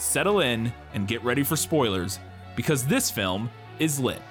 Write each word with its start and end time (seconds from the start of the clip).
settle 0.00 0.40
in, 0.40 0.72
and 0.94 1.06
get 1.06 1.22
ready 1.22 1.42
for 1.42 1.56
spoilers, 1.56 2.18
because 2.56 2.86
this 2.86 3.10
film 3.10 3.50
is 3.78 4.00
lit. 4.00 4.22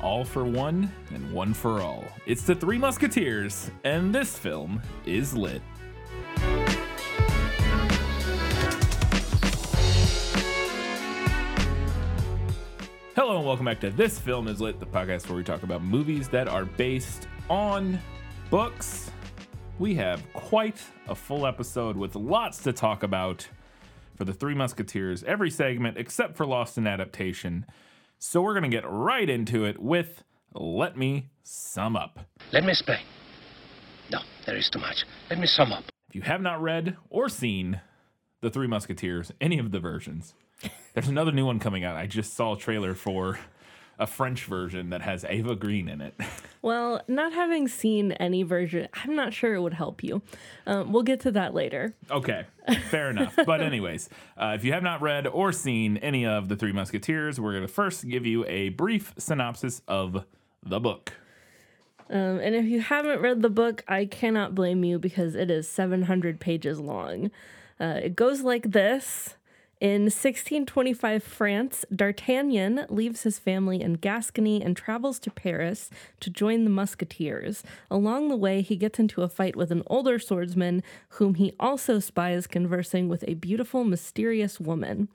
All 0.00 0.24
for 0.24 0.44
one 0.44 0.90
and 1.14 1.32
one 1.32 1.54
for 1.54 1.80
all. 1.80 2.04
It's 2.26 2.42
the 2.42 2.54
Three 2.54 2.78
Musketeers, 2.78 3.70
and 3.84 4.14
this 4.14 4.38
film 4.38 4.80
is 5.06 5.34
lit. 5.34 5.62
Hello 13.22 13.36
and 13.36 13.46
welcome 13.46 13.66
back 13.66 13.80
to 13.80 13.90
This 13.90 14.18
Film 14.18 14.48
is 14.48 14.62
Lit, 14.62 14.80
the 14.80 14.86
podcast 14.86 15.28
where 15.28 15.36
we 15.36 15.44
talk 15.44 15.62
about 15.62 15.82
movies 15.82 16.26
that 16.30 16.48
are 16.48 16.64
based 16.64 17.28
on 17.50 17.98
books. 18.48 19.10
We 19.78 19.94
have 19.96 20.22
quite 20.32 20.82
a 21.06 21.14
full 21.14 21.46
episode 21.46 21.98
with 21.98 22.16
lots 22.16 22.62
to 22.62 22.72
talk 22.72 23.02
about 23.02 23.46
for 24.16 24.24
the 24.24 24.32
Three 24.32 24.54
Musketeers, 24.54 25.22
every 25.24 25.50
segment 25.50 25.98
except 25.98 26.34
for 26.34 26.46
Lost 26.46 26.78
in 26.78 26.86
Adaptation. 26.86 27.66
So 28.18 28.40
we're 28.40 28.54
going 28.54 28.70
to 28.70 28.74
get 28.74 28.84
right 28.88 29.28
into 29.28 29.66
it 29.66 29.78
with 29.78 30.24
Let 30.54 30.96
Me 30.96 31.28
Sum 31.42 31.96
Up. 31.96 32.20
Let 32.54 32.64
me 32.64 32.70
explain. 32.70 33.00
No, 34.10 34.20
there 34.46 34.56
is 34.56 34.70
too 34.70 34.78
much. 34.78 35.04
Let 35.28 35.38
me 35.38 35.46
sum 35.46 35.74
up. 35.74 35.84
If 36.08 36.14
you 36.14 36.22
have 36.22 36.40
not 36.40 36.62
read 36.62 36.96
or 37.10 37.28
seen 37.28 37.82
The 38.40 38.48
Three 38.48 38.66
Musketeers, 38.66 39.30
any 39.42 39.58
of 39.58 39.72
the 39.72 39.78
versions, 39.78 40.32
there's 40.94 41.08
another 41.08 41.32
new 41.32 41.46
one 41.46 41.58
coming 41.58 41.84
out. 41.84 41.96
I 41.96 42.06
just 42.06 42.34
saw 42.34 42.54
a 42.54 42.58
trailer 42.58 42.94
for 42.94 43.38
a 43.98 44.06
French 44.06 44.44
version 44.46 44.90
that 44.90 45.02
has 45.02 45.24
Eva 45.24 45.54
Green 45.54 45.88
in 45.88 46.00
it. 46.00 46.14
Well, 46.62 47.00
not 47.08 47.32
having 47.32 47.68
seen 47.68 48.12
any 48.12 48.42
version, 48.42 48.86
I'm 48.92 49.16
not 49.16 49.32
sure 49.32 49.54
it 49.54 49.62
would 49.62 49.72
help 49.72 50.04
you. 50.04 50.20
Um, 50.66 50.92
we'll 50.92 51.04
get 51.04 51.20
to 51.20 51.30
that 51.30 51.54
later. 51.54 51.94
Okay, 52.10 52.44
fair 52.90 53.08
enough. 53.08 53.34
But, 53.46 53.62
anyways, 53.62 54.10
uh, 54.36 54.52
if 54.58 54.62
you 54.62 54.74
have 54.74 54.82
not 54.82 55.00
read 55.00 55.26
or 55.26 55.52
seen 55.52 55.96
any 55.96 56.26
of 56.26 56.50
The 56.50 56.56
Three 56.56 56.72
Musketeers, 56.72 57.40
we're 57.40 57.52
going 57.52 57.66
to 57.66 57.72
first 57.72 58.06
give 58.06 58.26
you 58.26 58.44
a 58.44 58.68
brief 58.68 59.14
synopsis 59.16 59.80
of 59.88 60.26
the 60.62 60.78
book. 60.78 61.14
Um, 62.10 62.40
and 62.40 62.54
if 62.54 62.66
you 62.66 62.82
haven't 62.82 63.22
read 63.22 63.40
the 63.40 63.48
book, 63.48 63.82
I 63.88 64.04
cannot 64.04 64.54
blame 64.54 64.84
you 64.84 64.98
because 64.98 65.34
it 65.34 65.50
is 65.50 65.66
700 65.66 66.40
pages 66.40 66.78
long. 66.78 67.30
Uh, 67.80 68.00
it 68.02 68.16
goes 68.16 68.42
like 68.42 68.72
this. 68.72 69.36
In 69.80 70.02
1625 70.02 71.22
France, 71.22 71.86
D'Artagnan 71.90 72.84
leaves 72.90 73.22
his 73.22 73.38
family 73.38 73.80
in 73.80 73.94
Gascony 73.94 74.60
and 74.62 74.76
travels 74.76 75.18
to 75.20 75.30
Paris 75.30 75.88
to 76.20 76.28
join 76.28 76.64
the 76.64 76.70
Musketeers. 76.70 77.62
Along 77.90 78.28
the 78.28 78.36
way, 78.36 78.60
he 78.60 78.76
gets 78.76 78.98
into 78.98 79.22
a 79.22 79.28
fight 79.30 79.56
with 79.56 79.70
an 79.70 79.82
older 79.86 80.18
swordsman 80.18 80.82
whom 81.12 81.36
he 81.36 81.54
also 81.58 81.98
spies 81.98 82.46
conversing 82.46 83.08
with 83.08 83.24
a 83.26 83.32
beautiful, 83.32 83.84
mysterious 83.84 84.60
woman. 84.60 85.08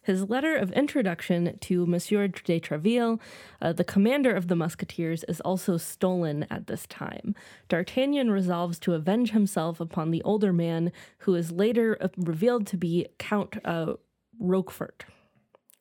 His 0.00 0.30
letter 0.30 0.54
of 0.54 0.70
introduction 0.70 1.58
to 1.60 1.84
Monsieur 1.84 2.28
de 2.28 2.60
Treville, 2.60 3.20
uh, 3.60 3.72
the 3.72 3.82
commander 3.82 4.32
of 4.32 4.46
the 4.46 4.54
Musketeers, 4.54 5.24
is 5.24 5.40
also 5.40 5.76
stolen 5.76 6.46
at 6.48 6.68
this 6.68 6.86
time. 6.86 7.34
D'Artagnan 7.68 8.30
resolves 8.30 8.78
to 8.80 8.94
avenge 8.94 9.32
himself 9.32 9.80
upon 9.80 10.12
the 10.12 10.22
older 10.22 10.52
man, 10.52 10.92
who 11.18 11.34
is 11.34 11.50
later 11.50 11.98
uh, 12.00 12.06
revealed 12.16 12.68
to 12.68 12.76
be 12.76 13.08
Count 13.18 13.56
uh, 13.64 13.94
Roquefort. 14.42 15.04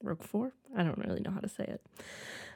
Roquefort? 0.03 0.53
I 0.77 0.83
don't 0.83 0.97
really 0.99 1.19
know 1.19 1.31
how 1.31 1.39
to 1.39 1.49
say 1.49 1.63
it. 1.63 1.81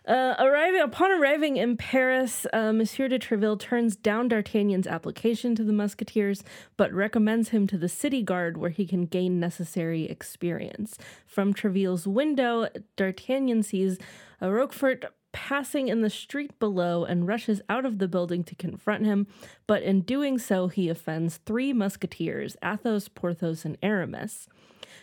Uh, 0.07 0.35
arriving 0.37 0.81
upon 0.81 1.11
arriving 1.11 1.57
in 1.57 1.75
Paris, 1.75 2.45
uh, 2.53 2.71
Monsieur 2.71 3.07
de 3.07 3.17
Treville 3.17 3.57
turns 3.57 3.95
down 3.95 4.27
D'Artagnan's 4.27 4.85
application 4.85 5.55
to 5.55 5.63
the 5.63 5.73
Musketeers, 5.73 6.43
but 6.77 6.93
recommends 6.93 7.49
him 7.49 7.65
to 7.65 7.77
the 7.77 7.89
city 7.89 8.21
guard 8.21 8.57
where 8.57 8.69
he 8.69 8.85
can 8.85 9.07
gain 9.07 9.39
necessary 9.39 10.03
experience. 10.03 10.99
From 11.25 11.55
Treville's 11.55 12.07
window, 12.07 12.67
D'Artagnan 12.95 13.63
sees 13.63 13.97
a 14.39 14.51
Roquefort 14.51 15.05
passing 15.35 15.89
in 15.89 15.99
the 15.99 16.09
street 16.09 16.57
below 16.59 17.03
and 17.03 17.27
rushes 17.27 17.61
out 17.67 17.85
of 17.85 17.99
the 17.99 18.07
building 18.07 18.41
to 18.41 18.55
confront 18.55 19.05
him, 19.05 19.27
but 19.67 19.83
in 19.83 19.99
doing 19.99 20.39
so, 20.39 20.69
he 20.69 20.87
offends 20.87 21.41
three 21.45 21.73
musketeers 21.73 22.55
Athos, 22.63 23.09
Porthos, 23.09 23.65
and 23.65 23.77
Aramis. 23.83 24.47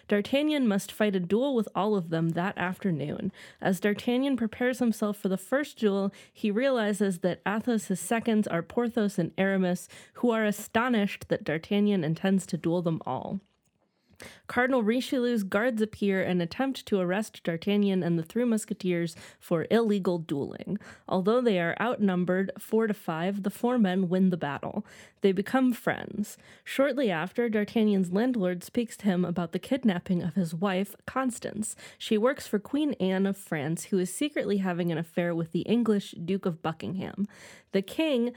D'Artagnan 0.09 0.66
must 0.66 0.91
fight 0.91 1.15
a 1.15 1.20
duel 1.20 1.54
with 1.54 1.69
all 1.75 1.94
of 1.94 2.09
them 2.09 2.31
that 2.31 2.56
afternoon. 2.56 3.31
As 3.60 3.78
D'Artagnan 3.78 4.38
prepares 4.38 4.78
himself 4.78 5.19
for 5.19 5.28
the 5.28 5.37
first 5.37 5.78
duel, 5.78 6.10
he 6.32 6.50
realizes 6.50 7.19
that 7.19 7.43
Athos's 7.44 8.00
seconds 8.00 8.49
are 8.49 8.62
Porthos 8.62 9.19
and 9.19 9.32
Aramis, 9.37 9.87
who 10.14 10.31
are 10.31 10.47
astonished 10.47 11.28
that 11.28 11.44
D'Artagnan 11.44 12.04
intends 12.04 12.47
to 12.47 12.56
duel 12.56 12.81
them 12.81 13.03
all. 13.04 13.41
Cardinal 14.47 14.83
Richelieu's 14.83 15.43
guards 15.43 15.83
appear 15.83 16.22
and 16.22 16.41
attempt 16.41 16.87
to 16.87 17.00
arrest 17.00 17.43
D'Artagnan 17.43 18.03
and 18.03 18.19
the 18.19 18.22
Three 18.22 18.44
Musketeers 18.44 19.16
for 19.38 19.66
illegal 19.71 20.19
dueling. 20.19 20.78
Although 21.09 21.41
they 21.41 21.59
are 21.60 21.77
outnumbered 21.81 22.50
four 22.59 22.87
to 22.87 22.94
five, 22.94 23.43
the 23.43 23.50
four 23.50 23.78
men 23.78 24.09
win 24.09 24.31
the 24.31 24.37
battle. 24.37 24.84
They 25.21 25.32
become 25.32 25.72
friends. 25.72 26.37
Shortly 26.65 27.11
after, 27.11 27.49
D'Artagnan's 27.49 28.12
landlord 28.12 28.65
speaks 28.65 28.97
to 28.99 29.06
him 29.06 29.25
about 29.25 29.53
the 29.53 29.59
kidnapping 29.59 30.22
of 30.22 30.34
his 30.34 30.55
wife, 30.55 30.94
Constance. 31.06 31.77
She 31.99 32.19
works 32.19 32.47
for 32.47 32.59
Queen 32.59 32.94
Anne 32.94 33.27
of 33.27 33.37
France, 33.37 33.84
who 33.84 33.99
is 33.99 34.15
secretly 34.15 34.59
having 34.59 34.91
an 34.91 34.99
affair 34.99 35.34
with 35.34 35.53
the 35.53 35.61
English 35.61 36.15
Duke 36.25 36.47
of 36.47 36.62
Buckingham. 36.62 37.28
The 37.72 37.82
king 37.82 38.32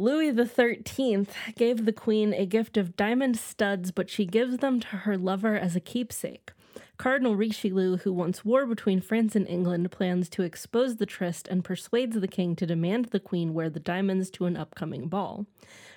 Louis 0.00 0.34
XIII 0.34 1.26
gave 1.56 1.84
the 1.84 1.92
queen 1.92 2.32
a 2.32 2.46
gift 2.46 2.78
of 2.78 2.96
diamond 2.96 3.36
studs, 3.36 3.90
but 3.90 4.08
she 4.08 4.24
gives 4.24 4.56
them 4.56 4.80
to 4.80 4.86
her 4.86 5.18
lover 5.18 5.56
as 5.56 5.76
a 5.76 5.80
keepsake. 5.80 6.52
Cardinal 6.96 7.34
Richelieu, 7.34 7.96
who 7.96 8.12
wants 8.12 8.44
war 8.44 8.66
between 8.66 9.00
France 9.00 9.34
and 9.34 9.48
England, 9.48 9.90
plans 9.90 10.28
to 10.28 10.42
expose 10.42 10.96
the 10.96 11.06
tryst 11.06 11.48
and 11.48 11.64
persuades 11.64 12.20
the 12.20 12.28
king 12.28 12.54
to 12.56 12.66
demand 12.66 13.06
the 13.06 13.18
queen 13.18 13.54
wear 13.54 13.70
the 13.70 13.80
diamonds 13.80 14.30
to 14.32 14.44
an 14.44 14.56
upcoming 14.56 15.08
ball. 15.08 15.46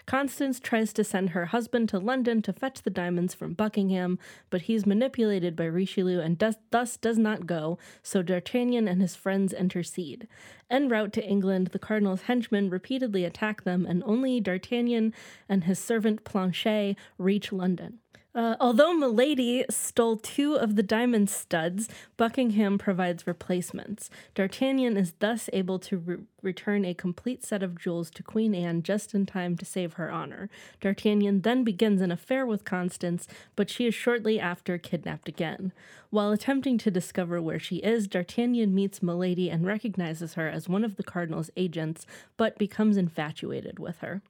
Constance 0.05 0.59
tries 0.59 0.91
to 0.93 1.03
send 1.03 1.29
her 1.29 1.47
husband 1.47 1.89
to 1.89 1.99
London 1.99 2.41
to 2.41 2.53
fetch 2.53 2.81
the 2.81 2.89
diamonds 2.89 3.33
from 3.33 3.53
Buckingham, 3.53 4.19
but 4.49 4.63
he's 4.63 4.85
manipulated 4.85 5.55
by 5.55 5.65
Richelieu 5.65 6.19
and 6.19 6.37
does, 6.37 6.55
thus 6.71 6.97
does 6.97 7.17
not 7.17 7.47
go, 7.47 7.77
so 8.01 8.21
D'Artagnan 8.21 8.87
and 8.87 9.01
his 9.01 9.15
friends 9.15 9.53
intercede. 9.53 10.27
En 10.69 10.89
route 10.89 11.13
to 11.13 11.25
England, 11.25 11.67
the 11.67 11.79
cardinal's 11.79 12.23
henchmen 12.23 12.69
repeatedly 12.69 13.23
attack 13.23 13.63
them, 13.63 13.85
and 13.85 14.03
only 14.05 14.39
D'Artagnan 14.39 15.13
and 15.47 15.65
his 15.65 15.79
servant 15.79 16.23
Planchet 16.23 16.95
reach 17.17 17.51
London. 17.51 17.99
Uh, 18.35 18.55
although 18.59 18.93
Milady 18.93 19.63
stole 19.69 20.17
two 20.17 20.55
of 20.55 20.75
the 20.75 20.81
diamond 20.81 21.29
studs, 21.29 21.87
Buckingham 22.17 22.79
provides 22.79 23.27
replacements. 23.27 24.09
D'Artagnan 24.33 24.97
is 24.97 25.13
thus 25.19 25.51
able 25.53 25.77
to 25.79 25.97
re- 25.97 26.17
return 26.41 26.83
a 26.83 26.95
complete 26.95 27.43
set 27.43 27.61
of 27.61 27.79
jewels 27.79 28.09
to 28.09 28.23
Queen 28.23 28.55
Anne 28.55 28.81
just 28.81 29.13
in 29.13 29.27
time 29.27 29.55
to 29.57 29.65
save 29.65 29.93
her 29.93 30.11
honor. 30.11 30.49
D'Artagnan 30.81 31.41
then 31.41 31.63
begins 31.63 32.01
an 32.01 32.11
affair 32.11 32.43
with 32.43 32.65
Constance, 32.65 33.27
but 33.55 33.69
she 33.69 33.85
is 33.85 33.93
shortly 33.93 34.39
after 34.39 34.79
kidnapped 34.79 35.29
again. 35.29 35.71
While 36.09 36.31
attempting 36.31 36.79
to 36.79 36.91
discover 36.91 37.39
where 37.39 37.59
she 37.59 37.77
is, 37.77 38.07
D'Artagnan 38.07 38.73
meets 38.73 39.03
Milady 39.03 39.51
and 39.51 39.63
recognizes 39.65 40.33
her 40.33 40.49
as 40.49 40.67
one 40.67 40.83
of 40.83 40.95
the 40.95 41.03
cardinal's 41.03 41.51
agents, 41.55 42.07
but 42.35 42.57
becomes 42.57 42.97
infatuated 42.97 43.77
with 43.77 43.99
her. 43.99 44.23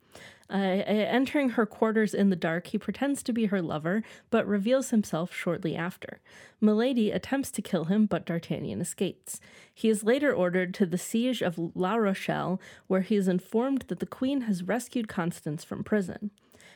Uh, 0.50 0.58
entering 0.58 1.52
her 1.52 1.66
quarters 1.66 2.14
in 2.14 2.30
the 2.30 2.36
dark, 2.36 2.68
he 2.68 2.78
pretends 2.78 3.24
to 3.24 3.34
be 3.34 3.46
her 3.46 3.62
lover, 3.62 4.04
but 4.30 4.46
reveals 4.46 4.92
himself 4.92 5.34
shortly 5.34 5.76
after. 5.76 6.20
Milady 6.62 7.12
attempts 7.12 7.50
to 7.52 7.62
kill 7.62 7.86
him, 7.86 8.06
but 8.06 8.26
D'Artagnan 8.26 8.82
escapes. 8.82 9.40
He 9.74 9.90
is 9.90 10.04
later 10.04 10.32
ordered 10.34 10.74
to 10.76 10.86
the 10.86 10.98
siege 10.98 11.42
of 11.42 11.72
La 11.76 11.96
Rochelle, 11.96 12.62
where 12.88 13.02
he 13.02 13.16
is 13.16 13.28
informed 13.28 13.86
that 13.88 14.00
the 14.00 14.06
queen 14.06 14.42
has 14.42 14.64
rescued 14.64 15.08
Constance 15.08 15.64
from 15.64 15.84
prison. 15.84 16.30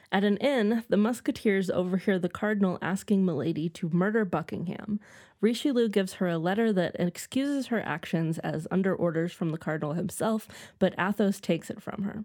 At 0.10 0.24
an 0.24 0.38
inn, 0.38 0.84
the 0.88 0.96
musketeers 0.96 1.70
overhear 1.70 2.18
the 2.18 2.30
cardinal 2.30 2.78
asking 2.82 3.26
Milady 3.26 3.68
to 3.70 3.90
murder 3.90 4.24
Buckingham. 4.24 5.02
Richelieu 5.42 5.90
gives 5.90 6.14
her 6.14 6.30
a 6.30 6.38
letter 6.38 6.72
that 6.72 6.96
excuses 6.98 7.68
her 7.68 7.82
actions 7.82 8.40
as 8.40 8.68
under 8.72 8.96
orders 8.96 9.34
from 9.34 9.50
the 9.50 9.58
cardinal 9.58 9.94
himself, 9.94 10.48
but 10.80 10.96
Athos 10.98 11.42
takes 11.42 11.70
it 11.70 11.82
from 11.82 12.04
her. 12.04 12.24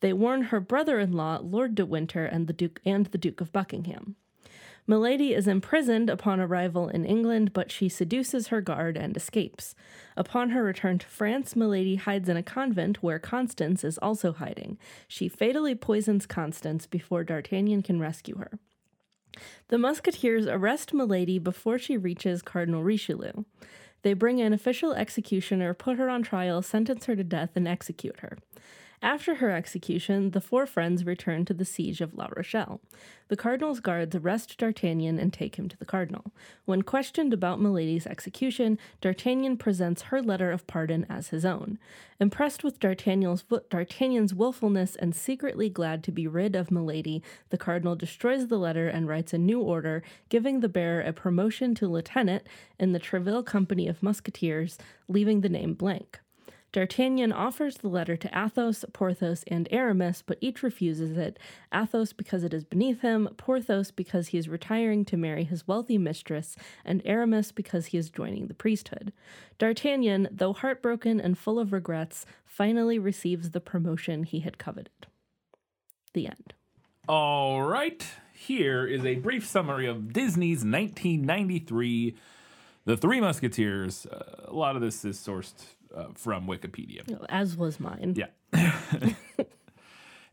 They 0.00 0.12
warn 0.12 0.44
her 0.44 0.60
brother-in-law, 0.60 1.40
Lord 1.42 1.74
de 1.74 1.84
Winter, 1.84 2.24
and 2.24 2.46
the 2.46 2.52
Duke 2.52 2.80
and 2.86 3.06
the 3.06 3.18
Duke 3.18 3.40
of 3.40 3.52
Buckingham. 3.52 4.14
Milady 4.86 5.32
is 5.32 5.48
imprisoned 5.48 6.10
upon 6.10 6.40
arrival 6.40 6.88
in 6.88 7.06
England, 7.06 7.54
but 7.54 7.70
she 7.70 7.88
seduces 7.88 8.48
her 8.48 8.60
guard 8.60 8.98
and 8.98 9.16
escapes. 9.16 9.74
Upon 10.16 10.50
her 10.50 10.62
return 10.62 10.98
to 10.98 11.06
France, 11.06 11.56
Milady 11.56 11.96
hides 11.96 12.28
in 12.28 12.36
a 12.36 12.42
convent 12.42 13.02
where 13.02 13.18
Constance 13.18 13.82
is 13.82 13.96
also 13.98 14.32
hiding. 14.32 14.76
She 15.08 15.28
fatally 15.28 15.74
poisons 15.74 16.26
Constance 16.26 16.86
before 16.86 17.24
D'Artagnan 17.24 17.82
can 17.82 17.98
rescue 17.98 18.36
her. 18.36 18.58
The 19.68 19.78
musketeers 19.78 20.46
arrest 20.46 20.92
Milady 20.92 21.38
before 21.38 21.78
she 21.78 21.96
reaches 21.96 22.42
Cardinal 22.42 22.82
Richelieu. 22.84 23.44
They 24.02 24.12
bring 24.12 24.40
an 24.42 24.52
official 24.52 24.92
executioner, 24.92 25.72
put 25.72 25.96
her 25.96 26.10
on 26.10 26.22
trial, 26.22 26.60
sentence 26.60 27.06
her 27.06 27.16
to 27.16 27.24
death, 27.24 27.52
and 27.56 27.66
execute 27.66 28.20
her. 28.20 28.36
After 29.04 29.34
her 29.34 29.50
execution, 29.50 30.30
the 30.30 30.40
four 30.40 30.64
friends 30.64 31.04
return 31.04 31.44
to 31.44 31.52
the 31.52 31.66
siege 31.66 32.00
of 32.00 32.14
La 32.14 32.28
Rochelle. 32.34 32.80
The 33.28 33.36
cardinal's 33.36 33.80
guards 33.80 34.16
arrest 34.16 34.56
D'Artagnan 34.56 35.18
and 35.18 35.30
take 35.30 35.56
him 35.56 35.68
to 35.68 35.76
the 35.76 35.84
cardinal. 35.84 36.32
When 36.64 36.80
questioned 36.80 37.34
about 37.34 37.60
Milady's 37.60 38.06
execution, 38.06 38.78
D'Artagnan 39.02 39.58
presents 39.58 40.04
her 40.04 40.22
letter 40.22 40.50
of 40.50 40.66
pardon 40.66 41.04
as 41.10 41.28
his 41.28 41.44
own. 41.44 41.78
Impressed 42.18 42.64
with 42.64 42.80
D'Artagnan's, 42.80 43.44
D'Artagnan's 43.68 44.32
willfulness 44.32 44.96
and 44.96 45.14
secretly 45.14 45.68
glad 45.68 46.02
to 46.04 46.10
be 46.10 46.26
rid 46.26 46.56
of 46.56 46.70
Milady, 46.70 47.22
the 47.50 47.58
cardinal 47.58 47.96
destroys 47.96 48.46
the 48.46 48.58
letter 48.58 48.88
and 48.88 49.06
writes 49.06 49.34
a 49.34 49.38
new 49.38 49.60
order, 49.60 50.02
giving 50.30 50.60
the 50.60 50.68
bearer 50.68 51.02
a 51.02 51.12
promotion 51.12 51.74
to 51.74 51.88
lieutenant 51.88 52.46
in 52.80 52.92
the 52.92 52.98
Treville 52.98 53.42
Company 53.42 53.86
of 53.86 54.02
Musketeers, 54.02 54.78
leaving 55.08 55.42
the 55.42 55.50
name 55.50 55.74
blank. 55.74 56.20
D'Artagnan 56.74 57.30
offers 57.30 57.76
the 57.76 57.88
letter 57.88 58.16
to 58.16 58.28
Athos, 58.36 58.84
Porthos, 58.92 59.44
and 59.46 59.68
Aramis, 59.70 60.24
but 60.26 60.38
each 60.40 60.60
refuses 60.60 61.16
it. 61.16 61.38
Athos 61.72 62.12
because 62.12 62.42
it 62.42 62.52
is 62.52 62.64
beneath 62.64 63.00
him, 63.00 63.28
Porthos 63.36 63.92
because 63.92 64.28
he 64.28 64.38
is 64.38 64.48
retiring 64.48 65.04
to 65.04 65.16
marry 65.16 65.44
his 65.44 65.68
wealthy 65.68 65.98
mistress, 65.98 66.56
and 66.84 67.00
Aramis 67.04 67.52
because 67.52 67.86
he 67.86 67.96
is 67.96 68.10
joining 68.10 68.48
the 68.48 68.54
priesthood. 68.54 69.12
D'Artagnan, 69.56 70.26
though 70.32 70.52
heartbroken 70.52 71.20
and 71.20 71.38
full 71.38 71.60
of 71.60 71.72
regrets, 71.72 72.26
finally 72.44 72.98
receives 72.98 73.52
the 73.52 73.60
promotion 73.60 74.24
he 74.24 74.40
had 74.40 74.58
coveted. 74.58 75.06
The 76.12 76.26
end. 76.26 76.54
All 77.08 77.62
right, 77.62 78.04
here 78.32 78.84
is 78.84 79.04
a 79.04 79.14
brief 79.14 79.46
summary 79.46 79.86
of 79.86 80.12
Disney's 80.12 80.64
1993 80.64 82.16
The 82.84 82.96
Three 82.96 83.20
Musketeers. 83.20 84.06
Uh, 84.06 84.46
a 84.48 84.52
lot 84.52 84.74
of 84.74 84.82
this 84.82 85.04
is 85.04 85.16
sourced 85.16 85.52
uh, 85.96 86.08
from 86.14 86.46
Wikipedia. 86.46 87.02
As 87.28 87.56
was 87.56 87.80
mine. 87.80 88.16
Yeah. 88.16 88.30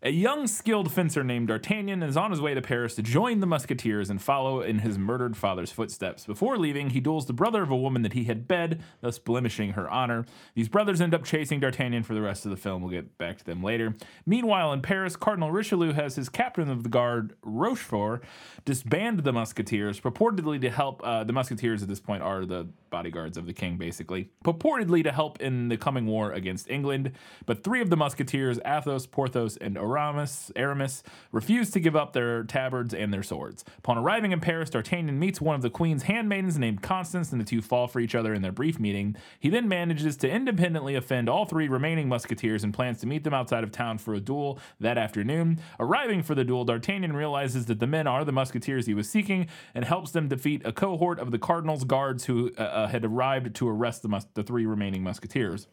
A 0.03 0.09
young, 0.09 0.47
skilled 0.47 0.91
fencer 0.91 1.23
named 1.23 1.49
D'Artagnan 1.49 2.01
is 2.01 2.17
on 2.17 2.31
his 2.31 2.41
way 2.41 2.55
to 2.55 2.61
Paris 2.61 2.95
to 2.95 3.03
join 3.03 3.39
the 3.39 3.45
Musketeers 3.45 4.09
and 4.09 4.19
follow 4.19 4.59
in 4.59 4.79
his 4.79 4.97
murdered 4.97 5.37
father's 5.37 5.71
footsteps. 5.71 6.25
Before 6.25 6.57
leaving, 6.57 6.89
he 6.89 6.99
duels 6.99 7.27
the 7.27 7.33
brother 7.33 7.61
of 7.61 7.69
a 7.69 7.77
woman 7.77 8.01
that 8.01 8.13
he 8.13 8.23
had 8.23 8.47
bed, 8.47 8.81
thus 9.01 9.19
blemishing 9.19 9.73
her 9.73 9.87
honor. 9.87 10.25
These 10.55 10.69
brothers 10.69 11.01
end 11.01 11.13
up 11.13 11.23
chasing 11.23 11.59
D'Artagnan 11.59 12.01
for 12.01 12.15
the 12.15 12.21
rest 12.23 12.45
of 12.45 12.49
the 12.49 12.57
film. 12.57 12.81
We'll 12.81 12.89
get 12.89 13.19
back 13.19 13.37
to 13.37 13.45
them 13.45 13.61
later. 13.61 13.93
Meanwhile, 14.25 14.73
in 14.73 14.81
Paris, 14.81 15.15
Cardinal 15.15 15.51
Richelieu 15.51 15.93
has 15.93 16.15
his 16.15 16.29
captain 16.29 16.71
of 16.71 16.81
the 16.81 16.89
guard, 16.89 17.35
Rochefort, 17.43 18.23
disband 18.65 19.19
the 19.19 19.33
Musketeers, 19.33 19.99
purportedly 19.99 20.59
to 20.61 20.71
help. 20.71 21.01
Uh, 21.03 21.23
the 21.23 21.33
Musketeers 21.33 21.83
at 21.83 21.87
this 21.89 21.99
point 21.99 22.23
are 22.23 22.43
the 22.43 22.67
bodyguards 22.89 23.37
of 23.37 23.45
the 23.45 23.53
king, 23.53 23.77
basically, 23.77 24.31
purportedly 24.43 25.03
to 25.03 25.11
help 25.11 25.39
in 25.39 25.69
the 25.69 25.77
coming 25.77 26.07
war 26.07 26.31
against 26.31 26.69
England. 26.71 27.11
But 27.45 27.63
three 27.63 27.81
of 27.81 27.91
the 27.91 27.97
Musketeers, 27.97 28.59
Athos, 28.65 29.05
Porthos, 29.05 29.57
and 29.57 29.77
Aramis, 29.77 29.90
Aramis 29.97 30.51
Aramis 30.55 31.03
refused 31.31 31.73
to 31.73 31.79
give 31.79 31.95
up 31.95 32.13
their 32.13 32.43
tabards 32.43 32.93
and 32.93 33.13
their 33.13 33.23
swords. 33.23 33.63
Upon 33.77 33.97
arriving 33.97 34.31
in 34.31 34.39
Paris, 34.39 34.69
D'Artagnan 34.69 35.19
meets 35.19 35.41
one 35.41 35.55
of 35.55 35.61
the 35.61 35.69
queen's 35.69 36.03
handmaidens 36.03 36.57
named 36.57 36.81
Constance, 36.81 37.31
and 37.31 37.39
the 37.39 37.45
two 37.45 37.61
fall 37.61 37.87
for 37.87 37.99
each 37.99 38.15
other 38.15 38.33
in 38.33 38.41
their 38.41 38.51
brief 38.51 38.79
meeting. 38.79 39.15
He 39.39 39.49
then 39.49 39.67
manages 39.67 40.17
to 40.17 40.29
independently 40.29 40.95
offend 40.95 41.29
all 41.29 41.45
three 41.45 41.67
remaining 41.67 42.09
musketeers 42.09 42.63
and 42.63 42.73
plans 42.73 42.99
to 43.01 43.07
meet 43.07 43.23
them 43.23 43.33
outside 43.33 43.63
of 43.63 43.71
town 43.71 43.97
for 43.97 44.13
a 44.13 44.19
duel 44.19 44.59
that 44.79 44.97
afternoon. 44.97 45.59
Arriving 45.79 46.23
for 46.23 46.35
the 46.35 46.43
duel, 46.43 46.65
D'Artagnan 46.65 47.13
realizes 47.13 47.65
that 47.67 47.79
the 47.79 47.87
men 47.87 48.07
are 48.07 48.25
the 48.25 48.31
musketeers 48.31 48.85
he 48.85 48.93
was 48.93 49.09
seeking 49.09 49.47
and 49.73 49.85
helps 49.85 50.11
them 50.11 50.27
defeat 50.27 50.61
a 50.65 50.71
cohort 50.71 51.19
of 51.19 51.31
the 51.31 51.39
cardinal's 51.39 51.83
guards 51.83 52.25
who 52.25 52.51
uh, 52.57 52.61
uh, 52.61 52.87
had 52.87 53.05
arrived 53.05 53.55
to 53.55 53.67
arrest 53.67 54.01
the, 54.01 54.09
mus- 54.09 54.27
the 54.33 54.43
three 54.43 54.65
remaining 54.65 55.03
musketeers. 55.03 55.67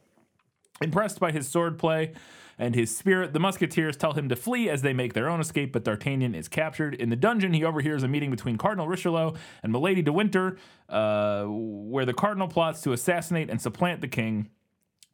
Impressed 0.81 1.19
by 1.19 1.33
his 1.33 1.53
swordplay 1.53 2.15
and 2.59 2.75
his 2.75 2.97
spirit, 2.97 3.33
the 3.33 3.41
musketeers 3.41 3.97
tell 3.97 4.13
him 4.13 4.29
to 4.29 4.37
flee 4.37 4.69
as 4.69 4.83
they 4.83 4.93
make 4.93 5.15
their 5.15 5.29
own 5.29 5.41
escape, 5.41 5.73
but 5.73 5.85
D'Artagnan 5.85 6.35
is 6.35 6.49
captured. 6.49 6.95
In 6.95 7.09
the 7.09 7.17
dungeon, 7.17 7.53
he 7.53 7.65
overhears 7.65 8.03
a 8.03 8.09
meeting 8.09 8.31
between 8.31 8.59
Cardinal 8.59 8.89
Richelieu 8.89 9.33
and 9.63 9.73
Milady 9.73 10.03
de 10.03 10.13
Winter, 10.13 10.59
uh, 10.89 11.45
where 11.47 12.05
the 12.05 12.15
cardinal 12.15 12.49
plots 12.49 12.81
to 12.83 12.93
assassinate 12.93 13.49
and 13.49 13.61
supplant 13.61 14.01
the 14.01 14.09
king 14.09 14.51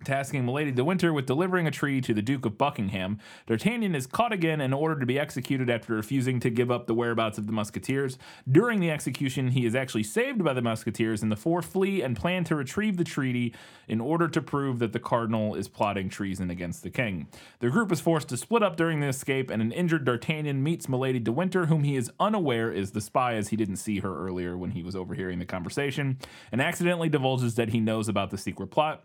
tasking 0.05 0.45
Milady 0.45 0.71
de 0.71 0.85
Winter 0.85 1.13
with 1.13 1.27
delivering 1.27 1.67
a 1.67 1.71
tree 1.71 2.01
to 2.01 2.15
the 2.15 2.23
Duke 2.23 2.45
of 2.45 2.59
Buckingham. 2.59 3.19
D'Artagnan 3.47 3.95
is 3.95 4.07
caught 4.07 4.33
again 4.33 4.61
and 4.61 4.73
ordered 4.73 5.01
to 5.01 5.07
be 5.07 5.19
executed 5.19 5.71
after 5.71 5.95
refusing 5.95 6.41
to 6.41 6.51
give 6.51 6.71
up 6.71 6.87
the 6.87 6.95
whereabouts 6.95 7.39
of 7.39 7.47
the 7.47 7.53
Musketeers. 7.53 8.19
During 8.51 8.81
the 8.81 8.91
execution, 8.91 9.49
he 9.49 9.67
is 9.67 9.75
actually 9.75 10.03
saved 10.05 10.45
by 10.45 10.53
the 10.53 10.63
Musketeers, 10.63 11.23
and 11.23 11.33
the 11.33 11.37
four 11.37 11.63
flee 11.63 12.03
and 12.03 12.17
plan 12.17 12.45
to 12.45 12.55
retrieve 12.55 12.97
the 12.97 13.05
treaty 13.05 13.55
in 13.89 14.01
order 14.01 14.29
to 14.29 14.41
prove 14.41 14.79
that 14.79 14.93
the 14.93 15.01
Cardinal 15.01 15.55
is 15.55 15.69
plotting 15.69 16.09
treason 16.09 16.51
against 16.51 16.83
the 16.83 16.91
King. 16.91 17.29
The 17.61 17.71
group 17.71 17.91
is 17.91 18.01
forced 18.01 18.29
to 18.29 18.37
split 18.37 18.63
up 18.63 18.77
during 18.77 19.01
the 19.01 19.09
escape, 19.09 19.51
and 19.51 19.63
an 19.63 19.73
injured 19.73 20.05
D'Artagnan 20.05 20.63
meets 20.63 20.89
Milady 20.89 21.19
de 21.19 21.33
Winter, 21.33 21.67
whom 21.67 21.85
he 21.85 21.97
is 21.97 22.11
unaware 22.21 22.71
is 22.73 22.93
the 22.93 23.01
spy 23.01 23.35
as 23.35 23.49
he 23.49 23.57
didn't 23.57 23.77
see 23.77 24.01
her 24.01 24.17
earlier 24.27 24.57
when 24.57 24.73
he 24.73 24.83
was 24.83 24.95
overhearing 24.95 25.39
the 25.39 25.47
conversation, 25.47 26.19
and 26.53 26.61
accidentally 26.61 27.09
divulges 27.09 27.55
that 27.55 27.71
he 27.71 27.81
knows 27.81 28.09
about 28.09 28.31
the 28.31 28.39
secret 28.39 28.69
plot. 28.69 29.05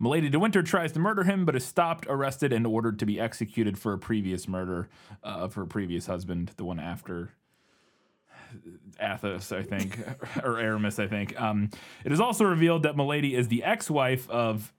Milady 0.00 0.30
de 0.30 0.38
Winter 0.38 0.62
tries 0.62 0.92
to 0.92 0.98
murder 0.98 1.24
him, 1.24 1.44
but 1.44 1.54
is 1.54 1.64
stopped, 1.64 2.06
arrested, 2.08 2.52
and 2.54 2.66
ordered 2.66 2.98
to 3.00 3.06
be 3.06 3.20
executed 3.20 3.78
for 3.78 3.92
a 3.92 3.98
previous 3.98 4.48
murder 4.48 4.88
uh, 5.22 5.26
of 5.26 5.54
her 5.54 5.66
previous 5.66 6.06
husband, 6.06 6.52
the 6.56 6.64
one 6.64 6.80
after 6.80 7.30
Athos, 8.98 9.52
I 9.52 9.62
think, 9.62 9.98
or 10.42 10.58
Aramis, 10.58 10.98
I 10.98 11.06
think. 11.06 11.38
Um, 11.38 11.70
it 12.04 12.12
is 12.12 12.20
also 12.20 12.44
revealed 12.44 12.84
that 12.84 12.96
Milady 12.96 13.34
is 13.34 13.48
the 13.48 13.62
ex-wife 13.62 14.28
of 14.30 14.72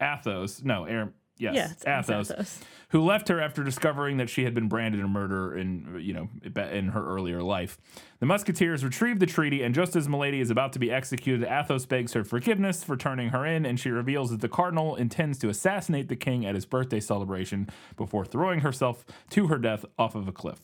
Athos. 0.00 0.62
No, 0.62 0.86
Aram- 0.86 1.14
yes, 1.42 1.76
Yeah, 1.84 1.98
Athos, 1.98 2.30
Athos. 2.30 2.60
who 2.90 3.02
left 3.02 3.28
her 3.28 3.40
after 3.40 3.64
discovering 3.64 4.16
that 4.18 4.30
she 4.30 4.44
had 4.44 4.54
been 4.54 4.68
branded 4.68 5.00
a 5.02 5.08
murderer 5.08 5.56
in, 5.56 5.98
you 6.00 6.12
know, 6.12 6.28
in 6.70 6.88
her 6.88 7.04
earlier 7.06 7.42
life. 7.42 7.78
The 8.20 8.26
Musketeers 8.26 8.84
retrieve 8.84 9.18
the 9.18 9.26
treaty, 9.26 9.62
and 9.62 9.74
just 9.74 9.96
as 9.96 10.08
Milady 10.08 10.40
is 10.40 10.50
about 10.50 10.72
to 10.74 10.78
be 10.78 10.90
executed, 10.90 11.46
Athos 11.46 11.86
begs 11.86 12.12
her 12.12 12.24
forgiveness 12.24 12.84
for 12.84 12.96
turning 12.96 13.30
her 13.30 13.44
in, 13.44 13.66
and 13.66 13.78
she 13.78 13.90
reveals 13.90 14.30
that 14.30 14.40
the 14.40 14.48
cardinal 14.48 14.96
intends 14.96 15.38
to 15.40 15.48
assassinate 15.48 16.08
the 16.08 16.16
king 16.16 16.46
at 16.46 16.54
his 16.54 16.64
birthday 16.64 17.00
celebration 17.00 17.68
before 17.96 18.24
throwing 18.24 18.60
herself 18.60 19.04
to 19.30 19.48
her 19.48 19.58
death 19.58 19.84
off 19.98 20.14
of 20.14 20.28
a 20.28 20.32
cliff. 20.32 20.60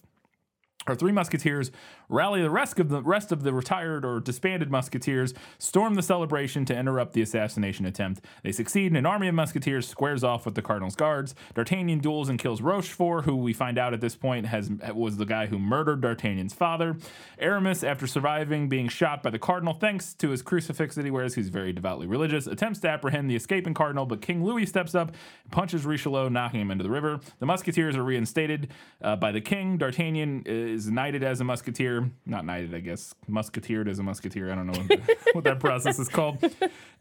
Our 0.86 0.94
three 0.94 1.12
musketeers 1.12 1.70
rally 2.08 2.40
the 2.40 2.50
rest 2.50 2.78
of 2.78 2.88
the 2.88 3.02
rest 3.02 3.32
of 3.32 3.42
the 3.42 3.52
retired 3.52 4.04
or 4.04 4.20
disbanded 4.20 4.70
musketeers, 4.70 5.34
storm 5.58 5.94
the 5.94 6.02
celebration 6.02 6.64
to 6.64 6.76
interrupt 6.76 7.12
the 7.12 7.20
assassination 7.20 7.84
attempt. 7.84 8.24
They 8.42 8.52
succeed, 8.52 8.86
and 8.86 8.96
an 8.96 9.04
army 9.04 9.28
of 9.28 9.34
musketeers 9.34 9.86
squares 9.86 10.24
off 10.24 10.46
with 10.46 10.54
the 10.54 10.62
cardinal's 10.62 10.96
guards. 10.96 11.34
D'Artagnan 11.54 11.98
duels 11.98 12.28
and 12.28 12.38
kills 12.38 12.62
Rochefort, 12.62 13.24
who 13.24 13.36
we 13.36 13.52
find 13.52 13.76
out 13.76 13.92
at 13.92 14.00
this 14.00 14.16
point 14.16 14.46
has 14.46 14.70
was 14.94 15.18
the 15.18 15.26
guy 15.26 15.46
who 15.46 15.58
murdered 15.58 16.00
D'Artagnan's 16.00 16.54
father. 16.54 16.96
Aramis, 17.38 17.84
after 17.84 18.06
surviving 18.06 18.68
being 18.68 18.88
shot 18.88 19.22
by 19.22 19.30
the 19.30 19.38
cardinal, 19.38 19.74
thanks 19.74 20.14
to 20.14 20.30
his 20.30 20.40
crucifix 20.40 20.94
that 20.94 21.04
he 21.04 21.10
wears, 21.10 21.34
he's 21.34 21.50
very 21.50 21.72
devoutly 21.72 22.06
religious, 22.06 22.46
attempts 22.46 22.80
to 22.80 22.88
apprehend 22.88 23.28
the 23.28 23.36
escaping 23.36 23.74
cardinal, 23.74 24.06
but 24.06 24.22
King 24.22 24.42
Louis 24.42 24.64
steps 24.64 24.94
up, 24.94 25.12
punches 25.50 25.84
Richelieu, 25.84 26.30
knocking 26.30 26.60
him 26.60 26.70
into 26.70 26.84
the 26.84 26.90
river. 26.90 27.20
The 27.40 27.46
musketeers 27.46 27.96
are 27.96 28.04
reinstated 28.04 28.68
uh, 29.02 29.16
by 29.16 29.32
the 29.32 29.40
king. 29.40 29.76
D'Artagnan 29.76 30.44
is 30.46 30.77
knighted 30.86 31.22
as 31.22 31.40
a 31.40 31.44
musketeer. 31.44 32.10
Not 32.26 32.44
knighted, 32.44 32.74
I 32.74 32.80
guess. 32.80 33.14
Musketeered 33.26 33.88
as 33.88 33.98
a 33.98 34.02
musketeer. 34.02 34.52
I 34.52 34.54
don't 34.54 34.66
know 34.66 34.78
what, 34.80 35.00
what 35.32 35.44
that 35.44 35.60
process 35.60 35.98
is 35.98 36.08
called. 36.08 36.38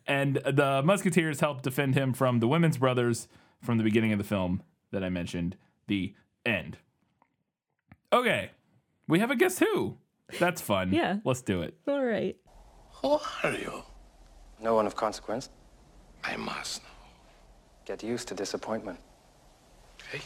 And 0.07 0.35
the 0.35 0.81
musketeers 0.83 1.41
help 1.41 1.61
defend 1.61 1.95
him 1.95 2.13
from 2.13 2.39
the 2.39 2.47
women's 2.47 2.77
brothers 2.77 3.27
from 3.61 3.77
the 3.77 3.83
beginning 3.83 4.13
of 4.13 4.17
the 4.17 4.23
film 4.23 4.63
that 4.91 5.03
I 5.03 5.09
mentioned. 5.09 5.57
The 5.87 6.15
end. 6.45 6.77
Okay. 8.11 8.51
We 9.07 9.19
have 9.19 9.31
a 9.31 9.35
guess 9.35 9.59
who. 9.59 9.97
That's 10.39 10.61
fun. 10.61 10.93
Yeah. 10.93 11.17
Let's 11.23 11.41
do 11.41 11.61
it. 11.61 11.75
All 11.87 12.03
right. 12.03 12.35
Who 13.01 13.19
are 13.43 13.51
you? 13.51 13.83
No 14.61 14.75
one 14.75 14.87
of 14.87 14.95
consequence. 14.95 15.49
I 16.23 16.35
must 16.35 16.83
know. 16.83 16.89
Get 17.85 18.03
used 18.03 18.27
to 18.29 18.33
disappointment. 18.33 18.99
Okay? 20.01 20.21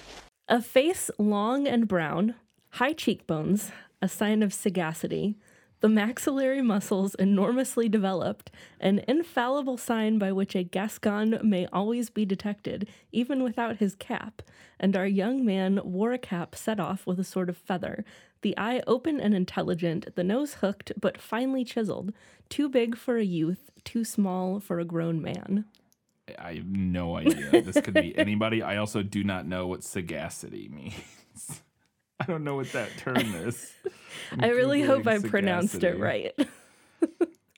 A 0.48 0.62
face 0.62 1.12
long 1.18 1.68
and 1.68 1.88
brown, 1.88 2.36
high 2.72 2.94
cheekbones, 2.94 3.72
a 4.02 4.08
sign 4.08 4.42
of 4.42 4.54
sagacity, 4.54 5.36
the 5.82 5.90
maxillary 5.90 6.62
muscles 6.62 7.16
enormously 7.16 7.90
developed, 7.90 8.52
an 8.80 9.04
infallible 9.08 9.78
sign 9.78 10.20
by 10.20 10.32
which 10.32 10.56
a 10.56 10.64
Gascon 10.64 11.40
may 11.44 11.68
always 11.74 12.12
be 12.12 12.24
detected, 12.24 12.88
even 13.12 13.42
without 13.44 13.78
his 13.78 13.96
cap, 13.96 14.44
and 14.80 14.96
our 14.96 15.08
young 15.08 15.44
man 15.44 15.80
wore 15.84 16.14
a 16.14 16.20
cap 16.20 16.56
set 16.56 16.80
off 16.80 17.08
with 17.08 17.20
a 17.20 17.24
sort 17.24 17.50
of 17.50 17.58
feather, 17.58 18.06
the 18.42 18.56
eye 18.58 18.82
open 18.86 19.20
and 19.20 19.34
intelligent, 19.34 20.16
the 20.16 20.24
nose 20.24 20.56
hooked 20.56 20.92
but 21.00 21.20
finely 21.20 21.64
chiseled, 21.64 22.14
too 22.48 22.70
big 22.70 22.96
for 22.96 23.18
a 23.18 23.26
youth, 23.26 23.72
too 23.84 24.04
small 24.04 24.60
for 24.60 24.80
a 24.80 24.86
grown 24.86 25.20
man. 25.20 25.66
I 26.38 26.56
have 26.56 26.68
no 26.68 27.18
idea. 27.18 27.62
This 27.62 27.82
could 27.82 27.96
be 27.96 28.18
anybody. 28.18 28.62
I 28.62 28.78
also 28.78 29.02
do 29.02 29.24
not 29.24 29.48
know 29.48 29.68
what 29.68 29.84
sagacity 29.84 30.70
means. 30.70 31.64
I 32.22 32.26
don't 32.28 32.44
know 32.44 32.56
what 32.56 32.72
that 32.74 32.96
term 32.98 33.18
is. 33.18 33.72
I'm 34.32 34.44
I 34.44 34.50
really 34.50 34.82
hope 34.82 35.08
I 35.08 35.20
pronounced 35.20 35.84
it 35.84 35.98
right. 36.00 36.34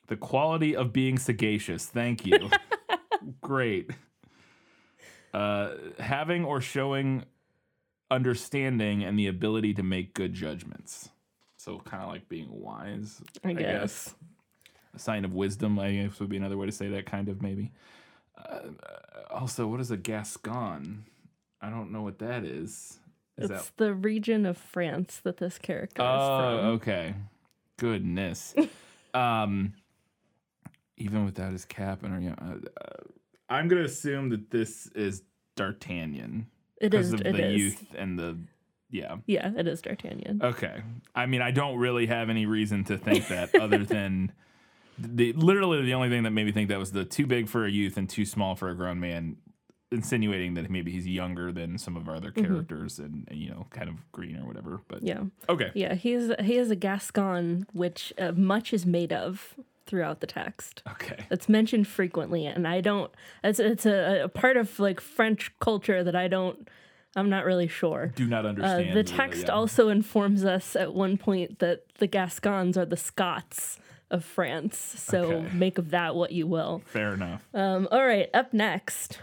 The 0.07 0.17
quality 0.17 0.75
of 0.75 0.91
being 0.91 1.17
sagacious. 1.17 1.85
Thank 1.85 2.25
you. 2.25 2.49
Great. 3.41 3.89
Uh, 5.33 5.71
having 5.97 6.43
or 6.43 6.59
showing 6.59 7.23
understanding 8.11 9.03
and 9.03 9.17
the 9.17 9.27
ability 9.27 9.73
to 9.75 9.81
make 9.81 10.13
good 10.13 10.33
judgments. 10.33 11.09
So 11.57 11.79
kind 11.79 12.03
of 12.03 12.09
like 12.09 12.27
being 12.27 12.49
wise. 12.51 13.21
I 13.45 13.53
guess. 13.53 14.13
A 14.93 14.99
sign 14.99 15.23
of 15.23 15.33
wisdom, 15.33 15.79
I 15.79 15.93
guess, 15.93 16.19
would 16.19 16.29
be 16.29 16.37
another 16.37 16.57
way 16.57 16.65
to 16.65 16.71
say 16.71 16.89
that. 16.89 17.05
Kind 17.05 17.29
of 17.29 17.41
maybe. 17.41 17.71
Uh, 18.37 18.59
also, 19.31 19.67
what 19.67 19.79
is 19.79 19.89
a 19.89 19.97
Gascon? 19.97 21.05
I 21.61 21.69
don't 21.69 21.91
know 21.91 22.01
what 22.03 22.19
that 22.19 22.43
is. 22.43 22.99
Is 23.37 23.49
It's 23.49 23.71
the 23.77 23.93
region 23.93 24.45
of 24.45 24.57
France 24.57 25.19
that 25.23 25.37
this 25.37 25.57
character 25.57 26.01
is 26.01 26.07
Oh, 26.09 26.37
from. 26.59 26.65
okay. 26.75 27.15
Goodness. 27.77 28.53
um, 29.13 29.73
even 30.97 31.25
without 31.25 31.51
his 31.51 31.65
cap 31.65 32.03
and 32.03 32.29
uh, 32.29 32.43
uh, 32.79 32.93
I'm 33.49 33.67
gonna 33.67 33.83
assume 33.83 34.29
that 34.29 34.51
this 34.51 34.87
is 34.95 35.23
D'Artagnan 35.55 36.47
It 36.79 36.93
is. 36.93 37.11
because 37.11 37.21
of 37.21 37.27
It 37.27 37.35
the 37.37 37.47
is. 37.49 37.59
youth 37.59 37.95
and 37.97 38.17
the 38.19 38.37
yeah. 38.89 39.15
Yeah, 39.25 39.51
it 39.57 39.67
is 39.67 39.81
D'Artagnan. 39.81 40.41
Okay. 40.43 40.83
I 41.15 41.25
mean, 41.25 41.41
I 41.41 41.49
don't 41.49 41.77
really 41.79 42.05
have 42.05 42.29
any 42.29 42.45
reason 42.45 42.83
to 42.85 42.97
think 42.99 43.27
that 43.29 43.55
other 43.55 43.79
than 43.85 44.31
the 44.99 45.33
literally 45.33 45.81
the 45.83 45.95
only 45.95 46.09
thing 46.09 46.21
that 46.23 46.29
made 46.31 46.45
me 46.45 46.51
think 46.51 46.69
that 46.69 46.77
was 46.77 46.91
the 46.91 47.03
too 47.03 47.25
big 47.25 47.47
for 47.49 47.65
a 47.65 47.71
youth 47.71 47.97
and 47.97 48.07
too 48.07 48.23
small 48.25 48.55
for 48.55 48.69
a 48.69 48.75
grown 48.75 48.99
man, 48.99 49.37
insinuating 49.93 50.55
that 50.55 50.69
maybe 50.69 50.91
he's 50.91 51.07
younger 51.07 51.51
than 51.51 51.77
some 51.77 51.95
of 51.95 52.09
our 52.09 52.15
other 52.15 52.31
characters 52.31 52.99
and, 52.99 53.27
and 53.29 53.39
you 53.39 53.49
know 53.49 53.67
kind 53.69 53.89
of 53.89 53.95
green 54.11 54.37
or 54.37 54.45
whatever. 54.45 54.81
But 54.87 55.03
Mm-hmm. 55.03 55.07
yeah. 55.07 55.53
okay. 55.53 55.71
Yeah, 55.73 55.93
he 55.95 56.13
is 56.13 56.33
he 56.41 56.57
is 56.57 56.71
a 56.71 56.75
Gascon, 56.75 57.67
which 57.73 58.11
uh, 58.17 58.31
much 58.33 58.73
is 58.73 58.85
made 58.85 59.13
of 59.13 59.53
throughout 59.85 60.19
the 60.21 60.27
text. 60.27 60.81
Okay. 60.91 61.25
It's 61.29 61.47
mentioned 61.49 61.87
frequently, 61.87 62.45
and 62.45 62.67
I 62.67 62.81
don't. 62.81 63.11
It's 63.43 63.59
it's 63.59 63.85
a, 63.85 64.23
a 64.23 64.29
part 64.29 64.57
of 64.57 64.79
like 64.79 64.99
French 64.99 65.51
culture 65.59 66.03
that 66.03 66.15
I 66.15 66.27
don't. 66.27 66.67
I'm 67.15 67.29
not 67.29 67.45
really 67.45 67.67
sure. 67.67 68.11
Do 68.15 68.25
not 68.25 68.43
Uh, 68.45 68.49
understand. 68.49 68.89
the 68.89 68.93
really, 68.95 69.03
text 69.03 69.43
yeah. 69.47 69.53
also 69.53 69.89
informs 69.89 70.43
us 70.43 70.75
at 70.75 70.95
one 70.95 71.15
point 71.17 71.59
that 71.59 71.83
the 71.99 72.07
Gascons 72.07 72.75
are 72.75 72.85
the 72.85 72.97
Scots 72.97 73.77
of 74.09 74.25
France. 74.25 74.77
So 74.97 75.19
Okay. 75.23 75.55
make 75.55 75.77
of 75.77 75.91
that 75.91 76.15
what 76.15 76.31
you 76.31 76.47
will. 76.47 76.81
Fair 76.85 77.13
enough. 77.13 77.43
Um, 77.53 77.87
all 77.91 78.03
right, 78.05 78.29
up 78.33 78.51
next. 78.53 79.19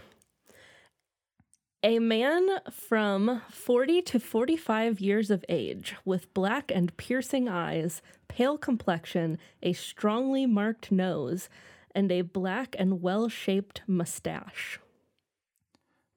A 1.83 1.97
man 1.97 2.47
from 2.69 3.41
40 3.49 4.03
to 4.03 4.19
45 4.19 5.01
years 5.01 5.31
of 5.31 5.43
age, 5.49 5.95
with 6.05 6.31
black 6.35 6.71
and 6.71 6.95
piercing 6.95 7.49
eyes, 7.49 8.03
pale 8.27 8.59
complexion, 8.59 9.39
a 9.63 9.73
strongly 9.73 10.45
marked 10.45 10.91
nose, 10.91 11.49
and 11.95 12.11
a 12.11 12.21
black 12.21 12.75
and 12.77 13.01
well 13.01 13.29
shaped 13.29 13.81
mustache. 13.87 14.79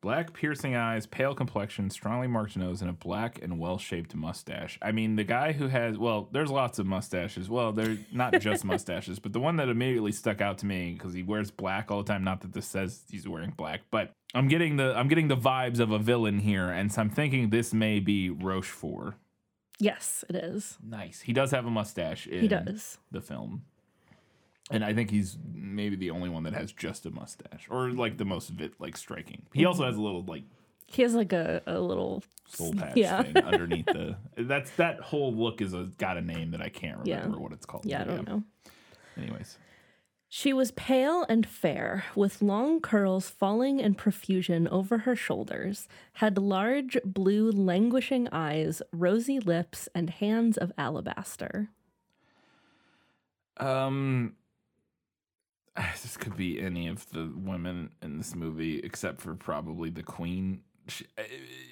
Black 0.04 0.34
piercing 0.34 0.76
eyes, 0.76 1.06
pale 1.06 1.34
complexion, 1.34 1.88
strongly 1.88 2.26
marked 2.26 2.58
nose, 2.58 2.82
and 2.82 2.90
a 2.90 2.92
black 2.92 3.40
and 3.40 3.58
well 3.58 3.78
shaped 3.78 4.14
mustache. 4.14 4.78
I 4.82 4.92
mean, 4.92 5.16
the 5.16 5.24
guy 5.24 5.52
who 5.52 5.68
has, 5.68 5.96
well, 5.96 6.28
there's 6.30 6.50
lots 6.50 6.78
of 6.78 6.84
mustaches. 6.84 7.48
Well, 7.48 7.72
they're 7.72 7.96
not 8.12 8.38
just 8.38 8.64
mustaches, 8.66 9.18
but 9.18 9.32
the 9.32 9.40
one 9.40 9.56
that 9.56 9.70
immediately 9.70 10.12
stuck 10.12 10.42
out 10.42 10.58
to 10.58 10.66
me 10.66 10.92
because 10.92 11.14
he 11.14 11.22
wears 11.22 11.50
black 11.50 11.90
all 11.90 12.02
the 12.02 12.12
time. 12.12 12.22
Not 12.22 12.42
that 12.42 12.52
this 12.52 12.66
says 12.66 13.00
he's 13.10 13.26
wearing 13.26 13.54
black, 13.56 13.80
but 13.90 14.12
I'm 14.34 14.46
getting 14.46 14.76
the 14.76 14.94
I'm 14.94 15.08
getting 15.08 15.28
the 15.28 15.38
vibes 15.38 15.80
of 15.80 15.90
a 15.90 15.98
villain 15.98 16.38
here, 16.40 16.68
and 16.68 16.92
so 16.92 17.00
I'm 17.00 17.08
thinking 17.08 17.48
this 17.48 17.72
may 17.72 17.98
be 17.98 18.28
Rochefort. 18.28 19.14
Yes, 19.78 20.22
it 20.28 20.36
is. 20.36 20.76
Nice. 20.86 21.22
He 21.22 21.32
does 21.32 21.50
have 21.52 21.64
a 21.64 21.70
mustache. 21.70 22.26
In 22.26 22.42
He 22.42 22.48
does. 22.48 22.98
the 23.10 23.22
film. 23.22 23.62
And 24.70 24.84
I 24.84 24.94
think 24.94 25.10
he's 25.10 25.36
maybe 25.52 25.94
the 25.96 26.10
only 26.10 26.28
one 26.30 26.42
that 26.44 26.54
has 26.54 26.72
just 26.72 27.04
a 27.06 27.10
mustache, 27.10 27.66
or 27.68 27.90
like 27.90 28.16
the 28.16 28.24
most 28.24 28.48
vit, 28.50 28.72
like 28.78 28.96
striking. 28.96 29.42
He 29.52 29.64
also 29.66 29.84
has 29.84 29.96
a 29.96 30.00
little 30.00 30.22
like 30.24 30.44
He 30.86 31.02
has 31.02 31.14
like 31.14 31.32
a, 31.34 31.60
a 31.66 31.78
little. 31.80 32.22
soul 32.46 32.72
patch 32.72 32.96
Yeah. 32.96 33.22
thing 33.22 33.36
underneath 33.44 33.86
the. 33.92 34.16
That's 34.36 34.70
that 34.72 35.00
whole 35.00 35.34
look 35.34 35.60
is 35.60 35.74
a 35.74 35.90
got 35.98 36.16
a 36.16 36.22
name 36.22 36.50
that 36.52 36.62
I 36.62 36.70
can't 36.70 37.06
Yeah. 37.06 37.16
remember 37.16 37.40
what 37.40 37.52
it's 37.52 37.66
called. 37.66 37.84
Yeah, 37.84 38.02
I 38.02 38.04
don't 38.04 38.26
know. 38.28 38.42
Anyways, 39.18 39.58
She 40.30 40.52
was 40.54 40.70
pale 40.72 41.24
and 41.28 41.46
fair, 41.46 42.04
with 42.16 42.40
long 42.42 42.80
curls 42.80 43.28
falling 43.28 43.80
in 43.80 43.94
profusion 43.94 44.66
over 44.68 44.98
her 44.98 45.14
shoulders, 45.14 45.88
had 46.14 46.38
large 46.38 46.96
blue 47.04 47.50
languishing 47.52 48.28
eyes, 48.32 48.80
rosy 48.92 49.38
lips, 49.40 49.88
and 49.94 50.08
hands 50.10 50.56
of 50.56 50.72
alabaster. 50.78 51.68
um, 53.58 54.34
this 56.02 56.16
could 56.16 56.36
be 56.36 56.60
any 56.60 56.88
of 56.88 57.08
the 57.10 57.32
women 57.34 57.90
in 58.02 58.18
this 58.18 58.34
movie 58.34 58.78
except 58.78 59.20
for 59.20 59.34
probably 59.34 59.90
the 59.90 60.02
queen. 60.02 60.60
She, 60.86 61.06
uh, 61.16 61.22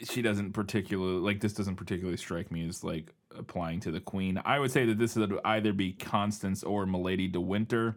she 0.05 0.23
doesn't 0.23 0.53
particularly 0.53 1.21
like 1.21 1.41
this. 1.41 1.53
Doesn't 1.53 1.77
particularly 1.77 2.17
strike 2.17 2.51
me 2.51 2.67
as 2.67 2.83
like 2.83 3.13
applying 3.37 3.81
to 3.81 3.91
the 3.91 4.01
queen. 4.01 4.41
I 4.45 4.59
would 4.59 4.71
say 4.71 4.87
that 4.87 4.99
this 4.99 5.17
would 5.17 5.39
either 5.45 5.73
be 5.73 5.93
Constance 5.93 6.63
or 6.63 6.87
Milady 6.87 7.29
de 7.29 7.41
Winter, 7.41 7.97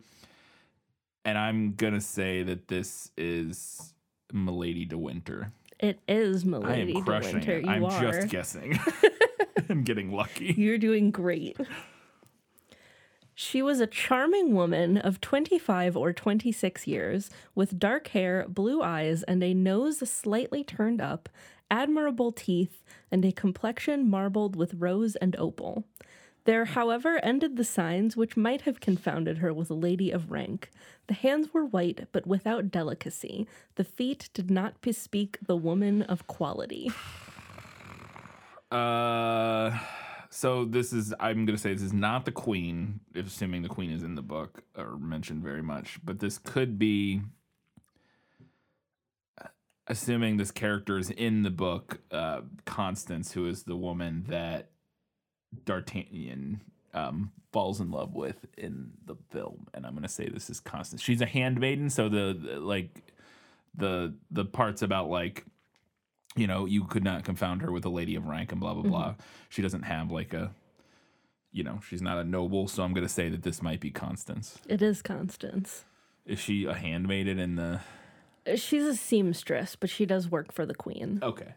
and 1.24 1.38
I'm 1.38 1.74
gonna 1.76 2.02
say 2.02 2.44
that 2.44 2.68
this 2.68 3.12
is 3.18 3.94
Milady 4.34 4.86
de 4.86 4.98
Winter. 4.98 5.54
It 5.80 6.00
is 6.08 6.44
Milady 6.44 6.74
I 6.74 6.78
am 6.78 6.88
de 6.88 7.02
crushing 7.02 7.34
Winter. 7.36 7.58
it. 7.60 7.68
I'm 7.68 7.86
are. 7.86 8.02
just 8.02 8.28
guessing. 8.28 8.78
I'm 9.70 9.84
getting 9.84 10.12
lucky. 10.12 10.54
You're 10.58 10.78
doing 10.78 11.12
great. 11.12 11.58
She 13.38 13.62
was 13.62 13.82
a 13.82 13.88
charming 13.88 14.54
woman 14.54 14.98
of 14.98 15.20
25 15.20 15.98
or 15.98 16.14
26 16.14 16.88
years, 16.88 17.30
with 17.54 17.78
dark 17.78 18.08
hair, 18.08 18.46
blue 18.48 18.82
eyes, 18.82 19.24
and 19.24 19.44
a 19.44 19.54
nose 19.54 19.98
slightly 20.10 20.64
turned 20.64 21.02
up, 21.02 21.28
admirable 21.70 22.32
teeth, 22.32 22.82
and 23.12 23.26
a 23.26 23.34
complexion 23.34 24.10
marbled 24.10 24.56
with 24.56 24.76
rose 24.76 25.18
and 25.18 25.36
opal. 25.36 25.84
There, 26.46 26.64
however, 26.64 27.20
ended 27.24 27.58
the 27.58 27.66
signs 27.66 28.16
which 28.16 28.38
might 28.38 28.62
have 28.62 28.80
confounded 28.80 29.40
her 29.40 29.54
with 29.54 29.70
a 29.70 29.74
lady 29.74 30.12
of 30.12 30.32
rank. 30.32 30.72
The 31.08 31.16
hands 31.16 31.54
were 31.54 31.66
white, 31.66 32.08
but 32.14 32.26
without 32.26 32.72
delicacy. 32.72 33.48
The 33.76 33.84
feet 33.84 34.30
did 34.34 34.50
not 34.50 34.82
bespeak 34.82 35.40
the 35.46 35.58
woman 35.58 36.02
of 36.04 36.26
quality. 36.28 36.90
Uh, 38.72 39.78
so 40.36 40.66
this 40.66 40.92
is 40.92 41.14
I'm 41.20 41.46
gonna 41.46 41.58
say 41.58 41.74
this 41.74 41.82
is 41.82 41.94
not 41.94 42.26
the 42.26 42.32
queen, 42.32 43.00
assuming 43.16 43.62
the 43.62 43.70
queen 43.70 43.90
is 43.90 44.04
in 44.04 44.16
the 44.16 44.22
book 44.22 44.64
or 44.78 44.98
mentioned 44.98 45.42
very 45.44 45.64
much, 45.64 46.00
but 46.04 46.20
this 46.20 46.38
could 46.38 46.78
be. 46.78 47.22
uh, 49.42 49.48
Assuming 49.88 50.36
this 50.38 50.52
character 50.52 50.98
is 50.98 51.10
in 51.10 51.44
the 51.44 51.52
book, 51.52 52.00
uh, 52.12 52.42
Constance, 52.66 53.32
who 53.32 53.48
is 53.48 53.64
the 53.64 53.78
woman 53.78 54.26
that 54.28 54.72
D'Artagnan 55.64 56.62
um, 56.94 57.32
falls 57.54 57.80
in 57.80 57.92
love 57.92 58.14
with 58.14 58.46
in 58.58 58.92
the 59.06 59.16
film, 59.32 59.68
and 59.74 59.86
I'm 59.86 59.94
gonna 59.94 60.10
say 60.10 60.28
this 60.28 60.50
is 60.50 60.60
Constance. 60.60 61.02
She's 61.02 61.22
a 61.22 61.26
handmaiden, 61.26 61.90
so 61.90 62.10
the, 62.10 62.38
the 62.38 62.60
like 62.60 63.14
the 63.74 64.16
the 64.32 64.44
parts 64.46 64.82
about 64.82 65.10
like 65.10 65.46
you 66.36 66.48
know, 66.48 66.66
you 66.66 66.84
could 66.86 67.04
not 67.04 67.24
confound 67.24 67.62
her 67.62 67.72
with 67.72 67.86
a 67.86 67.90
lady 67.90 68.16
of 68.16 68.28
rank 68.28 68.52
and 68.52 68.60
blah 68.60 68.74
blah 68.74 68.84
blah. 68.84 69.10
Mm-hmm. 69.10 69.22
She 69.50 69.62
doesn't 69.62 69.84
have 69.84 70.12
like 70.12 70.34
a 70.34 70.52
you 71.52 71.64
know, 71.64 71.80
she's 71.88 72.02
not 72.02 72.18
a 72.18 72.24
noble, 72.24 72.68
so 72.68 72.84
I'm 72.84 72.94
gonna 72.94 73.08
say 73.08 73.30
that 73.30 73.44
this 73.44 73.62
might 73.62 73.80
be 73.80 73.92
Constance. 73.92 74.60
It 74.68 74.82
is 74.82 75.02
Constance. 75.02 75.86
Is 76.26 76.40
she 76.40 76.66
a 76.66 76.74
handmaiden 76.74 77.40
in 77.40 77.56
the 77.56 77.82
She's 78.56 78.84
a 78.84 78.96
seamstress, 78.96 79.76
but 79.76 79.90
she 79.90 80.06
does 80.06 80.30
work 80.30 80.52
for 80.52 80.66
the 80.66 80.76
queen. 80.76 81.20
Okay. 81.24 81.56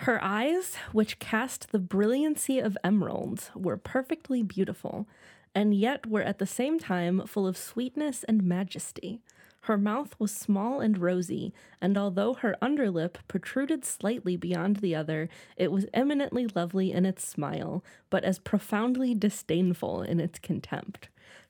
Her 0.00 0.22
eyes, 0.22 0.76
which 0.92 1.18
cast 1.18 1.72
the 1.72 1.78
brilliancy 1.78 2.58
of 2.58 2.76
emeralds, 2.82 3.50
were 3.54 3.76
perfectly 3.76 4.42
beautiful, 4.42 5.06
and 5.54 5.72
yet 5.72 6.06
were 6.06 6.22
at 6.22 6.38
the 6.38 6.46
same 6.46 6.78
time 6.78 7.26
full 7.26 7.46
of 7.46 7.56
sweetness 7.56 8.24
and 8.24 8.42
majesty. 8.42 9.20
Her 9.66 9.76
mouth 9.76 10.14
was 10.20 10.30
small 10.30 10.78
and 10.78 10.96
rosy, 10.96 11.52
and 11.80 11.98
although 11.98 12.34
her 12.34 12.54
underlip 12.62 13.18
protruded 13.26 13.84
slightly 13.84 14.36
beyond 14.36 14.76
the 14.76 14.94
other, 14.94 15.28
it 15.56 15.72
was 15.72 15.86
eminently 15.92 16.46
lovely 16.54 16.92
in 16.92 17.04
its 17.04 17.26
smile, 17.26 17.82
but 18.08 18.22
as 18.22 18.38
profoundly 18.38 19.12
disdainful 19.12 20.02
in 20.02 20.20
its 20.20 20.38
contempt. 20.38 21.08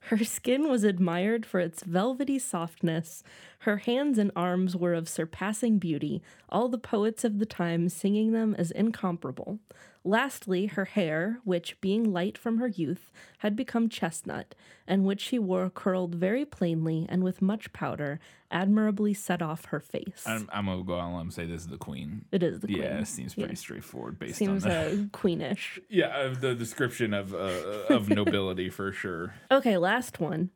Her 0.09 0.25
skin 0.25 0.71
was 0.71 0.83
admired 0.83 1.45
for 1.45 1.61
its 1.61 1.83
velvety 1.83 2.39
softness. 2.39 3.23
Her 3.61 3.77
hands 3.77 4.17
and 4.17 4.31
arms 4.35 4.75
were 4.75 4.95
of 4.95 5.11
surpassing 5.11 5.79
beauty, 5.79 6.23
all 6.49 6.71
the 6.71 6.79
poets 6.79 7.23
of 7.23 7.39
the 7.39 7.45
time 7.45 7.91
singing 7.91 8.33
them 8.33 8.55
as 8.57 8.71
incomparable. 8.71 9.59
Lastly, 10.07 10.67
her 10.67 10.85
hair, 10.85 11.41
which, 11.43 11.81
being 11.81 12.13
light 12.13 12.39
from 12.39 12.59
her 12.59 12.69
youth, 12.69 13.11
had 13.39 13.57
become 13.57 13.89
chestnut, 13.89 14.55
and 14.87 15.05
which 15.05 15.21
she 15.21 15.37
wore 15.37 15.69
curled 15.69 16.15
very 16.15 16.45
plainly 16.45 17.07
and 17.09 17.25
with 17.25 17.43
much 17.43 17.73
powder, 17.73 18.21
admirably 18.49 19.13
set 19.13 19.43
off 19.43 19.65
her 19.67 19.81
face. 19.81 20.23
I'm, 20.25 20.49
I'm 20.53 20.67
gonna 20.67 20.85
go 20.85 21.01
out 21.01 21.19
and 21.19 21.33
say 21.33 21.45
this 21.45 21.63
is 21.63 21.67
the 21.67 21.77
queen. 21.77 22.25
it 22.31 22.45
is 22.45 22.61
the 22.61 22.69
queen. 22.69 22.83
Yeah, 22.83 23.01
it 23.01 23.09
seems 23.09 23.35
pretty 23.35 23.57
straightforward 23.57 24.21
based 24.21 24.37
Seems 24.39 24.65
on 24.65 24.71
uh, 24.71 24.91
queenish. 25.13 25.81
yeah, 25.89 26.21
of 26.21 26.41
the 26.41 26.55
description 26.55 27.13
of 27.13 27.35
uh, 27.35 27.93
of 27.93 28.09
nobility 28.21 28.71
for 28.71 28.93
sure. 28.93 29.35
Okay, 29.51 29.77
last 29.77 30.21
one. 30.21 30.51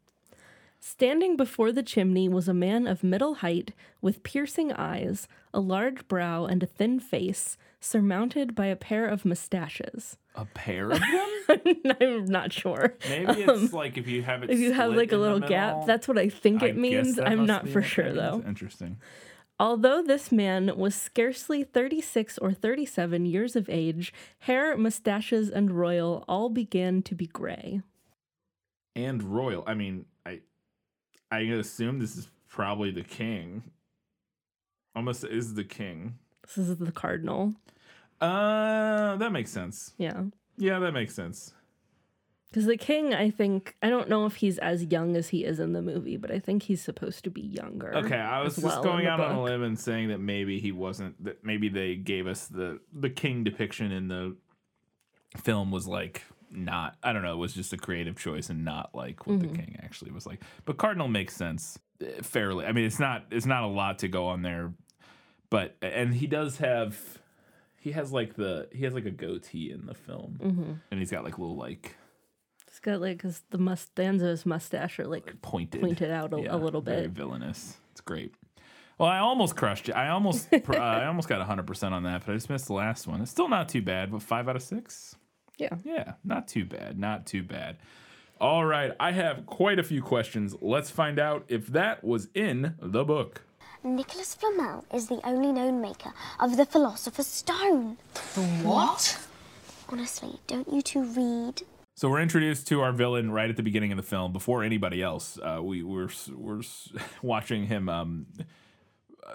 Standing 0.78 1.36
before 1.36 1.72
the 1.72 1.82
chimney 1.82 2.28
was 2.28 2.46
a 2.48 2.54
man 2.54 2.86
of 2.86 3.02
middle 3.02 3.34
height, 3.34 3.72
with 4.00 4.22
piercing 4.22 4.72
eyes, 4.72 5.26
a 5.52 5.60
large 5.60 6.06
brow, 6.08 6.46
and 6.46 6.62
a 6.62 6.66
thin 6.66 7.00
face, 7.00 7.56
surmounted 7.80 8.54
by 8.54 8.66
a 8.66 8.76
pair 8.76 9.06
of 9.06 9.24
mustaches. 9.24 10.16
A 10.34 10.44
pair 10.44 10.90
of 10.90 11.00
them? 11.48 11.96
I'm 12.00 12.24
not 12.26 12.52
sure. 12.52 12.94
Maybe 13.08 13.42
it's 13.42 13.72
like 13.72 13.98
if 13.98 14.06
you 14.06 14.22
have 14.22 14.42
it. 14.42 14.50
Um, 14.50 14.54
If 14.56 14.60
you 14.60 14.72
have 14.72 14.94
like 14.94 15.12
a 15.12 15.16
little 15.16 15.40
gap, 15.40 15.86
that's 15.86 16.06
what 16.06 16.18
I 16.18 16.28
think 16.28 16.62
it 16.62 16.74
guess 16.74 16.76
means. 16.76 17.18
I'm 17.18 17.46
not 17.46 17.68
for 17.68 17.82
sure 17.82 18.12
though. 18.12 18.42
Interesting. 18.46 18.98
Although 19.58 20.02
this 20.02 20.32
man 20.32 20.72
was 20.76 20.94
scarcely 20.94 21.64
36 21.64 22.38
or 22.38 22.54
37 22.54 23.26
years 23.26 23.56
of 23.56 23.68
age, 23.68 24.10
hair, 24.38 24.74
mustaches, 24.78 25.50
and 25.50 25.70
royal 25.72 26.24
all 26.26 26.48
began 26.48 27.02
to 27.02 27.14
be 27.14 27.26
gray. 27.26 27.82
And 28.96 29.22
royal. 29.22 29.62
I 29.66 29.74
mean, 29.74 30.06
I 30.24 30.40
I 31.30 31.40
assume 31.40 31.98
this 31.98 32.16
is 32.16 32.28
probably 32.48 32.90
the 32.90 33.02
king. 33.04 33.62
Almost 34.96 35.24
is 35.24 35.54
the 35.54 35.64
king. 35.64 36.18
This 36.46 36.58
is 36.58 36.76
the 36.76 36.92
cardinal. 36.92 37.54
Uh, 38.20 39.16
that 39.16 39.32
makes 39.32 39.50
sense. 39.50 39.92
Yeah. 39.98 40.24
Yeah, 40.58 40.78
that 40.80 40.92
makes 40.92 41.14
sense. 41.14 41.54
Because 42.50 42.66
the 42.66 42.76
king, 42.76 43.14
I 43.14 43.30
think, 43.30 43.76
I 43.80 43.88
don't 43.88 44.08
know 44.08 44.26
if 44.26 44.36
he's 44.36 44.58
as 44.58 44.84
young 44.86 45.16
as 45.16 45.28
he 45.28 45.44
is 45.44 45.60
in 45.60 45.72
the 45.72 45.80
movie, 45.80 46.16
but 46.16 46.32
I 46.32 46.40
think 46.40 46.64
he's 46.64 46.82
supposed 46.82 47.22
to 47.24 47.30
be 47.30 47.40
younger. 47.42 47.94
Okay, 47.94 48.16
I 48.16 48.42
was 48.42 48.56
just 48.56 48.66
well 48.66 48.82
going 48.82 49.06
out 49.06 49.20
on 49.20 49.36
a 49.36 49.42
limb 49.42 49.62
and 49.62 49.78
saying 49.78 50.08
that 50.08 50.18
maybe 50.18 50.58
he 50.58 50.72
wasn't. 50.72 51.22
That 51.24 51.44
maybe 51.44 51.68
they 51.68 51.94
gave 51.94 52.26
us 52.26 52.46
the 52.48 52.80
the 52.92 53.08
king 53.08 53.44
depiction 53.44 53.92
in 53.92 54.08
the 54.08 54.36
film 55.36 55.70
was 55.70 55.86
like 55.86 56.24
not. 56.50 56.96
I 57.04 57.12
don't 57.12 57.22
know. 57.22 57.34
It 57.34 57.38
was 57.38 57.54
just 57.54 57.72
a 57.72 57.76
creative 57.76 58.18
choice 58.18 58.50
and 58.50 58.64
not 58.64 58.96
like 58.96 59.28
what 59.28 59.38
Mm-hmm. 59.38 59.52
the 59.52 59.56
king 59.56 59.76
actually 59.80 60.10
was 60.10 60.26
like. 60.26 60.42
But 60.64 60.76
Cardinal 60.76 61.06
makes 61.06 61.36
sense 61.36 61.78
fairly. 62.22 62.66
I 62.66 62.72
mean, 62.72 62.84
it's 62.84 62.98
not. 63.00 63.24
It's 63.30 63.46
not 63.46 63.62
a 63.62 63.66
lot 63.68 64.00
to 64.00 64.08
go 64.08 64.26
on 64.28 64.42
there, 64.42 64.72
but 65.50 65.76
and 65.82 66.14
he 66.14 66.26
does 66.26 66.58
have. 66.58 66.98
He 67.76 67.92
has 67.92 68.12
like 68.12 68.34
the 68.34 68.68
he 68.72 68.84
has 68.84 68.92
like 68.94 69.06
a 69.06 69.10
goatee 69.10 69.70
in 69.70 69.86
the 69.86 69.94
film, 69.94 70.38
Mm-hmm. 70.42 70.72
and 70.90 71.00
he's 71.00 71.10
got 71.10 71.24
like 71.24 71.38
little 71.38 71.56
like 71.56 71.96
he's 72.68 72.78
got 72.78 73.00
like, 73.00 73.16
because 73.16 73.42
the 73.50 73.58
mustanzas 73.58 74.44
mustache 74.44 74.98
are 74.98 75.06
like 75.06 75.40
pointed 75.42 75.80
pointed 75.80 76.10
out 76.10 76.32
a, 76.34 76.40
Yeah, 76.42 76.54
a 76.54 76.58
little 76.58 76.82
very 76.82 77.02
bit. 77.02 77.12
villainous. 77.12 77.76
It's 77.92 78.00
great. 78.02 78.34
Well, 78.98 79.08
I 79.08 79.18
almost 79.20 79.56
crushed 79.56 79.88
it. 79.88 79.92
I 79.92 80.08
almost 80.10 80.46
uh, 80.52 80.72
I 80.74 81.06
almost 81.06 81.26
got 81.28 81.40
hundred 81.46 81.66
percent 81.66 81.94
on 81.94 82.02
that, 82.02 82.24
but 82.26 82.32
I 82.32 82.34
just 82.36 82.50
missed 82.50 82.66
the 82.66 82.74
last 82.74 83.06
one. 83.06 83.22
It's 83.22 83.30
still 83.30 83.48
not 83.48 83.70
too 83.70 83.80
bad, 83.80 84.10
but 84.12 84.22
five 84.22 84.46
out 84.46 84.56
of 84.56 84.62
six. 84.62 85.16
Yeah. 85.56 85.74
Yeah, 85.84 86.12
not 86.22 86.48
too 86.48 86.64
bad. 86.66 86.98
Not 86.98 87.26
too 87.26 87.42
bad. 87.42 87.78
All 88.40 88.64
right, 88.64 88.92
I 88.98 89.12
have 89.12 89.44
quite 89.44 89.78
a 89.78 89.82
few 89.82 90.00
questions. 90.00 90.56
Let's 90.62 90.88
find 90.88 91.18
out 91.18 91.44
if 91.48 91.66
that 91.66 92.02
was 92.02 92.28
in 92.32 92.74
the 92.80 93.04
book. 93.04 93.42
Nicholas 93.84 94.34
Flamel 94.34 94.86
is 94.94 95.08
the 95.08 95.20
only 95.24 95.52
known 95.52 95.82
maker 95.82 96.14
of 96.38 96.56
the 96.56 96.64
Philosopher's 96.64 97.26
Stone. 97.26 97.98
The 98.34 98.40
What? 98.62 99.18
Honestly, 99.90 100.40
don't 100.46 100.72
you 100.72 100.80
two 100.80 101.02
read? 101.02 101.64
So 101.94 102.08
we're 102.08 102.22
introduced 102.22 102.66
to 102.68 102.80
our 102.80 102.92
villain 102.92 103.30
right 103.30 103.50
at 103.50 103.56
the 103.56 103.62
beginning 103.62 103.92
of 103.92 103.98
the 103.98 104.02
film, 104.02 104.32
before 104.32 104.64
anybody 104.64 105.02
else. 105.02 105.38
Uh, 105.38 105.60
we 105.62 105.82
we're 105.82 106.08
we're 106.34 106.62
watching 107.22 107.66
him 107.66 107.90
um, 107.90 108.24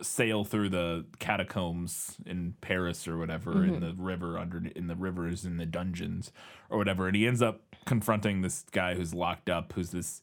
sail 0.02 0.44
through 0.44 0.70
the 0.70 1.06
catacombs 1.20 2.18
in 2.26 2.56
Paris 2.62 3.08
or 3.08 3.18
whatever, 3.18 3.64
in 3.64 3.80
the 3.80 3.94
river 3.98 4.38
under 4.38 4.62
in 4.76 4.88
the 4.88 4.96
rivers 4.96 5.46
in 5.46 5.58
the 5.58 5.66
dungeons 5.66 6.32
or 6.70 6.78
whatever, 6.78 7.08
and 7.08 7.16
he 7.16 7.28
ends 7.28 7.42
up 7.42 7.62
confronting 7.86 8.42
this 8.42 8.66
guy 8.72 8.96
who's 8.96 9.14
locked 9.14 9.50
up, 9.50 9.74
who's 9.74 9.92
this 9.92 10.22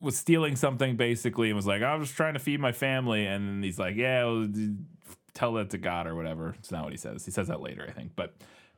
was 0.00 0.16
stealing 0.16 0.56
something 0.56 0.96
basically, 0.96 1.48
and 1.48 1.56
was 1.56 1.66
like, 1.66 1.82
"I 1.82 1.94
was 1.96 2.10
trying 2.10 2.34
to 2.34 2.40
feed 2.40 2.60
my 2.60 2.72
family," 2.72 3.26
and 3.26 3.48
then 3.48 3.62
he's 3.62 3.78
like, 3.78 3.96
"Yeah, 3.96 4.24
well, 4.24 4.48
tell 5.34 5.52
that 5.54 5.70
to 5.70 5.78
God 5.78 6.06
or 6.06 6.14
whatever." 6.14 6.54
It's 6.58 6.70
not 6.70 6.84
what 6.84 6.92
he 6.92 6.98
says. 6.98 7.24
He 7.24 7.30
says 7.30 7.48
that 7.48 7.60
later, 7.60 7.86
I 7.88 7.92
think, 7.92 8.12
but. 8.16 8.34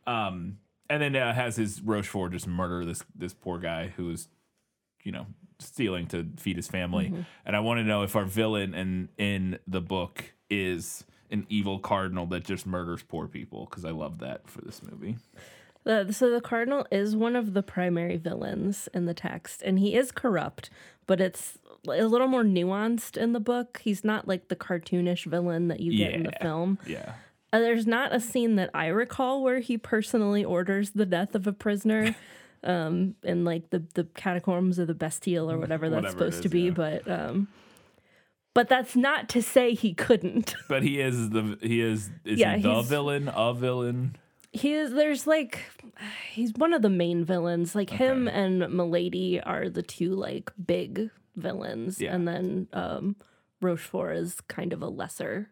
Um, 0.07 0.59
and 0.91 1.03
then 1.03 1.15
uh, 1.17 1.35
has 1.35 1.55
his 1.57 1.83
Rochefort 1.83 2.33
just 2.33 2.47
murder 2.47 2.83
this 2.87 3.05
this 3.15 3.35
poor 3.35 3.59
guy 3.59 3.89
who 3.89 4.11
is 4.11 4.29
you 5.09 5.13
know, 5.13 5.27
stealing 5.59 6.07
to 6.09 6.27
feed 6.37 6.57
his 6.57 6.69
family. 6.69 7.13
And 7.45 7.57
I 7.57 7.61
want 7.61 7.79
to 7.79 7.85
know 7.85 8.03
if 8.03 8.17
our 8.17 8.25
villain 8.25 8.75
in 8.75 9.09
in 9.19 9.59
the 9.67 9.81
book 9.81 10.33
is 10.51 11.05
an 11.31 11.47
evil 11.49 11.79
cardinal 11.79 12.27
that 12.27 12.45
just 12.45 12.67
murders 12.67 13.03
poor 13.03 13.27
people 13.27 13.67
because 13.69 13.85
I 13.85 13.91
love 13.91 14.19
that 14.21 14.49
for 14.49 14.63
this 14.63 14.81
movie. 14.83 15.17
The, 15.85 16.13
so 16.13 16.31
the 16.31 16.41
cardinal 16.41 16.87
is 16.91 17.17
one 17.17 17.37
of 17.37 17.55
the 17.55 17.63
primary 17.63 18.17
villains 18.17 18.89
in 18.93 19.07
the 19.07 19.15
text, 19.15 19.63
and 19.63 19.79
he 19.79 19.95
is 19.95 20.11
corrupt, 20.11 20.71
but 21.07 21.21
it's 21.21 21.59
a 21.87 22.05
little 22.05 22.27
more 22.27 22.45
nuanced 22.45 23.17
in 23.17 23.33
the 23.33 23.41
book. 23.41 23.81
He's 23.83 24.05
not 24.05 24.29
like 24.29 24.49
the 24.49 24.57
cartoonish 24.57 25.25
villain 25.25 25.69
that 25.69 25.81
you 25.81 25.97
get 25.97 26.13
in 26.13 26.25
the 26.25 26.33
film. 26.43 26.79
Yeah. 26.87 27.15
Uh, 27.53 27.61
there's 27.61 27.87
not 27.87 28.15
a 28.15 28.21
scene 28.21 28.57
that 28.57 28.71
I 28.75 28.89
recall 28.89 29.43
where 29.43 29.61
he 29.61 29.79
personally 29.79 30.45
orders 30.45 30.91
the 30.91 31.07
death 31.07 31.35
of 31.35 31.47
a 31.47 31.53
prisoner 31.53 32.15
um, 32.65 33.15
in 33.23 33.45
like 33.45 33.71
the, 33.71 33.85
the 33.95 34.05
catacombs 34.05 34.79
or 34.79 34.87
the 34.87 34.95
Bastille 34.95 35.51
or 35.51 35.59
whatever 35.59 35.89
that's 35.89 36.03
Whatever 36.05 36.19
supposed 36.19 36.43
to 36.43 36.49
be, 36.49 36.63
yeah. 36.63 36.71
but 36.71 37.11
um, 37.11 37.49
but 38.55 38.69
that's 38.69 38.97
not 38.97 39.29
to 39.31 39.43
say 39.43 39.75
he 39.75 39.95
couldn't. 39.95 40.55
But 40.69 40.83
he 40.83 41.01
is 41.01 41.31
the 41.31 41.59
he 41.63 41.81
is 41.81 42.11
is 42.25 42.39
Yeah, 42.39 42.57
he 42.57 42.63
the 42.63 42.83
villain, 42.83 43.29
a 43.35 43.55
villain. 43.55 44.17
he 44.53 44.73
is 44.75 44.93
there's 44.93 45.27
like 45.27 45.61
he's 46.33 46.53
one 46.55 46.73
of 46.73 46.83
the 46.83 46.91
main 46.91 47.25
villains. 47.25 47.75
Like 47.75 47.91
him 47.91 48.27
and 48.29 48.59
Milady 48.73 49.41
are 49.41 49.69
the 49.69 49.83
two 49.83 50.15
like 50.15 50.51
big 50.65 51.11
villains, 51.37 52.01
Yeah. 52.01 52.15
and 52.15 52.27
then 52.27 52.67
um, 52.73 53.17
Rochefort 53.61 54.17
is 54.17 54.41
kind 54.49 54.73
of 54.73 54.83
a 54.83 54.89
lesser 54.89 55.51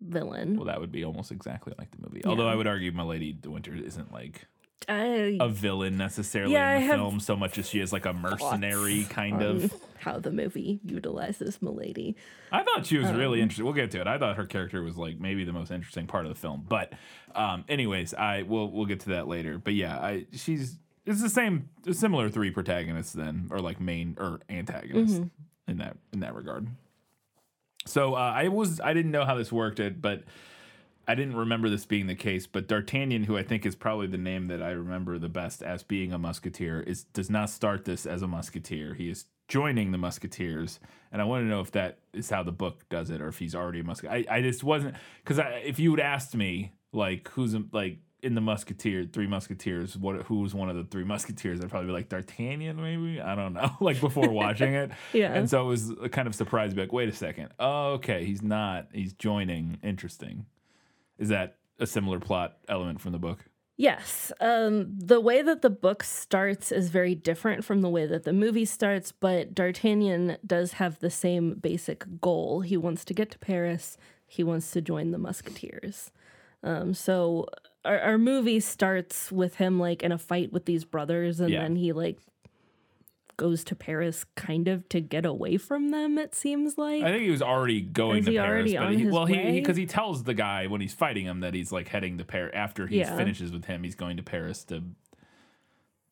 villain. 0.00 0.56
Well, 0.56 0.66
that 0.66 0.80
would 0.80 0.92
be 0.92 1.04
almost 1.04 1.30
exactly 1.30 1.72
like 1.78 1.90
the 1.92 1.98
movie. 2.06 2.24
Although 2.24 2.48
I 2.48 2.54
would 2.56 2.66
argue 2.66 2.90
Milady 2.92 3.32
de 3.32 3.48
Winter 3.50 3.74
isn't 3.74 4.12
like 4.12 4.46
I 4.88 5.38
a 5.40 5.48
villain 5.48 5.96
necessarily 5.96 6.52
Yeah, 6.52 6.76
in 6.76 6.88
the 6.88 6.94
film 6.94 7.20
so 7.20 7.36
much 7.36 7.56
as 7.58 7.68
she 7.68 7.80
is 7.80 7.92
like 7.92 8.04
a 8.04 8.12
mercenary 8.12 9.04
kind 9.04 9.42
of. 9.42 9.72
how 9.98 10.18
the 10.18 10.30
movie 10.30 10.78
utilizes 10.84 11.62
Milady. 11.62 12.16
I 12.52 12.62
thought 12.62 12.84
she 12.84 12.98
was 12.98 13.06
Um, 13.08 13.16
really 13.16 13.40
interesting. 13.40 13.64
We'll 13.64 13.72
get 13.74 13.90
to 13.92 14.00
it. 14.02 14.06
I 14.06 14.18
thought 14.18 14.36
her 14.36 14.44
character 14.46 14.82
was 14.82 14.96
like 14.98 15.18
maybe 15.18 15.44
the 15.44 15.52
most 15.54 15.70
interesting 15.70 16.06
part 16.06 16.26
of 16.26 16.34
the 16.34 16.38
film. 16.38 16.66
But 16.68 16.92
um 17.34 17.64
anyways, 17.68 18.12
I 18.14 18.42
will 18.42 18.70
we'll 18.70 18.84
get 18.86 19.00
to 19.00 19.10
that 19.10 19.26
later. 19.26 19.56
But 19.58 19.72
yeah, 19.74 19.96
I 19.98 20.26
she's 20.32 20.78
it's 21.06 21.22
the 21.22 21.30
same 21.30 21.70
similar 21.90 22.28
three 22.28 22.50
protagonists 22.50 23.12
then 23.14 23.48
or 23.50 23.60
like 23.60 23.80
main 23.80 24.16
or 24.20 24.40
antagonists 24.50 25.14
Mm-hmm. 25.18 25.70
in 25.70 25.78
that 25.78 25.96
in 26.12 26.20
that 26.20 26.34
regard. 26.34 26.66
So 27.86 28.14
uh, 28.14 28.18
I 28.18 28.48
was 28.48 28.80
I 28.80 28.92
didn't 28.94 29.10
know 29.12 29.24
how 29.24 29.34
this 29.34 29.50
worked 29.52 29.80
it, 29.80 30.00
but 30.02 30.24
I 31.06 31.14
didn't 31.14 31.36
remember 31.36 31.68
this 31.68 31.84
being 31.86 32.06
the 32.06 32.14
case, 32.14 32.46
but 32.46 32.68
D'Artagnan, 32.68 33.24
who 33.24 33.36
I 33.36 33.42
think 33.42 33.64
is 33.66 33.74
probably 33.74 34.06
the 34.06 34.18
name 34.18 34.48
that 34.48 34.62
I 34.62 34.70
remember 34.70 35.18
the 35.18 35.28
best 35.28 35.62
as 35.62 35.82
being 35.82 36.12
a 36.12 36.18
musketeer, 36.18 36.80
is 36.80 37.04
does 37.04 37.30
not 37.30 37.50
start 37.50 37.84
this 37.84 38.06
as 38.06 38.22
a 38.22 38.26
musketeer. 38.28 38.94
He 38.94 39.08
is 39.10 39.26
joining 39.48 39.92
the 39.92 39.98
musketeers, 39.98 40.80
and 41.12 41.20
I 41.20 41.24
want 41.24 41.42
to 41.42 41.46
know 41.48 41.60
if 41.60 41.70
that 41.72 41.98
is 42.12 42.30
how 42.30 42.42
the 42.42 42.52
book 42.52 42.88
does 42.88 43.10
it, 43.10 43.20
or 43.20 43.28
if 43.28 43.38
he's 43.38 43.54
already 43.54 43.80
a 43.80 43.84
musketeer. 43.84 44.12
I, 44.16 44.24
I 44.38 44.42
just 44.42 44.64
wasn't 44.64 44.94
because 45.24 45.38
if 45.64 45.78
you 45.78 45.90
had 45.90 46.00
asked 46.00 46.34
me 46.34 46.72
like 46.92 47.28
who's 47.30 47.54
in- 47.54 47.68
like 47.72 47.98
in 48.22 48.34
the 48.34 48.40
musketeer 48.40 49.04
three 49.04 49.26
musketeers, 49.26 49.98
what 49.98 50.22
who 50.22 50.40
was 50.40 50.54
one 50.54 50.70
of 50.70 50.76
the 50.76 50.84
three 50.84 51.04
musketeers, 51.14 51.60
I'd 51.60 51.68
probably 51.68 51.88
be 51.88 51.92
like 51.92 52.08
D'Artagnan, 52.08 52.80
maybe 52.80 53.20
I 53.20 53.34
don't 53.34 53.52
know, 53.52 53.70
like 53.80 54.00
before 54.00 54.30
watching 54.30 54.72
it. 54.74 54.90
Yeah. 55.12 55.34
and 55.34 55.48
so 55.48 55.62
it 55.62 55.68
was 55.68 55.90
a 56.02 56.08
kind 56.08 56.26
of 56.26 56.34
surprised, 56.34 56.76
like 56.76 56.92
wait 56.92 57.08
a 57.08 57.12
second, 57.12 57.50
oh, 57.58 57.92
okay, 57.94 58.24
he's 58.24 58.42
not, 58.42 58.88
he's 58.92 59.12
joining. 59.12 59.78
Interesting. 59.82 60.46
Is 61.18 61.28
that 61.28 61.56
a 61.78 61.86
similar 61.86 62.20
plot 62.20 62.58
element 62.68 63.00
from 63.00 63.12
the 63.12 63.18
book? 63.18 63.44
Yes. 63.76 64.30
Um, 64.40 64.96
the 64.96 65.20
way 65.20 65.42
that 65.42 65.62
the 65.62 65.70
book 65.70 66.04
starts 66.04 66.70
is 66.70 66.90
very 66.90 67.14
different 67.16 67.64
from 67.64 67.80
the 67.80 67.88
way 67.88 68.06
that 68.06 68.22
the 68.22 68.32
movie 68.32 68.64
starts, 68.64 69.10
but 69.10 69.52
D'Artagnan 69.52 70.36
does 70.46 70.74
have 70.74 71.00
the 71.00 71.10
same 71.10 71.54
basic 71.54 72.04
goal. 72.20 72.60
He 72.60 72.76
wants 72.76 73.04
to 73.06 73.14
get 73.14 73.32
to 73.32 73.38
Paris, 73.38 73.96
he 74.26 74.44
wants 74.44 74.70
to 74.72 74.80
join 74.80 75.10
the 75.10 75.18
Musketeers. 75.18 76.12
Um, 76.62 76.94
so 76.94 77.46
our, 77.84 77.98
our 77.98 78.18
movie 78.18 78.60
starts 78.60 79.32
with 79.32 79.56
him 79.56 79.80
like 79.80 80.02
in 80.04 80.12
a 80.12 80.18
fight 80.18 80.52
with 80.52 80.66
these 80.66 80.84
brothers, 80.84 81.40
and 81.40 81.50
Yeah. 81.50 81.62
then 81.62 81.74
he 81.76 81.92
like 81.92 82.20
goes 83.36 83.64
to 83.64 83.74
Paris 83.74 84.24
kind 84.36 84.68
of 84.68 84.88
to 84.90 85.00
get 85.00 85.24
away 85.26 85.56
from 85.56 85.90
them, 85.90 86.18
it 86.18 86.34
seems 86.34 86.76
like. 86.78 87.02
I 87.02 87.10
think 87.10 87.22
he 87.24 87.30
was 87.30 87.42
already 87.42 87.80
going 87.80 88.18
Is 88.18 88.24
to 88.26 88.30
he 88.32 88.36
Paris, 88.38 88.72
but 88.72 88.94
he, 88.96 89.06
well, 89.06 89.26
he 89.26 89.52
because 89.60 89.76
he, 89.76 89.86
tells 89.86 90.24
the 90.24 90.34
guy 90.34 90.66
when 90.66 90.80
he's 90.80 90.94
fighting 90.94 91.26
him 91.26 91.40
that 91.40 91.54
he's 91.54 91.72
like 91.72 91.88
heading 91.88 92.18
to 92.18 92.24
Paris 92.24 92.52
after 92.54 92.86
he 92.86 92.98
Yeah. 92.98 93.16
finishes 93.16 93.52
with 93.52 93.64
him. 93.66 93.82
He's 93.84 93.94
going 93.94 94.16
to 94.16 94.22
Paris 94.22 94.64
to 94.64 94.82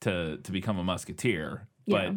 to 0.01 0.39
to 0.39 0.53
become 0.53 0.79
a 0.79 0.85
musketeer, 0.85 1.69
Yeah. 1.87 2.11
but 2.11 2.15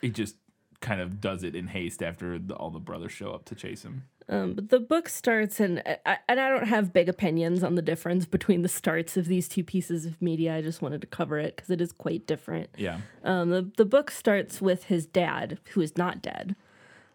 he 0.00 0.10
just 0.10 0.36
kind 0.80 1.00
of 1.00 1.20
does 1.20 1.42
it 1.42 1.54
in 1.54 1.66
haste 1.68 2.02
after 2.02 2.38
the, 2.38 2.54
all 2.54 2.70
the 2.70 2.78
brothers 2.78 3.12
show 3.12 3.32
up 3.32 3.44
to 3.46 3.54
chase 3.54 3.82
him. 3.82 4.04
Um, 4.30 4.52
but 4.52 4.68
the 4.68 4.78
book 4.80 5.08
starts, 5.08 5.58
and 5.58 5.82
I, 6.04 6.18
and 6.28 6.38
I 6.38 6.50
don't 6.50 6.66
have 6.68 6.92
big 6.92 7.08
opinions 7.08 7.64
on 7.64 7.76
the 7.76 7.82
difference 7.82 8.26
between 8.26 8.60
the 8.60 8.68
starts 8.68 9.16
of 9.16 9.26
these 9.26 9.48
two 9.48 9.64
pieces 9.64 10.04
of 10.04 10.20
media. 10.20 10.54
I 10.54 10.60
just 10.60 10.82
wanted 10.82 11.00
to 11.00 11.06
cover 11.06 11.38
it 11.38 11.56
because 11.56 11.70
it 11.70 11.80
is 11.80 11.92
quite 11.92 12.26
different. 12.26 12.68
Yeah, 12.76 12.98
Um, 13.24 13.48
the 13.50 13.70
the 13.78 13.86
book 13.86 14.10
starts 14.10 14.60
with 14.60 14.84
his 14.84 15.06
dad, 15.06 15.58
who 15.72 15.80
is 15.80 15.96
not 15.96 16.20
dead, 16.20 16.56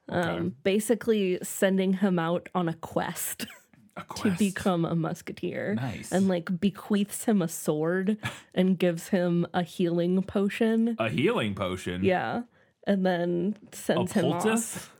um, 0.09 0.55
basically 0.63 1.37
sending 1.43 1.93
him 1.93 2.17
out 2.17 2.49
on 2.55 2.67
a 2.67 2.73
quest 2.73 3.45
a 3.97 4.03
to 4.15 4.31
become 4.31 4.83
a 4.83 4.95
musketeer. 4.95 5.75
Nice. 5.75 6.11
and 6.11 6.27
like 6.27 6.59
bequeaths 6.59 7.25
him 7.25 7.43
a 7.43 7.47
sword 7.47 8.17
and 8.55 8.79
gives 8.79 9.09
him 9.09 9.45
a 9.53 9.61
healing 9.61 10.23
potion. 10.23 10.95
a 10.97 11.09
healing 11.09 11.53
potion. 11.53 12.03
Yeah, 12.03 12.41
and 12.87 13.05
then 13.05 13.55
a 13.71 13.75
sends 13.75 14.13
him 14.13 14.31
poultice. 14.31 14.75
off. 14.77 14.92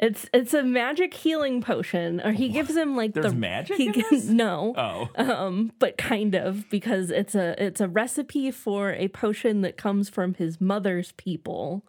It's 0.00 0.28
it's 0.32 0.54
a 0.54 0.62
magic 0.62 1.12
healing 1.12 1.60
potion, 1.60 2.20
or 2.20 2.30
he 2.32 2.48
gives 2.50 2.76
him 2.76 2.96
like 2.96 3.14
There's 3.14 3.32
the 3.32 3.34
magic 3.38 3.76
He 3.78 3.86
in 3.88 3.92
gi- 3.94 4.04
this? 4.10 4.24
no, 4.26 4.72
Oh, 4.76 5.08
um, 5.16 5.72
but 5.80 5.98
kind 5.98 6.36
of 6.36 6.70
because 6.70 7.10
it's 7.10 7.34
a 7.34 7.60
it's 7.62 7.80
a 7.80 7.88
recipe 7.88 8.50
for 8.52 8.92
a 8.92 9.08
potion 9.08 9.62
that 9.62 9.76
comes 9.76 10.08
from 10.08 10.34
his 10.34 10.60
mother's 10.60 11.10
people, 11.12 11.84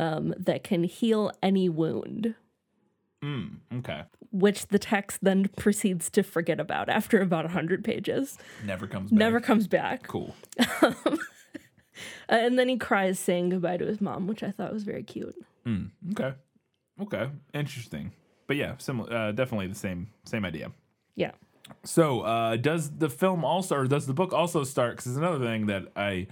um, 0.00 0.34
that 0.36 0.64
can 0.64 0.82
heal 0.82 1.30
any 1.44 1.68
wound, 1.68 2.34
okay. 3.72 4.02
which 4.32 4.66
the 4.66 4.78
text 4.80 5.20
then 5.22 5.46
proceeds 5.56 6.10
to 6.10 6.24
forget 6.24 6.58
about 6.58 6.88
after 6.88 7.20
about 7.20 7.50
hundred 7.52 7.84
pages. 7.84 8.36
Never 8.64 8.88
comes. 8.88 9.12
Back. 9.12 9.18
Never 9.18 9.40
comes 9.40 9.68
back, 9.68 10.08
Cool. 10.08 10.34
Uh, 10.58 10.92
and 12.28 12.58
then 12.58 12.68
he 12.68 12.76
cries 12.78 13.18
saying 13.20 13.50
goodbye 13.50 13.76
to 13.76 13.86
his 13.86 14.00
mom, 14.00 14.26
which 14.26 14.42
I 14.42 14.50
thought 14.50 14.72
was 14.72 14.82
very 14.82 15.04
cute. 15.04 15.36
Okay. 15.66 16.34
Okay. 17.00 17.28
Interesting. 17.52 18.12
But 18.46 18.56
yeah, 18.56 18.74
similar. 18.78 19.12
Uh, 19.12 19.32
definitely 19.32 19.66
the 19.68 19.74
same 19.74 20.08
same 20.24 20.44
idea. 20.44 20.72
Yeah. 21.14 21.32
So, 21.82 22.20
uh, 22.20 22.56
does 22.56 22.90
the 22.98 23.08
film 23.08 23.42
also, 23.44 23.76
or 23.76 23.86
does 23.86 24.06
the 24.06 24.12
book 24.12 24.32
also 24.34 24.64
start? 24.64 24.92
Because 24.92 25.06
it's 25.06 25.16
another 25.16 25.38
thing 25.44 25.66
that 25.66 25.84
I 25.96 26.26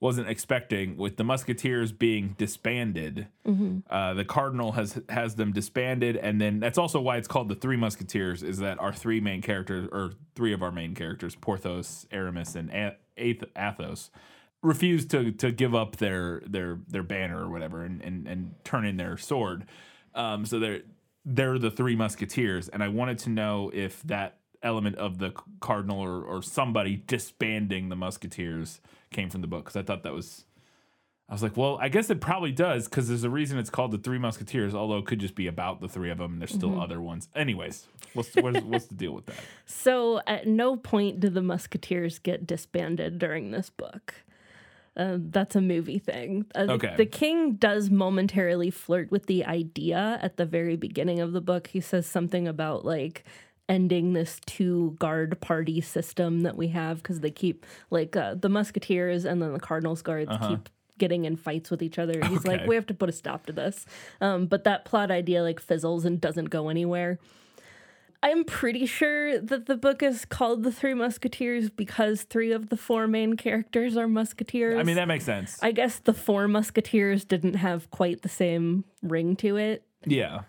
wasn't 0.00 0.28
expecting 0.28 0.96
with 0.96 1.16
the 1.16 1.24
Musketeers 1.24 1.92
being 1.92 2.34
disbanded. 2.38 3.28
Uh, 3.90 4.14
the 4.14 4.24
Cardinal 4.24 4.72
has 4.72 5.00
has 5.10 5.34
them 5.34 5.52
disbanded, 5.52 6.16
and 6.16 6.40
then 6.40 6.58
that's 6.58 6.78
also 6.78 7.00
why 7.00 7.18
it's 7.18 7.28
called 7.28 7.48
the 7.50 7.54
Three 7.54 7.76
Musketeers. 7.76 8.42
Is 8.42 8.58
that 8.58 8.80
our 8.80 8.92
three 8.94 9.20
main 9.20 9.42
characters, 9.42 9.88
or 9.92 10.12
three 10.34 10.54
of 10.54 10.62
our 10.62 10.72
main 10.72 10.94
characters, 10.94 11.34
Porthos, 11.34 12.06
Aramis, 12.10 12.56
and 12.56 12.70
A- 12.70 12.96
Ath- 13.18 13.44
Athos, 13.54 14.10
refuse 14.62 15.04
to 15.06 15.32
to 15.32 15.52
give 15.52 15.74
up 15.74 15.96
their 15.96 16.42
their 16.46 16.80
their 16.88 17.02
banner 17.02 17.44
or 17.44 17.50
whatever, 17.50 17.84
and 17.84 18.00
and, 18.02 18.26
and 18.26 18.54
turn 18.64 18.86
in 18.86 18.96
their 18.96 19.18
sword. 19.18 19.66
Um, 20.14 20.44
so 20.46 20.58
they're 20.58 20.82
they're 21.24 21.58
the 21.58 21.70
three 21.70 21.96
musketeers, 21.96 22.68
and 22.68 22.82
I 22.82 22.88
wanted 22.88 23.18
to 23.20 23.30
know 23.30 23.70
if 23.72 24.02
that 24.04 24.38
element 24.62 24.96
of 24.96 25.18
the 25.18 25.32
cardinal 25.60 25.98
or, 25.98 26.22
or 26.22 26.42
somebody 26.42 26.96
disbanding 26.96 27.88
the 27.88 27.96
musketeers 27.96 28.80
came 29.10 29.28
from 29.28 29.40
the 29.40 29.46
book 29.46 29.64
because 29.64 29.76
I 29.76 29.82
thought 29.82 30.02
that 30.02 30.12
was. 30.12 30.44
I 31.28 31.34
was 31.34 31.42
like, 31.42 31.56
well, 31.56 31.78
I 31.80 31.88
guess 31.88 32.10
it 32.10 32.20
probably 32.20 32.52
does 32.52 32.84
because 32.86 33.08
there's 33.08 33.24
a 33.24 33.30
reason 33.30 33.58
it's 33.58 33.70
called 33.70 33.92
the 33.92 33.96
Three 33.96 34.18
Musketeers, 34.18 34.74
although 34.74 34.98
it 34.98 35.06
could 35.06 35.18
just 35.18 35.34
be 35.34 35.46
about 35.46 35.80
the 35.80 35.88
three 35.88 36.10
of 36.10 36.18
them. 36.18 36.32
And 36.32 36.42
there's 36.42 36.52
still 36.52 36.78
other 36.78 37.00
ones. 37.00 37.28
Anyways, 37.34 37.86
what's 38.12 38.34
what's, 38.34 38.60
what's 38.60 38.86
the 38.86 38.94
deal 38.94 39.12
with 39.12 39.24
that? 39.26 39.40
So 39.64 40.20
at 40.26 40.46
no 40.46 40.76
point 40.76 41.20
do 41.20 41.30
the 41.30 41.40
Musketeers 41.40 42.18
get 42.18 42.46
disbanded 42.46 43.18
during 43.18 43.50
this 43.50 43.70
book. 43.70 44.14
Uh, 44.96 45.16
that's 45.18 45.56
a 45.56 45.60
movie 45.60 45.98
thing. 45.98 46.44
Uh, 46.54 46.66
the- 46.66 46.72
Okay. 46.74 46.94
The 46.96 47.06
king 47.06 47.54
does 47.54 47.88
momentarily 47.90 48.70
flirt 48.70 49.10
with 49.10 49.26
the 49.26 49.44
idea 49.44 50.18
at 50.20 50.36
the 50.36 50.44
very 50.44 50.76
beginning 50.76 51.20
of 51.20 51.32
the 51.32 51.40
book. 51.40 51.68
He 51.68 51.80
says 51.80 52.06
something 52.06 52.46
about 52.46 52.84
like 52.84 53.24
ending 53.68 54.12
this 54.12 54.38
two 54.44 54.96
guard 54.98 55.40
party 55.40 55.80
system 55.80 56.40
that 56.40 56.56
we 56.56 56.68
have 56.68 56.98
because 57.02 57.20
they 57.20 57.30
keep 57.30 57.64
like 57.90 58.14
uh, 58.16 58.34
the 58.34 58.48
Musketeers 58.50 59.24
and 59.24 59.40
then 59.40 59.52
the 59.54 59.60
Cardinals 59.60 60.02
guards 60.02 60.30
keep 60.48 60.68
getting 60.98 61.24
in 61.24 61.36
fights 61.36 61.70
with 61.70 61.82
each 61.82 61.98
other. 61.98 62.20
He's 62.28 62.44
like, 62.46 62.66
we 62.66 62.74
have 62.74 62.86
to 62.86 62.94
put 62.94 63.08
a 63.08 63.12
stop 63.12 63.46
to 63.46 63.52
this. 63.52 63.86
Um, 64.20 64.46
but 64.46 64.64
that 64.64 64.84
plot 64.84 65.10
idea 65.10 65.42
like 65.42 65.58
fizzles 65.58 66.04
and 66.04 66.20
doesn't 66.20 66.50
go 66.50 66.68
anywhere. 66.68 67.18
I'm 68.22 68.44
pretty 68.44 68.86
sure 68.86 69.38
that 69.40 69.66
the 69.66 69.76
book 69.76 70.02
is 70.02 70.24
called 70.24 70.62
The 70.62 70.70
Three 70.70 70.94
Musketeers 70.94 71.70
because 71.70 72.22
three 72.22 72.52
of 72.52 72.68
the 72.68 72.76
four 72.76 73.08
main 73.08 73.34
characters 73.34 73.96
are 73.96 74.06
musketeers. 74.06 74.78
I 74.78 74.84
mean, 74.84 74.96
that 74.96 75.08
makes 75.08 75.24
sense. 75.24 75.58
I 75.60 75.72
guess 75.72 75.98
the 75.98 76.12
four 76.12 76.46
musketeers 76.46 77.24
didn't 77.24 77.54
have 77.54 77.90
quite 77.90 78.22
the 78.22 78.28
same 78.28 78.84
ring 79.02 79.34
to 79.36 79.56
it. 79.56 79.84
yeah, 80.04 80.42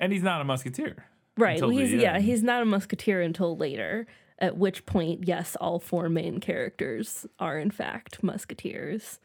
and 0.00 0.12
he's 0.12 0.22
not 0.22 0.40
a 0.40 0.44
musketeer. 0.44 1.04
Right. 1.36 1.60
The 1.60 1.68
he's 1.68 1.92
yeah, 1.92 2.18
he's 2.18 2.42
not 2.42 2.62
a 2.62 2.64
musketeer 2.64 3.20
until 3.20 3.56
later. 3.56 4.06
At 4.40 4.56
which 4.56 4.86
point, 4.86 5.26
yes, 5.26 5.56
all 5.60 5.80
four 5.80 6.08
main 6.08 6.38
characters 6.38 7.26
are 7.40 7.58
in 7.58 7.70
fact 7.72 8.22
musketeers. 8.22 9.18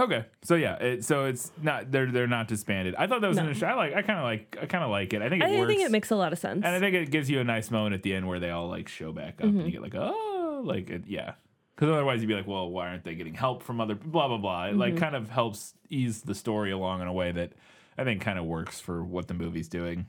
Okay, 0.00 0.24
so 0.42 0.54
yeah, 0.54 0.76
it, 0.76 1.04
so 1.04 1.26
it's 1.26 1.52
not 1.62 1.90
they're 1.92 2.10
they're 2.10 2.26
not 2.26 2.48
disbanded. 2.48 2.94
I 2.96 3.06
thought 3.06 3.20
that 3.20 3.28
was 3.28 3.36
No. 3.36 3.44
an 3.44 3.50
issue. 3.50 3.66
I 3.66 3.74
like 3.74 3.94
I 3.94 4.02
kind 4.02 4.18
of 4.18 4.24
like 4.24 4.56
I 4.60 4.66
kind 4.66 4.82
of 4.82 4.90
like 4.90 5.12
it. 5.12 5.20
I 5.22 5.28
think 5.28 5.42
it 5.42 5.46
I 5.46 5.56
works. 5.58 5.68
think 5.68 5.82
it 5.82 5.90
makes 5.90 6.10
a 6.10 6.16
lot 6.16 6.32
of 6.32 6.38
sense. 6.38 6.64
and 6.64 6.74
I 6.74 6.80
think 6.80 6.94
it 6.96 7.10
gives 7.10 7.28
you 7.28 7.38
a 7.40 7.44
nice 7.44 7.70
moment 7.70 7.94
at 7.94 8.02
the 8.02 8.14
end 8.14 8.26
where 8.26 8.40
they 8.40 8.50
all 8.50 8.68
like 8.68 8.88
show 8.88 9.12
back 9.12 9.40
up 9.40 9.46
Mm-hmm. 9.46 9.58
and 9.58 9.66
you 9.66 9.72
get 9.72 9.82
like 9.82 9.94
oh 9.94 10.62
like 10.64 10.88
it, 10.90 11.04
yeah. 11.06 11.34
Because 11.76 11.92
otherwise 11.94 12.20
you'd 12.20 12.28
be 12.28 12.34
like, 12.34 12.46
well, 12.46 12.68
why 12.70 12.88
aren't 12.88 13.04
they 13.04 13.14
getting 13.14 13.34
help 13.34 13.62
from 13.62 13.80
other 13.80 13.94
blah 13.94 14.28
blah 14.28 14.38
blah? 14.38 14.66
It 14.66 14.76
like 14.76 14.94
Mm-hmm. 14.94 15.00
kind 15.04 15.16
of 15.16 15.30
helps 15.30 15.74
ease 15.90 16.22
the 16.22 16.34
story 16.34 16.70
along 16.70 17.02
in 17.02 17.06
a 17.08 17.12
way 17.12 17.32
that 17.32 17.52
I 17.98 18.04
think 18.04 18.22
kind 18.22 18.38
of 18.38 18.44
works 18.46 18.80
for 18.80 19.04
what 19.04 19.28
the 19.28 19.34
movie's 19.34 19.68
doing, 19.68 20.06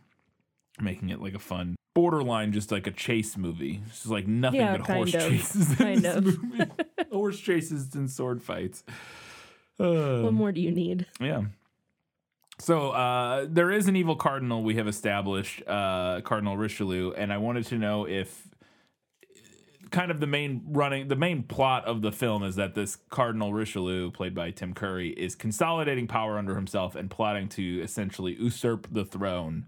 making 0.80 1.10
it 1.10 1.21
like 1.21 1.34
a 1.34 1.39
fun 1.39 1.75
borderline 1.93 2.54
just 2.54 2.71
like 2.71 2.88
a 2.88 2.91
chase 2.91 3.36
movie. 3.38 3.82
It's 3.88 3.97
just 3.99 4.08
like 4.10 4.25
nothing 4.27 4.62
Yeah, 4.62 4.77
but 4.77 4.88
horse 4.88 5.13
of. 5.13 5.21
chases. 5.21 5.71
in 5.71 5.75
Kind 5.75 6.01
this 6.04 6.15
of. 6.15 6.43
movie. 6.43 6.63
horse 7.12 7.39
chases 7.39 7.93
and 7.95 8.10
sword 8.10 8.41
fights. 8.41 8.84
Uh, 9.79 10.21
what 10.21 10.34
more 10.34 10.51
do 10.51 10.62
you 10.62 10.71
need? 10.71 11.07
yeah. 11.19 11.43
So 12.60 12.91
uh, 12.91 13.47
there 13.49 13.71
is 13.71 13.88
an 13.88 13.95
evil 13.95 14.15
cardinal 14.15 14.62
we 14.62 14.75
have 14.75 14.88
established, 14.88 15.63
uh, 15.67 16.21
Cardinal 16.21 16.57
Richelieu, 16.57 17.12
and 17.12 17.34
I 17.34 17.38
wanted 17.38 17.65
to 17.67 17.77
know 17.79 18.07
if 18.07 18.47
kind 19.89 20.10
of 20.10 20.19
the 20.19 20.27
main 20.27 20.62
running 20.67 21.07
the 21.07 21.15
main 21.15 21.43
plot 21.43 21.86
of 21.86 22.01
the 22.01 22.12
film 22.12 22.43
is 22.43 22.55
that 22.55 22.75
this 22.75 22.97
Cardinal 23.10 23.51
Richelieu, 23.51 24.12
played 24.12 24.34
by 24.34 24.51
Tim 24.51 24.73
Curry, 24.73 25.10
is 25.10 25.36
consolidating 25.36 26.07
power 26.07 26.38
under 26.38 26.55
himself 26.55 26.95
and 26.95 27.10
plotting 27.10 27.49
to 27.49 27.81
essentially 27.81 28.36
usurp 28.39 28.88
the 28.91 29.05
throne, 29.05 29.65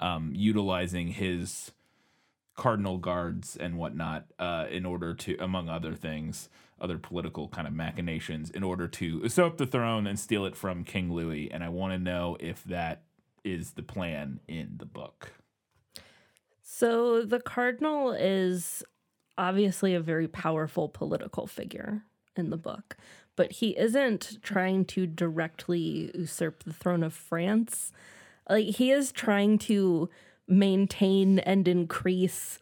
um, 0.00 0.32
utilizing 0.34 1.08
his 1.08 1.70
cardinal 2.56 2.98
guards 2.98 3.56
and 3.56 3.76
whatnot 3.76 4.26
uh, 4.38 4.66
in 4.70 4.84
order 4.84 5.14
to, 5.14 5.36
among 5.40 5.68
other 5.68 5.94
things, 5.94 6.48
other 6.80 6.98
political 6.98 7.48
kind 7.48 7.66
of 7.66 7.72
machinations, 7.72 8.50
in 8.50 8.62
order 8.62 8.88
to 8.88 9.20
usurp 9.22 9.56
the 9.56 9.66
throne 9.66 10.06
and 10.06 10.18
steal 10.18 10.44
it 10.44 10.56
from 10.56 10.84
King 10.84 11.12
Louis. 11.12 11.50
And 11.50 11.62
I 11.62 11.68
want 11.68 11.92
to 11.92 11.98
know 11.98 12.36
if 12.40 12.64
that 12.64 13.02
is 13.44 13.72
the 13.72 13.82
plan 13.82 14.40
in 14.48 14.74
the 14.78 14.86
book. 14.86 15.32
So 16.62 17.22
the 17.24 17.40
cardinal 17.40 18.12
is 18.12 18.82
obviously 19.38 19.94
a 19.94 20.00
very 20.00 20.26
powerful 20.28 20.88
political 20.88 21.46
figure 21.46 22.02
in 22.36 22.50
the 22.50 22.56
book, 22.56 22.96
but 23.36 23.52
he 23.52 23.78
isn't 23.78 24.38
trying 24.42 24.84
to 24.86 25.06
directly 25.06 26.10
usurp 26.14 26.64
the 26.64 26.72
throne 26.72 27.02
of 27.02 27.12
France. 27.12 27.92
Like 28.48 28.66
he 28.66 28.90
is 28.90 29.12
trying 29.12 29.58
to 29.58 30.08
maintain 30.48 31.38
and 31.40 31.66
increase 31.68 32.58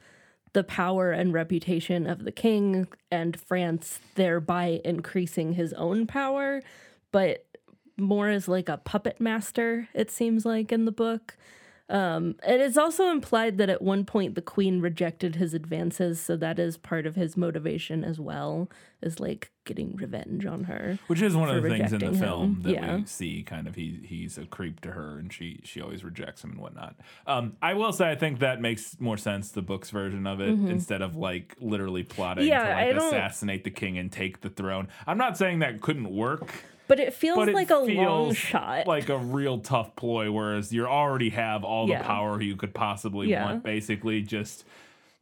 the 0.52 0.64
power 0.64 1.12
and 1.12 1.32
reputation 1.32 2.06
of 2.06 2.24
the 2.24 2.32
king 2.32 2.86
and 3.10 3.38
France, 3.38 4.00
thereby 4.14 4.80
increasing 4.84 5.54
his 5.54 5.72
own 5.74 6.06
power, 6.06 6.62
but 7.10 7.46
more 7.96 8.28
as 8.28 8.48
like 8.48 8.68
a 8.68 8.78
puppet 8.78 9.20
master, 9.20 9.88
it 9.94 10.10
seems 10.10 10.44
like 10.44 10.72
in 10.72 10.84
the 10.84 10.92
book. 10.92 11.36
Um, 11.92 12.36
it 12.48 12.58
is 12.58 12.78
also 12.78 13.10
implied 13.10 13.58
that 13.58 13.68
at 13.68 13.82
one 13.82 14.06
point 14.06 14.34
the 14.34 14.40
queen 14.40 14.80
rejected 14.80 15.36
his 15.36 15.52
advances, 15.52 16.18
so 16.20 16.36
that 16.38 16.58
is 16.58 16.78
part 16.78 17.04
of 17.04 17.16
his 17.16 17.36
motivation 17.36 18.02
as 18.02 18.18
well, 18.18 18.70
is 19.02 19.20
like 19.20 19.50
getting 19.64 19.94
revenge 19.96 20.46
on 20.46 20.64
her. 20.64 20.98
Which 21.06 21.20
is 21.20 21.36
one 21.36 21.50
of 21.54 21.62
the 21.62 21.68
things 21.68 21.92
in 21.92 21.98
the 21.98 22.12
film 22.18 22.54
him. 22.56 22.62
that 22.62 22.72
Yeah. 22.72 22.96
we 22.96 23.04
see. 23.04 23.42
Kind 23.42 23.68
of, 23.68 23.74
he 23.74 24.00
he's 24.04 24.38
a 24.38 24.46
creep 24.46 24.80
to 24.80 24.92
her, 24.92 25.18
and 25.18 25.30
she 25.30 25.60
she 25.64 25.82
always 25.82 26.02
rejects 26.02 26.42
him 26.42 26.52
and 26.52 26.60
whatnot. 26.60 26.96
Um, 27.26 27.58
I 27.60 27.74
will 27.74 27.92
say, 27.92 28.10
I 28.10 28.14
think 28.14 28.38
that 28.38 28.58
makes 28.62 28.98
more 28.98 29.18
sense 29.18 29.50
the 29.50 29.60
book's 29.62 29.90
version 29.90 30.26
of 30.26 30.40
it 30.40 30.48
instead 30.48 31.02
of 31.02 31.14
like 31.14 31.56
literally 31.60 32.04
plotting 32.04 32.44
Mm-hmm. 32.44 32.48
Yeah, 32.48 32.92
to 32.94 33.00
like 33.00 33.06
assassinate 33.12 33.64
the 33.64 33.70
king 33.70 33.98
and 33.98 34.10
take 34.10 34.40
the 34.40 34.48
throne. 34.48 34.88
I'm 35.06 35.18
not 35.18 35.36
saying 35.36 35.58
that 35.58 35.82
couldn't 35.82 36.10
work. 36.10 36.64
But 36.92 37.00
it 37.00 37.14
feels 37.14 37.38
But 37.38 37.48
it 37.48 37.54
like 37.54 37.70
a 37.70 37.86
feels 37.86 38.06
long 38.06 38.34
shot. 38.34 38.86
like 38.86 39.08
a 39.08 39.16
real 39.16 39.56
tough 39.60 39.96
ploy. 39.96 40.30
Whereas 40.30 40.74
you 40.74 40.84
already 40.86 41.30
have 41.30 41.64
all 41.64 41.88
Yeah. 41.88 41.98
the 41.98 42.04
power 42.04 42.38
you 42.42 42.54
could 42.54 42.74
possibly 42.74 43.30
Yeah. 43.30 43.46
want. 43.46 43.64
Basically, 43.64 44.20
just 44.20 44.66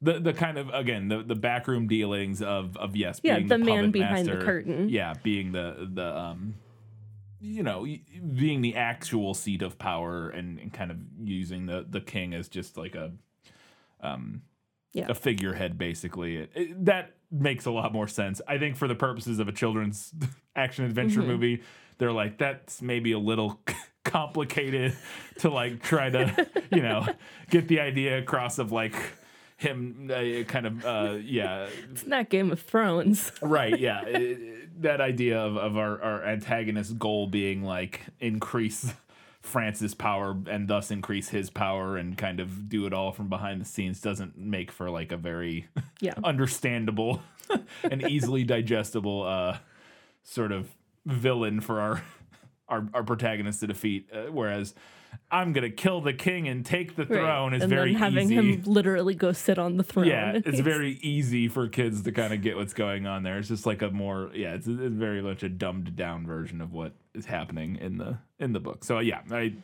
the 0.02 0.18
the 0.18 0.32
kind 0.32 0.58
of 0.58 0.68
again 0.70 1.06
the 1.06 1.22
the 1.22 1.36
backroom 1.36 1.86
dealings 1.86 2.42
of 2.42 2.76
of 2.76 2.96
yes, 2.96 3.20
Yeah, 3.22 3.36
being 3.36 3.46
the 3.46 3.58
the, 3.58 3.64
man 3.64 3.90
behind 3.92 4.26
the 4.26 4.38
curtain. 4.38 4.88
Yeah, 4.88 5.14
being 5.22 5.52
the 5.52 5.88
the 5.94 6.18
um, 6.18 6.54
you 7.40 7.62
know, 7.62 7.86
being 8.34 8.62
the 8.62 8.74
actual 8.74 9.32
seat 9.32 9.62
of 9.62 9.78
power 9.78 10.28
and, 10.28 10.58
and 10.58 10.72
kind 10.72 10.90
of 10.90 10.96
using 11.22 11.66
the 11.66 11.86
the 11.88 12.00
king 12.00 12.34
as 12.34 12.48
just 12.48 12.76
like 12.76 12.96
a 12.96 13.12
um 14.00 14.42
Yeah. 14.92 15.06
a 15.08 15.14
figurehead 15.14 15.78
basically 15.78 16.34
It- 16.36 16.50
it- 16.56 16.84
that 16.86 17.14
makes 17.30 17.64
a 17.64 17.70
lot 17.70 17.92
more 17.92 18.08
sense 18.08 18.40
i 18.48 18.58
think 18.58 18.74
for 18.76 18.88
the 18.88 18.94
purposes 18.96 19.38
of 19.38 19.46
a 19.46 19.52
children's 19.52 20.12
action 20.60 20.84
adventure 20.84 21.20
Mm-hmm. 21.20 21.30
movie 21.30 21.62
they're 21.98 22.12
like 22.12 22.38
that's 22.38 22.80
maybe 22.82 23.12
a 23.12 23.18
little 23.18 23.60
complicated 24.04 24.96
to 25.38 25.50
like 25.50 25.82
try 25.82 26.10
to 26.10 26.46
you 26.72 26.82
know 26.82 27.06
get 27.50 27.68
the 27.68 27.80
idea 27.80 28.18
across 28.18 28.58
of 28.58 28.72
like 28.72 28.94
him 29.56 30.10
uh, 30.12 30.42
kind 30.44 30.66
of 30.66 30.84
uh 30.84 31.16
yeah 31.22 31.68
it's 31.92 32.06
not 32.06 32.30
Game 32.30 32.50
of 32.50 32.60
Thrones. 32.60 33.30
right 33.42 33.78
yeah 33.88 34.02
It- 34.04 34.22
it- 34.22 34.56
that 34.82 35.02
idea 35.02 35.38
of, 35.38 35.58
of 35.58 35.76
our, 35.76 36.00
our 36.00 36.24
antagonist's 36.24 36.94
goal 36.94 37.26
being 37.26 37.62
like 37.62 38.00
increase 38.18 38.94
france's 39.42 39.94
power 39.94 40.34
and 40.48 40.68
thus 40.68 40.90
increase 40.90 41.28
his 41.28 41.50
power 41.50 41.98
and 41.98 42.16
kind 42.16 42.40
of 42.40 42.66
do 42.70 42.86
it 42.86 42.94
all 42.94 43.12
from 43.12 43.28
behind 43.28 43.60
the 43.60 43.66
scenes 43.66 44.00
doesn't 44.00 44.38
make 44.38 44.70
for 44.72 44.88
like 44.88 45.12
a 45.12 45.18
very 45.18 45.66
Yeah. 46.00 46.14
understandable 46.24 47.20
and 47.84 48.08
easily 48.08 48.42
digestible 48.44 49.22
uh 49.24 49.58
sort 50.22 50.52
of 50.52 50.68
villain 51.06 51.60
for 51.60 51.80
our 51.80 52.02
our, 52.68 52.86
our 52.94 53.02
protagonist 53.02 53.60
to 53.60 53.66
defeat 53.66 54.08
uh, 54.12 54.24
whereas 54.30 54.74
i'm 55.32 55.52
gonna 55.52 55.70
kill 55.70 56.00
the 56.00 56.12
king 56.12 56.46
and 56.46 56.64
take 56.64 56.94
the 56.94 57.04
throne 57.04 57.52
is 57.52 57.62
and 57.62 57.70
very 57.70 57.92
then 57.92 58.00
having 58.00 58.26
easy 58.26 58.34
him 58.34 58.62
literally 58.64 59.14
go 59.14 59.32
sit 59.32 59.58
on 59.58 59.76
the 59.76 59.82
throne. 59.82 60.06
yeah, 60.06 60.32
it's 60.44 60.60
very 60.60 60.92
easy 61.02 61.48
for 61.48 61.68
kids 61.68 62.02
to 62.02 62.12
kind 62.12 62.32
of 62.32 62.42
get 62.42 62.56
what's 62.56 62.74
going 62.74 63.06
on 63.06 63.24
there. 63.24 63.38
It's 63.38 63.48
just 63.48 63.66
like 63.66 63.82
a 63.82 63.90
more 63.90 64.30
yeah, 64.34 64.54
it's, 64.54 64.68
it's 64.68 64.94
very 64.94 65.20
much 65.20 65.42
a 65.42 65.48
dumbed 65.48 65.96
down 65.96 66.26
version 66.26 66.60
of 66.60 66.72
what 66.72 66.92
is 67.12 67.26
happening 67.26 67.74
in 67.76 67.98
the 67.98 68.18
in 68.38 68.52
the 68.52 68.60
book. 68.60 68.84
So 68.84 69.00
yeah, 69.00 69.22
I 69.32 69.54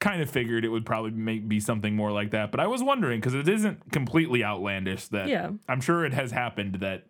kind 0.00 0.22
of 0.22 0.30
figured 0.30 0.64
it 0.64 0.68
would 0.68 0.86
probably 0.86 1.10
make, 1.10 1.46
be 1.48 1.60
something 1.60 1.94
more 1.94 2.12
like 2.12 2.30
that, 2.30 2.50
but 2.50 2.60
I 2.60 2.66
was 2.66 2.82
wondering 2.82 3.20
because 3.20 3.34
it 3.34 3.48
isn't 3.48 3.92
completely 3.92 4.42
outlandish 4.44 5.08
that 5.08 5.28
Yeah. 5.28 5.50
I'm 5.68 5.80
sure 5.80 6.04
it 6.04 6.12
has 6.14 6.30
happened 6.30 6.76
that 6.76 7.04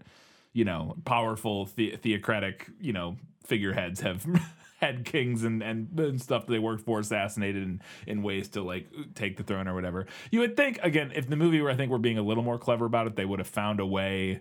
you 0.54 0.64
know 0.64 0.96
powerful 1.04 1.68
the- 1.76 1.96
theocratic 2.02 2.68
you 2.80 2.94
know 2.94 3.16
figureheads 3.44 4.00
have 4.00 4.24
had 4.80 5.04
kings 5.04 5.44
and, 5.44 5.62
and 5.62 5.98
and 6.00 6.20
stuff 6.22 6.46
they 6.46 6.58
worked 6.58 6.84
for 6.84 6.98
assassinated 7.00 7.62
in, 7.62 7.82
in 8.06 8.22
ways 8.22 8.48
to 8.48 8.62
like 8.62 8.86
take 9.14 9.36
the 9.36 9.42
throne 9.42 9.68
or 9.68 9.74
whatever 9.74 10.06
you 10.30 10.40
would 10.40 10.56
think 10.56 10.78
again 10.82 11.12
if 11.14 11.28
the 11.28 11.36
movie 11.36 11.60
were 11.60 11.70
i 11.70 11.74
think 11.76 11.90
we're 11.92 11.98
being 11.98 12.18
a 12.18 12.22
little 12.22 12.42
more 12.42 12.58
clever 12.58 12.86
about 12.86 13.06
it 13.06 13.16
they 13.16 13.24
would 13.26 13.38
have 13.38 13.48
found 13.48 13.80
a 13.80 13.86
way 13.86 14.40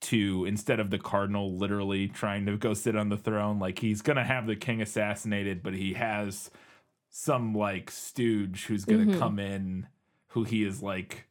to 0.00 0.44
instead 0.46 0.80
of 0.80 0.90
the 0.90 0.98
cardinal 0.98 1.56
literally 1.56 2.08
trying 2.08 2.44
to 2.46 2.56
go 2.56 2.74
sit 2.74 2.96
on 2.96 3.08
the 3.08 3.16
throne 3.16 3.58
like 3.60 3.78
he's 3.78 4.02
gonna 4.02 4.24
have 4.24 4.46
the 4.46 4.56
king 4.56 4.82
assassinated 4.82 5.62
but 5.62 5.74
he 5.74 5.92
has 5.94 6.50
some 7.08 7.54
like 7.54 7.90
stooge 7.90 8.66
who's 8.66 8.84
gonna 8.84 9.04
Mm-hmm. 9.04 9.18
come 9.18 9.38
in 9.38 9.86
who 10.28 10.44
he 10.44 10.64
is 10.64 10.82
like 10.82 11.26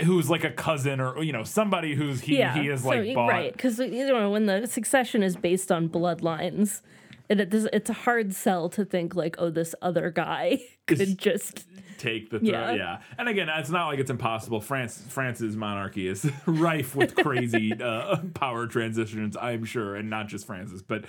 who's 0.00 0.30
like 0.30 0.44
a 0.44 0.50
cousin 0.50 1.00
or 1.00 1.22
you 1.22 1.32
know 1.32 1.44
somebody 1.44 1.94
who's 1.94 2.20
he 2.22 2.38
yeah, 2.38 2.54
he 2.54 2.68
is 2.68 2.82
so, 2.82 2.88
like 2.88 3.14
bought 3.14 3.28
right 3.28 3.52
because 3.52 3.78
you 3.78 4.06
know 4.06 4.30
when 4.30 4.46
the 4.46 4.66
succession 4.66 5.22
is 5.22 5.36
based 5.36 5.70
on 5.70 5.88
bloodlines, 5.88 6.80
it, 7.28 7.40
it 7.40 7.54
it's 7.72 7.90
a 7.90 7.94
hard 7.94 8.34
sell 8.34 8.68
to 8.70 8.84
think 8.84 9.14
like 9.14 9.36
oh 9.38 9.50
this 9.50 9.74
other 9.82 10.10
guy 10.10 10.60
could 10.86 11.18
just 11.18 11.66
take 12.02 12.30
the 12.30 12.38
throne. 12.40 12.52
Yeah. 12.52 12.72
Yeah. 12.72 13.00
And 13.16 13.28
again, 13.28 13.48
it's 13.48 13.70
not 13.70 13.86
like 13.86 13.98
it's 13.98 14.10
impossible. 14.10 14.60
France 14.60 15.02
France's 15.08 15.56
monarchy 15.56 16.08
is 16.08 16.28
rife 16.46 16.94
with 16.94 17.14
crazy 17.14 17.72
uh, 17.80 18.16
power 18.34 18.66
transitions, 18.66 19.36
I'm 19.40 19.64
sure, 19.64 19.94
and 19.94 20.10
not 20.10 20.28
just 20.28 20.46
France's, 20.46 20.82
but 20.82 21.04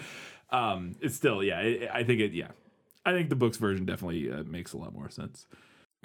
um, 0.51 0.95
it's 1.01 1.15
still 1.15 1.43
yeah. 1.43 1.59
It, 1.59 1.89
I 1.91 2.03
think 2.03 2.21
it 2.21 2.33
yeah. 2.33 2.49
I 3.05 3.11
think 3.11 3.29
the 3.29 3.35
book's 3.35 3.57
version 3.57 3.85
definitely 3.85 4.31
uh, 4.31 4.43
makes 4.43 4.71
a 4.71 4.77
lot 4.77 4.93
more 4.93 5.09
sense. 5.09 5.47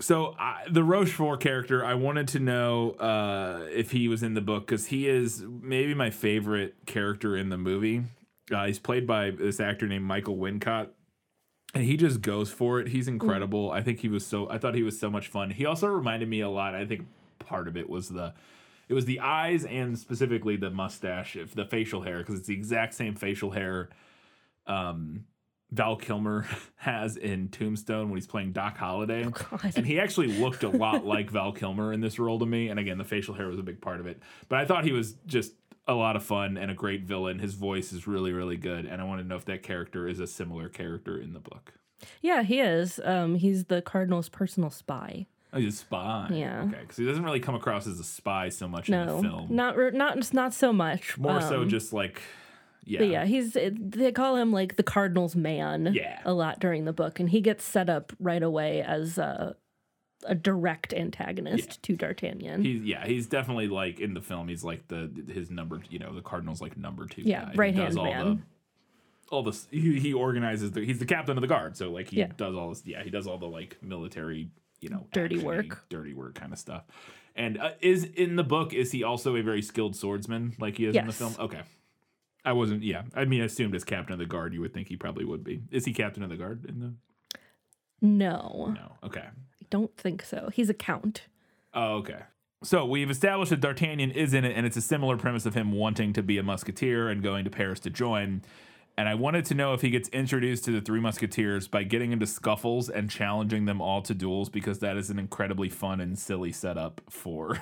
So 0.01 0.37
I, 0.39 0.65
the 0.71 0.85
Rochefort 0.85 1.41
character, 1.41 1.85
I 1.85 1.95
wanted 1.95 2.29
to 2.29 2.39
know 2.39 2.93
uh, 2.93 3.67
if 3.71 3.91
he 3.91 4.07
was 4.07 4.23
in 4.23 4.35
the 4.35 4.41
book 4.41 4.67
because 4.67 4.87
he 4.87 5.09
is 5.09 5.43
maybe 5.43 5.95
my 5.95 6.11
favorite 6.11 6.77
character 6.87 7.37
in 7.37 7.49
the 7.49 7.59
movie. 7.59 8.05
Uh, 8.51 8.67
he's 8.67 8.79
played 8.79 9.07
by 9.07 9.31
this 9.31 9.61
actor 9.61 9.87
named 9.87 10.05
Michael 10.05 10.37
Wincott 10.37 10.91
and 11.75 11.85
he 11.85 11.97
just 11.97 12.23
goes 12.23 12.51
for 12.51 12.81
it. 12.81 12.89
He's 12.89 13.09
incredible. 13.09 13.71
I 13.71 13.83
think 13.83 14.01
he 14.01 14.09
was 14.09 14.27
so. 14.27 14.49
I 14.51 14.59
thought 14.59 14.75
he 14.75 14.83
was 14.83 14.99
so 14.99 15.11
much 15.11 15.29
fun. 15.29 15.51
He 15.51 15.67
also 15.67 15.87
reminded 15.87 16.29
me 16.29 16.41
a 16.41 16.49
lot. 16.49 16.75
I 16.75 16.87
think 16.87 17.07
part 17.39 17.69
of 17.69 17.77
it 17.77 17.89
was 17.89 18.09
the, 18.09 18.33
it 18.89 18.95
was 18.95 19.05
the 19.05 19.21
eyes 19.21 19.65
and 19.65 19.99
specifically 19.99 20.57
the 20.57 20.71
mustache, 20.71 21.37
if 21.37 21.55
the 21.55 21.67
facial 21.67 22.03
hair, 22.03 22.19
because 22.19 22.37
it's 22.39 22.49
the 22.49 22.55
exact 22.55 22.95
same 22.95 23.15
facial 23.15 23.51
hair. 23.51 23.91
Um, 24.67 25.25
Val 25.71 25.97
Kilmer 25.97 26.47
has 26.77 27.17
in 27.17 27.49
Tombstone 27.49 28.09
when 28.09 28.17
he's 28.17 28.27
playing 28.27 28.53
Doc 28.53 28.77
Holliday, 28.79 29.25
God. 29.25 29.73
and 29.77 29.87
he 29.87 30.01
actually 30.01 30.29
looked 30.39 30.63
a 30.63 30.69
lot 30.69 31.05
like 31.07 31.31
Val 31.31 31.53
Kilmer 31.53 31.93
in 31.93 32.01
this 32.01 32.19
role 32.19 32.39
to 32.39 32.47
me. 32.47 32.69
And 32.69 32.79
again, 32.81 32.99
the 32.99 33.05
facial 33.05 33.35
hair 33.35 33.49
was 33.49 33.59
a 33.59 33.63
big 33.63 33.81
part 33.81 34.01
of 34.01 34.07
it. 34.07 34.23
But 34.49 34.61
I 34.61 34.65
thought 34.65 34.85
he 34.85 34.93
was 34.93 35.15
just 35.27 35.53
a 35.87 35.95
lot 35.95 36.17
of 36.17 36.23
fun 36.23 36.57
and 36.57 36.71
a 36.71 36.75
great 36.75 37.03
villain. 37.03 37.39
His 37.39 37.55
voice 37.55 37.93
is 37.93 38.07
really, 38.07 38.33
really 38.33 38.57
good, 38.57 38.85
and 38.87 39.01
I 39.01 39.05
want 39.05 39.21
to 39.21 39.27
know 39.27 39.37
if 39.37 39.45
that 39.47 39.63
character 39.63 40.09
is 40.09 40.21
a 40.21 40.27
similar 40.27 40.69
character 40.69 41.19
in 41.19 41.33
the 41.33 41.41
book. 41.41 41.75
yeah 42.23 42.43
he 42.43 42.61
is 42.61 43.01
um 43.05 43.35
he's 43.35 43.65
the 43.65 43.83
cardinal's 43.83 44.29
personal 44.29 44.71
spy. 44.71 45.27
Oh, 45.53 45.59
he's 45.59 45.75
a 45.75 45.77
spy. 45.79 46.29
Yeah. 46.33 46.63
Okay, 46.69 46.79
because 46.83 46.97
he 46.99 47.07
doesn't 47.07 47.25
really 47.25 47.41
come 47.41 47.55
across 47.55 47.87
as 47.87 47.99
a 47.99 48.05
spy 48.05 48.51
so 48.51 48.69
much 48.69 48.91
in 48.91 49.07
the 49.07 49.23
film. 49.23 49.47
not 49.51 49.77
not 49.95 50.33
not 50.35 50.53
so 50.53 50.73
much. 50.73 51.17
More 51.17 51.41
so 51.41 51.63
um, 51.63 51.69
just 51.71 51.93
like, 51.93 52.21
yeah. 52.89 52.99
But 53.01 53.09
yeah, 53.09 53.25
he's 53.27 53.53
they 53.55 54.13
call 54.13 54.37
him 54.37 54.53
like 54.53 54.77
the 54.77 54.83
Cardinal's 54.83 55.37
man 55.37 55.91
Yeah. 55.95 56.21
a 56.25 56.33
lot 56.33 56.59
during 56.61 56.85
the 56.85 56.93
book, 56.93 57.21
and 57.21 57.29
he 57.31 57.41
gets 57.41 57.65
set 57.65 57.89
up 57.91 58.13
right 58.19 58.43
away 58.43 58.83
as 58.83 59.19
a, 59.19 59.55
a 60.25 60.35
direct 60.35 60.93
antagonist 60.95 61.83
to 61.85 61.95
D'Artagnan. 61.97 62.63
He's 62.65 62.83
yeah, 62.83 63.07
he's 63.07 63.27
definitely 63.27 63.69
like 63.69 64.01
in 64.01 64.15
the 64.15 64.21
film. 64.21 64.49
He's 64.49 64.65
like 64.65 64.89
the 64.89 65.11
his 65.33 65.51
number, 65.51 65.81
you 65.91 65.99
know, 65.99 66.15
the 66.15 66.23
Cardinal's 66.23 66.61
like 66.61 66.77
number 66.77 67.07
two. 67.07 67.23
Yeah, 67.23 67.45
guy. 67.47 67.53
Right-hand 67.55 67.87
does 67.89 67.97
all 67.97 68.05
man. 68.05 68.27
The, 68.27 68.39
all 69.31 69.43
this, 69.43 69.69
he, 69.71 70.01
he 70.01 70.15
organizes. 70.15 70.73
The, 70.73 70.85
he's 70.87 70.99
the 70.99 71.05
captain 71.05 71.37
of 71.37 71.43
the 71.43 71.47
guard, 71.49 71.77
so 71.77 71.91
like 71.93 72.09
he 72.09 72.17
Yeah. 72.21 72.29
does 72.39 72.55
all 72.57 72.71
this. 72.71 72.83
Yeah, 72.87 73.03
he 73.03 73.11
does 73.11 73.27
all 73.27 73.37
the 73.37 73.47
like 73.47 73.77
military, 73.83 74.49
you 74.81 74.89
know, 74.89 75.07
Dirty 75.13 75.39
work. 75.39 75.85
dirty 75.91 76.15
work 76.15 76.35
kind 76.35 76.53
of 76.53 76.59
stuff. 76.59 76.85
And 77.37 77.59
uh, 77.59 77.73
is 77.83 78.05
in 78.05 78.37
the 78.37 78.43
book 78.43 78.73
is 78.73 78.91
he 78.91 79.05
also 79.05 79.37
a 79.37 79.43
very 79.43 79.61
skilled 79.63 79.95
swordsman 79.95 80.55
like 80.59 80.79
he 80.79 80.87
is 80.87 80.97
in 80.97 81.07
the 81.07 81.13
film? 81.13 81.35
Okay, 81.39 81.61
I 82.49 82.53
wasn't. 82.53 82.83
Yeah, 82.83 83.03
I 83.15 83.27
mean, 83.27 83.43
I 83.43 83.45
assumed 83.45 83.75
as 83.75 83.85
captain 83.85 84.15
of 84.15 84.19
the 84.19 84.25
guard, 84.25 84.55
you 84.55 84.63
would 84.63 84.73
think 84.73 84.89
he 84.89 84.97
probably 84.97 85.27
would 85.27 85.45
be. 85.45 85.61
Is 85.71 85.85
he 85.85 85.93
captain 85.93 86.23
of 86.23 86.31
the 86.31 86.37
guard 86.39 86.65
in 86.67 86.81
the? 86.81 86.95
no, 88.01 88.73
No. 88.75 88.93
Okay. 89.05 89.21
I 89.21 89.67
don't 89.69 89.95
think 89.99 90.23
so. 90.23 90.49
He's 90.51 90.71
a 90.71 90.75
count. 90.75 91.27
Oh, 91.75 91.97
okay. 91.97 92.21
So 92.63 92.87
we've 92.87 93.11
established 93.11 93.51
that 93.51 93.61
D'Artagnan 93.61 94.13
is 94.13 94.33
in 94.33 94.47
it, 94.47 94.57
and 94.57 94.65
it's 94.65 94.79
a 94.79 94.81
similar 94.81 95.19
premise 95.19 95.45
of 95.45 95.53
him 95.53 95.73
wanting 95.73 96.15
to 96.15 96.23
be 96.23 96.39
a 96.39 96.43
musketeer 96.43 97.11
and 97.11 97.23
going 97.23 97.45
to 97.45 97.51
Paris 97.51 97.81
to 97.81 97.91
join. 97.91 98.41
And 98.97 99.11
I 99.11 99.15
wanted 99.15 99.45
to 99.45 99.55
know 99.55 99.75
if 99.75 99.83
he 99.83 99.91
gets 99.91 100.09
introduced 100.09 100.65
to 100.65 100.71
the 100.71 100.81
Three 100.81 101.01
Musketeers 101.01 101.69
by 101.69 101.83
getting 101.83 102.13
into 102.13 102.27
scuffles 102.27 102.89
and 102.89 103.11
challenging 103.11 103.67
them 103.67 103.83
all 103.83 104.01
to 104.03 104.15
duels, 104.15 104.49
because 104.49 104.79
that 104.79 104.97
is 104.97 105.11
an 105.11 105.19
incredibly 105.19 105.69
fun 105.69 106.01
and 106.01 106.19
silly 106.19 106.51
setup 106.51 107.03
for 107.11 107.61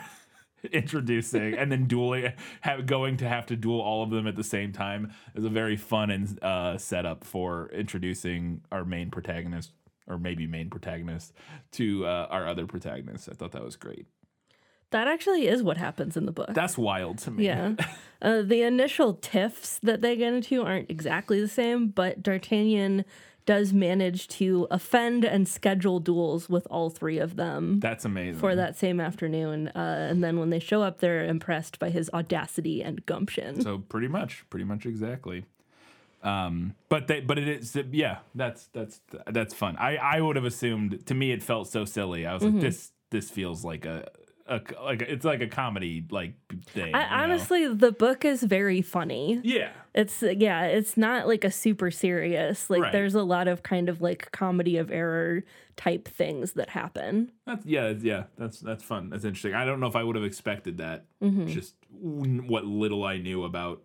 introducing 0.73 1.55
and 1.55 1.71
then 1.71 1.87
dueling, 1.87 2.33
have, 2.61 2.87
going 2.87 3.17
to 3.19 3.29
have 3.29 3.47
to 3.47 3.57
duel 3.57 3.81
all 3.81 4.03
of 4.03 4.11
them 4.11 4.27
at 4.27 4.37
the 4.37 4.45
same 4.45 4.73
time 4.73 5.13
is 5.35 5.45
a 5.45 5.49
very 5.49 5.77
fun 5.77 6.11
and 6.11 6.43
uh, 6.43 6.79
setup 6.79 7.25
for 7.25 7.69
introducing 7.73 8.63
our 8.73 8.85
main 8.85 9.11
protagonist, 9.11 9.73
or 10.07 10.19
maybe 10.19 10.47
main 10.47 10.71
protagonist, 10.71 11.33
to 11.73 12.07
uh, 12.07 12.27
our 12.31 12.47
other 12.47 12.67
protagonists. 12.67 13.29
I 13.29 13.33
thought 13.33 13.53
that 13.53 13.65
was 13.65 13.77
great. 13.77 14.07
That 14.91 15.09
actually 15.09 15.49
is 15.49 15.63
what 15.63 15.77
happens 15.77 16.17
in 16.17 16.27
the 16.27 16.33
book. 16.33 16.51
That's 16.55 16.79
wild 16.79 17.19
to 17.19 17.31
me. 17.31 17.47
yeah. 17.47 17.75
Uh, 18.23 18.41
the 18.41 18.63
initial 18.63 19.13
tiffs 19.13 19.79
that 19.83 20.01
they 20.01 20.17
get 20.17 20.33
into 20.33 20.63
aren't 20.63 20.91
exactly 20.91 21.39
the 21.39 21.47
same, 21.47 21.89
but 21.89 22.23
D'Artagnan 22.23 23.05
does 23.47 23.73
manage 23.73 24.29
to 24.29 24.67
offend 24.71 25.25
and 25.25 25.49
schedule 25.49 26.01
duels 26.01 26.49
with 26.49 26.67
all 26.71 26.91
three 26.91 27.19
of 27.19 27.37
them 27.37 27.81
That's 27.81 28.05
amazing. 28.05 28.39
for 28.41 28.55
that 28.57 28.77
same 28.77 29.01
afternoon. 29.01 29.69
Uh, 29.69 30.09
and 30.11 30.23
then 30.23 30.39
when 30.39 30.51
they 30.51 30.59
show 30.59 30.83
up, 30.83 30.99
they're 30.99 31.25
impressed 31.25 31.79
by 31.79 31.91
his 31.91 32.11
audacity 32.13 32.83
and 32.83 33.07
gumption. 33.07 33.61
So 33.63 33.79
pretty 33.79 34.09
much, 34.09 34.45
pretty 34.51 34.65
much 34.65 34.85
exactly. 34.85 35.45
Um, 36.23 36.75
but 36.89 37.07
they, 37.07 37.21
but 37.21 37.39
it 37.39 37.47
is, 37.47 37.77
yeah, 37.93 38.19
that's 38.35 38.67
that's 38.73 39.01
that's 39.27 39.55
fun. 39.55 39.77
I 39.79 39.97
I 39.97 40.21
would 40.21 40.35
have 40.37 40.45
assumed. 40.45 41.07
To 41.07 41.15
me, 41.15 41.31
it 41.31 41.43
felt 41.43 41.69
so 41.69 41.85
silly. 41.85 42.27
I 42.27 42.35
was 42.35 42.43
Mm-hmm. 42.43 42.57
like, 42.57 42.63
this 42.63 42.93
this 43.11 43.31
feels 43.31 43.65
like 43.65 43.85
a. 43.87 44.09
A, 44.49 44.61
like 44.85 45.03
it's 45.03 45.25
like 45.25 45.41
a 45.41 45.49
comedy 45.49 46.05
like 46.11 46.35
thing. 46.67 46.95
I, 46.95 47.01
know? 47.01 47.23
honestly, 47.25 47.67
the 47.75 47.91
book 47.91 48.25
is 48.25 48.43
very 48.45 48.81
funny. 48.81 49.41
yeah, 49.43 49.71
It's 49.95 50.23
yeah, 50.23 50.67
it's 50.67 50.97
not 50.97 51.27
like 51.27 51.43
a 51.43 51.51
super 51.51 51.91
serious. 51.91 52.71
Like 52.71 52.83
Right. 52.83 52.93
there's 52.93 53.15
a 53.17 53.23
lot 53.25 53.49
of 53.49 53.63
kind 53.65 53.89
of 53.89 54.01
like 54.01 54.31
comedy 54.31 54.77
of 54.77 54.93
error 54.93 55.43
type 55.77 56.07
things 56.07 56.53
that 56.53 56.71
happen. 56.71 57.33
That's 57.45 57.67
yeah, 57.67 57.89
yeah. 58.01 58.25
That's 58.39 58.61
that's 58.61 58.85
fun. 58.85 59.11
That's 59.11 59.25
interesting. 59.25 59.55
I 59.55 59.65
don't 59.65 59.81
know 59.81 59.89
if 59.89 59.97
I 59.97 60.05
would 60.05 60.15
have 60.17 60.25
expected 60.25 60.79
that. 60.79 61.07
Mm-hmm. 61.21 61.47
Just 61.49 61.75
what 61.91 62.65
little 62.65 63.05
I 63.05 63.19
knew 63.19 63.43
about 63.45 63.83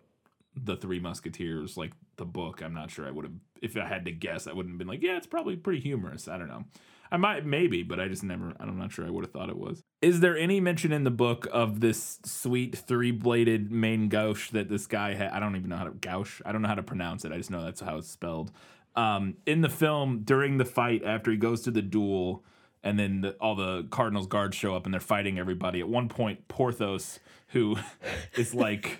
the 0.54 0.76
Three 0.76 1.00
Musketeers, 1.00 1.76
like 1.76 1.92
the 2.16 2.24
book. 2.26 2.62
I'm 2.62 2.74
not 2.74 2.90
sure 2.90 3.06
I 3.06 3.10
would 3.10 3.24
have. 3.24 3.34
If 3.60 3.76
I 3.76 3.86
had 3.86 4.04
to 4.04 4.12
guess, 4.12 4.46
I 4.46 4.52
wouldn't 4.52 4.74
have 4.74 4.78
been 4.78 4.86
like, 4.88 5.02
yeah, 5.02 5.16
it's 5.16 5.26
probably 5.26 5.56
pretty 5.56 5.80
humorous. 5.80 6.28
I 6.28 6.36
don't 6.38 6.48
know. 6.48 6.64
I 7.12 7.18
might 7.18 7.44
maybe, 7.44 7.82
but 7.82 8.00
I 8.00 8.08
just 8.08 8.24
never. 8.24 8.54
I'm 8.58 8.78
not 8.78 8.90
sure. 8.90 9.06
I 9.06 9.10
would 9.10 9.22
have 9.22 9.32
thought 9.32 9.50
it 9.50 9.58
was. 9.58 9.84
Is 10.00 10.20
there 10.20 10.36
any 10.36 10.58
mention 10.60 10.92
in 10.92 11.04
the 11.04 11.10
book 11.10 11.46
of 11.52 11.80
this 11.80 12.18
sweet 12.24 12.76
three 12.76 13.10
bladed 13.10 13.70
main 13.70 14.08
gauche 14.08 14.50
that 14.50 14.68
this 14.70 14.86
guy 14.86 15.12
had? 15.14 15.30
I 15.30 15.38
don't 15.38 15.54
even 15.54 15.68
know 15.68 15.76
how 15.76 15.84
to 15.84 15.90
gauche. 15.90 16.40
I 16.46 16.52
don't 16.52 16.62
know 16.62 16.68
how 16.68 16.74
to 16.74 16.82
pronounce 16.82 17.24
it. 17.26 17.30
I 17.32 17.36
just 17.36 17.50
know 17.50 17.62
that's 17.62 17.80
how 17.82 17.98
it's 17.98 18.08
spelled. 18.08 18.50
Um, 18.96 19.34
in 19.46 19.60
the 19.60 19.68
film, 19.68 20.22
during 20.24 20.56
the 20.58 20.64
fight, 20.64 21.02
after 21.04 21.30
he 21.30 21.36
goes 21.36 21.60
to 21.62 21.70
the 21.70 21.82
duel, 21.82 22.44
and 22.82 22.98
then 22.98 23.20
the, 23.20 23.32
all 23.40 23.54
the 23.54 23.86
Cardinals 23.90 24.26
guards 24.26 24.56
show 24.56 24.74
up 24.74 24.86
and 24.86 24.92
they're 24.92 25.00
fighting 25.00 25.38
everybody. 25.38 25.80
At 25.80 25.88
one 25.88 26.08
point, 26.08 26.48
Porthos, 26.48 27.20
who 27.48 27.76
is 28.36 28.54
like 28.54 28.98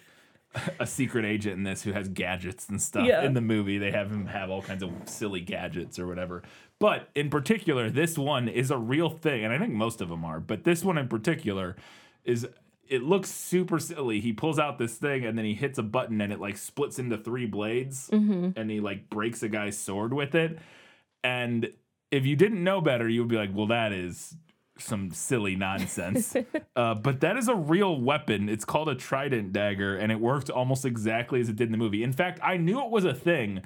a 0.78 0.86
secret 0.86 1.24
agent 1.24 1.54
in 1.56 1.62
this, 1.64 1.82
who 1.82 1.92
has 1.92 2.08
gadgets 2.08 2.68
and 2.68 2.80
stuff 2.80 3.06
Yeah. 3.06 3.24
in 3.24 3.32
the 3.34 3.40
movie, 3.40 3.78
they 3.78 3.90
have 3.90 4.10
him 4.10 4.26
have 4.26 4.50
all 4.50 4.62
kinds 4.62 4.82
of 4.82 4.90
silly 5.06 5.40
gadgets 5.40 5.98
or 5.98 6.06
whatever. 6.06 6.42
But 6.82 7.10
in 7.14 7.30
particular, 7.30 7.90
this 7.90 8.18
one 8.18 8.48
is 8.48 8.72
a 8.72 8.76
real 8.76 9.08
thing, 9.08 9.44
and 9.44 9.52
I 9.52 9.58
think 9.58 9.72
most 9.72 10.00
of 10.00 10.08
them 10.08 10.24
are. 10.24 10.40
But 10.40 10.64
this 10.64 10.82
one 10.82 10.98
in 10.98 11.06
particular 11.06 11.76
is. 12.24 12.48
It 12.88 13.02
looks 13.02 13.30
super 13.30 13.78
silly. 13.78 14.20
He 14.20 14.34
pulls 14.34 14.58
out 14.58 14.76
this 14.76 14.96
thing 14.96 15.24
and 15.24 15.38
then 15.38 15.46
he 15.46 15.54
hits 15.54 15.78
a 15.78 15.82
button 15.82 16.20
and 16.20 16.30
it 16.30 16.38
like 16.38 16.58
splits 16.58 16.98
into 16.98 17.16
three 17.16 17.46
blades 17.46 18.10
and 18.56 18.70
he 18.70 18.80
like 18.80 19.08
breaks 19.08 19.42
a 19.42 19.48
guy's 19.48 19.78
sword 19.78 20.12
with 20.12 20.34
it. 20.34 20.58
And 21.24 21.72
if 22.10 22.26
you 22.26 22.36
didn't 22.36 22.62
know 22.62 22.82
better, 22.82 23.08
you 23.08 23.22
would 23.22 23.30
be 23.30 23.36
like, 23.36 23.50
well, 23.54 23.68
that 23.68 23.94
is 23.94 24.36
some 24.78 25.10
silly 25.10 25.56
nonsense. 25.56 26.36
uh, 26.76 26.94
but 26.94 27.20
that 27.20 27.38
is 27.38 27.48
a 27.48 27.54
real 27.54 27.98
weapon. 27.98 28.50
It's 28.50 28.66
called 28.66 28.90
a 28.90 28.94
trident 28.94 29.54
dagger, 29.54 29.96
and 29.96 30.12
it 30.12 30.20
worked 30.20 30.50
almost 30.50 30.84
exactly 30.84 31.40
as 31.40 31.48
it 31.48 31.56
did 31.56 31.68
in 31.68 31.72
the 31.72 31.78
movie. 31.78 32.02
In 32.02 32.12
fact, 32.12 32.40
I 32.42 32.58
knew 32.58 32.84
it 32.84 32.90
was 32.90 33.06
a 33.06 33.14
thing, 33.14 33.62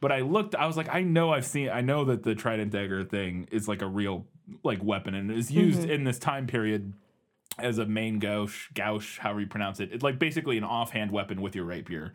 but 0.00 0.12
I 0.12 0.20
looked, 0.20 0.54
I 0.54 0.66
was 0.66 0.76
like, 0.76 0.88
I 0.92 1.02
know 1.02 1.32
I've 1.32 1.46
seen, 1.46 1.70
I 1.70 1.80
know 1.80 2.04
that 2.06 2.22
the 2.22 2.34
trident 2.34 2.72
dagger 2.72 3.04
thing 3.04 3.48
is 3.50 3.68
like 3.68 3.82
a 3.82 3.86
real 3.86 4.26
like 4.62 4.82
weapon 4.82 5.14
and 5.14 5.30
is 5.30 5.50
used 5.50 5.84
in 5.84 6.04
this 6.04 6.18
time 6.18 6.46
period 6.46 6.94
as 7.58 7.78
a 7.78 7.86
main 7.86 8.18
gauche, 8.18 8.70
gauche, 8.74 9.18
however 9.18 9.40
you 9.40 9.46
pronounce 9.46 9.80
it. 9.80 9.90
It's 9.92 10.02
like 10.02 10.18
basically 10.18 10.56
an 10.58 10.64
offhand 10.64 11.10
weapon 11.10 11.40
with 11.40 11.54
your 11.56 11.64
rapier 11.64 12.12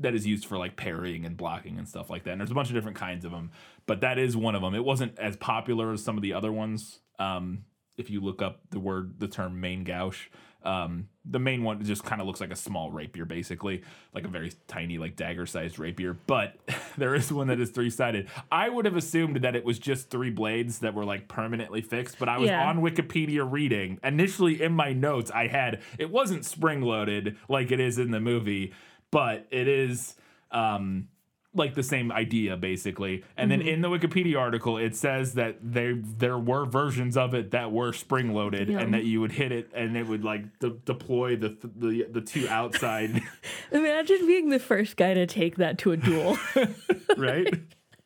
that 0.00 0.14
is 0.14 0.26
used 0.26 0.46
for 0.46 0.58
like 0.58 0.76
parrying 0.76 1.24
and 1.24 1.36
blocking 1.36 1.78
and 1.78 1.88
stuff 1.88 2.10
like 2.10 2.24
that. 2.24 2.32
And 2.32 2.40
there's 2.40 2.50
a 2.50 2.54
bunch 2.54 2.68
of 2.68 2.74
different 2.74 2.96
kinds 2.96 3.24
of 3.24 3.30
them, 3.30 3.50
but 3.86 4.00
that 4.00 4.18
is 4.18 4.36
one 4.36 4.54
of 4.54 4.62
them. 4.62 4.74
It 4.74 4.84
wasn't 4.84 5.18
as 5.18 5.36
popular 5.36 5.92
as 5.92 6.02
some 6.02 6.16
of 6.16 6.22
the 6.22 6.32
other 6.32 6.52
ones. 6.52 7.00
Um, 7.18 7.64
if 7.96 8.10
you 8.10 8.20
look 8.20 8.42
up 8.42 8.60
the 8.70 8.80
word, 8.80 9.18
the 9.18 9.28
term 9.28 9.60
main 9.60 9.84
gauche, 9.84 10.28
um, 10.64 11.08
the 11.24 11.38
main 11.38 11.62
one 11.62 11.82
just 11.84 12.04
kind 12.04 12.20
of 12.20 12.26
looks 12.26 12.40
like 12.40 12.50
a 12.50 12.56
small 12.56 12.90
rapier, 12.90 13.24
basically, 13.24 13.82
like 14.14 14.24
a 14.24 14.28
very 14.28 14.52
tiny, 14.68 14.98
like 14.98 15.16
dagger 15.16 15.46
sized 15.46 15.78
rapier. 15.78 16.14
But 16.26 16.56
there 16.96 17.14
is 17.14 17.32
one 17.32 17.48
that 17.48 17.60
is 17.60 17.70
three 17.70 17.90
sided. 17.90 18.28
I 18.50 18.68
would 18.68 18.84
have 18.84 18.96
assumed 18.96 19.36
that 19.42 19.54
it 19.56 19.64
was 19.64 19.78
just 19.78 20.10
three 20.10 20.30
blades 20.30 20.80
that 20.80 20.94
were 20.94 21.04
like 21.04 21.28
permanently 21.28 21.80
fixed, 21.80 22.18
but 22.18 22.28
I 22.28 22.38
was 22.38 22.48
Yeah. 22.50 22.68
on 22.68 22.80
Wikipedia 22.80 23.46
reading. 23.50 23.98
Initially, 24.02 24.60
in 24.62 24.72
my 24.72 24.92
notes, 24.92 25.30
I 25.30 25.46
had 25.48 25.80
it 25.98 26.10
wasn't 26.10 26.44
spring 26.44 26.80
loaded 26.82 27.36
like 27.48 27.70
it 27.70 27.80
is 27.80 27.98
in 27.98 28.10
the 28.10 28.20
movie, 28.20 28.72
but 29.10 29.46
it 29.50 29.68
is 29.68 30.14
um, 30.50 31.08
like 31.54 31.74
the 31.74 31.82
same 31.82 32.10
idea 32.10 32.56
basically. 32.56 33.24
And 33.36 33.50
then 33.50 33.60
in 33.60 33.82
the 33.82 33.88
Wikipedia 33.88 34.38
article, 34.38 34.78
it 34.78 34.96
says 34.96 35.34
that 35.34 35.58
there 35.62 35.94
there 35.96 36.38
were 36.38 36.64
versions 36.64 37.16
of 37.16 37.34
it 37.34 37.50
that 37.50 37.72
were 37.72 37.92
spring 37.92 38.32
loaded, 38.32 38.68
Yeah. 38.68 38.80
and 38.80 38.94
that 38.94 39.04
you 39.04 39.20
would 39.20 39.32
hit 39.32 39.52
it 39.52 39.70
and 39.74 39.96
it 39.96 40.06
would 40.06 40.24
like 40.24 40.58
de- 40.60 40.70
deploy 40.70 41.36
the 41.36 41.56
the 41.76 42.06
the 42.10 42.20
two 42.22 42.48
outside, 42.48 43.22
Imagine 43.72 44.26
being 44.26 44.48
the 44.48 44.58
first 44.58 44.96
guy 44.96 45.14
to 45.14 45.26
take 45.26 45.56
that 45.56 45.78
to 45.78 45.92
a 45.92 45.96
duel. 45.96 46.38
right? 47.16 47.52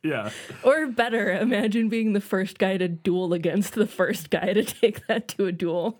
Yeah. 0.03 0.31
or 0.63 0.87
better, 0.87 1.33
imagine 1.33 1.89
being 1.89 2.13
the 2.13 2.21
first 2.21 2.59
guy 2.59 2.77
to 2.77 2.87
duel 2.87 3.33
against 3.33 3.75
the 3.75 3.87
first 3.89 4.31
guy 4.31 4.53
to 4.53 4.63
take 4.63 5.07
that 5.09 5.27
to 5.29 5.47
a 5.47 5.53
duel. 5.53 5.99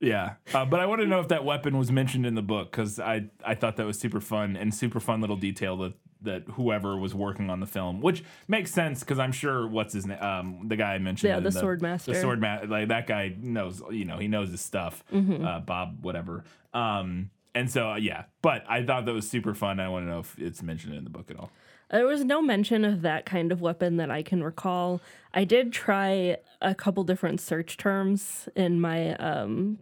Yeah, 0.00 0.34
uh, 0.52 0.64
but 0.64 0.80
I 0.80 0.86
want 0.86 1.00
to 1.02 1.06
know 1.06 1.20
if 1.20 1.28
that 1.28 1.44
weapon 1.44 1.78
was 1.78 1.92
mentioned 1.92 2.26
in 2.26 2.34
the 2.34 2.42
book 2.42 2.70
because 2.72 2.98
I 2.98 3.26
I 3.44 3.54
thought 3.54 3.76
that 3.76 3.86
was 3.86 3.98
super 3.98 4.20
fun 4.20 4.56
and 4.56 4.74
super 4.74 4.98
fun 5.00 5.20
little 5.20 5.36
detail 5.36 5.76
that 5.78 5.92
that 6.24 6.42
whoever 6.52 6.96
was 6.96 7.14
working 7.14 7.50
on 7.50 7.60
the 7.60 7.66
film, 7.66 8.00
which 8.00 8.22
makes 8.48 8.70
sense 8.72 9.00
because 9.00 9.18
I'm 9.18 9.32
sure 9.32 9.66
what's 9.66 9.92
his 9.94 10.06
name, 10.06 10.20
um, 10.22 10.68
the 10.68 10.76
guy 10.76 10.94
I 10.94 10.98
mentioned, 10.98 11.30
Yeah, 11.30 11.38
in 11.38 11.44
the 11.44 11.52
sword 11.52 11.82
master. 11.82 12.12
the 12.12 12.20
sword 12.20 12.40
master, 12.40 12.66
like 12.66 12.88
that 12.88 13.06
guy 13.06 13.34
knows, 13.40 13.82
you 13.90 14.04
know, 14.04 14.18
he 14.18 14.28
knows 14.28 14.50
his 14.50 14.60
stuff, 14.60 15.04
Mm-hmm. 15.12 15.44
uh, 15.44 15.60
Bob, 15.60 15.98
whatever. 16.04 16.44
Um, 16.74 17.30
and 17.54 17.70
so 17.70 17.90
uh, 17.92 17.96
yeah, 17.96 18.24
but 18.40 18.64
I 18.68 18.82
thought 18.84 19.04
that 19.04 19.12
was 19.12 19.28
super 19.28 19.54
fun. 19.54 19.78
I 19.80 19.88
want 19.88 20.06
to 20.06 20.10
know 20.10 20.20
if 20.20 20.38
it's 20.38 20.62
mentioned 20.62 20.94
in 20.94 21.04
the 21.04 21.10
book 21.10 21.30
at 21.30 21.36
all. 21.38 21.50
There 21.90 22.06
was 22.06 22.24
no 22.24 22.40
mention 22.40 22.86
of 22.86 23.02
that 23.02 23.26
kind 23.26 23.52
of 23.52 23.60
weapon 23.60 23.98
that 23.98 24.10
I 24.10 24.22
can 24.22 24.42
recall. 24.42 25.02
I 25.34 25.44
did 25.44 25.72
try 25.74 26.38
a 26.62 26.74
couple 26.74 27.04
different 27.04 27.38
search 27.42 27.76
terms 27.76 28.48
in 28.56 28.80
my 28.80 29.14
um, 29.16 29.78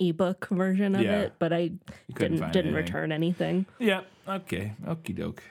ebook 0.00 0.48
version 0.50 0.96
of 0.96 1.02
Yeah. 1.02 1.20
it, 1.20 1.34
but 1.38 1.52
I 1.52 1.70
didn't 2.12 2.36
didn't 2.50 2.54
anything. 2.56 2.74
return 2.74 3.12
anything. 3.12 3.66
Yeah. 3.78 4.00
Okay. 4.28 4.72
Okie 4.84 5.14
doke. 5.14 5.42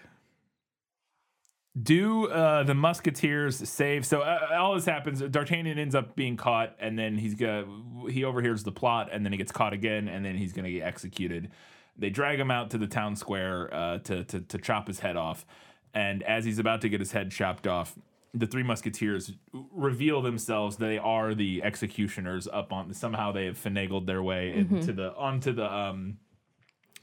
Do 1.81 2.27
uh, 2.27 2.63
the 2.63 2.73
Musketeers 2.73 3.67
save? 3.67 4.05
So 4.05 4.21
uh, 4.21 4.47
all 4.57 4.75
this 4.75 4.85
happens. 4.85 5.19
D'Artagnan 5.19 5.77
ends 5.77 5.93
up 5.93 6.15
being 6.15 6.37
caught, 6.37 6.73
and 6.79 6.97
then 6.97 7.17
he's 7.17 7.35
got 7.35 7.65
he 8.09 8.23
overhears 8.23 8.63
the 8.63 8.71
plot, 8.71 9.09
and 9.11 9.25
then 9.25 9.33
he 9.33 9.37
gets 9.37 9.51
caught 9.51 9.73
again, 9.73 10.07
and 10.07 10.23
then 10.23 10.37
he's 10.37 10.53
gonna 10.53 10.71
get 10.71 10.83
executed. 10.83 11.51
They 11.97 12.09
drag 12.09 12.39
him 12.39 12.49
out 12.49 12.71
to 12.71 12.77
the 12.77 12.87
town 12.87 13.15
square 13.17 13.73
uh, 13.73 13.97
to, 13.99 14.23
to 14.23 14.39
to 14.39 14.57
chop 14.57 14.87
his 14.87 14.99
head 14.99 15.17
off, 15.17 15.45
and 15.93 16.23
as 16.23 16.45
he's 16.45 16.59
about 16.59 16.79
to 16.81 16.89
get 16.89 17.01
his 17.01 17.11
head 17.11 17.29
chopped 17.29 17.67
off, 17.67 17.97
the 18.33 18.47
three 18.47 18.63
Musketeers 18.63 19.33
reveal 19.51 20.21
themselves. 20.21 20.77
They 20.77 20.97
are 20.97 21.35
the 21.35 21.61
executioners. 21.61 22.47
Up 22.47 22.71
on 22.71 22.93
somehow 22.93 23.33
they 23.33 23.45
have 23.45 23.61
finagled 23.61 24.05
their 24.05 24.23
way 24.23 24.53
into 24.53 24.93
the 24.93 25.13
onto 25.15 25.51
the 25.51 25.69
um 25.73 26.19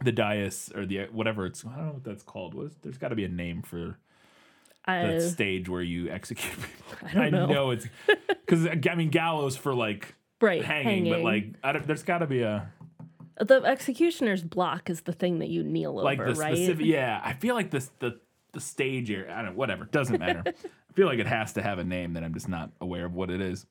the 0.03 0.13
dais 0.13 0.73
or 0.75 0.87
the 0.87 1.09
whatever 1.13 1.45
it's 1.45 1.63
I 1.65 1.77
don't 1.77 1.87
know 1.87 1.93
what 1.93 2.05
that's 2.05 2.23
called. 2.23 2.55
What 2.55 2.67
is, 2.67 2.77
there's 2.81 2.99
got 2.99 3.09
to 3.09 3.17
be 3.17 3.25
a 3.25 3.29
name 3.29 3.61
for 3.61 3.99
I, 4.85 5.03
that 5.07 5.21
stage 5.23 5.68
where 5.68 5.83
you 5.83 6.09
execute 6.11 6.53
people. 7.01 7.09
I 7.21 7.31
don't 7.31 7.33
know. 7.33 7.47
know 7.47 7.71
it's 7.71 7.87
because 8.29 8.66
I 8.66 8.95
mean 8.95 9.11
gallows 9.11 9.57
for 9.57 9.75
like 9.75 10.14
right, 10.40 10.64
hanging, 10.64 11.11
but 11.12 11.21
like 11.23 11.55
I 11.62 11.73
don't, 11.73 11.87
there's 11.87 12.03
got 12.03 12.18
to 12.18 12.27
be 12.27 12.42
a 12.42 12.71
the 13.40 13.62
executioner's 13.64 14.42
block 14.42 14.90
is 14.90 15.03
the 15.03 15.12
thing 15.12 15.38
that 15.38 15.49
you 15.49 15.62
kneel 15.64 15.95
like 15.95 16.21
over, 16.21 16.33
the 16.33 16.38
right? 16.40 16.55
specific. 16.57 16.87
Yeah, 16.87 17.21
I 17.25 17.33
feel 17.33 17.55
like 17.55 17.71
this 17.71 17.90
the 18.01 18.21
the 18.53 18.61
stage 18.61 19.11
area. 19.11 19.35
I 19.35 19.42
don't 19.42 19.57
whatever 19.57 19.85
doesn't 19.85 20.18
matter. 20.18 20.42
I 20.47 20.92
feel 20.95 21.07
like 21.07 21.18
it 21.18 21.27
has 21.27 21.55
to 21.55 21.62
have 21.62 21.79
a 21.79 21.85
name 21.85 22.12
that 22.14 22.23
I'm 22.25 22.35
just 22.35 22.49
not 22.49 22.71
aware 22.81 23.07
of 23.07 23.14
what 23.14 23.31
it 23.31 23.40
is. 23.40 23.64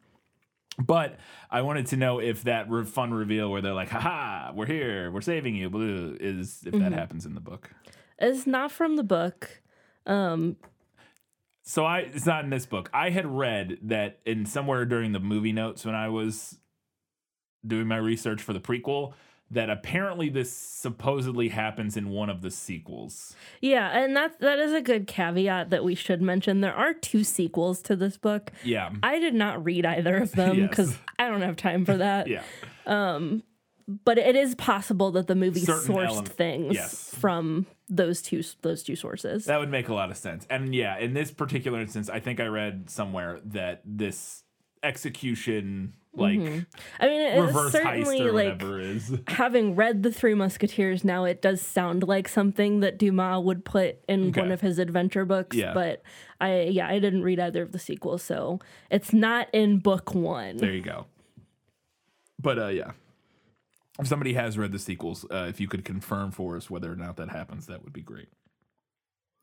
But 0.79 1.19
I 1.51 1.61
wanted 1.61 1.85
to 1.87 1.97
know 1.97 2.19
if 2.19 2.43
that 2.45 2.69
re- 2.69 2.85
fun 2.85 3.13
reveal 3.13 3.51
where 3.51 3.61
they're 3.61 3.73
like, 3.73 3.89
"Ha 3.89 4.51
we're 4.55 4.65
here, 4.65 5.11
we're 5.11 5.21
saving 5.21 5.55
you," 5.55 5.69
blue, 5.69 6.17
is 6.19 6.63
if 6.65 6.73
Mm-hmm. 6.73 6.83
that 6.83 6.93
happens 6.93 7.25
in 7.25 7.35
the 7.35 7.41
book. 7.41 7.69
It's 8.17 8.47
not 8.47 8.71
from 8.71 8.95
the 8.95 9.03
book. 9.03 9.61
Um, 10.07 10.55
So 11.71 11.85
I 11.85 11.99
it's 11.99 12.25
not 12.25 12.43
in 12.43 12.49
this 12.49 12.65
book. 12.65 12.89
I 12.93 13.11
had 13.11 13.25
read 13.25 13.77
that 13.83 14.19
in 14.25 14.45
somewhere 14.45 14.83
during 14.83 15.13
the 15.13 15.21
movie 15.21 15.53
notes 15.53 15.85
when 15.85 15.95
I 15.95 16.09
was 16.09 16.59
doing 17.65 17.87
my 17.87 17.95
research 17.95 18.41
for 18.41 18.51
the 18.51 18.59
prequel 18.59 19.13
that 19.51 19.69
apparently 19.69 20.27
this 20.27 20.51
supposedly 20.51 21.47
happens 21.47 21.95
in 21.95 22.09
one 22.09 22.29
of 22.29 22.41
the 22.41 22.51
sequels. 22.51 23.37
yeah, 23.61 23.87
and 23.97 24.17
that 24.17 24.37
that 24.41 24.59
is 24.59 24.73
a 24.73 24.81
good 24.81 25.07
caveat 25.07 25.69
that 25.69 25.85
we 25.85 25.95
should 25.95 26.21
mention. 26.21 26.59
There 26.59 26.75
are 26.75 26.93
two 26.93 27.23
sequels 27.23 27.81
to 27.83 27.95
this 27.95 28.17
book. 28.17 28.51
Yeah. 28.65 28.89
I 29.01 29.19
did 29.19 29.33
not 29.33 29.63
read 29.63 29.85
either 29.85 30.17
of 30.17 30.33
them 30.33 30.57
Yes. 30.57 30.69
because 30.69 30.97
I 31.17 31.29
don't 31.29 31.41
have 31.41 31.55
time 31.55 31.85
for 31.85 31.95
that. 31.95 32.27
yeah. 32.27 32.43
Um 32.85 33.43
but 34.05 34.17
it 34.17 34.35
is 34.35 34.55
possible 34.55 35.11
that 35.11 35.27
the 35.27 35.35
movie 35.35 35.61
Certain 35.61 35.95
sourced 35.95 36.27
things 36.27 36.73
yes. 36.75 37.15
from 37.15 37.65
those 37.93 38.21
two 38.21 38.41
those 38.61 38.81
two 38.81 38.95
sources. 38.95 39.45
That 39.45 39.59
would 39.59 39.69
make 39.69 39.89
a 39.89 39.93
lot 39.93 40.09
of 40.09 40.17
sense. 40.17 40.47
And 40.49 40.73
yeah, 40.73 40.97
in 40.97 41.13
this 41.13 41.29
particular 41.29 41.79
instance, 41.81 42.09
I 42.09 42.19
think 42.21 42.39
I 42.39 42.45
read 42.45 42.89
somewhere 42.89 43.39
that 43.45 43.81
this 43.85 44.43
execution, 44.81 45.93
like 46.13 46.39
I 46.39 46.41
mean, 46.41 46.65
it's 46.99 47.39
reverse 47.53 47.73
heist 47.73 47.83
certainly 47.83 48.21
or 48.21 48.31
like 48.31 48.45
whatever, 48.53 48.79
is 48.79 49.13
having 49.27 49.75
read 49.75 50.03
the 50.03 50.11
Three 50.11 50.33
Musketeers 50.33 51.03
now, 51.03 51.25
it 51.25 51.41
does 51.41 51.61
sound 51.61 52.07
like 52.07 52.27
something 52.27 52.79
that 52.79 52.97
Dumas 52.97 53.43
would 53.43 53.65
put 53.65 53.97
in 54.07 54.29
Okay. 54.29 54.41
one 54.41 54.51
of 54.51 54.61
his 54.61 54.79
adventure 54.79 55.25
books. 55.25 55.55
Yeah. 55.55 55.73
But 55.73 56.01
I, 56.39 56.63
yeah, 56.63 56.87
I 56.87 56.99
didn't 56.99 57.23
read 57.23 57.39
either 57.39 57.61
of 57.61 57.73
the 57.73 57.79
sequels, 57.79 58.23
so 58.23 58.59
it's 58.89 59.11
not 59.13 59.47
in 59.53 59.79
book 59.79 60.15
one. 60.15 60.57
there 60.57 60.71
you 60.73 60.81
go. 60.81 61.05
But 62.39 62.57
uh, 62.57 62.67
yeah, 62.67 62.91
if 63.99 64.07
somebody 64.07 64.33
has 64.33 64.57
read 64.57 64.71
the 64.71 64.79
sequels, 64.79 65.25
uh, 65.31 65.45
if 65.49 65.59
you 65.59 65.67
could 65.67 65.83
confirm 65.83 66.31
for 66.31 66.55
us 66.55 66.69
whether 66.69 66.91
or 66.91 66.95
not 66.95 67.17
that 67.17 67.29
happens, 67.29 67.67
that 67.67 67.83
would 67.83 67.93
be 67.93 68.01
great. 68.01 68.29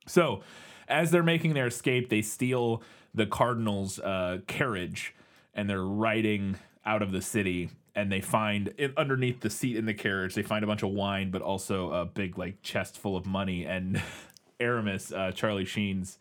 So, 0.07 0.43
as 0.89 1.11
they're 1.11 1.23
making 1.23 1.55
their 1.55 1.67
escape, 1.67 2.09
they 2.09 2.23
steal 2.23 2.83
the 3.15 3.27
Cardinals' 3.27 3.99
uh, 3.99 4.39
carriage 4.47 5.15
and 5.55 5.69
they're 5.69 5.85
riding 5.85 6.57
out 6.87 7.03
of 7.03 7.13
the 7.13 7.21
city. 7.21 7.71
And 7.95 8.13
they 8.13 8.21
find 8.21 8.73
it, 8.79 8.97
underneath 8.97 9.41
the 9.41 9.51
seat 9.51 9.77
in 9.77 9.85
the 9.85 9.95
carriage, 9.95 10.35
they 10.35 10.43
find 10.43 10.63
a 10.63 10.67
bunch 10.67 10.85
of 10.85 10.91
wine, 10.91 11.31
but 11.31 11.43
also 11.43 11.93
a 11.93 12.05
big 12.05 12.39
like 12.39 12.63
chest 12.63 12.97
full 12.97 13.17
of 13.17 13.27
money. 13.27 13.65
And 13.65 14.01
Aramis, 14.61 15.13
uh, 15.13 15.33
Charlie 15.33 15.65
Sheen's 15.65 16.17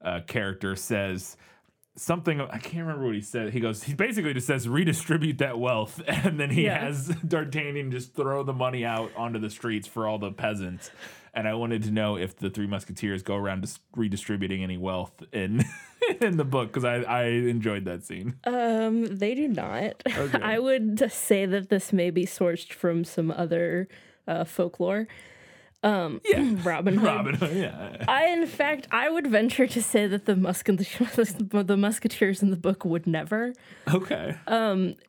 uh, 0.00 0.20
character, 0.26 0.76
says 0.76 1.36
something. 1.96 2.40
I 2.40 2.58
can't 2.58 2.86
remember 2.86 3.06
what 3.06 3.14
he 3.14 3.20
said. 3.20 3.52
He 3.52 3.60
goes, 3.60 3.82
he 3.82 3.94
basically 3.94 4.32
just 4.34 4.46
says, 4.46 4.68
redistribute 4.68 5.38
that 5.38 5.58
wealth, 5.58 6.00
and 6.06 6.38
then 6.40 6.50
he 6.50 6.64
Yeah. 6.64 6.80
has 6.84 7.08
D'Artagnan 7.26 7.90
just 7.90 8.14
throw 8.14 8.42
the 8.42 8.52
money 8.52 8.84
out 8.84 9.10
onto 9.16 9.38
the 9.38 9.50
streets 9.50 9.86
for 9.86 10.06
all 10.06 10.18
the 10.18 10.32
peasants. 10.32 10.90
And 11.34 11.48
I 11.48 11.54
wanted 11.54 11.82
to 11.84 11.90
know 11.90 12.16
if 12.18 12.36
the 12.36 12.50
Three 12.50 12.66
Musketeers 12.66 13.22
go 13.22 13.36
around 13.36 13.62
just 13.62 13.80
redistributing 13.96 14.62
any 14.62 14.76
wealth 14.76 15.22
in 15.32 15.64
in 16.20 16.36
the 16.36 16.44
book 16.44 16.68
because 16.68 16.84
I 16.84 16.96
I 16.96 17.24
enjoyed 17.24 17.86
that 17.86 18.04
scene. 18.04 18.34
Um, 18.44 19.06
they 19.06 19.34
do 19.34 19.48
not. 19.48 20.02
I 20.42 20.58
would 20.58 21.10
say 21.10 21.46
that 21.46 21.70
this 21.70 21.90
may 21.90 22.10
be 22.10 22.26
sourced 22.26 22.70
from 22.70 23.04
some 23.04 23.30
other 23.30 23.88
uh, 24.28 24.44
folklore. 24.44 25.08
Um, 25.82 26.20
Yeah. 26.24 26.54
Robin 26.62 26.94
Hood. 26.94 27.04
Robin 27.04 27.34
Hood, 27.34 27.56
yeah. 27.56 28.04
I, 28.08 28.26
in 28.28 28.46
fact, 28.46 28.86
I 28.90 29.10
would 29.10 29.26
venture 29.26 29.66
to 29.66 29.82
say 29.82 30.06
that 30.06 30.26
the 30.26 30.36
musket 30.36 30.78
the 30.78 31.76
musketeers 31.76 32.42
in 32.42 32.50
the 32.50 32.56
book 32.56 32.84
would 32.84 33.06
never. 33.06 33.52
Okay. 33.92 34.36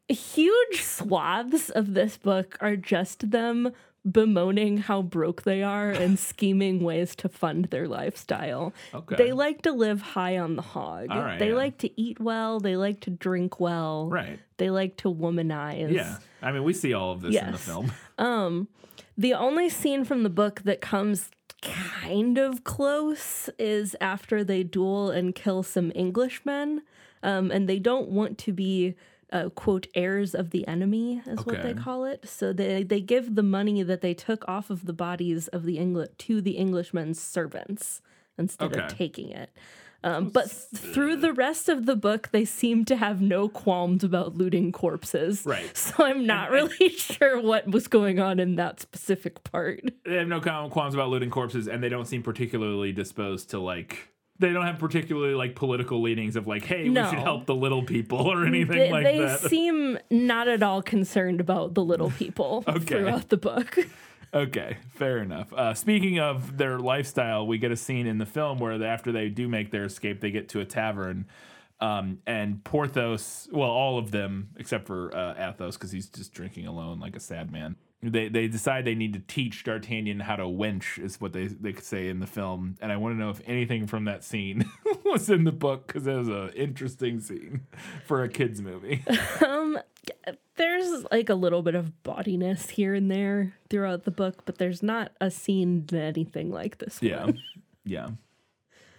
Huge 0.10 0.82
swaths 0.82 1.70
of 1.70 1.94
this 1.94 2.18
book 2.18 2.58
are 2.62 2.76
just 2.76 3.32
them 3.32 3.72
bemoaning 4.10 4.78
how 4.80 5.02
broke 5.02 5.44
they 5.44 5.64
are 5.64 5.90
and 6.04 6.20
scheming 6.20 6.84
ways 6.84 7.16
to 7.16 7.30
fund 7.30 7.66
their 7.66 7.88
lifestyle. 7.88 8.74
Okay. 8.94 9.16
They 9.16 9.32
like 9.32 9.62
to 9.62 9.72
live 9.72 10.02
high 10.02 10.38
on 10.38 10.56
the 10.56 10.62
hog. 10.62 11.08
All 11.10 11.22
right, 11.22 11.40
they 11.40 11.50
yeah. 11.50 11.56
like 11.56 11.78
to 11.80 12.02
eat 12.02 12.20
well. 12.20 12.60
They 12.60 12.76
like 12.76 13.00
to 13.02 13.10
drink 13.10 13.60
well. 13.60 14.10
Right. 14.10 14.40
They 14.58 14.70
like 14.70 14.98
to 14.98 15.14
womanize. 15.14 15.92
Yeah. 15.94 16.18
I 16.42 16.52
mean, 16.52 16.64
we 16.64 16.74
see 16.74 16.94
all 16.94 17.12
of 17.12 17.22
this 17.22 17.36
in 17.36 17.46
the 17.46 17.52
Yes. 17.52 17.64
film. 17.66 18.68
The 19.18 19.34
only 19.34 19.70
scene 19.70 20.06
from 20.06 20.24
the 20.24 20.30
book 20.30 20.62
that 20.64 20.82
comes 20.82 21.30
kind 21.62 22.38
of 22.38 22.64
close 22.64 23.50
is 23.58 23.96
after 24.02 24.44
they 24.44 24.64
duel 24.64 25.12
and 25.12 25.34
kill 25.36 25.64
some 25.64 25.92
Englishmen. 25.96 26.82
Um, 27.22 27.52
and 27.52 27.70
they 27.70 27.80
don't 27.80 28.10
want 28.10 28.38
to 28.40 28.52
be, 28.52 28.96
uh, 29.32 29.48
quote, 29.50 29.88
heirs 29.96 30.36
of 30.36 30.50
the 30.50 30.68
enemy, 30.68 31.22
is 31.26 31.46
what 31.46 31.56
they 31.64 31.74
call 31.74 32.04
it. 32.04 32.28
So 32.28 32.52
they, 32.52 32.84
they 32.84 33.00
give 33.00 33.36
the 33.36 33.44
money 33.44 33.82
that 33.82 34.02
they 34.02 34.14
took 34.14 34.44
off 34.48 34.70
of 34.70 34.86
the 34.86 34.94
bodies 34.94 35.48
of 35.50 35.64
the 35.64 35.78
Engli- 35.78 36.10
to 36.18 36.42
the 36.42 36.58
Englishmen's 36.58 37.22
servants 37.22 38.02
instead 38.38 38.74
of 38.76 38.98
taking 38.98 39.30
it. 39.30 39.52
Um, 40.04 40.30
but 40.30 40.46
th- 40.50 40.94
through 40.94 41.16
the 41.18 41.32
rest 41.34 41.70
of 41.70 41.86
the 41.86 41.96
book, 41.96 42.30
they 42.32 42.44
seem 42.46 42.84
to 42.86 42.96
have 42.98 43.22
no 43.22 43.48
qualms 43.48 44.04
about 44.04 44.36
looting 44.36 44.72
corpses. 44.72 45.46
Right. 45.46 45.70
So 45.78 46.04
I'm 46.06 46.26
not 46.26 46.50
really 46.52 46.90
sure 46.98 47.40
what 47.42 47.68
was 47.70 47.88
going 47.88 48.20
on 48.20 48.40
in 48.40 48.56
that 48.56 48.80
specific 48.80 49.44
part. 49.44 49.82
they 50.06 50.16
have 50.16 50.28
no 50.28 50.40
qualms 50.42 50.94
about 50.94 51.10
looting 51.10 51.30
corpses 51.30 51.68
and 51.68 51.84
they 51.84 51.90
don't 51.90 52.06
seem 52.06 52.24
particularly 52.24 52.92
disposed 52.92 53.50
to 53.52 53.60
like 53.60 54.10
they 54.40 54.52
don't 54.52 54.66
have 54.66 54.80
particularly 54.80 55.36
like 55.36 55.56
political 55.56 56.02
leanings 56.02 56.36
of 56.36 56.48
like 56.48 56.66
hey 56.66 56.90
we 56.90 56.96
should 56.96 57.20
help 57.20 57.46
the 57.46 57.54
little 57.56 57.84
people 57.84 58.20
or 58.20 58.46
anything 58.46 58.78
They, 58.78 58.92
like 58.92 59.04
they 59.04 59.20
that 59.20 59.42
They 59.42 59.48
seem 59.50 60.00
not 60.10 60.48
at 60.48 60.64
all 60.64 60.82
concerned 60.82 61.40
about 61.40 61.76
the 61.76 61.84
little 61.84 62.10
people 62.12 62.64
Okay. 62.68 62.80
throughout 62.86 63.30
the 63.30 63.38
book. 63.38 63.78
Okay 64.34 64.78
fair 64.94 65.20
enough 65.20 65.52
uh, 65.54 65.74
speaking 65.74 66.20
of 66.20 66.58
their 66.58 66.80
lifestyle 66.80 67.46
we 67.46 67.58
get 67.58 67.72
a 67.72 67.78
scene 67.78 68.08
in 68.08 68.18
the 68.18 68.26
film 68.26 68.60
where 68.60 68.82
after 68.84 69.12
they 69.12 69.30
do 69.30 69.48
make 69.48 69.72
their 69.72 69.86
escape 69.86 70.22
they 70.22 70.32
get 70.32 70.50
to 70.50 70.60
a 70.60 70.66
tavern 70.66 71.26
um, 71.84 72.20
and 72.26 72.64
Porthos, 72.64 73.50
well, 73.52 73.70
all 73.70 73.98
of 73.98 74.12
them 74.12 74.52
except 74.56 74.88
for 74.88 75.14
uh, 75.14 75.34
Athos, 75.38 75.76
because 75.76 75.92
he's 75.92 76.08
just 76.08 76.34
drinking 76.34 76.66
alone 76.66 77.02
like 77.02 77.18
a 77.18 77.20
sad 77.20 77.52
man. 77.52 77.76
They 78.04 78.28
they 78.28 78.48
decide 78.48 78.84
they 78.86 78.96
need 78.96 79.14
to 79.14 79.20
teach 79.20 79.64
D'Artagnan 79.64 80.20
how 80.20 80.36
to 80.36 80.44
wench, 80.44 81.00
is 81.04 81.22
what 81.22 81.32
they 81.34 81.48
they 81.48 81.74
say 81.74 82.10
in 82.10 82.20
the 82.20 82.28
film. 82.28 82.76
And 82.82 82.92
I 82.92 82.98
want 82.98 83.16
to 83.16 83.20
know 83.20 83.30
if 83.30 83.42
anything 83.46 83.88
from 83.88 84.06
that 84.06 84.24
scene 84.24 84.70
was 85.06 85.30
in 85.30 85.46
the 85.46 85.52
book 85.54 85.88
because 85.88 86.06
it 86.06 86.14
was 86.16 86.28
an 86.28 86.50
interesting 86.50 87.20
scene 87.22 87.62
for 88.06 88.24
a 88.24 88.30
kids 88.30 88.62
movie. 88.62 89.04
Um, 89.46 89.80
there's 90.58 91.06
like 91.12 91.30
a 91.30 91.36
little 91.36 91.62
bit 91.62 91.76
of 91.76 92.04
bawdiness 92.04 92.70
here 92.70 92.94
and 92.94 93.10
there 93.10 93.54
throughout 93.70 94.04
the 94.04 94.12
book, 94.12 94.44
but 94.46 94.58
there's 94.58 94.84
not 94.84 95.12
a 95.22 95.32
scene 95.32 95.86
that 95.88 96.02
anything 96.02 96.52
like 96.52 96.78
this 96.80 97.00
Yeah, 97.02 97.24
one. 97.26 97.40
yeah. 97.86 98.08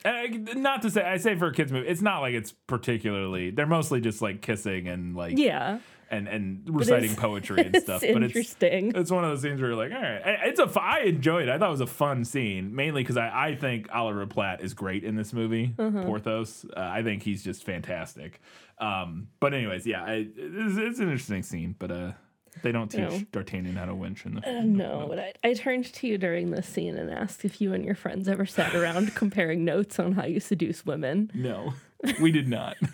And 0.05 0.49
I- 0.49 0.53
not 0.55 0.83
to 0.83 0.91
say 0.91 1.03
I 1.03 1.17
say 1.19 1.37
for 1.37 1.47
a 1.49 1.53
kids 1.53 1.73
movie, 1.73 1.89
it's 1.89 2.03
not 2.03 2.21
like 2.21 2.35
it's 2.35 2.53
particularly. 2.53 3.51
They're 3.51 3.67
mostly 3.67 4.01
just 4.01 4.21
like 4.23 4.41
kissing 4.43 4.89
and 4.89 5.15
like 5.15 5.39
Yeah. 5.39 5.79
And 6.15 6.29
and 6.29 6.63
reciting 6.71 7.15
poetry 7.17 7.67
and 7.67 7.75
it's 7.75 7.85
stuff. 7.85 8.01
But 8.01 8.23
it's 8.23 8.35
interesting. 8.37 8.93
It's 8.95 9.11
one 9.11 9.25
of 9.25 9.31
those 9.31 9.43
scenes 9.43 9.61
where 9.61 9.71
you're 9.71 9.79
like, 9.79 9.93
all 9.93 10.01
right, 10.01 10.39
it's 10.45 10.61
a. 10.61 10.71
I 10.81 11.01
enjoyed 11.01 11.49
it. 11.49 11.53
I 11.53 11.59
thought 11.59 11.69
it 11.69 11.73
was 11.73 11.81
a 11.81 11.87
fun 11.87 12.25
scene, 12.25 12.75
mainly 12.75 13.03
because 13.03 13.17
I 13.17 13.31
I 13.49 13.55
think 13.57 13.89
Oliver 13.93 14.27
Platt 14.27 14.63
is 14.63 14.75
great 14.75 15.05
in 15.05 15.17
this 15.17 15.33
movie. 15.33 15.75
Uh-huh. 15.79 16.03
Porthos, 16.05 16.65
uh, 16.77 16.81
I 16.81 17.03
think 17.03 17.23
he's 17.23 17.43
just 17.43 17.65
fantastic. 17.65 18.41
Um, 18.79 19.29
but 19.41 19.55
anyways, 19.55 19.87
yeah, 19.87 20.03
I, 20.05 20.27
it's, 20.37 20.77
it's 20.77 20.99
an 20.99 21.11
interesting 21.11 21.43
scene, 21.43 21.77
but 21.79 21.91
uh, 21.91 22.13
they 22.63 22.73
don't 22.73 22.89
teach 22.89 23.01
No. 23.01 23.21
D'Artagnan 23.33 23.77
how 23.77 23.85
to 23.87 23.95
winch 23.95 24.27
in 24.27 24.35
the. 24.35 24.49
Uh, 24.49 24.63
no, 24.63 25.07
but 25.09 25.19
I, 25.19 25.33
I 25.43 25.55
turned 25.55 25.93
to 25.93 26.07
you 26.07 26.19
during 26.19 26.51
this 26.51 26.67
scene 26.67 26.97
and 26.97 27.11
asked 27.11 27.45
if 27.45 27.61
you 27.61 27.73
and 27.73 27.85
your 27.85 27.95
friends 27.95 28.29
ever 28.29 28.47
sat 28.47 28.75
around 28.75 29.15
comparing 29.17 29.65
notes 29.65 29.99
on 29.99 30.13
how 30.13 30.25
you 30.25 30.41
seduce 30.41 30.85
women. 30.87 31.31
No, 31.35 31.75
we 32.21 32.31
did 32.33 32.49
not. 32.49 32.77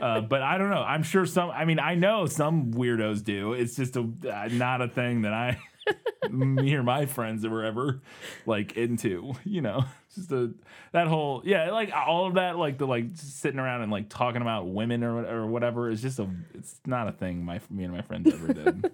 Uh, 0.00 0.20
but 0.20 0.42
I 0.42 0.58
don't 0.58 0.70
know. 0.70 0.82
I'm 0.82 1.02
sure 1.02 1.26
some. 1.26 1.50
I 1.50 1.64
mean, 1.64 1.78
I 1.78 1.94
know 1.94 2.26
some 2.26 2.72
weirdos 2.72 3.24
do. 3.24 3.52
It's 3.52 3.76
just 3.76 3.96
a 3.96 4.00
uh, 4.00 4.48
not 4.52 4.82
a 4.82 4.88
thing 4.88 5.22
that 5.22 5.32
I, 5.32 5.58
me 6.30 6.74
or 6.74 6.82
my 6.82 7.06
friends 7.06 7.42
that 7.42 7.50
were 7.50 7.64
ever 7.64 8.02
like 8.44 8.76
into. 8.76 9.34
You 9.44 9.62
know, 9.62 9.84
just 10.14 10.30
a 10.32 10.52
that 10.92 11.06
whole 11.06 11.42
yeah, 11.44 11.70
like 11.70 11.92
all 11.94 12.26
of 12.26 12.34
that, 12.34 12.56
like 12.58 12.78
the 12.78 12.86
like 12.86 13.06
sitting 13.14 13.60
around 13.60 13.82
and 13.82 13.92
like 13.92 14.08
talking 14.08 14.42
about 14.42 14.68
women 14.68 15.02
or 15.02 15.24
or 15.24 15.46
whatever 15.46 15.88
is 15.90 16.02
just 16.02 16.18
a. 16.18 16.28
It's 16.54 16.80
not 16.86 17.08
a 17.08 17.12
thing. 17.12 17.44
My 17.44 17.60
me 17.70 17.84
and 17.84 17.92
my 17.92 18.02
friends 18.02 18.32
ever 18.32 18.52
did. 18.52 18.84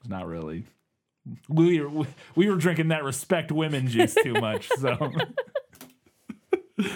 it's 0.00 0.08
not 0.08 0.26
really. 0.26 0.64
We 1.48 1.80
were, 1.80 2.06
we 2.36 2.48
were 2.48 2.56
drinking 2.56 2.88
that 2.88 3.04
respect 3.04 3.52
women 3.52 3.86
juice 3.88 4.14
too 4.14 4.32
much, 4.34 4.68
so. 4.78 5.12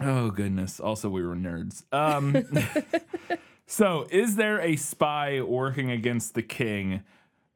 Oh 0.00 0.30
goodness. 0.30 0.80
Also 0.80 1.08
we 1.08 1.22
were 1.22 1.36
nerds. 1.36 1.82
Um 1.92 2.36
So, 3.70 4.06
is 4.10 4.36
there 4.36 4.62
a 4.62 4.76
spy 4.76 5.42
working 5.42 5.90
against 5.90 6.32
the 6.32 6.42
king 6.42 7.02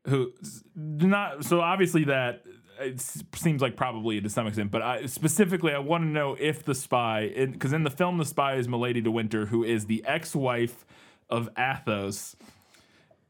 who 0.07 0.35
not 0.77 1.43
so 1.43 1.63
obviously 1.63 2.05
that 2.05 2.45
it 2.79 3.01
seems 3.35 3.63
like 3.63 3.77
probably 3.77 4.21
to 4.21 4.29
some 4.29 4.47
extent, 4.47 4.71
but 4.71 4.83
I, 4.83 5.07
specifically 5.07 5.73
I 5.73 5.79
want 5.79 6.05
to 6.05 6.09
know 6.09 6.37
if 6.39 6.65
the 6.65 6.75
spy 6.75 7.33
because 7.35 7.73
in, 7.73 7.85
the 7.85 7.91
film 7.91 8.19
the 8.19 8.27
spy 8.27 8.57
is 8.57 8.69
Milady 8.69 9.01
de 9.01 9.11
Winter 9.11 9.47
who 9.47 9.65
is 9.65 9.87
the 9.87 10.05
ex-wife 10.05 10.85
of 11.31 11.49
Athos 11.57 12.37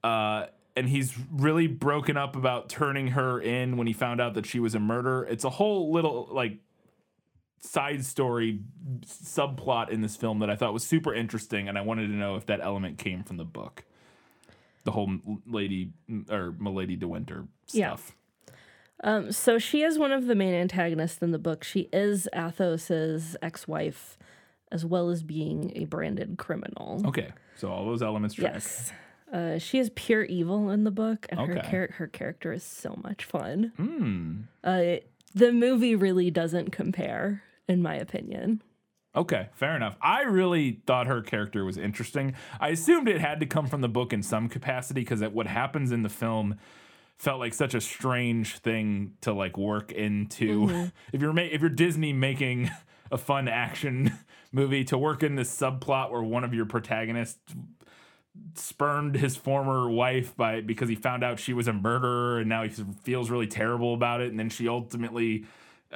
uh, 0.02 0.46
and 0.74 0.88
he's 0.88 1.14
really 1.30 1.68
broken 1.68 2.16
up 2.16 2.34
about 2.34 2.68
turning 2.68 3.08
her 3.08 3.40
in 3.40 3.76
when 3.76 3.86
he 3.86 3.92
found 3.92 4.20
out 4.20 4.34
that 4.34 4.44
she 4.44 4.58
was 4.58 4.74
a 4.74 4.80
murderer. 4.80 5.24
It's 5.24 5.44
a 5.44 5.50
whole 5.50 5.92
little 5.92 6.28
like 6.32 6.58
side 7.64 8.04
story 8.04 8.60
subplot 9.06 9.88
in 9.90 10.00
this 10.02 10.16
film 10.16 10.40
that 10.40 10.50
I 10.50 10.56
thought 10.56 10.72
was 10.72 10.84
super 10.84 11.14
interesting, 11.14 11.68
and 11.68 11.78
I 11.78 11.80
wanted 11.82 12.08
to 12.08 12.12
know 12.14 12.34
if 12.36 12.46
that 12.46 12.60
element 12.60 12.98
came 12.98 13.22
from 13.22 13.36
the 13.36 13.44
book. 13.44 13.84
The 14.84 14.90
whole 14.90 15.10
lady 15.46 15.92
or 16.28 16.54
Milady 16.58 16.96
de 16.96 17.06
Winter 17.06 17.46
Yeah. 17.72 17.94
stuff. 17.94 18.16
Um, 19.04 19.30
so 19.32 19.58
she 19.58 19.82
is 19.82 19.98
one 19.98 20.10
of 20.12 20.26
the 20.26 20.34
main 20.34 20.54
antagonists 20.54 21.22
in 21.22 21.30
the 21.30 21.38
book. 21.38 21.62
She 21.64 21.88
is 21.92 22.28
Athos's 22.32 23.36
ex-wife, 23.42 24.18
as 24.72 24.84
well 24.84 25.08
as 25.10 25.22
being 25.22 25.72
a 25.76 25.84
branded 25.86 26.36
criminal. 26.38 27.00
Okay, 27.06 27.30
so 27.56 27.68
all 27.68 27.84
those 27.86 28.02
elements 28.02 28.34
track. 28.34 28.54
Yes. 28.54 28.92
Uh, 29.32 29.58
she 29.58 29.78
is 29.78 29.90
pure 29.94 30.24
evil 30.24 30.68
in 30.70 30.84
the 30.84 30.90
book, 30.90 31.26
and 31.30 31.40
her 31.40 31.60
char- 31.62 31.94
her 31.98 32.06
character 32.06 32.52
is 32.52 32.62
so 32.64 32.98
much 33.02 33.24
fun. 33.24 33.72
Hmm. 33.76 34.40
Uh, 34.62 34.96
the 35.34 35.52
movie 35.52 35.94
really 35.96 36.30
doesn't 36.30 36.70
compare, 36.70 37.42
in 37.72 37.82
my 37.82 37.96
opinion. 37.96 38.62
Okay, 39.14 39.48
fair 39.54 39.76
enough. 39.76 39.96
I 40.00 40.22
really 40.22 40.80
thought 40.86 41.06
her 41.06 41.20
character 41.20 41.64
was 41.64 41.76
interesting. 41.76 42.34
I 42.60 42.68
assumed 42.68 43.08
it 43.08 43.20
had 43.20 43.40
to 43.40 43.46
come 43.46 43.66
from 43.66 43.82
the 43.82 43.88
book 43.88 44.12
in 44.12 44.22
some 44.22 44.48
capacity 44.48 45.02
because 45.02 45.20
what 45.20 45.46
happens 45.46 45.92
in 45.92 46.02
the 46.02 46.08
film 46.08 46.56
felt 47.18 47.38
like 47.38 47.52
such 47.52 47.74
a 47.74 47.80
strange 47.80 48.58
thing 48.58 49.12
to 49.20 49.32
like 49.32 49.58
work 49.58 49.92
into. 49.92 50.66
Mm-hmm. 50.66 50.84
If 51.12 51.20
you're 51.20 51.32
ma- 51.32 51.42
if 51.42 51.60
you're 51.60 51.70
Disney 51.70 52.12
making 52.12 52.70
a 53.10 53.18
fun 53.18 53.48
action 53.48 54.12
movie 54.52 54.84
to 54.84 54.96
work 54.96 55.22
in 55.22 55.36
this 55.36 55.54
subplot 55.54 56.10
where 56.10 56.22
one 56.22 56.42
of 56.42 56.54
your 56.54 56.64
protagonists 56.64 57.54
spurned 58.54 59.14
his 59.14 59.36
former 59.36 59.90
wife 59.90 60.34
by 60.36 60.62
because 60.62 60.88
he 60.88 60.94
found 60.94 61.22
out 61.22 61.38
she 61.38 61.52
was 61.52 61.68
a 61.68 61.72
murderer 61.72 62.38
and 62.38 62.48
now 62.48 62.62
he 62.62 62.70
feels 63.02 63.30
really 63.30 63.46
terrible 63.46 63.92
about 63.92 64.22
it 64.22 64.30
and 64.30 64.40
then 64.40 64.48
she 64.48 64.66
ultimately 64.66 65.44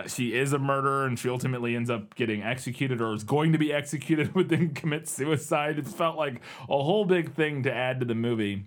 she 0.07 0.35
is 0.35 0.53
a 0.53 0.59
murderer 0.59 1.07
and 1.07 1.19
she 1.19 1.29
ultimately 1.29 1.75
ends 1.75 1.91
up 1.91 2.15
getting 2.15 2.43
executed 2.43 3.01
or 3.01 3.13
is 3.15 3.25
going 3.25 3.53
to 3.53 3.59
be 3.59 3.73
executed 3.81 4.33
but 4.35 4.49
then 4.49 4.75
commit 4.75 5.09
suicide 5.09 5.79
it 5.79 5.87
felt 5.87 6.17
like 6.17 6.41
a 6.69 6.83
whole 6.83 7.05
big 7.05 7.35
thing 7.35 7.63
to 7.63 7.73
add 7.73 8.01
to 8.01 8.07
the 8.07 8.15
movie 8.15 8.65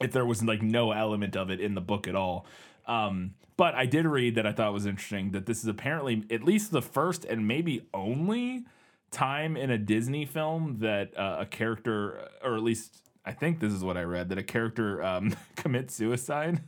if 0.00 0.12
there 0.12 0.26
was 0.26 0.42
like 0.42 0.62
no 0.62 0.92
element 0.92 1.36
of 1.36 1.50
it 1.50 1.60
in 1.60 1.74
the 1.74 1.80
book 1.80 2.08
at 2.08 2.14
all 2.14 2.46
um, 2.86 3.34
but 3.56 3.74
i 3.74 3.86
did 3.86 4.06
read 4.06 4.34
that 4.34 4.46
i 4.46 4.52
thought 4.52 4.72
was 4.72 4.86
interesting 4.86 5.30
that 5.30 5.46
this 5.46 5.58
is 5.58 5.66
apparently 5.66 6.24
at 6.30 6.42
least 6.42 6.72
the 6.72 6.82
first 6.82 7.24
and 7.24 7.46
maybe 7.46 7.86
only 7.94 8.64
time 9.10 9.56
in 9.56 9.70
a 9.70 9.78
Disney 9.78 10.24
film 10.24 10.76
that 10.80 11.16
uh, 11.18 11.38
a 11.40 11.46
character, 11.46 12.28
or 12.42 12.54
at 12.54 12.62
least 12.62 13.02
I 13.24 13.32
think 13.32 13.60
this 13.60 13.72
is 13.72 13.82
what 13.82 13.96
I 13.96 14.02
read, 14.02 14.28
that 14.30 14.38
a 14.38 14.42
character 14.42 15.02
um, 15.02 15.34
commits 15.56 15.94
suicide. 15.94 16.62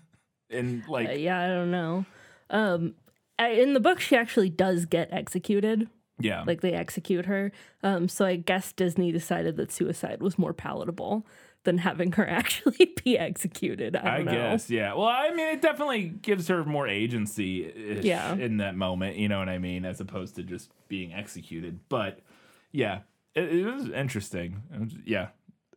And 0.50 0.86
like, 0.88 1.08
Uh, 1.08 1.12
yeah, 1.12 1.40
I 1.40 1.46
don't 1.46 1.70
know. 1.70 2.04
Um, 2.50 2.94
in 3.38 3.74
the 3.74 3.80
book, 3.80 4.00
she 4.00 4.16
actually 4.16 4.50
does 4.50 4.84
get 4.86 5.08
executed. 5.12 5.88
yeah, 6.20 6.44
Like 6.46 6.60
they 6.60 6.72
execute 6.72 7.26
her. 7.26 7.52
Um, 7.82 8.08
so 8.08 8.24
I 8.24 8.36
guess 8.36 8.72
Disney 8.72 9.12
decided 9.12 9.56
that 9.56 9.72
suicide 9.72 10.20
was 10.22 10.38
more 10.38 10.52
palatable 10.52 11.26
than 11.64 11.78
having 11.78 12.12
her 12.12 12.28
actually 12.40 12.92
be 13.04 13.18
executed. 13.18 13.96
I 13.96 14.18
I 14.18 14.22
guess, 14.24 14.68
yeah. 14.70 14.94
Well, 14.94 15.06
I 15.06 15.30
mean, 15.30 15.48
it 15.48 15.62
definitely 15.62 16.04
gives 16.08 16.48
her 16.48 16.64
more 16.64 16.88
agency 16.88 18.00
Yeah. 18.02 18.34
in 18.34 18.56
that 18.58 18.76
moment, 18.76 19.16
you 19.16 19.28
know 19.28 19.38
what 19.38 19.48
I 19.48 19.58
mean, 19.58 19.84
as 19.84 20.00
opposed 20.00 20.34
to 20.36 20.42
just 20.42 20.70
being 20.88 21.12
executed. 21.12 21.78
But 21.88 22.20
yeah, 22.72 23.00
it, 23.34 23.44
it 23.52 23.64
was 23.64 23.88
interesting. 23.90 24.62
It 24.74 24.80
was- 24.80 24.94
yeah, 25.04 25.28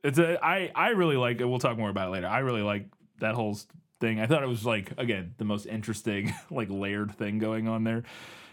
it's 0.03 0.19
a 0.19 0.43
I 0.45 0.71
I 0.75 0.89
really 0.89 1.17
like 1.17 1.39
it. 1.41 1.45
We'll 1.45 1.59
talk 1.59 1.77
more 1.77 1.89
about 1.89 2.09
it 2.09 2.11
later. 2.11 2.27
I 2.27 2.39
really 2.39 2.61
like 2.61 2.87
that 3.19 3.33
whole 3.35 3.57
thing. 3.99 4.19
I 4.19 4.27
thought 4.27 4.43
it 4.43 4.49
was 4.49 4.65
like 4.65 4.93
again 4.97 5.33
the 5.37 5.45
most 5.45 5.65
interesting 5.65 6.33
like 6.51 6.69
layered 6.69 7.11
thing 7.15 7.39
going 7.39 7.67
on 7.67 7.83
there. 7.83 8.03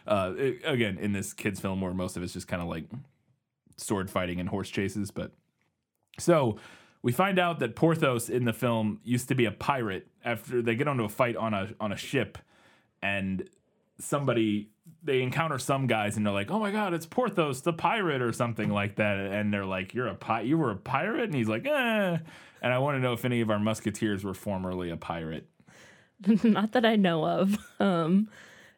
Uh, 0.06 0.32
it- 0.36 0.60
again 0.64 0.98
in 0.98 1.12
this 1.12 1.32
kids 1.32 1.60
film 1.60 1.80
where 1.80 1.94
most 1.94 2.16
of 2.16 2.22
it's 2.22 2.32
just 2.32 2.48
kind 2.48 2.60
of 2.62 2.68
like 2.68 2.84
sword 3.76 4.10
fighting 4.10 4.40
and 4.40 4.48
horse 4.48 4.70
chases, 4.70 5.10
but 5.10 5.32
so 6.18 6.58
we 7.02 7.10
find 7.12 7.38
out 7.38 7.58
that 7.60 7.74
Porthos 7.74 8.28
in 8.28 8.44
the 8.44 8.52
film 8.52 9.00
used 9.02 9.28
to 9.28 9.34
be 9.34 9.44
a 9.44 9.50
pirate 9.50 10.06
after 10.24 10.62
they 10.62 10.74
get 10.74 10.86
onto 10.86 11.04
a 11.04 11.08
fight 11.08 11.36
on 11.36 11.54
a 11.54 11.70
on 11.80 11.90
a 11.92 11.96
ship 11.96 12.38
and 13.02 13.48
somebody 13.98 14.70
they 15.02 15.22
encounter 15.22 15.58
some 15.58 15.86
guys 15.86 16.16
and 16.16 16.24
they're 16.26 16.32
like, 16.32 16.50
"Oh 16.50 16.58
my 16.58 16.70
god, 16.70 16.94
it's 16.94 17.06
Porthos 17.06 17.60
the 17.62 17.72
pirate 17.72 18.22
or 18.22 18.32
something 18.32 18.70
like 18.70 18.96
that." 18.96 19.16
And 19.18 19.52
they're 19.52 19.66
like, 19.66 19.94
"You're 19.94 20.08
a 20.08 20.14
pi- 20.14 20.42
you 20.42 20.58
were 20.58 20.70
a 20.70 20.76
pirate?" 20.76 21.24
And 21.24 21.34
he's 21.34 21.48
like, 21.48 21.66
"Eh." 21.66 22.18
And 22.62 22.72
I 22.72 22.78
want 22.78 22.96
to 22.96 23.00
know 23.00 23.12
if 23.12 23.24
any 23.24 23.40
of 23.40 23.50
our 23.50 23.58
musketeers 23.58 24.22
were 24.24 24.34
formerly 24.34 24.90
a 24.90 24.96
pirate. 24.96 25.48
Not 26.44 26.72
that 26.72 26.84
I 26.86 26.94
know 26.96 27.24
of. 27.26 27.56
Um, 27.80 28.28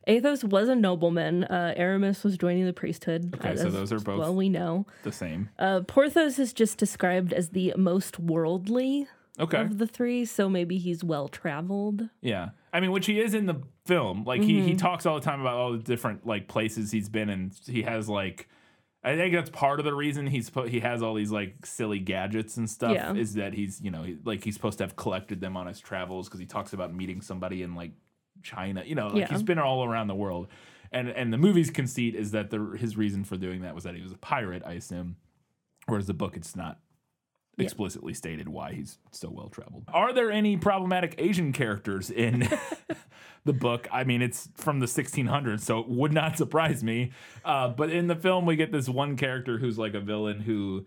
Athos 0.06 0.42
was 0.44 0.68
a 0.68 0.74
nobleman. 0.74 1.44
Uh, 1.44 1.74
Aramis 1.76 2.24
was 2.24 2.36
joining 2.38 2.64
the 2.66 2.72
priesthood. 2.72 3.34
Okay, 3.34 3.56
so 3.56 3.70
those 3.70 3.92
are 3.92 3.98
both- 4.00 4.18
Well, 4.18 4.34
we 4.34 4.48
know. 4.48 4.86
The 5.02 5.12
same. 5.12 5.48
Uh, 5.58 5.80
Porthos 5.80 6.38
is 6.38 6.52
just 6.52 6.78
described 6.78 7.32
as 7.32 7.50
the 7.50 7.72
most 7.76 8.18
worldly 8.18 9.06
Okay. 9.40 9.60
of 9.62 9.78
the 9.78 9.86
three, 9.86 10.24
so 10.24 10.48
maybe 10.48 10.78
he's 10.78 11.02
well 11.02 11.28
traveled. 11.28 12.08
Yeah. 12.22 12.50
I 12.72 12.80
mean, 12.80 12.92
which 12.92 13.06
he 13.06 13.18
is 13.20 13.34
in 13.34 13.46
the 13.46 13.56
film. 13.84 14.24
Like 14.24 14.42
he 14.42 14.60
he 14.60 14.68
mm-hmm. 14.70 14.76
talks 14.76 15.06
all 15.06 15.14
the 15.16 15.24
time 15.24 15.40
about 15.40 15.54
all 15.54 15.72
the 15.72 15.78
different 15.78 16.26
like 16.26 16.48
places 16.48 16.90
he's 16.90 17.08
been 17.08 17.28
and 17.28 17.52
he 17.66 17.82
has 17.82 18.08
like 18.08 18.48
I 19.02 19.16
think 19.16 19.34
that's 19.34 19.50
part 19.50 19.80
of 19.80 19.84
the 19.84 19.94
reason 19.94 20.26
he's 20.26 20.48
put 20.48 20.70
he 20.70 20.80
has 20.80 21.02
all 21.02 21.14
these 21.14 21.30
like 21.30 21.66
silly 21.66 21.98
gadgets 21.98 22.56
and 22.56 22.68
stuff 22.68 22.94
Yeah. 22.94 23.12
is 23.14 23.34
that 23.34 23.52
he's, 23.52 23.80
you 23.82 23.90
know, 23.90 24.02
he, 24.02 24.16
like 24.24 24.42
he's 24.42 24.54
supposed 24.54 24.78
to 24.78 24.84
have 24.84 24.96
collected 24.96 25.40
them 25.40 25.56
on 25.56 25.66
his 25.66 25.80
travels 25.80 26.28
cuz 26.28 26.40
he 26.40 26.46
talks 26.46 26.72
about 26.72 26.94
meeting 26.94 27.20
somebody 27.20 27.62
in 27.62 27.74
like 27.74 27.92
China, 28.42 28.82
you 28.84 28.94
know, 28.94 29.08
like 29.08 29.16
Yeah. 29.16 29.28
he's 29.28 29.42
been 29.42 29.58
all 29.58 29.84
around 29.84 30.06
the 30.06 30.14
world. 30.14 30.48
And 30.90 31.08
and 31.08 31.32
the 31.32 31.38
movie's 31.38 31.70
conceit 31.70 32.14
is 32.14 32.30
that 32.30 32.50
the 32.50 32.76
his 32.78 32.96
reason 32.96 33.24
for 33.24 33.36
doing 33.36 33.60
that 33.62 33.74
was 33.74 33.84
that 33.84 33.94
he 33.94 34.02
was 34.02 34.12
a 34.12 34.18
pirate, 34.18 34.62
I 34.64 34.72
assume. 34.72 35.16
Whereas 35.86 36.06
the 36.06 36.14
book 36.14 36.36
it's 36.36 36.56
not 36.56 36.78
explicitly 37.58 38.14
stated 38.14 38.48
why 38.48 38.72
he's 38.72 38.98
so 39.10 39.30
well 39.30 39.48
traveled. 39.48 39.84
Are 39.88 40.12
there 40.12 40.30
any 40.30 40.56
problematic 40.56 41.14
Asian 41.18 41.52
characters 41.52 42.10
in 42.10 42.48
the 43.44 43.52
book? 43.52 43.88
I 43.92 44.04
mean, 44.04 44.22
it's 44.22 44.48
from 44.54 44.80
the 44.80 44.86
1600s, 44.86 45.60
so 45.60 45.78
it 45.80 45.88
would 45.88 46.12
not 46.12 46.36
surprise 46.36 46.82
me. 46.82 47.12
Uh, 47.44 47.68
but 47.68 47.90
in 47.90 48.06
the 48.06 48.16
film, 48.16 48.46
we 48.46 48.56
get 48.56 48.72
this 48.72 48.88
one 48.88 49.16
character 49.16 49.58
who's 49.58 49.78
like 49.78 49.94
a 49.94 50.00
villain 50.00 50.40
who. 50.40 50.84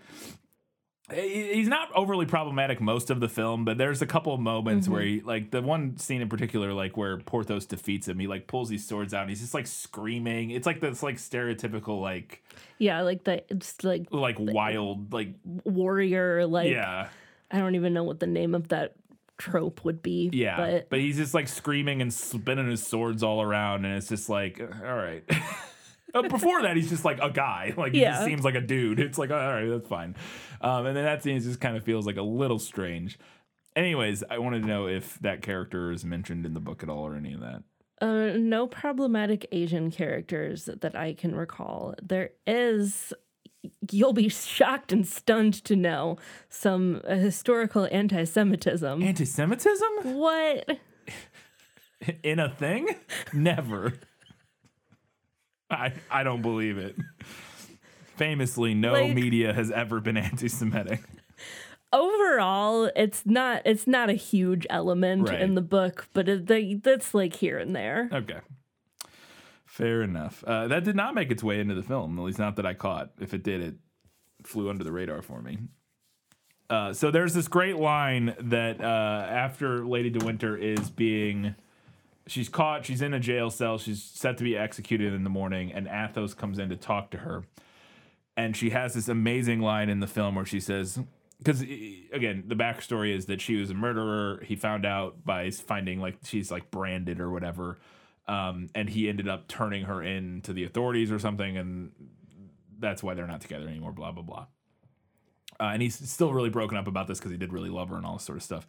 He's 1.09 1.69
not 1.69 1.87
overly 1.95 2.25
problematic 2.25 2.81
most 2.81 3.09
of 3.09 3.21
the 3.21 3.29
film, 3.29 3.63
but 3.63 3.77
there's 3.77 4.01
a 4.01 4.05
couple 4.05 4.33
of 4.33 4.41
moments 4.41 4.89
where 4.89 5.01
he, 5.01 5.21
like, 5.21 5.51
the 5.51 5.61
one 5.61 5.95
scene 5.95 6.19
in 6.21 6.27
particular, 6.27 6.73
like 6.73 6.97
where 6.97 7.15
Porthos 7.17 7.65
defeats 7.65 8.09
him, 8.09 8.19
he 8.19 8.27
like 8.27 8.45
pulls 8.47 8.67
these 8.67 8.85
swords 8.85 9.13
out 9.13 9.21
and 9.21 9.29
he's 9.29 9.39
just 9.39 9.53
like 9.53 9.67
screaming. 9.67 10.51
It's 10.51 10.65
like 10.65 10.81
this 10.81 11.01
like 11.01 11.15
stereotypical 11.15 12.01
like 12.01 12.43
Yeah, 12.77 13.03
like 13.03 13.23
the 13.23 13.41
it's 13.49 13.81
like 13.85 14.07
like 14.11 14.35
wild 14.37 15.13
like 15.13 15.35
warrior. 15.63 16.45
Like 16.45 16.71
yeah 16.71 17.07
I 17.51 17.59
don't 17.59 17.75
even 17.75 17.93
know 17.93 18.03
what 18.03 18.19
the 18.19 18.27
name 18.27 18.53
of 18.53 18.67
that 18.69 18.95
trope 19.37 19.83
would 19.85 20.01
be. 20.01 20.29
Yeah, 20.33 20.57
but, 20.57 20.89
but, 20.89 20.99
he's 20.99 21.17
just 21.17 21.33
like 21.33 21.47
screaming 21.47 22.01
and 22.01 22.13
spinning 22.13 22.69
his 22.69 22.85
swords 22.85 23.23
all 23.23 23.41
around, 23.41 23.85
and 23.85 23.95
it's 23.95 24.09
just 24.09 24.29
like, 24.29 24.59
all 24.59 24.95
right. 24.95 25.23
Before 26.29 26.63
that, 26.63 26.75
he's 26.75 26.89
just 26.89 27.05
like 27.05 27.19
a 27.21 27.29
guy. 27.29 27.73
Like 27.77 27.93
he 27.93 27.99
just 27.99 28.25
seems 28.25 28.43
like 28.43 28.55
a 28.55 28.61
dude. 28.61 28.99
It's 28.99 29.17
like, 29.17 29.29
all 29.29 29.37
right, 29.37 29.67
that's 29.67 29.87
fine. 29.87 30.15
Um, 30.61 30.87
and 30.87 30.97
then 30.97 31.03
that 31.03 31.21
scene 31.21 31.39
just 31.39 31.59
kind 31.59 31.77
of 31.77 31.83
feels 31.83 32.07
like 32.07 32.17
a 32.17 32.23
little 32.23 32.57
strange. 32.57 33.19
Anyways, 33.75 34.23
I 34.27 34.39
wanted 34.39 34.61
to 34.61 34.67
know 34.67 34.87
if 34.87 35.19
that 35.19 35.43
character 35.43 35.91
is 35.91 36.03
mentioned 36.03 36.45
in 36.45 36.55
the 36.55 36.59
book 36.59 36.81
at 36.81 36.89
all 36.89 37.05
or 37.05 37.15
any 37.15 37.33
of 37.33 37.41
that. 37.41 37.63
Uh, 38.01 38.37
no 38.37 38.67
problematic 38.67 39.45
Asian 39.51 39.91
characters 39.91 40.69
that 40.81 40.95
I 40.95 41.13
can 41.13 41.35
recall. 41.35 41.95
There 42.01 42.31
is, 42.45 43.13
you'll 43.91 44.13
be 44.13 44.29
shocked 44.29 44.91
and 44.91 45.05
stunned 45.07 45.53
to 45.65 45.75
know, 45.75 46.17
some 46.49 47.01
uh, 47.07 47.15
historical 47.15 47.87
anti 47.91 48.23
Semitism. 48.23 49.01
Anti-Semitism 49.03 49.87
What? 50.15 50.77
in 52.23 52.39
a 52.39 52.49
thing? 52.49 52.87
Never. 53.33 53.93
I 55.69 55.93
I 56.09 56.23
don't 56.23 56.41
believe 56.41 56.77
it. 56.77 56.95
Famously, 58.15 58.73
no 58.73 58.93
Like- 58.93 59.13
media 59.13 59.53
has 59.53 59.69
ever 59.71 59.99
been 59.99 60.17
anti-Semitic. 60.17 61.01
Overall, 61.93 62.89
it's 62.95 63.25
not 63.25 63.61
it's 63.65 63.87
not 63.87 64.09
a 64.09 64.13
huge 64.13 64.67
element 64.69 65.29
Right. 65.29 65.41
in 65.41 65.55
the 65.55 65.61
book, 65.61 66.07
but 66.13 66.27
it, 66.27 66.47
they, 66.47 66.73
that's 66.75 67.13
like 67.13 67.35
here 67.35 67.57
and 67.57 67.73
there. 67.75 68.09
Okay. 68.11 68.39
Fair 69.77 70.01
enough. 70.01 70.43
Uh, 70.43 70.67
that 70.69 70.83
did 70.83 70.95
not 70.95 71.13
make 71.13 71.29
its 71.29 71.43
way 71.43 71.59
into 71.59 71.75
the 71.75 71.83
film, 71.83 72.17
at 72.17 72.25
least 72.25 72.39
not 72.39 72.55
that 72.55 72.65
I 72.65 72.73
caught. 72.73 73.11
If 73.21 73.35
it 73.35 73.43
did, 73.43 73.61
it 73.61 73.75
flew 74.41 74.71
under 74.71 74.83
the 74.83 74.91
radar 74.91 75.21
for 75.21 75.39
me. 75.39 75.59
Uh, 76.67 76.93
so 76.93 77.11
there's 77.11 77.35
this 77.35 77.47
great 77.47 77.75
line 77.75 78.35
that 78.39 78.81
uh, 78.81 79.27
after 79.29 79.85
Lady 79.85 80.09
De 80.09 80.25
Winter 80.25 80.57
is 80.57 80.89
being, 80.89 81.53
she's 82.25 82.49
caught, 82.49 82.87
she's 82.87 83.03
in 83.03 83.13
a 83.13 83.19
jail 83.19 83.51
cell, 83.51 83.77
she's 83.77 84.01
set 84.01 84.39
to 84.39 84.43
be 84.43 84.57
executed 84.57 85.13
in 85.13 85.23
the 85.23 85.29
morning, 85.29 85.71
and 85.71 85.87
Athos 85.87 86.33
comes 86.33 86.57
in 86.57 86.69
to 86.69 86.75
talk 86.75 87.11
to 87.11 87.19
her. 87.19 87.43
And 88.35 88.57
she 88.57 88.71
has 88.71 88.95
this 88.95 89.07
amazing 89.07 89.61
line 89.61 89.89
in 89.89 89.99
the 89.99 90.07
film 90.07 90.33
where 90.33 90.45
she 90.45 90.59
says, 90.59 90.99
because 91.37 91.61
again, 91.61 92.45
the 92.47 92.55
backstory 92.55 93.15
is 93.15 93.27
that 93.27 93.41
she 93.41 93.57
was 93.57 93.69
a 93.69 93.75
murderer. 93.75 94.43
He 94.43 94.55
found 94.55 94.87
out 94.87 95.23
by 95.23 95.51
finding 95.51 96.01
like 96.01 96.17
she's 96.23 96.49
like 96.49 96.71
branded 96.71 97.19
or 97.19 97.29
whatever, 97.29 97.77
um, 98.27 98.69
and 98.75 98.89
he 98.89 99.09
ended 99.09 99.27
up 99.27 99.47
turning 99.47 99.83
her 99.83 100.03
in 100.03 100.41
to 100.41 100.53
the 100.53 100.63
authorities 100.63 101.11
or 101.11 101.19
something, 101.19 101.57
and 101.57 101.91
that's 102.79 103.01
why 103.01 103.13
they're 103.13 103.27
not 103.27 103.41
together 103.41 103.67
anymore. 103.67 103.91
Blah 103.91 104.11
blah 104.11 104.23
blah. 104.23 104.45
Uh, 105.59 105.71
and 105.73 105.81
he's 105.81 105.95
still 106.09 106.33
really 106.33 106.49
broken 106.49 106.77
up 106.77 106.87
about 106.87 107.07
this 107.07 107.17
because 107.17 107.31
he 107.31 107.37
did 107.37 107.51
really 107.51 107.69
love 107.69 107.89
her 107.89 107.95
and 107.95 108.05
all 108.05 108.13
this 108.13 108.23
sort 108.23 108.37
of 108.37 108.43
stuff. 108.43 108.67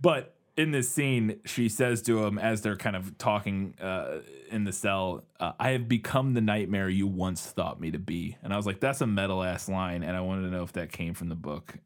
But 0.00 0.34
in 0.56 0.70
this 0.70 0.88
scene, 0.88 1.40
she 1.44 1.68
says 1.68 2.02
to 2.02 2.24
him 2.24 2.38
as 2.38 2.62
they're 2.62 2.76
kind 2.76 2.96
of 2.96 3.16
talking 3.18 3.74
uh, 3.80 4.20
in 4.50 4.64
the 4.64 4.72
cell, 4.72 5.24
uh, 5.40 5.52
"I 5.58 5.70
have 5.70 5.88
become 5.88 6.34
the 6.34 6.40
nightmare 6.40 6.88
you 6.88 7.06
once 7.06 7.42
thought 7.42 7.80
me 7.80 7.90
to 7.90 7.98
be." 7.98 8.36
And 8.42 8.52
I 8.52 8.56
was 8.56 8.66
like, 8.66 8.80
"That's 8.80 9.00
a 9.00 9.06
metal 9.06 9.42
ass 9.42 9.68
line," 9.68 10.02
and 10.02 10.16
I 10.16 10.20
wanted 10.20 10.42
to 10.42 10.50
know 10.50 10.62
if 10.62 10.72
that 10.72 10.92
came 10.92 11.14
from 11.14 11.28
the 11.28 11.34
book. 11.34 11.78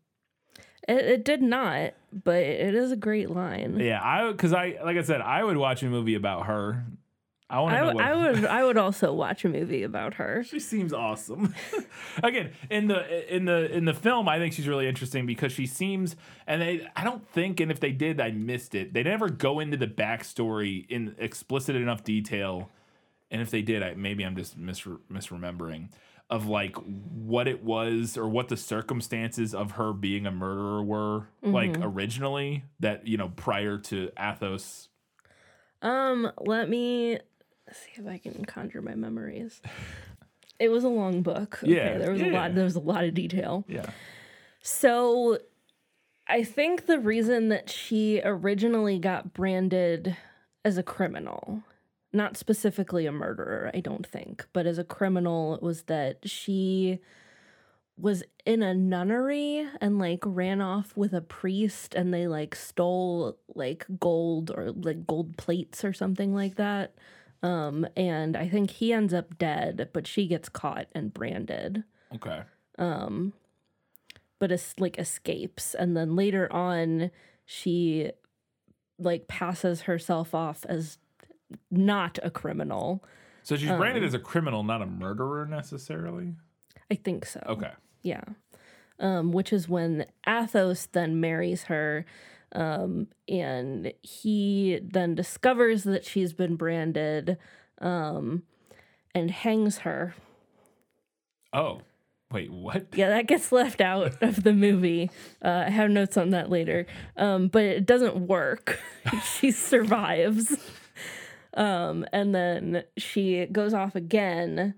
It, 0.88 1.04
it 1.04 1.24
did 1.24 1.42
not, 1.42 1.92
but 2.12 2.42
it 2.42 2.74
is 2.74 2.90
a 2.90 2.96
great 2.96 3.30
line. 3.30 3.78
Yeah, 3.78 4.00
I 4.02 4.32
because 4.32 4.54
I 4.54 4.78
like 4.82 4.96
I 4.96 5.02
said 5.02 5.20
I 5.20 5.44
would 5.44 5.58
watch 5.58 5.82
a 5.82 5.86
movie 5.86 6.14
about 6.14 6.46
her. 6.46 6.86
I 7.50 7.60
want 7.60 7.74
to 7.74 7.78
I, 7.78 7.80
know 7.80 7.94
what 7.94 8.04
I 8.04 8.14
would 8.32 8.44
I 8.46 8.64
would 8.64 8.76
also 8.78 9.12
watch 9.12 9.44
a 9.44 9.50
movie 9.50 9.82
about 9.82 10.14
her. 10.14 10.42
She 10.44 10.58
seems 10.58 10.94
awesome. 10.94 11.54
Again, 12.22 12.52
in 12.70 12.88
the 12.88 13.34
in 13.34 13.44
the 13.44 13.70
in 13.70 13.84
the 13.84 13.92
film, 13.92 14.28
I 14.28 14.38
think 14.38 14.54
she's 14.54 14.66
really 14.66 14.88
interesting 14.88 15.26
because 15.26 15.52
she 15.52 15.66
seems, 15.66 16.16
and 16.46 16.62
they, 16.62 16.88
I 16.96 17.04
don't 17.04 17.26
think, 17.28 17.60
and 17.60 17.70
if 17.70 17.80
they 17.80 17.92
did, 17.92 18.20
I 18.20 18.30
missed 18.30 18.74
it. 18.74 18.94
They 18.94 19.02
never 19.02 19.28
go 19.28 19.60
into 19.60 19.76
the 19.76 19.86
backstory 19.86 20.86
in 20.88 21.14
explicit 21.18 21.76
enough 21.76 22.02
detail, 22.02 22.70
and 23.30 23.42
if 23.42 23.50
they 23.50 23.62
did, 23.62 23.82
I 23.82 23.94
maybe 23.94 24.24
I'm 24.24 24.36
just 24.36 24.56
mis- 24.56 24.80
misremembering 25.12 25.88
of 26.30 26.46
like 26.46 26.76
what 26.76 27.48
it 27.48 27.64
was 27.64 28.16
or 28.18 28.28
what 28.28 28.48
the 28.48 28.56
circumstances 28.56 29.54
of 29.54 29.72
her 29.72 29.92
being 29.92 30.26
a 30.26 30.30
murderer 30.30 30.82
were 30.82 31.26
like 31.42 31.76
originally 31.80 32.64
that 32.80 33.06
you 33.06 33.16
know 33.16 33.30
prior 33.34 33.78
to 33.78 34.10
Athos. 34.18 34.88
Um, 35.80 36.30
let 36.38 36.68
me 36.68 37.18
see 37.72 37.90
if 38.00 38.06
I 38.06 38.18
can 38.18 38.44
conjure 38.44 38.82
my 38.82 38.94
memories. 38.94 39.60
It 40.60 40.70
was 40.70 40.82
a 40.82 40.88
long 40.88 41.22
book. 41.22 41.60
Okay, 41.62 41.72
Yeah, 41.76 41.98
there 41.98 42.10
was 42.10 42.20
a 42.20 42.26
yeah. 42.26 42.32
lot. 42.32 42.54
There 42.56 42.64
was 42.64 42.74
a 42.74 42.80
lot 42.80 43.04
of 43.04 43.14
detail. 43.14 43.64
Yeah. 43.68 43.86
So, 44.60 45.38
I 46.26 46.42
think 46.42 46.86
the 46.86 46.98
reason 46.98 47.48
that 47.50 47.70
she 47.70 48.20
originally 48.24 48.98
got 48.98 49.32
branded 49.32 50.16
as 50.64 50.76
a 50.76 50.82
criminal, 50.82 51.62
not 52.12 52.36
specifically 52.36 53.06
a 53.06 53.12
murderer, 53.12 53.70
I 53.74 53.80
don't 53.80 54.06
think, 54.06 54.46
but 54.52 54.66
as 54.66 54.78
a 54.78 54.84
criminal, 54.84 55.54
it 55.54 55.62
was 55.62 55.82
that 55.82 56.28
she 56.28 57.00
was 57.96 58.22
in 58.46 58.62
a 58.62 58.72
nunnery 58.72 59.66
and 59.80 59.98
like 59.98 60.20
ran 60.24 60.60
off 60.60 60.96
with 60.96 61.12
a 61.12 61.20
priest 61.20 61.94
and 61.94 62.14
they 62.14 62.28
like 62.28 62.54
stole 62.54 63.36
like 63.54 63.84
gold 63.98 64.52
or 64.52 64.70
like 64.70 65.04
gold 65.06 65.36
plates 65.36 65.84
or 65.84 65.92
something 65.92 66.32
like 66.32 66.54
that. 66.54 66.94
Um 67.42 67.86
and 67.96 68.36
I 68.36 68.48
think 68.48 68.70
he 68.70 68.92
ends 68.92 69.12
up 69.12 69.36
dead, 69.36 69.88
but 69.92 70.06
she 70.06 70.28
gets 70.28 70.48
caught 70.48 70.86
and 70.94 71.12
branded 71.12 71.82
Okay. 72.14 72.42
Um, 72.78 73.32
but 74.38 74.52
es- 74.52 74.74
like 74.78 74.96
escapes 74.98 75.74
and 75.74 75.96
then 75.96 76.14
later 76.14 76.50
on 76.52 77.10
she 77.44 78.12
like 78.98 79.26
passes 79.26 79.82
herself 79.82 80.34
off 80.34 80.64
as 80.68 80.98
not 81.70 82.18
a 82.22 82.30
criminal 82.30 83.02
So 83.42 83.56
she's 83.56 83.70
branded 83.70 84.04
as 84.04 84.14
a 84.14 84.18
criminal, 84.18 84.62
not 84.62 84.82
a 84.82 84.86
murderer 84.86 85.46
necessarily. 85.46 86.34
i 86.90 86.94
think 86.94 87.24
so 87.26 87.40
Okay. 87.46 87.72
yeah 88.02 88.22
um 89.00 89.32
which 89.32 89.52
is 89.52 89.68
when 89.68 90.04
athos 90.26 90.86
then 90.86 91.20
marries 91.20 91.64
her 91.64 92.04
um 92.52 93.06
and 93.28 93.92
he 94.02 94.80
then 94.82 95.14
discovers 95.14 95.84
that 95.84 96.04
she's 96.04 96.32
been 96.32 96.56
branded 96.56 97.36
um 97.80 98.42
and 99.14 99.30
hangs 99.30 99.78
her 99.78 100.14
Oh, 101.52 101.80
wait, 102.30 102.52
what? 102.52 102.88
Yeah, 102.94 103.08
that 103.08 103.26
gets 103.26 103.50
left 103.52 103.80
out 103.80 104.22
of 104.22 104.42
the 104.44 104.52
movie. 104.52 105.10
Uh, 105.42 105.64
I 105.66 105.70
have 105.70 105.88
notes 105.90 106.18
on 106.18 106.28
that 106.30 106.50
later. 106.50 106.86
Um, 107.16 107.48
but 107.48 107.64
it 107.64 107.86
doesn't 107.86 108.16
work. 108.26 108.78
she 109.38 109.50
survives. 109.50 110.54
Um, 111.58 112.06
and 112.12 112.34
then 112.34 112.84
she 112.96 113.44
goes 113.46 113.74
off 113.74 113.96
again 113.96 114.74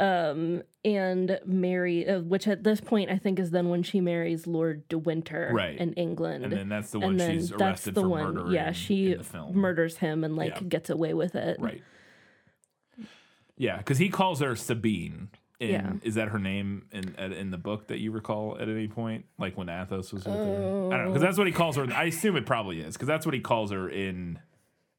um, 0.00 0.62
and 0.84 1.38
marry, 1.44 2.08
uh, 2.08 2.20
which 2.20 2.48
at 2.48 2.64
this 2.64 2.80
point 2.80 3.10
I 3.10 3.18
think 3.18 3.38
is 3.38 3.50
then 3.50 3.68
when 3.68 3.82
she 3.82 4.00
marries 4.00 4.46
Lord 4.46 4.88
De 4.88 4.96
Winter 4.98 5.50
Right. 5.52 5.76
in 5.78 5.92
England. 5.92 6.44
And 6.44 6.52
then 6.52 6.68
that's 6.68 6.90
the 6.90 6.98
one 6.98 7.18
she's 7.18 7.50
that's 7.50 7.60
arrested 7.62 7.94
the 7.94 8.00
for 8.02 8.08
one. 8.08 8.24
murdering. 8.34 8.52
Yeah, 8.54 8.72
she 8.72 9.12
in 9.12 9.22
film. 9.22 9.56
murders 9.56 9.98
him 9.98 10.24
and 10.24 10.34
like 10.34 10.54
Yeah. 10.54 10.60
gets 10.62 10.90
away 10.90 11.14
with 11.14 11.34
it. 11.36 11.58
Right. 11.60 11.82
Yeah, 13.56 13.76
because 13.78 13.98
he 13.98 14.08
calls 14.08 14.40
her 14.40 14.56
Sabine. 14.56 15.28
In, 15.60 15.68
Yeah. 15.70 15.92
Is 16.02 16.16
that 16.16 16.28
her 16.30 16.38
name 16.40 16.86
in 16.90 17.14
in 17.32 17.50
the 17.52 17.58
book 17.58 17.86
that 17.88 17.98
you 18.00 18.10
recall 18.10 18.56
at 18.58 18.68
any 18.68 18.88
point? 18.88 19.26
Like 19.38 19.56
when 19.56 19.68
Athos 19.68 20.12
was 20.12 20.24
with 20.24 20.34
her? 20.34 20.40
I 20.40 20.46
don't 20.46 20.90
know. 20.90 21.04
Because 21.08 21.22
that's 21.22 21.38
what 21.38 21.46
he 21.46 21.52
calls 21.52 21.76
her. 21.76 21.86
I 21.92 22.04
assume 22.04 22.36
it 22.36 22.46
probably 22.46 22.80
is. 22.80 22.94
Because 22.94 23.06
that's 23.08 23.24
what 23.24 23.34
he 23.34 23.40
calls 23.40 23.70
her 23.70 23.88
in. 23.88 24.40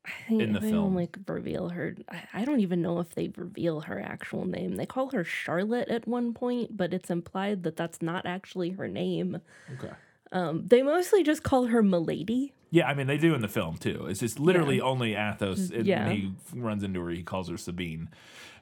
I 0.06 0.30
think 0.30 0.42
in 0.42 0.54
the 0.54 0.60
they 0.60 0.70
film. 0.72 0.84
don't 0.84 0.96
like 0.96 1.18
reveal 1.28 1.70
her. 1.70 1.96
I, 2.34 2.46
don't 2.46 2.60
even 2.60 2.82
know 2.82 3.00
if 3.00 3.16
they 3.16 3.32
reveal 3.36 3.82
her 3.82 4.00
actual 4.00 4.46
name. 4.46 4.76
They 4.76 4.86
call 4.86 5.10
her 5.12 5.24
Charlotte 5.24 5.90
at 5.90 6.08
one 6.08 6.34
point, 6.34 6.76
but 6.78 6.94
it's 6.94 7.10
implied 7.10 7.64
that 7.64 7.76
that's 7.76 8.02
not 8.02 8.26
actually 8.26 8.72
her 8.72 8.88
name. 8.88 9.42
Okay. 9.74 9.94
Um, 10.32 10.64
they 10.68 10.82
mostly 10.82 11.24
just 11.24 11.44
call 11.44 11.68
her 11.68 11.82
Milady. 11.82 12.54
Yeah, 12.72 12.88
I 12.88 12.94
mean 12.94 13.08
they 13.08 13.18
do 13.18 13.34
in 13.34 13.42
the 13.42 13.48
film 13.48 13.78
too. 13.78 14.08
It's 14.10 14.20
just 14.20 14.40
literally 14.40 14.82
only 14.82 15.16
Athos. 15.16 15.70
And 15.70 15.86
Yeah. 15.86 16.08
When 16.08 16.16
he 16.16 16.34
runs 16.54 16.84
into 16.84 17.02
her, 17.02 17.10
he 17.10 17.24
calls 17.24 17.48
her 17.48 17.58
Sabine, 17.58 18.10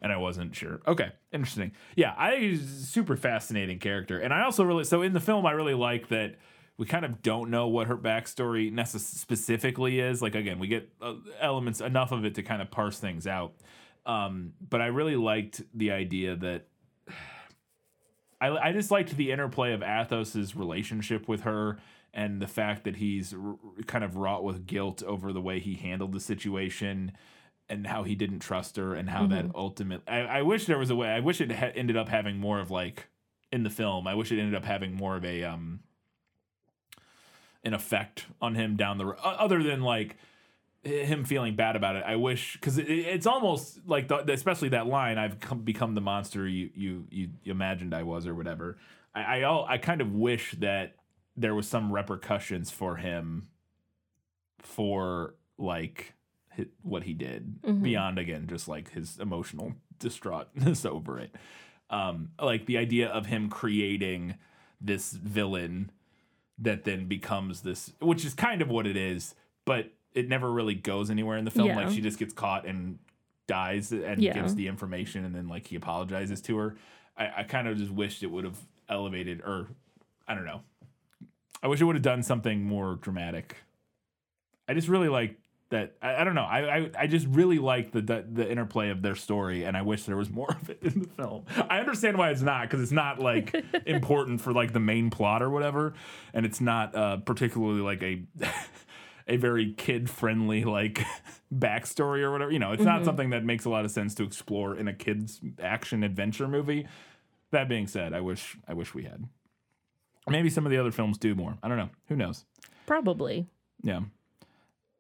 and 0.01 0.11
I 0.11 0.17
wasn't 0.17 0.55
sure. 0.55 0.81
Okay, 0.85 1.11
interesting. 1.31 1.71
Yeah, 1.95 2.13
I 2.17 2.57
super 2.57 3.17
fascinating 3.17 3.79
character, 3.79 4.19
and 4.19 4.33
I 4.33 4.43
also 4.43 4.63
really 4.63 4.83
so 4.83 5.01
in 5.01 5.13
the 5.13 5.19
film 5.19 5.45
I 5.45 5.51
really 5.51 5.73
like 5.73 6.09
that 6.09 6.35
we 6.77 6.85
kind 6.85 7.05
of 7.05 7.21
don't 7.21 7.49
know 7.49 7.67
what 7.67 7.87
her 7.87 7.97
backstory 7.97 8.73
necess- 8.73 8.99
specifically 9.15 9.99
is. 9.99 10.21
Like 10.21 10.35
again, 10.35 10.59
we 10.59 10.67
get 10.67 10.89
uh, 11.01 11.15
elements 11.39 11.81
enough 11.81 12.11
of 12.11 12.25
it 12.25 12.35
to 12.35 12.43
kind 12.43 12.61
of 12.61 12.71
parse 12.71 12.99
things 12.99 13.27
out. 13.27 13.53
Um, 14.05 14.53
but 14.69 14.81
I 14.81 14.87
really 14.87 15.15
liked 15.15 15.61
the 15.73 15.91
idea 15.91 16.35
that 16.35 16.67
I, 18.41 18.49
I 18.49 18.71
just 18.73 18.91
liked 18.91 19.15
the 19.15 19.31
interplay 19.31 19.73
of 19.73 19.81
Athos's 19.81 20.55
relationship 20.55 21.27
with 21.27 21.41
her 21.41 21.79
and 22.13 22.41
the 22.41 22.47
fact 22.47 22.83
that 22.83 22.97
he's 22.97 23.33
r- 23.33 23.55
kind 23.87 24.03
of 24.03 24.17
wrought 24.17 24.43
with 24.43 24.65
guilt 24.65 25.01
over 25.03 25.31
the 25.33 25.41
way 25.41 25.59
he 25.59 25.75
handled 25.75 26.11
the 26.11 26.19
situation 26.19 27.11
and 27.69 27.87
how 27.87 28.03
he 28.03 28.13
didn't 28.13 28.39
trust 28.39 28.75
her 28.75 28.93
and 28.93 29.09
how 29.09 29.25
that 29.27 29.45
ultimately 29.55 30.05
I, 30.07 30.39
I 30.39 30.41
wish 30.41 30.65
there 30.65 30.77
was 30.77 30.89
a 30.89 30.95
way 30.95 31.07
I 31.07 31.21
wish 31.21 31.39
it 31.39 31.51
ha- 31.51 31.71
ended 31.73 31.95
up 31.95 32.09
having 32.09 32.37
more 32.37 32.59
of 32.59 32.69
like 32.69 33.07
in 33.53 33.63
the 33.63 33.69
film 33.69 34.05
I 34.05 34.15
wish 34.15 34.31
it 34.31 34.39
ended 34.39 34.53
up 34.53 34.65
having 34.65 34.93
more 34.93 35.15
of 35.15 35.23
a 35.23 35.43
um 35.45 35.79
an 37.63 37.73
effect 37.73 38.25
on 38.41 38.55
him 38.55 38.75
down 38.75 38.97
the 38.97 39.05
road 39.05 39.19
other 39.23 39.63
than 39.63 39.81
like 39.81 40.17
him 40.83 41.23
feeling 41.23 41.55
bad 41.55 41.75
about 41.75 41.95
it. 41.95 42.03
I 42.05 42.17
wish 42.17 42.53
because 42.53 42.77
it, 42.77 42.89
it's 42.89 43.25
almost 43.25 43.79
like 43.85 44.09
the, 44.09 44.31
especially 44.31 44.69
that 44.69 44.87
line. 44.87 45.17
I've 45.17 45.39
come, 45.39 45.59
become 45.59 45.95
the 45.95 46.01
monster 46.01 46.47
you, 46.47 46.69
you 46.75 47.05
you 47.09 47.29
imagined 47.45 47.93
I 47.93 48.03
was, 48.03 48.27
or 48.27 48.35
whatever. 48.35 48.77
I 49.15 49.21
I, 49.21 49.41
al- 49.41 49.65
I 49.67 49.77
kind 49.77 50.01
of 50.01 50.13
wish 50.13 50.55
that 50.59 50.95
there 51.35 51.55
was 51.55 51.67
some 51.67 51.91
repercussions 51.91 52.69
for 52.69 52.97
him 52.97 53.47
for 54.59 55.35
like 55.57 56.13
what 56.83 57.03
he 57.03 57.13
did 57.13 57.81
beyond 57.81 58.19
again 58.19 58.45
just 58.47 58.67
like 58.67 58.91
his 58.91 59.17
emotional 59.19 59.73
distraughtness 59.99 60.85
over 60.89 61.19
it. 61.19 61.33
Um, 61.89 62.29
like 62.41 62.65
the 62.65 62.77
idea 62.77 63.07
of 63.07 63.27
him 63.27 63.49
creating 63.49 64.35
this 64.81 65.11
villain 65.11 65.91
that 66.59 66.83
then 66.83 67.07
becomes 67.07 67.61
this, 67.61 67.91
which 67.99 68.23
is 68.25 68.33
kind 68.33 68.61
of 68.61 68.69
what 68.69 68.85
it 68.87 68.95
is, 68.97 69.35
but 69.65 69.91
it 70.13 70.29
never 70.29 70.51
really 70.51 70.75
goes 70.75 71.09
anywhere 71.09 71.37
in 71.37 71.45
the 71.45 71.51
film. 71.51 71.67
Yeah. 71.67 71.75
Like 71.77 71.89
she 71.89 72.01
just 72.01 72.19
gets 72.19 72.33
caught 72.33 72.65
and 72.67 72.99
dies 73.47 73.91
and 73.91 74.21
Yeah. 74.21 74.33
gives 74.33 74.55
the 74.55 74.67
information, 74.67 75.25
and 75.25 75.33
then 75.33 75.47
like 75.47 75.67
he 75.67 75.75
apologizes 75.75 76.41
to 76.41 76.57
her. 76.57 76.75
I, 77.17 77.31
I 77.37 77.43
kind 77.43 77.67
of 77.67 77.77
just 77.77 77.91
wished 77.91 78.23
it 78.23 78.27
would 78.31 78.43
have 78.43 78.57
elevated, 78.89 79.41
or 79.41 79.67
I 80.27 80.35
don't 80.35 80.45
know. 80.45 80.61
I 81.61 81.67
wish 81.67 81.81
it 81.81 81.85
would 81.85 81.95
have 81.95 82.03
done 82.03 82.23
something 82.23 82.63
more 82.63 82.95
dramatic. 82.95 83.57
I 84.67 84.73
just 84.73 84.87
really 84.87 85.09
like 85.09 85.37
that. 85.69 85.95
I, 86.01 86.15
I 86.17 86.23
don't 86.23 86.35
know. 86.35 86.43
I, 86.43 86.77
I 86.77 86.91
I 86.99 87.07
just 87.07 87.27
really 87.27 87.57
like 87.57 87.91
the, 87.91 88.01
the 88.01 88.25
the 88.31 88.51
interplay 88.51 88.89
of 88.89 89.01
their 89.01 89.15
story, 89.15 89.63
and 89.63 89.75
I 89.75 89.81
wish 89.81 90.03
there 90.03 90.17
was 90.17 90.29
more 90.31 90.49
of 90.49 90.69
it 90.69 90.79
in 90.81 91.01
the 91.01 91.07
film. 91.07 91.45
I 91.69 91.79
understand 91.79 92.17
why 92.17 92.29
it's 92.31 92.41
not 92.41 92.63
because 92.63 92.81
it's 92.81 92.91
not 92.91 93.19
like 93.19 93.53
important 93.85 94.41
for 94.41 94.53
like 94.53 94.73
the 94.73 94.79
main 94.79 95.09
plot 95.09 95.41
or 95.41 95.49
whatever, 95.49 95.93
and 96.33 96.45
it's 96.45 96.61
not 96.61 96.95
uh, 96.95 97.17
particularly 97.17 97.81
like 97.81 98.03
a 98.03 98.23
a 99.27 99.37
very 99.37 99.73
kid 99.73 100.09
friendly 100.09 100.63
like 100.63 101.01
backstory 101.53 102.21
or 102.21 102.31
whatever. 102.31 102.51
You 102.51 102.59
know, 102.59 102.71
it's 102.73 102.83
not 102.83 103.05
something 103.05 103.29
that 103.31 103.43
makes 103.43 103.65
a 103.65 103.69
lot 103.69 103.85
of 103.85 103.91
sense 103.91 104.15
to 104.15 104.23
explore 104.23 104.75
in 104.75 104.87
a 104.87 104.93
kids 104.93 105.41
action 105.61 106.03
adventure 106.03 106.47
movie. 106.47 106.87
That 107.51 107.69
being 107.69 107.87
said, 107.87 108.13
I 108.13 108.21
wish 108.21 108.57
I 108.67 108.73
wish 108.73 108.93
we 108.93 109.03
had. 109.03 109.27
Maybe 110.27 110.49
some 110.49 110.65
of 110.65 110.71
the 110.71 110.77
other 110.77 110.91
films 110.91 111.17
do 111.17 111.35
more. 111.35 111.57
I 111.61 111.67
don't 111.67 111.77
know. 111.77 111.89
Who 112.07 112.15
knows? 112.15 112.45
Probably. 112.85 113.47
Yeah. 113.81 114.01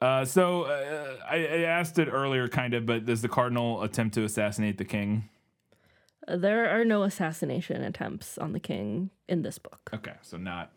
Uh, 0.03 0.25
so 0.25 0.63
uh, 0.63 1.15
I, 1.29 1.37
I 1.37 1.59
asked 1.61 1.97
it 1.97 2.09
earlier, 2.09 2.49
kind 2.49 2.73
of, 2.73 2.85
but 2.85 3.05
does 3.05 3.21
the 3.21 3.29
cardinal 3.29 3.83
attempt 3.83 4.15
to 4.15 4.25
assassinate 4.25 4.77
the 4.77 4.83
king? 4.83 5.29
There 6.27 6.69
are 6.69 6.83
no 6.83 7.03
assassination 7.03 7.81
attempts 7.81 8.37
on 8.37 8.51
the 8.51 8.59
king 8.59 9.11
in 9.29 9.43
this 9.43 9.57
book. 9.59 9.89
Okay, 9.93 10.15
so 10.21 10.35
not 10.35 10.71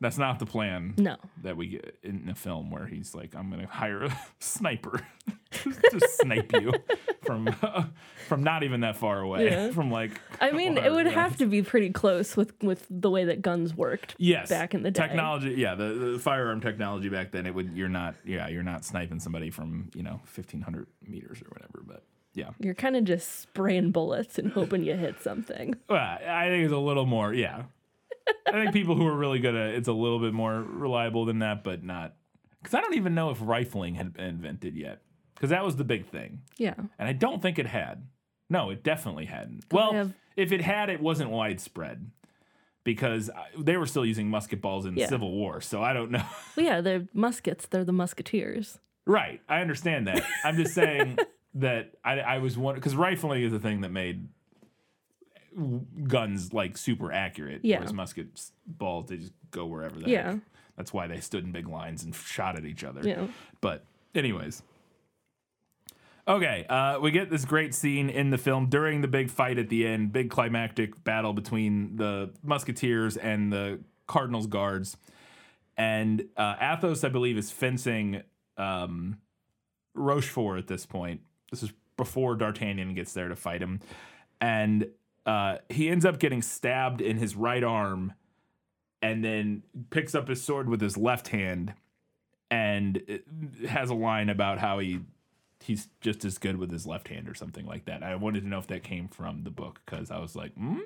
that's 0.00 0.18
not 0.18 0.38
the 0.38 0.46
plan 0.46 0.94
No. 0.96 1.16
that 1.42 1.56
we 1.56 1.68
get 1.68 1.98
in 2.02 2.26
the 2.26 2.34
film 2.34 2.70
where 2.70 2.86
he's 2.86 3.14
like, 3.14 3.34
I'm 3.34 3.50
gonna 3.50 3.66
hire 3.66 4.04
a 4.04 4.18
sniper 4.38 5.06
to 5.50 6.00
snipe 6.20 6.52
you 6.54 6.72
from 7.24 7.54
from 8.28 8.42
not 8.42 8.62
even 8.62 8.80
that 8.80 8.96
far 8.96 9.20
away. 9.20 9.46
Yeah. 9.50 9.70
From 9.72 9.90
like 9.90 10.12
I 10.40 10.52
mean, 10.52 10.78
it 10.78 10.90
would 10.92 11.06
have 11.06 11.36
to 11.38 11.46
be 11.46 11.62
pretty 11.62 11.90
close 11.90 12.36
with 12.36 12.52
with 12.62 12.86
the 12.90 13.10
way 13.10 13.24
that 13.24 13.42
guns 13.42 13.74
worked. 13.74 14.14
yes 14.18 14.48
back 14.48 14.74
in 14.74 14.82
the 14.82 14.90
day. 14.90 15.02
technology. 15.06 15.50
Yeah, 15.56 15.74
the, 15.74 15.84
the 16.12 16.18
firearm 16.18 16.60
technology 16.60 17.08
back 17.08 17.30
then. 17.32 17.46
It 17.46 17.54
would 17.54 17.72
you're 17.76 17.88
not 17.88 18.14
yeah 18.24 18.48
you're 18.48 18.62
not 18.62 18.84
sniping 18.84 19.20
somebody 19.20 19.50
from 19.50 19.90
you 19.94 20.02
know 20.02 20.20
1500 20.34 20.86
meters 21.06 21.42
or 21.42 21.48
whatever. 21.50 21.82
But 21.86 22.04
yeah, 22.32 22.50
You're 22.60 22.74
kind 22.74 22.94
of 22.96 23.04
just 23.04 23.40
spraying 23.40 23.90
bullets 23.90 24.38
and 24.38 24.52
hoping 24.52 24.84
you 24.84 24.94
hit 24.96 25.20
something. 25.20 25.74
well, 25.88 25.98
I 25.98 26.46
think 26.48 26.64
it's 26.64 26.72
a 26.72 26.78
little 26.78 27.04
more 27.06 27.34
yeah. 27.34 27.64
I 28.46 28.52
think 28.52 28.72
people 28.72 28.94
who 28.96 29.06
are 29.06 29.16
really 29.16 29.38
good 29.38 29.54
at 29.54 29.70
it, 29.70 29.74
it's 29.76 29.88
a 29.88 29.92
little 29.92 30.18
bit 30.18 30.32
more 30.32 30.60
reliable 30.60 31.24
than 31.24 31.38
that, 31.40 31.62
but 31.64 31.82
not 31.84 32.14
because 32.62 32.74
I 32.74 32.80
don't 32.80 32.94
even 32.94 33.14
know 33.14 33.30
if 33.30 33.38
rifling 33.40 33.94
had 33.94 34.12
been 34.12 34.24
invented 34.26 34.76
yet 34.76 35.00
because 35.34 35.50
that 35.50 35.64
was 35.64 35.76
the 35.76 35.84
big 35.84 36.06
thing. 36.06 36.42
Yeah. 36.58 36.74
And 36.98 37.08
I 37.08 37.12
don't 37.12 37.40
think 37.40 37.58
it 37.58 37.66
had. 37.66 38.06
No, 38.48 38.70
it 38.70 38.82
definitely 38.82 39.26
hadn't. 39.26 39.64
Well, 39.70 39.92
have- 39.92 40.12
if 40.36 40.52
it 40.52 40.60
had, 40.60 40.90
it 40.90 41.00
wasn't 41.00 41.30
widespread 41.30 42.10
because 42.84 43.30
they 43.58 43.76
were 43.76 43.86
still 43.86 44.04
using 44.06 44.28
musket 44.30 44.60
balls 44.60 44.86
in 44.86 44.94
the 44.94 45.02
Yeah. 45.02 45.08
Civil 45.08 45.30
War. 45.32 45.60
So 45.60 45.82
I 45.82 45.92
don't 45.92 46.10
know. 46.10 46.24
Well, 46.56 46.66
yeah, 46.66 46.80
they're 46.80 47.06
muskets. 47.14 47.66
They're 47.66 47.84
the 47.84 47.92
musketeers. 47.92 48.78
right. 49.06 49.40
I 49.48 49.60
understand 49.60 50.06
that. 50.08 50.22
I'm 50.44 50.56
just 50.56 50.74
saying 50.74 51.18
that 51.54 51.92
I, 52.04 52.20
I 52.20 52.38
was 52.38 52.56
one 52.58 52.74
because 52.74 52.94
rifling 52.96 53.42
is 53.42 53.52
the 53.52 53.58
thing 53.60 53.80
that 53.82 53.90
made 53.90 54.28
guns 56.04 56.52
like 56.52 56.76
super 56.76 57.12
accurate. 57.12 57.60
Yeah. 57.62 57.78
Whereas 57.78 57.92
musket 57.92 58.28
balls, 58.66 59.08
they 59.08 59.16
just 59.16 59.32
go 59.50 59.66
wherever 59.66 59.98
they 59.98 60.10
Yeah. 60.10 60.36
That's 60.76 60.92
why 60.92 61.06
they 61.06 61.20
stood 61.20 61.44
in 61.44 61.52
big 61.52 61.68
lines 61.68 62.04
and 62.04 62.14
shot 62.14 62.56
at 62.56 62.64
each 62.64 62.84
other. 62.84 63.06
Yeah. 63.06 63.26
But 63.60 63.84
anyways. 64.14 64.62
Okay, 66.28 66.64
uh, 66.68 67.00
we 67.00 67.10
get 67.10 67.28
this 67.28 67.44
great 67.44 67.74
scene 67.74 68.08
in 68.08 68.30
the 68.30 68.38
film 68.38 68.68
during 68.68 69.00
the 69.00 69.08
big 69.08 69.30
fight 69.30 69.58
at 69.58 69.68
the 69.68 69.86
end, 69.86 70.12
big 70.12 70.30
climactic 70.30 71.02
battle 71.02 71.32
between 71.32 71.96
the 71.96 72.30
Musketeers 72.42 73.16
and 73.16 73.52
the 73.52 73.80
Cardinals 74.06 74.46
guards. 74.46 74.96
And 75.76 76.26
uh, 76.36 76.56
Athos, 76.60 77.04
I 77.04 77.08
believe, 77.08 77.36
is 77.36 77.50
fencing 77.50 78.22
um, 78.56 79.18
Rochefort 79.94 80.58
at 80.58 80.66
this 80.68 80.86
point. 80.86 81.22
This 81.50 81.62
is 81.62 81.72
before 81.96 82.36
D'Artagnan 82.36 82.94
gets 82.94 83.12
there 83.12 83.28
to 83.28 83.36
fight 83.36 83.60
him. 83.60 83.80
And 84.40 84.88
uh, 85.26 85.58
he 85.68 85.88
ends 85.88 86.04
up 86.04 86.18
getting 86.18 86.42
stabbed 86.42 87.00
in 87.00 87.16
his 87.18 87.36
right 87.36 87.62
arm 87.64 88.14
and 89.02 89.24
then 89.24 89.62
picks 89.90 90.14
up 90.14 90.28
his 90.28 90.42
sword 90.42 90.68
with 90.68 90.80
his 90.80 90.96
left 90.96 91.28
hand 91.28 91.74
and 92.50 93.02
has 93.68 93.90
a 93.90 93.94
line 93.94 94.28
about 94.28 94.58
how 94.58 94.78
he 94.78 95.00
he's 95.62 95.88
just 96.00 96.24
as 96.24 96.38
good 96.38 96.56
with 96.56 96.70
his 96.70 96.86
left 96.86 97.08
hand 97.08 97.28
or 97.28 97.34
something 97.34 97.66
like 97.66 97.84
that. 97.84 98.02
I 98.02 98.14
wanted 98.16 98.42
to 98.42 98.48
know 98.48 98.58
if 98.58 98.66
that 98.68 98.82
came 98.82 99.08
from 99.08 99.44
the 99.44 99.50
book 99.50 99.80
because 99.84 100.10
I 100.10 100.18
was 100.18 100.34
like, 100.34 100.54
hmm? 100.54 100.78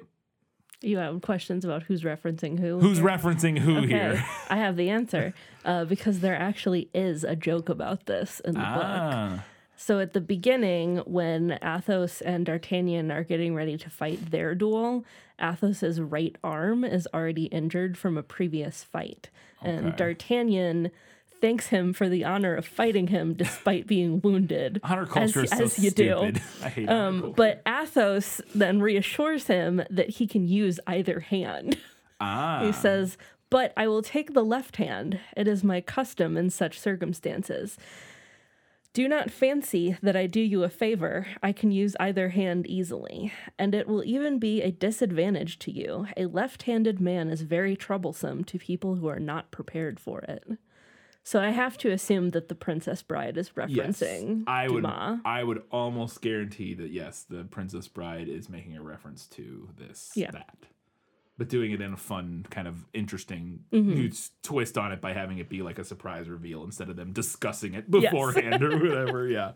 You 0.80 0.99
have 0.99 1.22
questions 1.22 1.64
about 1.64 1.85
who's 1.85 2.03
referencing 2.03 2.59
who? 2.59 2.80
who's 2.80 2.99
here? 2.99 3.07
referencing 3.07 3.59
who 3.59 3.78
Okay, 3.78 3.87
here? 3.87 4.24
I 4.51 4.57
have 4.57 4.76
the 4.76 4.91
answer 4.91 5.32
uh, 5.64 5.85
because 5.87 6.20
there 6.20 6.37
actually 6.37 6.91
is 6.93 7.24
a 7.24 7.35
joke 7.37 7.68
about 7.68 8.07
this 8.07 8.41
in 8.45 8.55
the 8.55 8.61
book. 8.61 9.41
So 9.77 9.99
at 10.01 10.12
the 10.12 10.20
beginning, 10.20 10.99
when 10.99 11.59
Athos 11.62 12.20
and 12.20 12.47
D'Artagnan 12.47 13.11
are 13.11 13.25
getting 13.25 13.55
ready 13.55 13.77
to 13.79 13.91
fight 13.91 14.31
their 14.31 14.55
duel, 14.55 15.05
Athos's 15.39 16.01
right 16.01 16.37
arm 16.45 16.85
is 16.85 17.09
already 17.12 17.47
injured 17.47 17.99
from 17.99 18.16
a 18.16 18.22
previous 18.22 18.85
fight, 18.85 19.31
and 19.62 19.97
D'Artagnan 19.97 20.91
thanks 21.41 21.66
him 21.66 21.93
for 21.93 22.09
the 22.09 22.25
honor 22.25 22.55
of 22.55 22.64
fighting 22.64 23.09
him 23.09 23.35
despite 23.35 23.87
being 23.87 24.20
wounded. 24.22 24.81
honor 24.85 25.05
culture 25.07 25.41
as, 25.41 25.53
is 25.53 25.59
so 25.59 25.64
as 25.64 25.79
you 25.79 25.91
do. 25.91 26.16
stupid. 26.16 26.43
I 26.62 26.68
hate 26.68 26.89
Um, 26.89 27.35
but 27.37 27.61
Athos 27.66 28.41
then 28.55 28.81
reassures 28.81 29.49
him 29.49 29.83
that 29.91 30.09
he 30.11 30.27
can 30.27 30.47
use 30.47 30.81
either 30.87 31.20
hand. 31.20 31.77
ah, 32.20 32.62
He 32.64 32.72
says, 32.72 33.18
But 33.51 33.72
I 33.77 33.89
will 33.89 34.01
take 34.03 34.33
the 34.33 34.45
left 34.45 34.77
hand. 34.77 35.18
It 35.37 35.47
is 35.47 35.62
my 35.62 35.81
custom 35.83 36.37
in 36.39 36.49
such 36.49 36.79
circumstances. 36.81 37.77
Do 38.95 39.09
not 39.09 39.33
fancy 39.33 39.97
that 40.03 40.15
I 40.15 40.29
do 40.29 40.41
you 40.41 40.63
a 40.63 40.69
favor. 40.69 41.27
I 41.43 41.51
can 41.51 41.73
use 41.73 41.97
either 41.99 42.29
hand 42.29 42.65
easily, 42.69 43.33
and 43.59 43.75
it 43.75 43.89
will 43.89 44.05
even 44.05 44.39
be 44.39 44.63
a 44.63 44.71
disadvantage 44.71 45.59
to 45.61 45.73
you. 45.73 46.07
A 46.17 46.27
left 46.27 46.63
handed 46.63 47.01
man 47.01 47.29
is 47.29 47.43
very 47.43 47.75
troublesome 47.75 48.45
to 48.45 48.57
people 48.57 48.95
who 48.95 49.09
are 49.09 49.19
not 49.19 49.51
prepared 49.51 49.99
for 49.99 50.21
it. 50.21 50.45
So 51.25 51.41
I 51.41 51.51
have 51.51 51.77
to 51.79 51.91
assume 51.91 52.31
that 52.31 52.49
the 52.49 52.55
Princess 52.55 53.03
Bride 53.03 53.37
is 53.37 53.51
yes, 53.57 53.99
referencing 54.01 54.45
I 54.47 54.69
would. 54.69 54.83
Dumas. 54.83 55.21
I 55.25 55.43
would 55.43 55.63
almost 55.73 56.21
guarantee 56.21 56.75
that 56.75 56.91
yes, 56.91 57.25
the 57.29 57.43
Princess 57.45 57.89
Bride 57.89 58.29
is 58.29 58.49
making 58.49 58.77
a 58.77 58.83
reference 58.83 59.27
to 59.29 59.71
this. 59.77 60.13
Yeah. 60.15 60.31
that. 60.31 60.55
But 61.37 61.49
doing 61.49 61.72
it 61.72 61.80
in 61.80 61.93
a 61.93 61.97
fun, 61.97 62.47
kind 62.51 62.68
of 62.68 62.85
interesting 62.93 63.61
Mm-hmm. 63.72 63.91
new 63.95 64.11
twist 64.45 64.78
on 64.78 64.93
it 64.93 65.01
by 65.01 65.12
having 65.12 65.39
it 65.39 65.49
be 65.49 65.62
like 65.62 65.78
a 65.80 65.85
surprise 65.85 66.28
reveal 66.28 66.62
instead 66.62 66.89
of 66.89 66.97
them 66.97 67.12
discussing 67.12 67.74
it 67.74 67.87
Yes. 67.93 68.03
beforehand 68.12 68.62
or 68.62 68.78
whatever. 68.89 69.26
Yeah. 69.26 69.53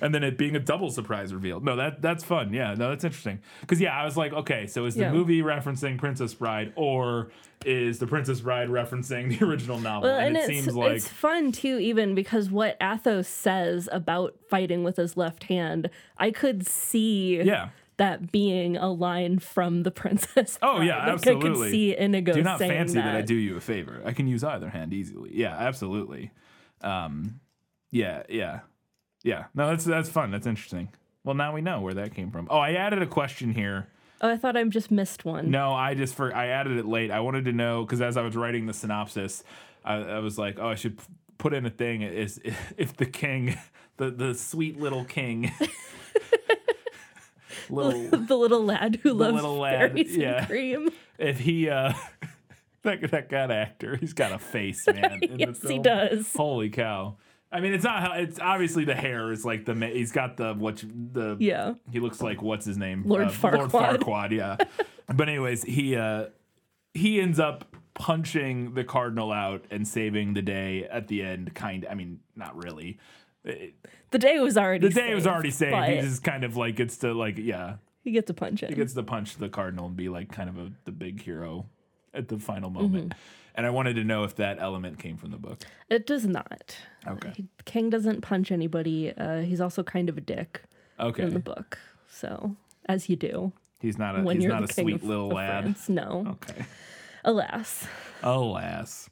And 0.00 0.14
then 0.14 0.24
it 0.24 0.38
being 0.38 0.56
a 0.56 0.58
double 0.58 0.90
surprise 0.90 1.32
reveal. 1.34 1.60
No, 1.60 1.76
that 1.76 2.00
that's 2.02 2.24
fun. 2.24 2.52
Yeah, 2.52 2.74
no, 2.74 2.88
that's 2.88 3.04
interesting. 3.04 3.40
Because 3.60 3.80
yeah, 3.80 3.94
I 3.94 4.04
was 4.06 4.16
like, 4.16 4.32
okay, 4.32 4.66
so 4.66 4.86
is 4.86 4.94
the 4.94 5.02
Yeah. 5.02 5.12
movie 5.12 5.42
referencing 5.42 5.98
Princess 5.98 6.32
Bride, 6.34 6.72
or 6.76 7.30
is 7.66 7.98
the 7.98 8.06
Princess 8.06 8.40
Bride 8.40 8.68
referencing 8.70 9.38
the 9.38 9.44
original 9.46 9.78
novel? 9.78 10.08
Well, 10.08 10.18
and, 10.18 10.34
it 10.36 10.46
seems 10.46 10.74
like 10.74 10.92
it's 10.96 11.06
fun 11.08 11.52
too, 11.52 11.78
even 11.78 12.14
because 12.14 12.50
what 12.50 12.76
Athos 12.80 13.28
says 13.28 13.88
about 13.92 14.34
fighting 14.48 14.82
with 14.82 14.96
his 14.96 15.16
left 15.18 15.44
hand, 15.44 15.90
I 16.16 16.30
could 16.30 16.66
see 16.66 17.42
yeah. 17.42 17.68
That 17.96 18.32
being 18.32 18.76
a 18.76 18.90
line 18.90 19.38
from 19.38 19.82
the 19.82 19.90
Princess. 19.90 20.58
Oh 20.62 20.80
yeah. 20.80 20.98
Like, 20.98 21.08
I 21.08 21.10
absolutely. 21.10 21.50
could 21.50 21.70
see 21.70 21.96
Inigo 21.96 22.32
Do 22.34 22.42
not 22.42 22.58
fancy 22.58 22.94
that. 22.94 23.08
I 23.08 23.12
that. 23.18 23.26
do 23.26 23.34
you 23.34 23.56
a 23.56 23.60
favor. 23.60 24.02
I 24.04 24.12
can 24.12 24.26
use 24.26 24.42
either 24.44 24.68
hand 24.70 24.92
easily. 24.92 25.30
Yeah, 25.34 25.56
absolutely. 25.56 26.32
Um, 26.80 27.40
yeah, 27.90 28.22
yeah, 28.28 28.60
yeah. 29.22 29.44
No, 29.54 29.68
that's 29.68 29.84
that's 29.84 30.08
fun. 30.08 30.30
That's 30.30 30.46
interesting. 30.46 30.88
Well, 31.24 31.34
now 31.34 31.52
we 31.54 31.60
know 31.60 31.80
where 31.80 31.94
that 31.94 32.14
came 32.14 32.30
from. 32.30 32.48
Oh, 32.50 32.58
I 32.58 32.72
added 32.72 33.00
a 33.02 33.06
question 33.06 33.54
here. 33.54 33.88
Oh, 34.20 34.28
I 34.28 34.36
thought 34.36 34.56
I 34.56 34.64
just 34.64 34.90
missed 34.90 35.24
one. 35.24 35.50
No, 35.50 35.72
I 35.72 35.94
just 35.94 36.14
for 36.14 36.34
I 36.34 36.48
added 36.48 36.78
it 36.78 36.86
late. 36.86 37.10
I 37.10 37.20
wanted 37.20 37.44
to 37.46 37.52
know 37.52 37.84
because 37.84 38.00
as 38.00 38.16
I 38.16 38.22
was 38.22 38.36
writing 38.36 38.66
the 38.66 38.72
synopsis, 38.72 39.42
I, 39.84 39.94
I 39.94 40.18
was 40.20 40.38
like, 40.38 40.58
oh, 40.58 40.68
I 40.68 40.74
should 40.74 41.00
put 41.38 41.52
in 41.52 41.66
a 41.66 41.70
thing 41.70 42.02
is 42.02 42.40
if 42.76 42.96
the 42.96 43.06
king, 43.06 43.58
the 43.96 44.10
the 44.10 44.34
sweet 44.34 44.80
little 44.80 45.04
king, 45.04 45.52
little 47.70 48.08
the 48.26 48.36
little 48.36 48.64
lad 48.64 49.00
who 49.02 49.12
loves 49.12 49.34
little 49.34 49.58
lad, 49.58 49.94
berries 49.94 50.16
yeah. 50.16 50.38
and 50.38 50.46
cream. 50.46 50.90
if 51.18 51.40
he 51.40 51.68
uh 51.68 51.92
that 52.82 53.10
that 53.10 53.28
that 53.30 53.50
actor, 53.50 53.96
he's 53.96 54.12
got 54.12 54.32
a 54.32 54.38
face, 54.38 54.86
man. 54.92 55.20
yes, 55.36 55.60
he 55.66 55.78
does. 55.78 56.32
Holy 56.34 56.70
cow! 56.70 57.16
I 57.50 57.60
mean, 57.60 57.72
it's 57.74 57.84
not 57.84 58.02
how 58.02 58.12
it's 58.14 58.38
obviously 58.40 58.84
the 58.84 58.94
hair 58.94 59.30
is 59.32 59.44
like 59.44 59.64
the 59.64 59.74
he's 59.74 60.12
got 60.12 60.36
the 60.36 60.54
what 60.54 60.82
the 61.12 61.36
Yeah. 61.38 61.74
he 61.90 62.00
looks 62.00 62.20
like 62.22 62.40
what's 62.42 62.64
his 62.64 62.78
name 62.78 63.04
Lord 63.06 63.22
Lord 63.22 63.70
Farquaad. 63.70 63.98
Farquaad, 64.00 64.30
yeah. 64.30 64.56
but 65.14 65.28
anyways, 65.28 65.62
he 65.64 65.96
uh 65.96 66.26
he 66.94 67.20
ends 67.20 67.38
up 67.38 67.76
punching 67.94 68.74
the 68.74 68.84
cardinal 68.84 69.32
out 69.32 69.64
and 69.70 69.86
saving 69.86 70.34
the 70.34 70.42
day 70.42 70.84
at 70.90 71.08
the 71.08 71.22
end. 71.22 71.54
Kind, 71.54 71.86
I 71.90 71.94
mean, 71.94 72.20
not 72.34 72.62
really. 72.62 72.98
It- 73.44 73.74
The 74.10 74.18
day 74.18 74.38
was 74.38 74.56
already 74.56 74.86
the 74.88 74.94
day 74.94 75.14
was 75.14 75.24
saved, 75.24 75.32
already 75.34 75.50
saved. 75.50 75.88
He 75.88 76.00
just 76.00 76.22
kind 76.22 76.44
of 76.44 76.56
like 76.56 76.76
gets 76.76 76.96
to 76.98 77.12
like 77.14 77.38
yeah 77.38 77.76
he 78.04 78.10
gets 78.10 78.28
a 78.30 78.34
punch 78.34 78.62
in. 78.62 78.68
he 78.68 78.74
gets 78.74 78.94
to 78.94 79.02
punch 79.02 79.36
the 79.36 79.48
cardinal 79.48 79.86
and 79.86 79.96
be 79.96 80.08
like 80.08 80.30
kind 80.32 80.48
of 80.48 80.58
a, 80.58 80.72
the 80.84 80.92
big 80.92 81.22
hero 81.22 81.66
at 82.14 82.28
the 82.28 82.38
final 82.38 82.70
Mm-hmm. 82.70 82.82
moment. 82.82 83.14
And 83.54 83.66
I 83.66 83.70
wanted 83.70 83.94
to 83.96 84.04
know 84.04 84.24
if 84.24 84.34
that 84.36 84.58
element 84.60 84.98
came 84.98 85.16
from 85.18 85.30
the 85.30 85.36
book. 85.36 85.60
it 85.90 86.06
does 86.06 86.26
not. 86.26 86.74
Okay. 87.06 87.32
He, 87.36 87.44
King 87.66 87.90
doesn't 87.90 88.22
punch 88.22 88.50
anybody. 88.50 89.12
Uh, 89.14 89.40
he's 89.42 89.60
also 89.60 89.82
kind 89.82 90.08
of 90.08 90.16
a 90.16 90.22
dick 90.22 90.62
Okay. 90.98 91.22
in 91.24 91.34
the 91.34 91.38
book. 91.38 91.78
So, 92.08 92.56
as 92.88 93.08
you 93.10 93.16
do 93.16 93.52
He's 93.80 93.98
not 93.98 94.18
a 94.18 94.22
when 94.22 94.36
he's 94.36 94.44
you're 94.44 94.54
not 94.54 94.70
a 94.70 94.72
sweet 94.72 94.94
of, 94.96 95.04
little 95.04 95.26
of 95.26 95.32
lad. 95.34 95.64
France. 95.64 95.88
No, 95.88 96.24
Okay. 96.42 96.64
alas. 97.24 97.86
Alas. 98.22 99.10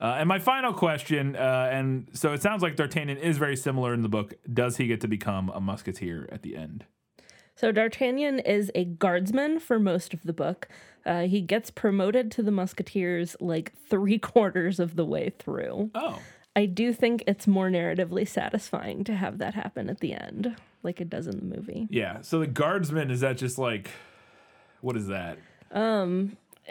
Uh, 0.00 0.16
and 0.18 0.28
my 0.28 0.38
final 0.38 0.72
question, 0.72 1.36
uh, 1.36 1.68
and 1.70 2.08
so 2.14 2.32
it 2.32 2.40
sounds 2.40 2.62
like 2.62 2.76
D'Artagnan 2.76 3.18
is 3.18 3.36
very 3.36 3.56
similar 3.56 3.92
in 3.92 4.02
the 4.02 4.08
book. 4.08 4.34
Does 4.50 4.78
he 4.78 4.86
get 4.86 5.00
to 5.02 5.08
become 5.08 5.50
a 5.50 5.60
musketeer 5.60 6.28
at 6.32 6.42
the 6.42 6.56
end? 6.56 6.86
So 7.54 7.70
D'Artagnan 7.70 8.38
is 8.38 8.72
a 8.74 8.86
guardsman 8.86 9.60
for 9.60 9.78
most 9.78 10.14
of 10.14 10.22
the 10.22 10.32
book. 10.32 10.68
Uh, 11.04 11.22
he 11.22 11.42
gets 11.42 11.70
promoted 11.70 12.30
to 12.32 12.42
the 12.42 12.50
Musketeers 12.50 13.36
like 13.40 13.72
three 13.88 14.18
quarters 14.30 14.80
of 14.80 14.96
the 14.96 15.04
way 15.04 15.32
through. 15.38 15.90
Oh, 15.94 16.18
I 16.56 16.66
do 16.66 16.92
think 16.92 17.22
it's 17.26 17.46
more 17.46 17.68
narratively 17.68 18.26
satisfying 18.26 19.04
to 19.04 19.14
have 19.14 19.38
that 19.38 19.54
happen 19.54 19.90
at 19.90 20.00
the 20.00 20.14
end, 20.14 20.56
like 20.82 21.00
it 21.00 21.10
does 21.10 21.26
in 21.26 21.36
the 21.36 21.56
movie. 21.56 21.86
yeah. 21.90 22.22
So 22.22 22.40
the 22.40 22.46
guardsman 22.46 23.10
is 23.10 23.20
that 23.20 23.36
just 23.36 23.58
like, 23.58 23.90
what 24.80 24.96
is 24.96 25.08
that? 25.08 25.38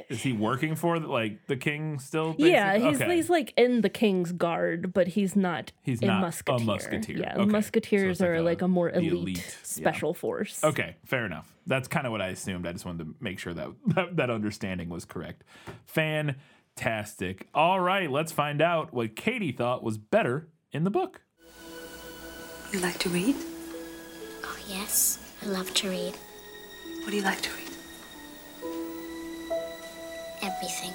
Is 0.10 0.22
he 0.22 0.32
working 0.34 0.76
for 0.76 1.00
like 1.00 1.48
the 1.48 1.58
king 1.58 2.00
still? 2.00 2.36
Yeah, 2.38 2.78
he's 2.78 3.02
Okay. 3.02 3.16
he's 3.16 3.30
like 3.30 3.54
in 3.58 3.82
the 3.82 3.90
king's 3.90 4.32
guard, 4.32 4.94
but 4.94 5.08
he's 5.10 5.36
not. 5.36 5.72
He's 5.84 6.02
a 6.02 6.06
not 6.06 6.18
a 6.20 6.22
musketeer. 6.22 6.66
musketeer. 6.66 7.18
Yeah, 7.18 7.34
Okay. 7.38 7.46
Musketeers 7.52 8.12
it's 8.14 8.22
like 8.22 8.30
are 8.30 8.36
a- 8.36 8.42
like 8.42 8.62
a 8.62 8.68
more 8.68 8.92
the 8.92 9.00
elite, 9.00 9.12
elite, 9.14 9.38
yeah. 9.38 9.54
special 9.64 10.14
force. 10.14 10.64
Okay, 10.64 10.96
fair 11.06 11.26
enough. 11.26 11.54
That's 11.68 11.88
kind 11.88 12.06
of 12.06 12.12
what 12.12 12.22
I 12.22 12.28
assumed. 12.30 12.66
I 12.68 12.72
just 12.72 12.86
wanted 12.86 13.06
to 13.06 13.16
make 13.20 13.40
sure 13.40 13.54
that 13.54 13.70
that, 13.96 14.16
that 14.18 14.30
understanding 14.30 14.90
was 14.90 15.06
correct. 15.06 15.44
Fantastic. 15.86 17.48
All 17.54 17.80
right, 17.80 18.10
let's 18.10 18.32
find 18.32 18.62
out 18.62 18.94
what 18.94 19.16
Katie 19.16 19.52
thought 19.52 19.84
was 19.84 19.98
better 19.98 20.48
in 20.72 20.84
the 20.84 20.92
book. 20.92 21.22
You 22.72 22.80
like 22.80 23.00
to 23.00 23.10
read? 23.10 23.36
Oh, 24.44 24.58
yes. 24.68 25.20
I 25.42 25.48
love 25.48 25.74
to 25.76 25.90
read. 25.90 26.14
What 27.02 27.10
do 27.12 27.16
you 27.16 27.24
like 27.24 27.42
to 27.42 27.50
read? 27.52 27.69
Everything. 30.56 30.94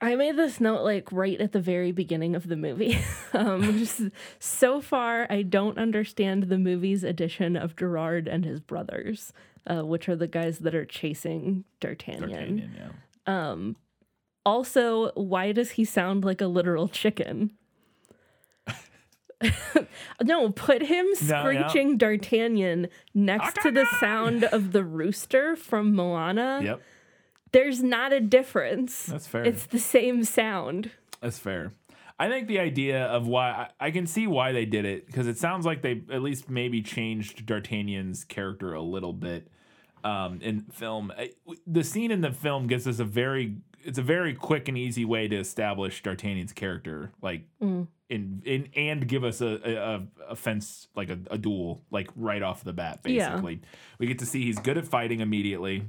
I 0.00 0.16
made 0.16 0.36
this 0.36 0.60
note 0.60 0.82
like 0.82 1.10
right 1.12 1.40
at 1.40 1.52
the 1.52 1.60
very 1.60 1.90
beginning 1.90 2.34
of 2.34 2.48
the 2.48 2.56
movie. 2.56 2.98
um, 3.32 3.78
just 3.78 4.02
so 4.38 4.80
far, 4.80 5.26
I 5.30 5.42
don't 5.42 5.78
understand 5.78 6.44
the 6.44 6.58
movie's 6.58 7.04
edition 7.04 7.56
of 7.56 7.74
Gerard 7.76 8.28
and 8.28 8.44
his 8.44 8.60
brothers, 8.60 9.32
uh, 9.66 9.82
which 9.84 10.08
are 10.08 10.16
the 10.16 10.26
guys 10.26 10.58
that 10.58 10.74
are 10.74 10.84
chasing 10.84 11.64
D'Artagnan. 11.80 12.28
D'Artagnan, 12.28 12.92
yeah. 13.26 13.72
Also, 14.46 15.10
why 15.12 15.52
does 15.52 15.72
he 15.72 15.84
sound 15.86 16.22
like 16.22 16.42
a 16.42 16.46
literal 16.46 16.88
chicken? 16.88 17.52
no, 20.22 20.50
put 20.50 20.82
him 20.82 21.06
No, 21.22 21.48
yeah. 21.48 21.66
screeching 21.66 21.96
D'Artagnan 21.96 22.88
next 23.14 23.60
to 23.62 23.70
the 23.70 23.86
sound 24.00 24.44
of 24.44 24.72
the 24.72 24.84
rooster 24.84 25.56
from 25.56 25.94
Moana. 25.94 26.60
Yep, 26.62 26.82
There's 27.54 27.82
not 27.84 28.12
a 28.12 28.20
difference. 28.20 29.06
That's 29.06 29.28
fair. 29.28 29.44
It's 29.44 29.66
the 29.66 29.78
same 29.78 30.24
sound. 30.24 30.90
that's 31.20 31.38
fair. 31.38 31.72
I 32.18 32.28
think 32.28 32.48
the 32.48 32.58
idea 32.58 33.04
of 33.04 33.28
why 33.28 33.50
I, 33.80 33.86
I 33.86 33.90
can 33.92 34.06
see 34.06 34.26
why 34.26 34.50
they 34.50 34.66
did 34.66 34.84
it 34.84 35.06
because 35.06 35.28
it 35.28 35.38
sounds 35.38 35.64
like 35.64 35.80
they 35.82 36.02
at 36.12 36.20
least 36.20 36.50
maybe 36.50 36.82
changed 36.82 37.46
D'Artagnan's 37.46 38.24
character 38.24 38.74
a 38.74 38.82
little 38.82 39.12
bit 39.12 39.48
um, 40.02 40.40
in 40.42 40.62
film. 40.62 41.12
The 41.66 41.84
scene 41.84 42.10
in 42.10 42.22
the 42.22 42.32
film 42.32 42.66
gives 42.66 42.88
us 42.88 42.98
a 42.98 43.04
very 43.04 43.56
it's 43.84 43.98
a 43.98 44.02
very 44.02 44.34
quick 44.34 44.68
and 44.68 44.76
easy 44.76 45.04
way 45.04 45.28
to 45.28 45.36
establish 45.36 46.02
D'Artagnan's 46.02 46.52
character, 46.52 47.12
like 47.22 47.46
in, 47.60 47.88
in 48.08 48.68
and 48.74 49.06
give 49.06 49.22
us 49.22 49.40
a 49.40 50.06
a, 50.28 50.30
a, 50.30 50.36
fence 50.36 50.88
like 50.96 51.10
a, 51.10 51.18
a 51.30 51.38
duel 51.38 51.82
like 51.90 52.10
right 52.16 52.42
off 52.42 52.64
the 52.64 52.72
bat. 52.72 53.00
Yeah. 53.04 53.28
Basically, 53.30 53.60
we 53.98 54.06
get 54.06 54.18
to 54.20 54.26
see 54.26 54.44
he's 54.44 54.58
good 54.58 54.76
at 54.76 54.86
fighting 54.86 55.20
immediately. 55.20 55.84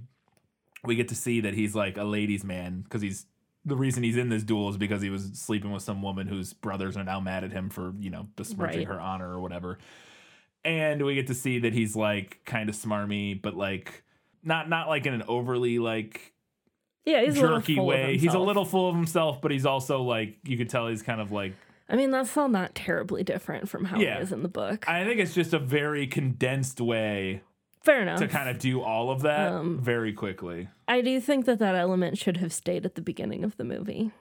We 0.87 0.95
get 0.95 1.07
to 1.09 1.15
see 1.15 1.41
that 1.41 1.53
he's 1.53 1.75
like 1.75 1.97
a 1.97 2.03
ladies' 2.03 2.43
man 2.43 2.81
because 2.81 3.01
he's 3.01 3.25
the 3.67 3.75
reason 3.75 4.03
he's 4.03 4.17
in 4.17 4.29
this 4.29 4.43
duel 4.43 4.69
is 4.69 4.77
because 4.77 5.01
he 5.01 5.09
was 5.09 5.31
sleeping 5.33 5.71
with 5.71 5.81
some 5.81 6.01
woman 6.03 6.27
whose 6.27 6.53
brothers 6.53 6.95
are 6.97 7.03
now 7.03 7.19
mad 7.19 7.43
at 7.43 7.51
him 7.51 7.69
for 7.69 7.93
you 7.99 8.09
know 8.11 8.27
besmirching 8.35 8.79
Right. 8.81 8.87
her 8.87 8.99
honor 9.01 9.29
or 9.31 9.39
whatever. 9.39 9.79
And 10.63 11.03
we 11.05 11.13
get 11.15 11.27
to 11.27 11.33
see 11.35 11.59
that 11.59 11.73
he's 11.73 11.95
like 11.95 12.39
kind 12.45 12.69
of 12.69 12.75
smarmy, 12.75 13.39
but 13.39 13.55
like 13.55 14.03
not 14.43 14.69
not 14.69 14.87
like 14.87 15.05
in 15.05 15.13
an 15.13 15.23
overly 15.27 15.79
like 15.79 16.33
Yeah, 17.05 17.21
he's 17.23 17.37
a 17.37 17.41
little 17.41 17.59
jerky 17.59 17.79
way. 17.79 18.17
He's 18.17 18.33
a 18.33 18.39
little 18.39 18.65
full 18.65 18.89
of 18.89 18.95
himself, 18.95 19.41
but 19.41 19.51
he's 19.51 19.65
also 19.65 20.01
like 20.01 20.37
you 20.43 20.57
could 20.57 20.69
tell 20.69 20.87
he's 20.87 21.01
kind 21.03 21.21
of 21.21 21.31
like 21.31 21.53
I 21.87 21.95
mean, 21.95 22.09
that's 22.09 22.35
all 22.35 22.49
not 22.49 22.73
terribly 22.73 23.23
different 23.23 23.69
from 23.69 23.85
how 23.85 23.99
Yeah. 23.99 24.17
it 24.17 24.23
is 24.23 24.31
in 24.31 24.41
the 24.41 24.49
book. 24.49 24.89
I 24.89 25.03
think 25.05 25.19
it's 25.19 25.35
just 25.35 25.53
a 25.53 25.59
very 25.59 26.07
condensed 26.07 26.81
way 26.81 27.41
Fair 27.85 28.01
enough. 28.01 28.19
to 28.19 28.27
kind 28.27 28.49
of 28.49 28.59
do 28.59 28.81
all 28.81 29.11
of 29.11 29.21
that 29.21 29.51
Um, 29.53 29.79
very 29.79 30.11
quickly. 30.11 30.67
I 30.87 31.01
do 31.01 31.19
think 31.21 31.45
that 31.45 31.59
that 31.59 31.75
element 31.75 32.17
should 32.17 32.37
have 32.37 32.51
stayed 32.51 32.85
at 32.85 32.95
the 32.95 33.01
beginning 33.01 33.43
of 33.43 33.55
the 33.57 33.63
movie. 33.63 34.11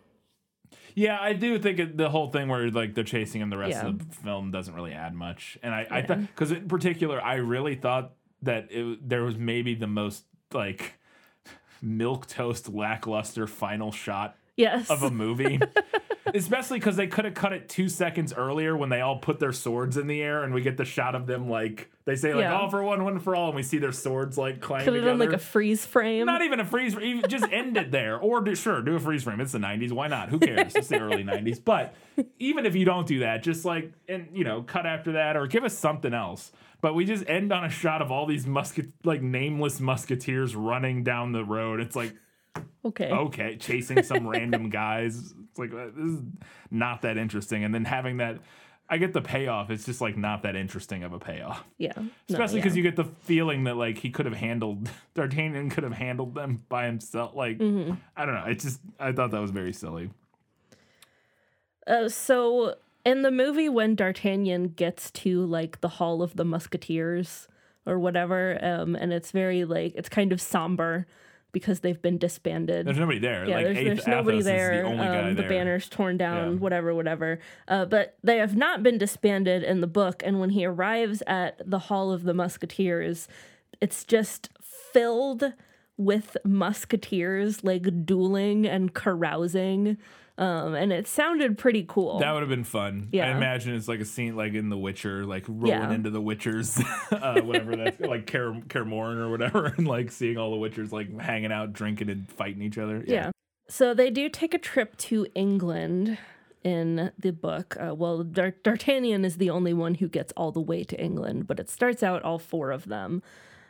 Yeah, 0.94 1.18
I 1.20 1.32
do 1.32 1.58
think 1.58 1.78
it, 1.80 1.96
the 1.96 2.08
whole 2.10 2.28
thing 2.30 2.48
where 2.48 2.70
like 2.70 2.94
they're 2.94 3.02
chasing 3.02 3.40
him 3.40 3.50
the 3.50 3.56
rest 3.58 3.72
Yeah. 3.82 3.86
of 3.88 3.98
the 4.10 4.14
film 4.16 4.50
doesn't 4.52 4.74
really 4.74 4.92
add 4.92 5.12
much. 5.14 5.58
And 5.62 5.74
I, 5.74 5.86
I 5.90 6.02
thought 6.02 6.20
because 6.20 6.52
in 6.52 6.68
particular, 6.68 7.20
I 7.20 7.34
really 7.36 7.74
thought 7.74 8.12
that 8.42 8.68
it, 8.70 9.08
there 9.08 9.24
was 9.24 9.36
maybe 9.36 9.74
the 9.74 9.86
most 9.88 10.24
like 10.52 10.94
milk 11.82 12.26
toast 12.28 12.68
lackluster 12.68 13.46
final 13.46 13.90
shot 13.90 14.36
Yes. 14.56 14.88
of 14.90 15.02
a 15.02 15.10
movie. 15.10 15.58
Especially 16.34 16.80
because 16.80 16.96
they 16.96 17.06
could 17.06 17.24
have 17.24 17.34
cut 17.34 17.52
it 17.52 17.68
two 17.68 17.88
seconds 17.88 18.32
earlier 18.32 18.76
when 18.76 18.88
they 18.88 19.00
all 19.00 19.18
put 19.18 19.38
their 19.38 19.52
swords 19.52 19.96
in 19.96 20.08
the 20.08 20.20
air 20.20 20.42
and 20.42 20.52
we 20.52 20.60
get 20.62 20.76
the 20.76 20.84
shot 20.84 21.14
of 21.14 21.26
them 21.26 21.48
like 21.48 21.90
they 22.06 22.16
say 22.16 22.34
like 22.34 22.42
Yeah. 22.42 22.58
all 22.58 22.68
for 22.68 22.82
one, 22.82 23.04
one 23.04 23.20
for 23.20 23.36
all, 23.36 23.46
and 23.46 23.56
we 23.56 23.62
see 23.62 23.78
their 23.78 23.92
swords 23.92 24.36
like 24.36 24.60
clang 24.60 24.84
Could 24.84 24.94
have 24.94 25.04
done 25.04 25.18
like 25.18 25.32
a 25.32 25.38
freeze 25.38 25.86
frame. 25.86 26.26
Not 26.26 26.42
even 26.42 26.58
a 26.60 26.64
freeze. 26.64 26.96
Even 26.98 27.30
just 27.30 27.44
end 27.52 27.76
it 27.76 27.92
there, 27.92 28.18
or 28.18 28.40
do, 28.40 28.54
sure 28.54 28.82
do 28.82 28.96
a 28.96 29.00
freeze 29.00 29.22
frame. 29.22 29.40
It's 29.40 29.52
the 29.52 29.58
'90s. 29.58 29.92
Why 29.92 30.08
not? 30.08 30.28
Who 30.28 30.38
cares? 30.40 30.74
It's 30.74 30.88
the 30.88 31.00
early 31.00 31.22
'90s. 31.24 31.64
But 31.64 31.94
even 32.38 32.66
if 32.66 32.74
you 32.74 32.84
don't 32.84 33.06
do 33.06 33.20
that, 33.20 33.42
just 33.42 33.64
like 33.64 33.92
and 34.08 34.28
you 34.34 34.44
know, 34.44 34.62
cut 34.62 34.86
after 34.86 35.12
that, 35.12 35.36
or 35.36 35.46
give 35.46 35.64
us 35.64 35.78
something 35.78 36.12
else. 36.12 36.52
But 36.80 36.94
we 36.94 37.06
just 37.06 37.26
end 37.26 37.52
on 37.52 37.64
a 37.64 37.70
shot 37.70 38.02
of 38.02 38.10
all 38.10 38.26
these 38.26 38.46
musket 38.46 38.88
like 39.04 39.22
nameless 39.22 39.80
musketeers 39.80 40.54
running 40.54 41.04
down 41.04 41.32
the 41.32 41.44
road. 41.44 41.80
It's 41.80 41.96
like 41.96 42.14
okay. 42.84 43.10
okay, 43.10 43.56
chasing 43.56 44.02
some 44.02 44.26
random 44.28 44.70
guys. 44.70 45.34
It's 45.50 45.58
like 45.58 45.72
uh, 45.72 45.86
this 45.96 46.12
is 46.12 46.20
not 46.70 47.02
that 47.02 47.16
interesting. 47.16 47.64
And 47.64 47.74
then 47.74 47.84
having 47.84 48.18
that, 48.18 48.38
I 48.88 48.98
get 48.98 49.12
the 49.12 49.22
payoff. 49.22 49.70
It's 49.70 49.84
just 49.84 50.00
like 50.00 50.16
not 50.16 50.42
that 50.42 50.56
interesting 50.56 51.04
of 51.04 51.12
a 51.12 51.18
payoff. 51.18 51.64
Yeah. 51.78 51.92
Especially 52.28 52.60
because 52.60 52.74
yeah. 52.76 52.82
you 52.82 52.90
get 52.90 52.96
the 52.96 53.04
feeling 53.22 53.64
that 53.64 53.76
like 53.76 53.98
he 53.98 54.10
could 54.10 54.26
have 54.26 54.36
handled 54.36 54.88
D'Artagnan 55.14 55.70
could 55.70 55.84
have 55.84 55.94
handled 55.94 56.34
them 56.34 56.64
by 56.68 56.86
himself. 56.86 57.34
Like 57.34 57.58
Mm-hmm. 57.58 57.94
I 58.16 58.26
don't 58.26 58.34
know. 58.34 58.44
It 58.44 58.60
just 58.60 58.80
I 58.98 59.12
thought 59.12 59.30
that 59.30 59.40
was 59.40 59.50
very 59.50 59.72
silly. 59.72 60.10
Uh, 61.86 62.08
so 62.08 62.76
in 63.04 63.22
the 63.22 63.30
movie, 63.30 63.68
when 63.68 63.94
D'Artagnan 63.94 64.68
gets 64.68 65.10
to 65.12 65.44
like 65.44 65.80
the 65.80 65.88
Hall 65.88 66.22
of 66.22 66.36
the 66.36 66.44
Musketeers 66.44 67.48
or 67.86 67.98
whatever, 67.98 68.58
um, 68.64 68.94
and 68.96 69.12
it's 69.12 69.30
very 69.30 69.64
like 69.64 69.94
it's 69.94 70.08
kind 70.08 70.32
of 70.32 70.40
somber 70.40 71.06
because 71.54 71.80
they've 71.80 72.02
been 72.02 72.18
disbanded. 72.18 72.86
There's 72.86 72.98
nobody 72.98 73.18
there. 73.18 73.46
yeah, 73.48 73.56
like 73.56 73.64
there's, 73.64 73.84
there's 73.84 74.06
nobody 74.06 74.42
there. 74.42 74.72
Is 74.74 74.82
the 74.82 74.86
only 74.88 75.06
guy 75.06 75.22
um, 75.22 75.34
the 75.36 75.40
there. 75.40 75.48
banner's 75.48 75.88
torn 75.88 76.18
down, 76.18 76.52
Yeah. 76.52 76.58
whatever, 76.58 76.94
whatever. 76.94 77.38
Uh, 77.66 77.86
but 77.86 78.18
they 78.22 78.36
have 78.36 78.54
not 78.56 78.82
been 78.82 78.98
disbanded 78.98 79.62
in 79.62 79.80
the 79.80 79.86
book. 79.86 80.22
And 80.26 80.38
when 80.40 80.50
he 80.50 80.66
arrives 80.66 81.22
at 81.26 81.62
the 81.64 81.78
Hall 81.78 82.12
of 82.12 82.24
the 82.24 82.34
Musketeers, 82.34 83.26
it's 83.80 84.04
just 84.04 84.50
filled 84.60 85.54
with 85.96 86.36
musketeers 86.44 87.62
like 87.64 88.04
dueling 88.04 88.66
and 88.66 88.92
carousing. 88.92 89.96
Um, 90.36 90.74
and 90.74 90.92
it 90.92 91.06
sounded 91.06 91.56
pretty 91.58 91.84
cool. 91.86 92.18
That 92.18 92.32
would 92.32 92.40
have 92.42 92.48
been 92.48 92.64
fun. 92.64 93.08
I 93.14 93.30
imagine 93.30 93.74
it's 93.74 93.86
like 93.86 94.00
a 94.00 94.04
scene 94.04 94.34
like 94.34 94.54
in 94.54 94.68
The 94.68 94.76
Witcher, 94.76 95.24
like 95.24 95.44
rolling 95.46 95.68
Yeah. 95.68 95.92
into 95.92 96.10
the 96.10 96.20
Witchers, 96.20 96.82
uh, 97.12 97.40
whatever 97.42 97.76
that's 97.76 98.00
like 98.00 98.26
Ker 98.26 98.52
or 98.74 99.30
whatever, 99.30 99.66
and 99.76 99.86
like 99.86 100.10
seeing 100.10 100.36
all 100.36 100.50
the 100.50 100.56
Witchers 100.68 100.90
like 100.90 101.16
hanging 101.20 101.52
out, 101.52 101.72
drinking 101.72 102.10
and 102.10 102.28
fighting 102.32 102.62
each 102.62 102.78
other. 102.78 103.04
Yeah. 103.06 103.30
So 103.68 103.94
they 103.94 104.10
do 104.10 104.28
take 104.28 104.54
a 104.54 104.58
trip 104.58 104.96
to 104.98 105.26
England 105.36 106.18
in 106.64 107.12
the 107.18 107.30
book. 107.30 107.76
Uh, 107.78 107.94
well, 107.94 108.24
D'Artagnan 108.24 109.24
is 109.24 109.36
the 109.36 109.50
only 109.50 109.72
one 109.72 109.94
who 109.94 110.08
gets 110.08 110.32
all 110.36 110.50
the 110.50 110.60
way 110.60 110.82
to 110.82 111.00
England, 111.00 111.46
but 111.46 111.60
it 111.60 111.70
starts 111.70 112.02
out 112.02 112.22
all 112.24 112.38
four 112.38 112.72
of 112.72 112.86
them. 112.86 113.22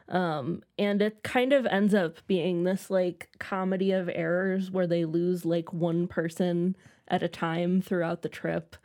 Um, 0.09 0.63
and 0.79 1.01
it 1.01 1.23
kind 1.23 1.53
of 1.53 1.67
ends 1.67 1.95
up 1.95 2.19
being 2.27 2.65
this 2.65 2.91
like 2.91 3.31
comedy 3.39 3.93
of 3.93 4.11
errors 4.13 4.71
where 4.71 4.87
they 4.87 5.05
lose 5.05 5.45
like 5.45 5.73
one 5.73 6.07
person 6.07 6.77
at 7.09 7.23
a 7.23 7.29
time 7.29 7.81
throughout 7.81 8.23
the 8.23 8.29
trip. 8.29 8.77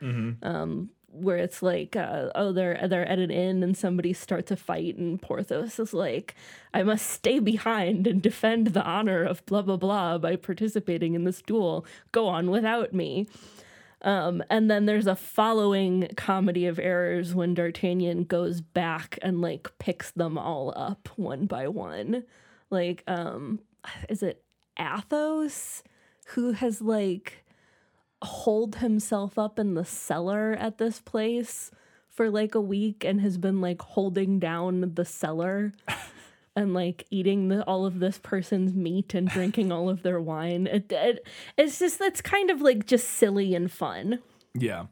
Um, 0.42 0.90
where 1.12 1.38
it's 1.38 1.60
like, 1.60 1.96
uh, 1.96 2.30
oh, 2.36 2.52
they're 2.52 2.86
they're 2.88 3.06
at 3.06 3.18
an 3.18 3.32
inn 3.32 3.62
and 3.64 3.76
somebody 3.76 4.12
starts 4.12 4.52
a 4.52 4.56
fight, 4.56 4.96
and 4.96 5.20
Porthos 5.20 5.78
is 5.80 5.92
like, 5.92 6.36
I 6.72 6.84
must 6.84 7.04
stay 7.06 7.40
behind 7.40 8.06
and 8.06 8.22
defend 8.22 8.68
the 8.68 8.84
honor 8.84 9.24
of 9.24 9.44
blah 9.44 9.62
blah 9.62 9.76
blah 9.76 10.18
by 10.18 10.36
participating 10.36 11.14
in 11.14 11.24
this 11.24 11.42
duel. 11.42 11.84
Go 12.12 12.28
on 12.28 12.50
without 12.50 12.92
me. 12.92 13.26
Um, 14.02 14.42
and 14.48 14.70
then 14.70 14.86
there's 14.86 15.06
a 15.06 15.16
following 15.16 16.08
comedy 16.16 16.66
of 16.66 16.78
errors 16.78 17.34
when 17.34 17.54
D'Artagnan 17.54 18.24
goes 18.24 18.60
back 18.60 19.18
and 19.20 19.40
like 19.40 19.70
picks 19.78 20.10
them 20.10 20.38
all 20.38 20.72
up 20.74 21.08
one 21.16 21.46
by 21.46 21.68
one. 21.68 22.24
Like, 22.70 23.04
um, 23.06 23.60
is 24.08 24.22
it 24.22 24.42
Athos 24.78 25.82
who 26.28 26.52
has 26.52 26.80
like 26.80 27.44
holed 28.22 28.76
himself 28.76 29.38
up 29.38 29.58
in 29.58 29.74
the 29.74 29.84
cellar 29.84 30.52
at 30.52 30.78
this 30.78 31.00
place 31.00 31.70
for 32.08 32.30
like 32.30 32.54
a 32.54 32.60
week 32.60 33.04
and 33.04 33.20
has 33.20 33.38
been 33.38 33.60
like 33.60 33.80
holding 33.80 34.38
down 34.38 34.92
the 34.94 35.04
cellar 35.04 35.72
and 36.56 36.74
like 36.74 37.06
eating 37.10 37.48
the, 37.48 37.62
all 37.64 37.86
of 37.86 38.00
this 38.00 38.18
person's 38.18 38.74
meat 38.74 39.14
and 39.14 39.28
drinking 39.28 39.70
all 39.72 39.88
of 39.88 40.02
their 40.02 40.20
wine. 40.20 40.66
It, 40.66 40.90
it 40.92 41.26
it's 41.56 41.78
just 41.78 41.98
that's 41.98 42.20
kind 42.20 42.50
of 42.50 42.60
like 42.60 42.86
just 42.86 43.08
silly 43.08 43.54
and 43.54 43.70
fun. 43.70 44.20
Yeah. 44.54 44.86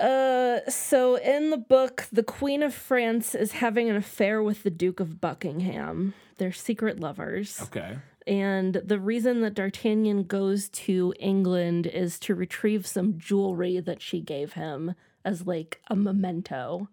Uh, 0.00 0.58
so 0.68 1.16
in 1.16 1.50
the 1.50 1.56
book, 1.56 2.06
the 2.10 2.22
Queen 2.22 2.62
of 2.62 2.74
France 2.74 3.34
is 3.34 3.52
having 3.52 3.88
an 3.88 3.96
affair 3.96 4.42
with 4.42 4.62
the 4.62 4.70
Duke 4.70 5.00
of 5.00 5.20
Buckingham. 5.20 6.14
They're 6.36 6.52
secret 6.52 6.98
lovers. 6.98 7.60
Okay. 7.62 7.98
And 8.26 8.74
the 8.74 8.98
reason 8.98 9.42
that 9.42 9.54
D'Artagnan 9.54 10.24
goes 10.24 10.68
to 10.70 11.14
England 11.20 11.86
is 11.86 12.18
to 12.20 12.34
retrieve 12.34 12.86
some 12.86 13.18
jewelry 13.18 13.78
that 13.80 14.00
she 14.00 14.20
gave 14.20 14.54
him 14.54 14.94
as 15.24 15.46
like 15.46 15.80
a 15.88 15.94
memento. 15.94 16.88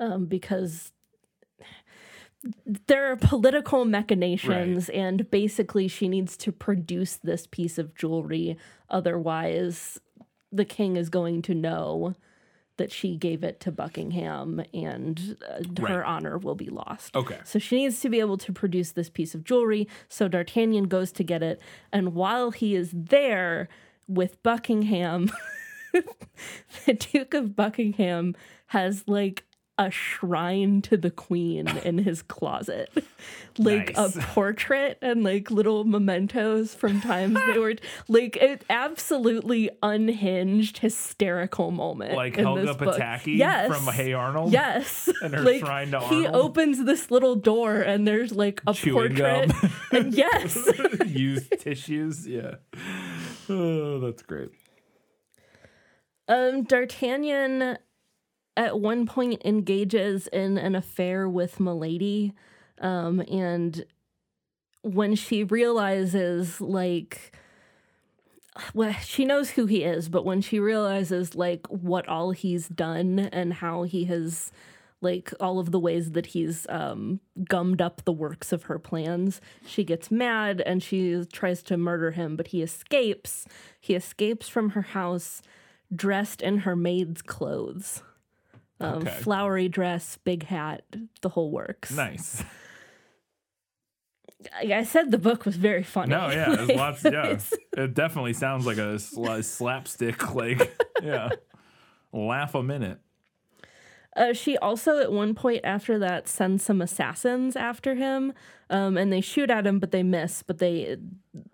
Um, 0.00 0.26
because 0.26 0.92
there 2.86 3.10
are 3.10 3.16
political 3.16 3.84
machinations, 3.84 4.88
and 4.90 5.28
basically, 5.30 5.88
she 5.88 6.08
needs 6.08 6.36
to 6.38 6.52
produce 6.52 7.16
this 7.16 7.46
piece 7.46 7.78
of 7.78 7.94
jewelry. 7.94 8.56
Otherwise, 8.90 9.98
the 10.52 10.64
king 10.64 10.96
is 10.96 11.08
going 11.08 11.42
to 11.42 11.54
know 11.54 12.14
that 12.76 12.92
she 12.92 13.16
gave 13.16 13.42
it 13.42 13.58
to 13.58 13.72
Buckingham 13.72 14.62
and 14.72 15.36
uh, 15.50 15.82
her 15.84 15.98
Right. 15.98 16.06
honor 16.06 16.38
will 16.38 16.54
be 16.54 16.68
lost. 16.70 17.16
Okay. 17.16 17.38
So 17.42 17.58
she 17.58 17.74
needs 17.74 18.00
to 18.02 18.08
be 18.08 18.20
able 18.20 18.38
to 18.38 18.52
produce 18.52 18.92
this 18.92 19.10
piece 19.10 19.34
of 19.34 19.42
jewelry. 19.42 19.88
So 20.08 20.28
D'Artagnan 20.28 20.84
goes 20.84 21.10
to 21.12 21.24
get 21.24 21.42
it. 21.42 21.60
And 21.92 22.14
while 22.14 22.52
he 22.52 22.76
is 22.76 22.92
there 22.94 23.68
with 24.06 24.40
Buckingham, 24.44 25.28
the 25.92 26.94
Duke 26.94 27.34
of 27.34 27.56
Buckingham 27.56 28.36
has 28.66 29.02
like 29.08 29.44
a 29.78 29.90
shrine 29.90 30.82
to 30.82 30.96
the 30.96 31.10
queen 31.10 31.68
in 31.84 31.98
his 31.98 32.20
closet. 32.22 32.90
like 33.58 33.96
Nice. 33.96 34.16
a 34.16 34.20
portrait 34.20 34.98
and 35.02 35.24
like 35.24 35.50
little 35.50 35.84
mementos 35.84 36.74
from 36.74 37.00
times 37.00 37.38
they 37.46 37.58
were 37.58 37.74
like 38.08 38.36
it 38.36 38.64
absolutely 38.70 39.70
unhinged 39.82 40.78
hysterical 40.78 41.70
moment. 41.70 42.14
Like 42.14 42.36
Helga. 42.36 42.74
Pataki 42.74 43.36
yes. 43.36 43.68
from 43.72 43.92
Hey 43.92 44.12
Arnold? 44.12 44.52
Yes. 44.52 45.08
And 45.22 45.34
her 45.34 45.40
like, 45.42 45.60
shrine 45.60 45.90
to 45.92 46.00
He 46.00 46.26
opens 46.26 46.84
this 46.84 47.10
little 47.10 47.34
door 47.36 47.76
and 47.80 48.06
there's 48.06 48.32
like 48.32 48.60
a 48.66 48.74
Chewing 48.74 49.16
portrait. 49.16 49.48
gum. 49.50 49.72
and 49.92 50.14
yes. 50.14 50.56
Used 51.06 51.50
tissues. 51.60 52.26
Yeah. 52.26 52.56
Oh, 53.48 53.98
that's 54.00 54.22
great. 54.22 54.50
Um, 56.28 56.64
D'Artagnan 56.64 57.78
at 58.58 58.80
one 58.80 59.06
point 59.06 59.40
engages 59.44 60.26
in 60.26 60.58
an 60.58 60.74
affair 60.74 61.28
with 61.28 61.60
Milady. 61.60 62.34
Um, 62.80 63.20
and 63.20 63.84
when 64.82 65.14
she 65.14 65.44
realizes, 65.44 66.60
like, 66.60 67.36
well, 68.74 68.92
she 68.94 69.24
knows 69.24 69.50
who 69.50 69.66
he 69.66 69.84
is, 69.84 70.08
but 70.08 70.24
when 70.24 70.40
she 70.40 70.58
realizes, 70.58 71.36
like, 71.36 71.68
what 71.68 72.08
all 72.08 72.32
he's 72.32 72.68
done 72.68 73.20
and 73.20 73.54
how 73.54 73.84
he 73.84 74.06
has, 74.06 74.50
like, 75.00 75.32
all 75.38 75.60
of 75.60 75.70
the 75.70 75.78
ways 75.78 76.10
that 76.12 76.26
he's 76.26 76.66
um, 76.68 77.20
gummed 77.48 77.80
up 77.80 78.04
the 78.04 78.12
works 78.12 78.52
of 78.52 78.64
her 78.64 78.80
plans, 78.80 79.40
she 79.64 79.84
gets 79.84 80.10
mad 80.10 80.60
and 80.66 80.82
she 80.82 81.24
tries 81.32 81.62
to 81.62 81.76
murder 81.76 82.10
him, 82.10 82.34
but 82.34 82.48
he 82.48 82.62
escapes. 82.62 83.46
He 83.80 83.94
escapes 83.94 84.48
from 84.48 84.70
her 84.70 84.82
house 84.82 85.42
dressed 85.94 86.42
in 86.42 86.58
her 86.58 86.74
maid's 86.74 87.22
clothes. 87.22 88.02
Um, 88.80 88.98
Okay. 88.98 89.10
Flowery 89.20 89.68
dress, 89.68 90.18
big 90.24 90.44
hat, 90.44 90.82
the 91.22 91.28
whole 91.30 91.50
works. 91.50 91.90
Nice. 91.90 92.42
I 94.54 94.72
I 94.72 94.84
said 94.84 95.10
the 95.10 95.18
book 95.18 95.44
was 95.44 95.56
very 95.56 95.82
funny. 95.82 96.10
No, 96.10 96.28
yeah, 96.30 96.54
there's 96.54 96.68
Like, 96.68 96.76
lots. 97.02 97.04
Yeah, 97.04 97.38
it 97.76 97.94
definitely 97.94 98.34
sounds 98.34 98.66
like 98.66 98.78
a 98.78 98.98
sl- 98.98 99.40
slapstick. 99.42 100.32
Like, 100.34 100.80
yeah, 101.02 101.30
laugh 102.12 102.54
a 102.54 102.62
minute. 102.62 103.00
Uh, 104.16 104.32
she 104.32 104.56
also, 104.58 104.98
at 104.98 105.12
one 105.12 105.34
point 105.34 105.60
after 105.64 105.98
that, 105.98 106.26
sends 106.28 106.64
some 106.64 106.80
assassins 106.82 107.54
after 107.56 107.94
him, 107.94 108.32
um, 108.70 108.96
and 108.96 109.12
they 109.12 109.20
shoot 109.20 109.48
at 109.50 109.66
him, 109.66 109.78
but 109.78 109.90
they 109.92 110.02
miss. 110.02 110.42
But 110.42 110.58
they, 110.58 110.96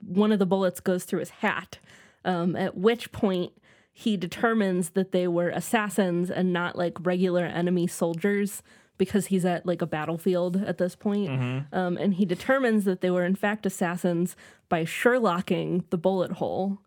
one 0.00 0.32
of 0.32 0.38
the 0.38 0.46
bullets 0.46 0.80
goes 0.80 1.04
through 1.04 1.20
his 1.20 1.30
hat. 1.30 1.78
Um, 2.24 2.56
at 2.56 2.74
which 2.76 3.12
point, 3.12 3.52
he 3.96 4.16
determines 4.16 4.90
that 4.90 5.12
they 5.12 5.28
were 5.28 5.48
assassins 5.50 6.28
and 6.28 6.52
not 6.52 6.76
like 6.76 6.94
regular 7.06 7.44
enemy 7.44 7.86
soldiers 7.86 8.60
because 8.98 9.26
he's 9.26 9.44
at 9.44 9.64
like 9.64 9.80
a 9.80 9.86
battlefield 9.86 10.56
at 10.64 10.78
this 10.78 10.96
point. 10.96 11.30
Um, 11.72 11.96
and 11.96 12.14
he 12.14 12.24
determines 12.24 12.84
that 12.84 13.00
they 13.00 13.10
were 13.10 13.24
in 13.24 13.36
fact 13.36 13.64
assassins 13.66 14.34
by 14.68 14.84
Sherlocking 14.84 15.84
the 15.90 15.96
bullet 15.96 16.32
hole. 16.32 16.78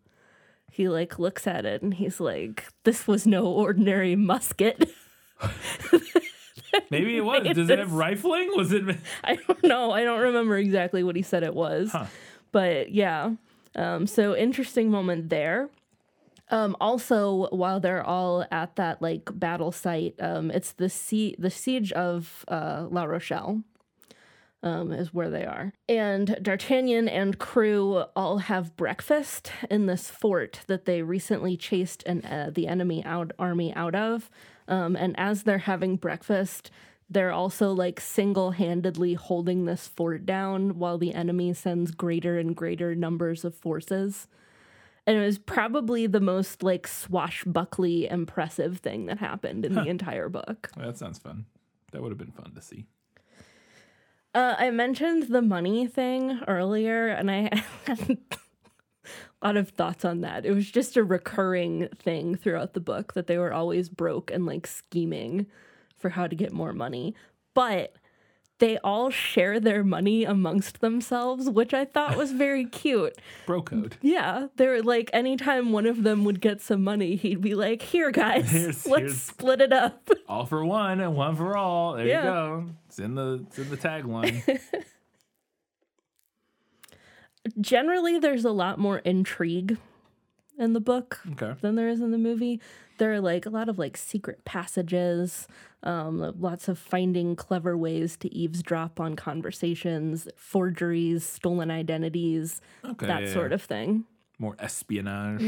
He 0.69 0.89
like 0.89 1.17
looks 1.17 1.47
at 1.47 1.65
it 1.65 1.81
and 1.81 1.93
he's 1.93 2.19
like, 2.19 2.65
"This 2.83 3.07
was 3.07 3.25
no 3.25 3.45
ordinary 3.47 4.15
musket." 4.17 4.89
Maybe 6.91 7.17
it 7.17 7.21
was. 7.21 7.47
Does 7.55 7.69
it 7.69 7.79
have 7.79 7.93
rifling? 7.93 8.51
Was 8.55 8.71
it? 8.73 8.83
I 9.23 9.35
don't 9.35 9.63
know. 9.63 9.91
I 9.91 10.03
don't 10.03 10.19
remember 10.19 10.57
exactly 10.57 11.03
what 11.03 11.15
he 11.15 11.21
said 11.21 11.43
it 11.43 11.53
was. 11.55 11.89
But 12.51 12.91
yeah. 12.91 13.31
Um, 13.75 14.07
so 14.07 14.35
interesting 14.35 14.91
moment 14.91 15.29
there. 15.29 15.69
Um, 16.49 16.75
also, 16.79 17.47
while 17.49 17.79
they're 17.79 18.05
all 18.05 18.45
at 18.51 18.75
that 18.77 19.01
like 19.01 19.29
battle 19.33 19.71
site, 19.71 20.15
um, 20.19 20.49
it's 20.51 20.71
the 20.71 20.89
sie- 20.89 21.35
the 21.37 21.49
siege 21.49 21.91
of 21.91 22.45
uh, 22.47 22.87
La 22.89 23.03
Rochelle. 23.03 23.63
Um, 24.63 24.91
is 24.91 25.13
where 25.13 25.29
they 25.29 25.45
are, 25.45 25.71
and 25.87 26.35
D'Artagnan 26.41 27.07
and 27.07 27.37
crew 27.37 28.05
all 28.15 28.39
have 28.39 28.75
breakfast 28.75 29.51
in 29.69 29.85
this 29.85 30.09
fort 30.09 30.61
that 30.65 30.85
they 30.85 31.03
recently 31.03 31.55
chased 31.55 32.01
an 32.07 32.25
uh, 32.25 32.49
the 32.51 32.67
enemy 32.67 33.05
out 33.05 33.31
army 33.37 33.71
out 33.75 33.93
of. 33.93 34.31
Um, 34.67 34.95
and 34.95 35.17
as 35.17 35.43
they're 35.43 35.59
having 35.59 35.95
breakfast, 35.95 36.71
they're 37.09 37.31
also 37.31 37.71
like 37.71 37.99
single 37.99 38.51
handedly 38.51 39.13
holding 39.13 39.65
this 39.65 39.87
fort 39.87 40.25
down 40.25 40.79
while 40.79 40.97
the 40.97 41.13
enemy 41.13 41.53
sends 41.53 41.91
greater 41.91 42.39
and 42.39 42.55
greater 42.55 42.95
numbers 42.95 43.45
of 43.45 43.53
forces. 43.55 44.27
And 45.07 45.17
it 45.17 45.25
was 45.25 45.39
probably 45.39 46.05
the 46.05 46.19
most 46.19 46.61
like 46.61 46.85
swashbuckly 46.85 48.07
impressive 48.07 48.79
thing 48.79 49.05
that 49.05 49.17
happened 49.19 49.65
in 49.65 49.73
the 49.73 49.87
entire 49.87 50.27
book. 50.27 50.69
That 50.77 50.97
sounds 50.97 51.17
fun. 51.17 51.45
That 51.93 52.01
would 52.01 52.11
have 52.11 52.17
been 52.17 52.31
fun 52.31 52.51
to 52.53 52.61
see. 52.61 52.85
Uh, 54.35 54.55
I 54.57 54.69
mentioned 54.69 55.29
the 55.29 55.41
money 55.41 55.87
thing 55.87 56.41
earlier, 56.47 57.07
and 57.07 57.31
I 57.31 57.49
had 57.85 58.17
a 59.41 59.45
lot 59.45 59.57
of 59.57 59.69
thoughts 59.69 60.03
on 60.05 60.21
that. 60.21 60.45
It 60.45 60.51
was 60.51 60.69
just 60.69 60.97
a 60.97 61.03
recurring 61.03 61.87
thing 61.97 62.35
throughout 62.35 62.73
the 62.73 62.79
book 62.79 63.13
that 63.13 63.27
they 63.27 63.37
were 63.37 63.53
always 63.53 63.89
broke 63.89 64.29
and 64.29 64.45
like 64.45 64.67
scheming 64.67 65.47
for 65.97 66.09
how 66.09 66.27
to 66.27 66.35
get 66.35 66.51
more 66.51 66.73
money. 66.73 67.15
But 67.53 67.95
they 68.59 68.77
all 68.79 69.09
share 69.11 69.59
their 69.59 69.83
money 69.83 70.23
amongst 70.23 70.81
themselves, 70.81 71.49
which 71.49 71.73
I 71.73 71.85
thought 71.85 72.17
was 72.17 72.31
very 72.31 72.65
cute. 72.65 73.15
Bro 73.45 73.61
code. 73.63 73.97
Yeah, 74.01 74.47
they're 74.55 74.81
like 74.81 75.09
anytime 75.13 75.71
one 75.71 75.85
of 75.85 76.03
them 76.03 76.23
would 76.25 76.41
get 76.41 76.61
some 76.61 76.83
money, 76.83 77.15
he'd 77.15 77.41
be 77.41 77.53
like, 77.55 77.81
"Here, 77.81 78.11
guys, 78.11 78.49
Here's- 78.49 78.87
let's 78.87 79.01
here's- 79.01 79.21
split 79.21 79.61
it 79.61 79.71
up." 79.73 80.09
All 80.27 80.45
for 80.45 80.65
one 80.65 80.99
and 81.01 81.15
one 81.15 81.35
for 81.35 81.55
all. 81.55 81.93
There 81.95 82.07
Yeah. 82.07 82.23
you 82.23 82.29
go. 82.29 82.65
It's 82.87 82.99
in 82.99 83.15
the 83.15 83.45
it's 83.47 83.59
in 83.59 83.69
the 83.69 83.77
tagline. 83.77 84.59
Generally, 87.61 88.19
there's 88.19 88.43
a 88.45 88.51
lot 88.51 88.77
more 88.77 88.97
intrigue 88.99 89.77
in 90.57 90.73
the 90.73 90.81
book 90.81 91.21
Okay. 91.33 91.53
than 91.61 91.75
there 91.75 91.87
is 91.87 92.01
in 92.01 92.11
the 92.11 92.17
movie. 92.17 92.59
There 92.97 93.13
are 93.13 93.21
like 93.21 93.45
a 93.45 93.49
lot 93.49 93.69
of 93.69 93.77
like 93.77 93.95
secret 93.97 94.43
passages, 94.45 95.47
um, 95.83 96.33
lots 96.39 96.67
of 96.67 96.77
finding 96.79 97.35
clever 97.35 97.77
ways 97.77 98.17
to 98.17 98.33
eavesdrop 98.33 98.99
on 98.99 99.15
conversations, 99.15 100.27
forgeries, 100.35 101.25
stolen 101.25 101.69
identities, 101.71 102.59
Okay. 102.83 103.05
that 103.07 103.23
yeah, 103.23 103.33
sort 103.33 103.51
yeah. 103.51 103.55
of 103.55 103.61
thing. 103.63 104.05
more 104.39 104.55
espionage. 104.59 105.41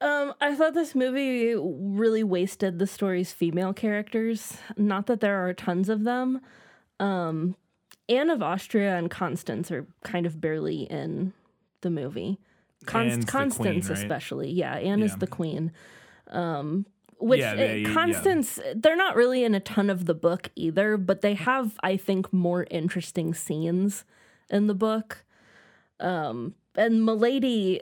Um, 0.00 0.34
I 0.40 0.54
thought 0.54 0.74
this 0.74 0.94
movie 0.94 1.54
really 1.56 2.22
wasted 2.24 2.78
the 2.78 2.86
story's 2.86 3.32
female 3.32 3.72
characters. 3.72 4.58
Not 4.76 5.06
that 5.06 5.20
there 5.20 5.46
are 5.46 5.54
tons 5.54 5.88
of 5.88 6.04
them. 6.04 6.40
Um, 7.00 7.56
Anne 8.08 8.28
of 8.28 8.42
Austria 8.42 8.96
and 8.98 9.10
Constance 9.10 9.70
are 9.70 9.86
kind 10.02 10.26
of 10.26 10.40
barely 10.40 10.82
in 10.82 11.32
the 11.80 11.90
movie. 11.90 12.38
Const- 12.86 13.26
Constance, 13.28 13.56
queen, 13.56 13.74
right? 13.96 14.02
especially. 14.04 14.50
Yeah, 14.50 14.74
Anne 14.76 15.02
is 15.02 15.16
the 15.16 15.26
queen. 15.26 15.72
Um, 16.28 16.86
which 17.18 17.40
Yeah, 17.40 17.52
uh, 17.52 17.56
they- 17.56 17.78
yeah. 17.80 17.92
Constance, 17.92 18.58
they're 18.74 18.96
not 18.96 19.16
really 19.16 19.44
in 19.44 19.54
a 19.54 19.60
ton 19.60 19.88
of 19.90 20.06
the 20.06 20.14
book 20.14 20.50
either, 20.56 20.96
but 20.96 21.20
they 21.20 21.34
have, 21.34 21.78
I 21.82 21.96
think, 21.96 22.32
more 22.32 22.66
interesting 22.70 23.34
scenes 23.34 24.04
in 24.50 24.66
the 24.66 24.74
book. 24.74 25.24
Um, 26.00 26.54
and 26.74 27.04
Milady, 27.04 27.80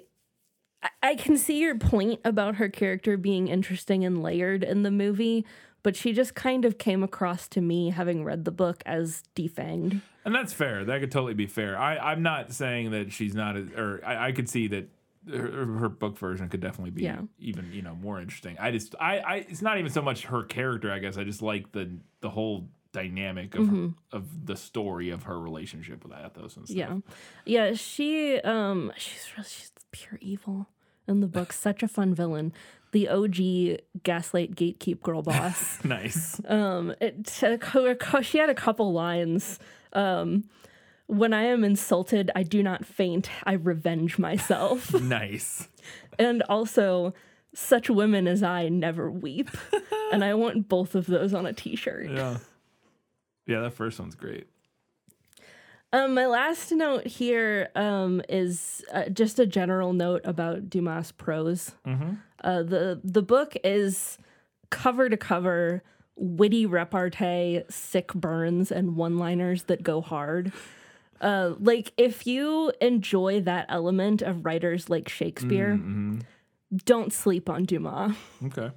I- 0.83 0.91
I 1.03 1.15
can 1.15 1.37
see 1.39 1.59
your 1.61 1.77
point 1.79 2.21
about 2.25 2.57
her 2.57 2.69
character 2.69 3.17
being 3.17 3.49
interesting 3.49 4.05
and 4.05 4.23
layered 4.23 4.63
in 4.63 4.83
the 4.83 4.91
movie, 4.91 5.47
but 5.83 5.97
she 5.97 6.13
just 6.13 6.35
kind 6.35 6.65
of 6.65 6.79
came 6.79 7.03
across 7.03 7.49
to 7.49 7.61
me, 7.61 7.91
having 7.91 8.25
read 8.25 8.45
the 8.45 8.51
book, 8.53 8.83
as 8.87 9.23
defanged. 9.35 10.03
And 10.25 10.35
that's 10.35 10.53
fair. 10.53 10.85
That 10.85 11.01
could 11.01 11.11
totally 11.11 11.35
be 11.35 11.47
fair. 11.47 11.77
I, 11.79 11.97
I'm 11.99 12.23
not 12.23 12.53
saying 12.53 12.91
that 12.93 13.13
she's 13.13 13.35
not, 13.35 13.57
a, 13.57 13.67
or 13.77 14.01
I, 14.07 14.29
I 14.29 14.33
could 14.33 14.49
see 14.49 14.69
that 14.69 14.89
her, 15.31 15.67
her 15.79 15.89
book 15.89 16.19
version 16.19 16.49
could 16.49 16.61
definitely 16.61 16.91
be 16.91 17.03
Yeah. 17.03 17.21
even 17.39 17.71
you 17.73 17.83
know 17.83 17.95
more 17.95 18.21
interesting. 18.21 18.57
I 18.59 18.71
just 18.73 18.95
I, 19.01 19.19
I 19.19 19.35
it's 19.49 19.63
not 19.63 19.79
even 19.79 19.91
so 19.93 20.03
much 20.03 20.25
her 20.27 20.43
character. 20.43 20.91
I 20.93 20.99
guess 20.99 21.17
I 21.17 21.23
just 21.25 21.43
like 21.43 21.71
the 21.73 21.91
the 22.21 22.31
whole 22.31 22.69
dynamic 22.93 23.55
of 23.55 23.63
Mm-hmm. 23.67 23.89
of 24.13 24.47
the 24.47 24.57
story 24.57 25.11
of 25.11 25.23
her 25.25 25.39
relationship 25.41 26.05
with 26.05 26.13
Athos 26.13 26.57
and 26.57 26.67
stuff. 26.67 26.77
Yeah, 26.77 26.97
yeah. 27.47 27.75
She 27.75 28.39
um 28.41 28.93
she's 28.97 29.27
really 29.37 29.49
she's 29.49 29.71
pure 29.93 30.19
evil 30.21 30.69
in 31.07 31.21
the 31.21 31.27
book. 31.29 31.53
Such 31.53 31.83
a 31.85 31.89
fun 31.89 32.15
villain. 32.15 32.53
The 32.91 33.09
OG 33.09 34.03
gaslight 34.03 34.55
gatekeep 34.57 35.01
girl 35.03 35.23
boss. 35.23 35.79
nice. 35.85 36.41
um, 36.49 36.95
it 37.01 37.29
she 37.31 38.39
had 38.39 38.51
a 38.51 38.55
couple 38.55 38.93
lines. 38.93 39.59
Um, 39.93 40.45
when 41.07 41.35
I 41.35 41.43
am 41.43 41.65
insulted, 41.65 42.31
I 42.35 42.43
do 42.43 42.63
not 42.63 42.87
faint. 42.87 43.29
I 43.45 43.53
revenge 43.53 44.19
myself. 44.19 44.93
nice. 45.01 45.69
and 46.19 46.43
also, 46.49 47.13
such 47.55 47.91
women 47.91 48.27
as 48.27 48.43
I 48.43 48.69
never 48.69 49.11
weep. 49.11 49.51
and 50.13 50.25
I 50.25 50.35
want 50.35 50.69
both 50.69 50.95
of 50.95 51.07
those 51.07 51.35
on 51.35 51.47
a 51.47 51.53
T-shirt. 51.53 52.11
Yeah. 52.11 52.39
Yeah, 53.47 53.61
that 53.61 53.75
first 53.75 53.99
one's 53.99 54.15
great. 54.15 54.47
Um, 55.93 56.15
my 56.15 56.27
last 56.27 56.73
note 56.73 57.07
here 57.07 57.69
um, 57.75 58.23
is 58.29 58.83
uh, 58.93 59.11
just 59.11 59.39
a 59.39 59.47
general 59.47 59.93
note 59.93 60.23
about 60.25 60.71
Dumas' 60.71 61.13
prose. 61.13 61.73
Uh, 61.85 62.63
the 62.63 63.01
the 63.05 63.21
book 63.21 63.55
is 63.63 64.17
cover 64.71 65.11
to 65.11 65.17
cover 65.19 65.83
witty 66.17 66.67
repartee, 66.67 67.63
sick 67.69 68.13
burns, 68.15 68.71
and 68.71 68.97
one 68.97 69.19
liners 69.19 69.65
that 69.65 69.83
go 69.83 70.01
hard. 70.01 70.53
Uh, 71.21 71.55
like 71.61 71.93
if 71.97 72.27
you 72.27 72.73
enjoy 72.81 73.41
that 73.41 73.67
element 73.69 74.23
of 74.23 74.45
writers 74.45 74.91
like 74.91 75.09
Shakespeare, 75.09 75.79
don't 76.85 77.13
sleep 77.13 77.49
on 77.49 77.65
Dumas. 77.65 78.17
Okay. 78.47 78.71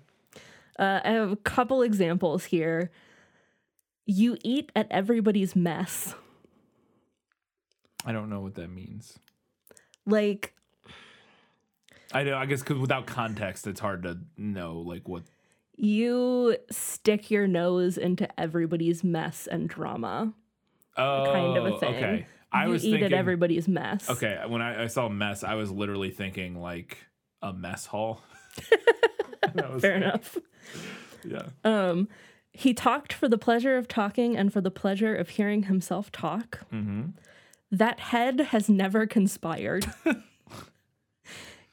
Uh, 0.78 1.00
I 1.04 1.12
have 1.12 1.32
a 1.32 1.38
couple 1.38 1.82
examples 1.82 2.46
here. 2.46 2.92
You 4.06 4.38
eat 4.44 4.72
at 4.76 4.88
everybody's 4.92 5.56
mess. 5.56 6.14
I 8.06 8.12
don't 8.12 8.30
know 8.30 8.42
what 8.42 8.56
that 8.56 8.70
means. 8.70 9.18
Like 10.06 10.54
I 12.14 12.24
know. 12.24 12.38
I 12.38 12.46
guess 12.46 12.62
because 12.62 12.78
without 12.78 13.08
context, 13.08 13.66
it's 13.68 13.80
hard 13.80 14.04
to 14.04 14.20
know 14.38 14.78
like 14.78 15.08
what. 15.08 15.24
You 15.78 16.56
stick 16.72 17.30
your 17.32 17.48
nose 17.48 17.98
into 17.98 18.28
everybody's 18.40 19.04
mess 19.04 19.48
and 19.48 19.68
drama 19.70 20.34
Oh, 20.98 21.30
kind 21.34 21.58
of 21.58 21.66
a 21.76 21.80
thing. 21.80 21.96
Okay. 21.96 22.26
I 22.52 22.66
you 22.66 22.72
was 22.72 22.86
eat 22.86 22.92
thinking. 22.92 23.06
at 23.12 23.14
everybody's 23.14 23.68
mess 23.68 24.10
Okay, 24.10 24.40
when 24.48 24.62
I, 24.62 24.84
I 24.84 24.88
saw 24.88 25.10
mess, 25.10 25.44
I 25.44 25.56
was 25.56 25.70
literally 25.72 26.12
thinking 26.12 26.62
like 26.62 26.98
a 27.42 27.52
mess 27.54 27.86
hall. 27.86 28.22
That 29.54 29.72
was- 29.74 29.82
fair 29.82 29.96
enough 29.96 30.38
Yeah. 31.24 31.44
um 31.64 32.08
he 32.52 32.74
talked 32.74 33.12
for 33.14 33.28
the 33.28 33.38
pleasure 33.38 33.78
of 33.78 33.88
talking 33.88 34.38
and 34.38 34.52
for 34.54 34.62
the 34.62 34.72
pleasure 34.72 35.14
of 35.16 35.30
hearing 35.30 35.64
himself 35.64 36.12
talk 36.12 36.62
Mm-hmm. 36.74 37.10
that 37.72 38.00
head 38.00 38.40
has 38.40 38.70
never 38.70 39.06
conspired 39.06 39.86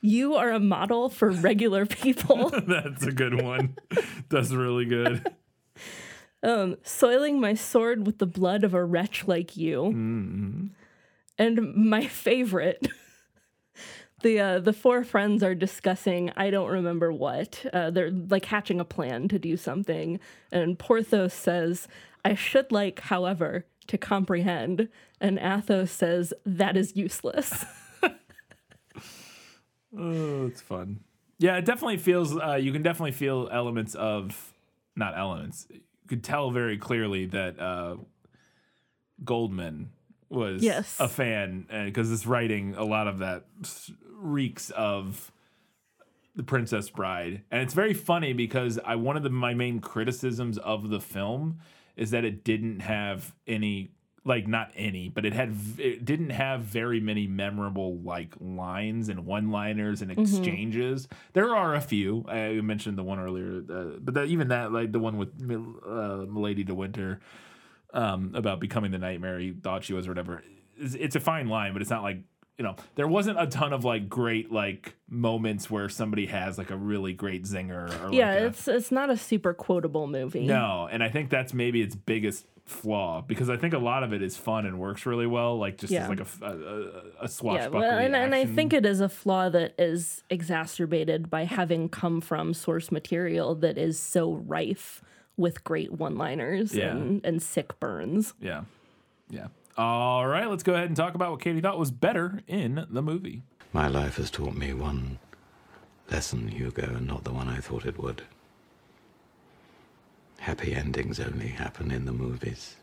you 0.02 0.34
are 0.34 0.50
a 0.50 0.60
model 0.60 1.08
for 1.08 1.30
regular 1.30 1.86
people 1.86 2.50
That's 2.66 3.06
a 3.06 3.12
good 3.12 3.40
one. 3.40 3.76
That's 4.28 4.50
really 4.50 4.84
good. 4.84 5.24
um, 6.42 6.76
soiling 6.82 7.40
my 7.40 7.54
sword 7.54 8.04
with 8.04 8.18
the 8.18 8.26
blood 8.26 8.64
of 8.64 8.74
a 8.74 8.84
wretch 8.84 9.26
like 9.26 9.56
you. 9.56 9.82
Mm-hmm. 9.82 10.66
And 11.38 11.74
my 11.74 12.06
favorite, 12.06 12.86
the 14.22 14.40
uh, 14.40 14.58
the 14.58 14.72
four 14.72 15.04
friends 15.04 15.42
are 15.42 15.54
discussing. 15.54 16.30
I 16.36 16.50
don't 16.50 16.70
remember 16.70 17.12
what. 17.12 17.64
Uh, 17.72 17.90
they're 17.90 18.10
like 18.10 18.44
hatching 18.44 18.80
a 18.80 18.84
plan 18.84 19.28
to 19.28 19.38
do 19.38 19.56
something, 19.56 20.20
and 20.50 20.78
Porthos 20.78 21.32
says, 21.32 21.88
"I 22.24 22.34
should 22.34 22.70
like, 22.70 23.00
however, 23.00 23.64
to 23.86 23.96
comprehend." 23.96 24.88
And 25.20 25.38
Athos 25.38 25.90
says, 25.90 26.34
"That 26.44 26.76
is 26.76 26.96
useless." 26.96 27.64
Oh, 29.96 30.46
it's 30.46 30.60
fun. 30.60 31.00
Yeah, 31.38 31.56
it 31.56 31.64
definitely 31.64 31.96
feels. 31.98 32.36
Uh, 32.36 32.54
you 32.54 32.72
can 32.72 32.82
definitely 32.82 33.12
feel 33.12 33.48
elements 33.52 33.94
of, 33.94 34.52
not 34.96 35.16
elements. 35.18 35.66
You 35.70 35.80
could 36.06 36.22
tell 36.22 36.50
very 36.50 36.78
clearly 36.78 37.26
that 37.26 37.58
uh, 37.58 37.96
Goldman 39.24 39.90
was 40.28 40.62
Yes. 40.62 40.96
a 40.98 41.08
fan 41.08 41.66
because 41.84 42.10
this 42.10 42.26
writing 42.26 42.74
a 42.76 42.84
lot 42.84 43.06
of 43.06 43.18
that 43.18 43.44
reeks 44.14 44.70
of 44.70 45.30
the 46.34 46.42
Princess 46.42 46.88
Bride, 46.88 47.42
and 47.50 47.60
it's 47.62 47.74
very 47.74 47.92
funny 47.92 48.32
because 48.32 48.78
I 48.84 48.96
one 48.96 49.16
of 49.18 49.22
the 49.22 49.28
my 49.30 49.52
main 49.52 49.80
criticisms 49.80 50.56
of 50.58 50.88
the 50.88 51.00
film 51.00 51.58
is 51.96 52.10
that 52.12 52.24
it 52.24 52.42
didn't 52.42 52.80
have 52.80 53.34
any 53.46 53.90
like 54.24 54.46
not 54.46 54.70
any, 54.76 55.08
but 55.08 55.24
it 55.24 55.32
had 55.32 55.54
it 55.78 56.04
didn't 56.04 56.30
have 56.30 56.60
very 56.60 57.00
many 57.00 57.26
memorable 57.26 57.96
like 57.98 58.34
lines 58.40 59.08
and 59.08 59.26
one-liners 59.26 60.00
and 60.00 60.12
exchanges. 60.12 61.08
There 61.32 61.54
are 61.54 61.74
a 61.74 61.80
few. 61.80 62.24
I 62.28 62.52
mentioned 62.60 62.96
the 62.96 63.02
one 63.02 63.18
earlier, 63.18 63.62
uh, 63.68 63.98
but 64.00 64.14
that, 64.14 64.26
even 64.26 64.48
that 64.48 64.72
like 64.72 64.92
the 64.92 65.00
one 65.00 65.16
with 65.16 65.30
uh, 65.84 66.24
Milady 66.32 66.62
de 66.64 66.74
Winter 66.74 67.20
um, 67.92 68.32
about 68.34 68.60
becoming 68.60 68.90
the 68.92 68.98
nightmare 68.98 69.38
he 69.38 69.52
thought 69.52 69.84
she 69.84 69.92
was 69.92 70.06
or 70.06 70.10
whatever. 70.10 70.42
It's, 70.76 70.94
it's 70.94 71.16
a 71.16 71.20
fine 71.20 71.48
line, 71.48 71.72
but 71.72 71.82
it's 71.82 71.90
not 71.90 72.02
like 72.02 72.18
you 72.58 72.64
know 72.64 72.76
there 72.94 73.08
wasn't 73.08 73.40
a 73.40 73.46
ton 73.46 73.72
of 73.72 73.84
like 73.84 74.08
great 74.08 74.52
like 74.52 74.94
moments 75.08 75.68
where 75.70 75.88
somebody 75.88 76.26
has 76.26 76.58
like 76.58 76.70
a 76.70 76.76
really 76.76 77.12
great 77.12 77.44
zinger. 77.44 77.90
Or 78.04 78.12
yeah, 78.12 78.34
like 78.34 78.38
a- 78.42 78.46
it's 78.46 78.68
it's 78.68 78.92
not 78.92 79.10
a 79.10 79.16
super 79.16 79.52
quotable 79.52 80.06
movie. 80.06 80.46
no, 80.46 80.88
and 80.90 81.02
I 81.02 81.08
think 81.08 81.28
that's 81.30 81.52
maybe 81.52 81.82
its 81.82 81.96
biggest 81.96 82.46
flaw 82.72 83.20
because 83.20 83.48
I 83.50 83.56
think 83.56 83.74
a 83.74 83.78
lot 83.78 84.02
of 84.02 84.12
it 84.12 84.22
is 84.22 84.36
fun 84.36 84.66
and 84.66 84.78
works 84.80 85.06
really 85.06 85.26
well, 85.26 85.58
like 85.58 85.76
just 85.78 85.92
Yeah. 85.92 86.04
as 86.04 86.08
like 86.08 86.18
a, 86.18 86.22
f- 86.22 86.42
a, 86.42 86.46
a- 86.46 86.50
a 86.50 87.02
Yeah, 87.22 87.26
swashbuckling 87.26 87.80
well, 87.82 87.98
and, 87.98 88.16
and 88.16 88.34
I 88.34 88.44
think 88.46 88.72
it 88.72 88.84
is 88.86 89.00
a 89.00 89.08
flaw 89.08 89.48
that 89.50 89.74
is 89.78 90.22
exacerbated 90.30 91.30
by 91.30 91.44
having 91.44 91.88
come 91.88 92.20
from 92.20 92.54
source 92.54 92.90
material 92.90 93.54
that 93.56 93.78
is 93.78 93.98
so 94.00 94.32
rife 94.34 95.02
with 95.36 95.62
great 95.64 95.92
one-liners 95.92 96.74
Yeah. 96.74 96.90
and, 96.90 97.24
and 97.24 97.42
sick 97.42 97.78
burns. 97.80 98.34
yeah, 98.40 98.64
yeah. 99.30 99.48
All 99.78 100.26
right, 100.26 100.48
let's 100.50 100.62
go 100.62 100.74
ahead 100.74 100.88
and 100.88 100.96
talk 100.96 101.14
about 101.14 101.30
what 101.30 101.40
Katie 101.40 101.60
thought 101.62 101.78
was 101.78 101.90
better 101.90 102.40
in 102.46 102.86
the 102.90 103.00
movie. 103.02 103.42
My 103.72 103.88
life 103.88 104.16
has 104.16 104.30
taught 104.30 104.54
me 104.54 104.74
one 104.74 105.18
lesson, 106.10 106.48
Hugo, 106.48 106.82
and 106.96 107.06
not 107.06 107.24
the 107.24 107.32
one 107.32 107.48
I 107.48 107.56
thought 107.60 107.86
it 107.86 107.96
would. 107.98 108.22
Happy 110.42 110.74
endings 110.74 111.20
only 111.20 111.48
happen 111.48 111.92
in 111.92 112.04
the 112.04 112.12
movies. 112.12 112.74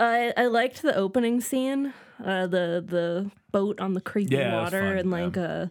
I 0.00 0.32
I 0.36 0.46
liked 0.46 0.82
the 0.82 0.96
opening 0.96 1.40
scene, 1.40 1.92
uh, 2.24 2.48
the 2.48 2.84
the 2.84 3.30
boat 3.52 3.80
on 3.80 3.92
the 3.94 4.00
creepy 4.00 4.34
Yeah, 4.34 4.60
water 4.60 4.96
and 4.96 5.08
like 5.10 5.36
uh, 5.36 5.66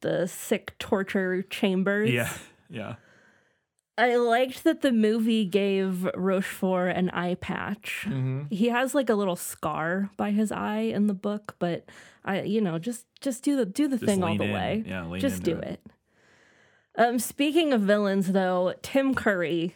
the 0.00 0.28
sick 0.28 0.78
torture 0.78 1.42
chambers. 1.42 2.10
Yeah, 2.10 2.30
yeah. 2.70 2.94
I 3.98 4.14
liked 4.16 4.62
that 4.62 4.80
the 4.82 4.92
movie 4.92 5.44
gave 5.44 6.08
Rochefort 6.14 6.96
an 6.96 7.10
eye 7.10 7.34
patch. 7.34 8.04
Mm-hmm. 8.06 8.42
He 8.50 8.68
has 8.68 8.94
like 8.94 9.10
a 9.10 9.14
little 9.14 9.36
scar 9.36 10.10
by 10.16 10.30
his 10.30 10.52
eye 10.52 10.82
in 10.94 11.08
the 11.08 11.14
book, 11.14 11.56
but 11.58 11.88
I, 12.24 12.42
you 12.42 12.60
know, 12.60 12.78
just 12.78 13.06
just 13.20 13.42
do 13.42 13.56
the 13.56 13.66
do 13.66 13.88
the 13.88 13.96
Just 13.96 14.06
thing 14.06 14.22
all 14.22 14.36
the 14.36 14.44
in. 14.44 14.52
way. 14.52 14.84
Yeah, 14.86 15.04
lean 15.06 15.20
just 15.20 15.38
into 15.38 15.54
do 15.54 15.58
it. 15.58 15.80
it. 15.84 15.90
Um, 16.96 17.18
speaking 17.18 17.72
of 17.72 17.80
villains, 17.80 18.30
though, 18.30 18.74
Tim 18.82 19.14
Curry, 19.16 19.74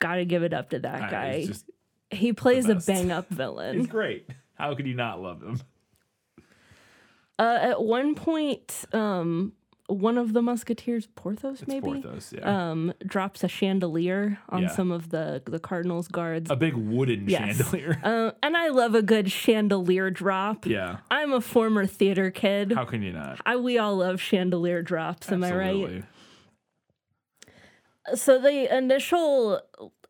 gotta 0.00 0.24
give 0.24 0.42
it 0.42 0.52
up 0.52 0.70
to 0.70 0.80
that 0.80 1.02
I- 1.02 1.10
guy. 1.10 1.46
just 1.46 1.64
he 2.10 2.32
plays 2.32 2.68
a 2.68 2.74
bang 2.74 3.12
up 3.12 3.26
he's 3.28 3.38
villain. 3.38 3.84
great. 3.84 4.28
How 4.54 4.74
could 4.74 4.86
you 4.88 4.94
not 4.94 5.22
love 5.22 5.40
him? 5.42 5.60
Uh, 7.38 7.58
at 7.62 7.82
one 7.82 8.14
point, 8.14 8.84
um, 8.92 9.52
one 9.86 10.18
of 10.18 10.32
the 10.34 10.42
musketeers, 10.42 11.06
Porthos, 11.16 11.60
It's 11.62 11.68
maybe, 11.68 11.80
Porthos, 12.02 12.34
yeah. 12.36 12.70
um, 12.70 12.92
drops 13.06 13.42
a 13.42 13.48
chandelier 13.48 14.38
on 14.50 14.62
Yeah. 14.62 14.68
some 14.68 14.92
of 14.92 15.08
the 15.10 15.42
the 15.46 15.58
cardinal's 15.58 16.06
guards. 16.08 16.50
a 16.50 16.56
big 16.56 16.74
wooden 16.74 17.28
Yes. 17.28 17.56
chandelier. 17.56 17.98
Uh, 18.04 18.32
and 18.42 18.56
I 18.56 18.68
love 18.68 18.94
a 18.94 19.02
good 19.02 19.30
chandelier 19.32 20.10
drop. 20.10 20.66
yeah. 20.66 20.98
I'm 21.10 21.32
a 21.32 21.40
former 21.40 21.86
theater 21.86 22.30
kid. 22.30 22.72
How 22.72 22.84
can 22.84 23.02
you 23.02 23.12
not? 23.12 23.40
I, 23.46 23.56
we 23.56 23.78
all 23.78 23.96
love 23.96 24.20
chandelier 24.20 24.82
drops, 24.82 25.32
am 25.32 25.42
I 25.42 25.54
right? 25.54 26.04
So 28.14 28.38
the 28.38 28.74
initial, 28.76 29.60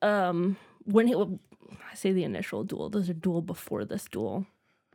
um, 0.02 0.56
when 0.85 1.06
he, 1.06 1.14
I 1.14 1.94
say 1.94 2.12
the 2.12 2.24
initial 2.24 2.64
duel, 2.64 2.89
there's 2.90 3.09
a 3.09 3.14
duel 3.14 3.43
before 3.43 3.85
this 3.85 4.05
duel, 4.06 4.47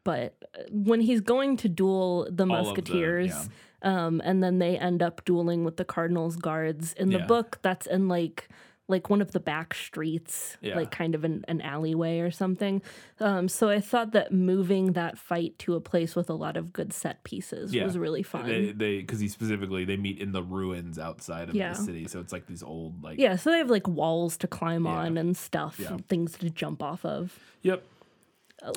but 0.03 0.35
uh, 0.57 0.63
when 0.71 1.01
he's 1.01 1.21
going 1.21 1.57
to 1.57 1.69
duel 1.69 2.27
the 2.29 2.45
All 2.45 2.51
of 2.55 2.65
the- 2.65 2.71
musketeers, 2.71 3.49
um, 3.81 4.21
and 4.23 4.43
then 4.43 4.59
they 4.59 4.77
end 4.77 5.03
up 5.03 5.23
dueling 5.25 5.63
with 5.63 5.77
the 5.77 5.85
cardinal's 5.85 6.35
guards 6.35 6.93
in 6.93 7.09
the 7.09 7.19
Yeah. 7.19 7.25
book, 7.27 7.59
that's 7.61 7.85
in 7.87 8.07
like 8.07 8.49
like 8.87 9.09
one 9.09 9.19
of 9.21 9.31
the 9.31 9.39
back 9.39 9.73
streets, 9.73 10.57
Yeah. 10.61 10.75
like 10.75 10.91
kind 10.91 11.15
of 11.15 11.23
an, 11.23 11.43
an 11.47 11.59
alleyway 11.61 12.19
or 12.19 12.29
something. 12.29 12.83
Um, 13.19 13.47
so 13.47 13.67
I 13.69 13.79
thought 13.79 14.11
that 14.11 14.31
moving 14.31 14.93
that 14.93 15.17
fight 15.17 15.57
to 15.59 15.73
a 15.73 15.81
place 15.81 16.15
with 16.15 16.29
a 16.29 16.33
lot 16.35 16.55
of 16.55 16.71
good 16.71 16.93
set 16.93 17.23
pieces 17.23 17.73
Yeah. 17.73 17.83
was 17.85 17.97
really 17.97 18.21
fun. 18.21 18.45
They 18.47 18.71
they 18.71 18.97
because 18.99 19.19
he 19.19 19.27
specifically 19.27 19.85
they 19.85 19.97
meet 19.97 20.19
in 20.19 20.33
the 20.33 20.43
ruins 20.43 20.99
outside 20.99 21.49
of 21.49 21.55
Yeah. 21.55 21.69
the 21.73 21.79
city, 21.79 22.07
so 22.07 22.19
it's 22.19 22.31
like 22.31 22.45
these 22.45 22.61
old 22.61 23.03
like 23.03 23.17
yeah, 23.17 23.35
so 23.37 23.49
they 23.49 23.57
have 23.57 23.71
like 23.71 23.87
walls 23.87 24.37
to 24.37 24.47
climb 24.47 24.85
on 24.85 25.17
and 25.17 25.35
stuff, 25.35 25.79
and 25.79 26.07
things 26.07 26.37
to 26.37 26.49
jump 26.51 26.83
off 26.83 27.03
of. 27.05 27.39
Yep. 27.63 27.83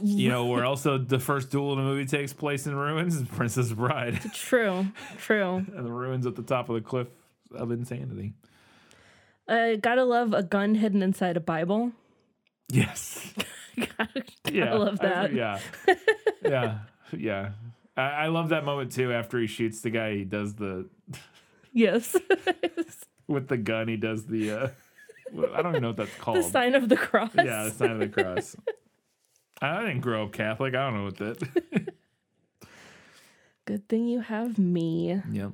You 0.02 0.28
know 0.28 0.46
where 0.46 0.64
also 0.64 0.98
the 0.98 1.18
first 1.18 1.50
duel 1.50 1.72
in 1.72 1.78
the 1.78 1.84
movie 1.84 2.04
takes 2.04 2.32
place 2.32 2.66
in 2.66 2.74
ruins 2.74 3.14
is 3.16 3.22
Princess 3.28 3.72
Bride, 3.72 4.20
True, 4.34 4.86
true. 5.18 5.56
and 5.76 5.86
the 5.86 5.92
ruins 5.92 6.26
at 6.26 6.34
the 6.34 6.42
top 6.42 6.68
of 6.68 6.74
the 6.74 6.80
cliff 6.80 7.08
of 7.52 7.70
insanity. 7.70 8.34
I 9.48 9.76
gotta 9.76 10.04
love 10.04 10.32
a 10.34 10.42
gun 10.42 10.74
hidden 10.74 11.02
inside 11.02 11.36
a 11.36 11.40
Bible. 11.40 11.92
Yes. 12.70 13.32
gotta, 13.76 14.22
Yeah. 14.52 14.74
love 14.74 14.98
I- 15.00 15.04
that. 15.08 15.32
yeah. 15.32 15.58
Yeah. 16.42 16.78
Yeah. 17.16 17.50
I, 17.96 18.02
I 18.02 18.26
love 18.26 18.50
that 18.50 18.64
moment 18.64 18.92
too. 18.92 19.10
After 19.12 19.38
he 19.40 19.46
shoots 19.46 19.80
the 19.80 19.88
guy, 19.90 20.14
he 20.16 20.24
does 20.24 20.54
the 20.54 20.86
Yes. 21.72 22.14
with 23.26 23.48
the 23.48 23.56
gun. 23.56 23.88
He 23.88 23.96
does 23.96 24.26
the. 24.26 24.50
uh 24.50 24.68
I 25.54 25.62
don't 25.62 25.72
even 25.72 25.82
know 25.82 25.88
what 25.88 25.96
that's 25.96 26.14
called. 26.16 26.38
the 26.38 26.42
sign 26.42 26.74
of 26.74 26.88
the 26.90 26.96
cross. 26.96 27.30
Yeah, 27.36 27.64
the 27.64 27.70
sign 27.70 27.90
of 27.92 27.98
the 28.00 28.08
cross. 28.08 28.54
I 29.62 29.80
didn't 29.80 30.00
grow 30.00 30.24
up 30.24 30.32
Catholic. 30.32 30.74
I 30.74 30.90
don't 30.90 30.94
know 30.98 31.04
what 31.04 31.16
that. 31.16 31.92
Good 33.64 33.88
thing 33.88 34.08
you 34.08 34.20
have 34.20 34.58
me. 34.58 35.20
yep. 35.30 35.52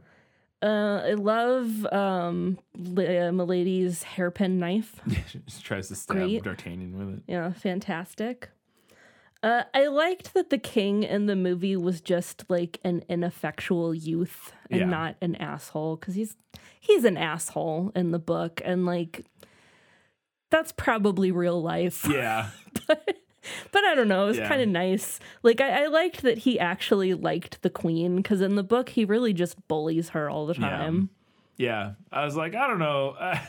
Uh, 0.65 1.03
I 1.05 1.13
love 1.13 1.85
um, 1.93 2.59
uh, 2.75 3.31
Milady's 3.33 4.03
hairpin 4.03 4.59
knife. 4.59 4.99
she 5.47 5.63
tries 5.63 5.89
to 5.89 5.95
stab 5.95 6.17
Great. 6.17 6.43
D'Artagnan 6.43 6.97
with 6.99 7.19
it. 7.19 7.23
Yeah, 7.27 7.53
fantastic. 7.53 8.49
Uh, 9.43 9.65
I 9.75 9.89
liked 9.89 10.33
that 10.33 10.49
the 10.49 10.57
king 10.57 11.03
in 11.03 11.27
the 11.27 11.37
movie 11.37 11.77
was 11.77 12.01
just 12.01 12.45
like 12.49 12.81
an 12.83 13.05
ineffectual 13.11 13.95
youth 13.95 14.53
and 14.71 14.81
Yeah. 14.81 14.87
not 14.87 15.17
an 15.21 15.35
asshole 15.37 15.97
because 15.97 16.15
he's 16.15 16.37
he's 16.81 17.05
an 17.05 17.19
asshole 17.19 17.93
in 17.95 18.11
the 18.11 18.19
book 18.19 18.63
and 18.65 18.87
like 18.87 19.27
that's 20.51 20.73
probably 20.73 21.31
real 21.31 21.61
life. 21.63 22.07
Yeah. 22.11 22.49
But 22.87 23.17
I 23.75 23.95
don't 23.95 24.09
know, 24.09 24.25
it 24.25 24.29
was 24.29 24.39
Yeah. 24.39 24.49
kind 24.49 24.61
of 24.63 24.69
nice. 24.69 25.21
Like 25.43 25.61
I, 25.61 25.85
I 25.85 25.87
liked 25.87 26.23
that 26.23 26.39
he 26.39 26.59
actually 26.59 27.15
liked 27.15 27.63
the 27.63 27.71
queen 27.71 28.17
because 28.17 28.41
in 28.41 28.55
the 28.57 28.63
book 28.65 28.89
he 28.91 29.05
really 29.05 29.33
just 29.33 29.67
bullies 29.69 30.11
her 30.11 30.29
all 30.31 30.47
the 30.47 30.55
time. 30.55 31.11
Yeah. 31.57 31.93
I 32.11 32.25
was 32.25 32.35
like, 32.37 32.55
I 32.55 32.67
don't 32.67 32.79
know. 32.81 33.15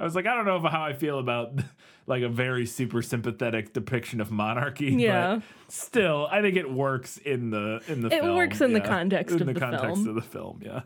I 0.00 0.04
was 0.04 0.14
like, 0.14 0.26
I 0.26 0.34
don't 0.34 0.44
know 0.44 0.60
how 0.68 0.82
I 0.82 0.92
feel 0.92 1.18
about 1.18 1.52
like 2.06 2.22
a 2.22 2.28
very 2.28 2.66
super 2.66 3.02
sympathetic 3.02 3.72
depiction 3.72 4.20
of 4.20 4.30
monarchy. 4.30 4.94
Yeah. 4.98 5.36
But 5.36 5.72
still, 5.72 6.28
I 6.30 6.40
think 6.42 6.56
it 6.56 6.70
works 6.70 7.16
in 7.18 7.50
the 7.50 7.82
in 7.88 8.02
the 8.02 8.08
It 8.08 8.20
film. 8.22 8.36
works 8.36 8.60
in 8.60 8.72
the 8.74 8.80
context 8.80 9.34
in 9.34 9.40
of 9.42 9.46
the, 9.48 9.54
the 9.54 9.60
context 9.60 9.86
film. 9.86 10.08
of 10.08 10.14
the 10.14 10.20
film. 10.22 10.60
Yeah. 10.64 10.80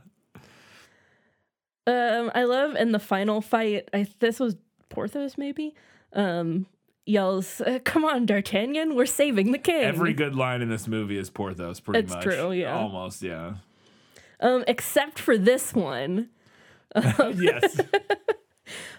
Um, 1.87 2.31
I 2.35 2.45
love 2.45 2.77
in 2.77 2.93
the 2.93 2.99
final 3.01 3.41
fight. 3.41 3.89
I 3.93 4.07
this 4.21 4.39
was 4.39 4.57
Porthos 4.89 5.37
maybe. 5.37 5.75
Um, 6.13 6.67
yells, 7.07 7.61
uh, 7.61 7.79
"Come 7.85 8.05
on, 8.05 8.27
D'Artagnan, 8.27 8.95
we're 8.95 9.07
saving 9.07 9.53
the 9.53 9.59
king!" 9.59 9.83
Every 9.85 10.13
good 10.13 10.35
line 10.35 10.63
in 10.63 10.69
this 10.69 10.87
movie 10.89 11.19
is 11.19 11.31
Porthos, 11.31 11.81
pretty 11.81 12.01
It's 12.01 12.15
much. 12.15 12.25
true, 12.25 12.53
yeah. 12.53 12.77
Almost, 12.77 13.23
yeah. 13.23 13.55
um, 14.41 14.65
except 14.67 15.19
for 15.19 15.37
this 15.39 15.73
one. 15.75 16.29
yes. 17.35 17.81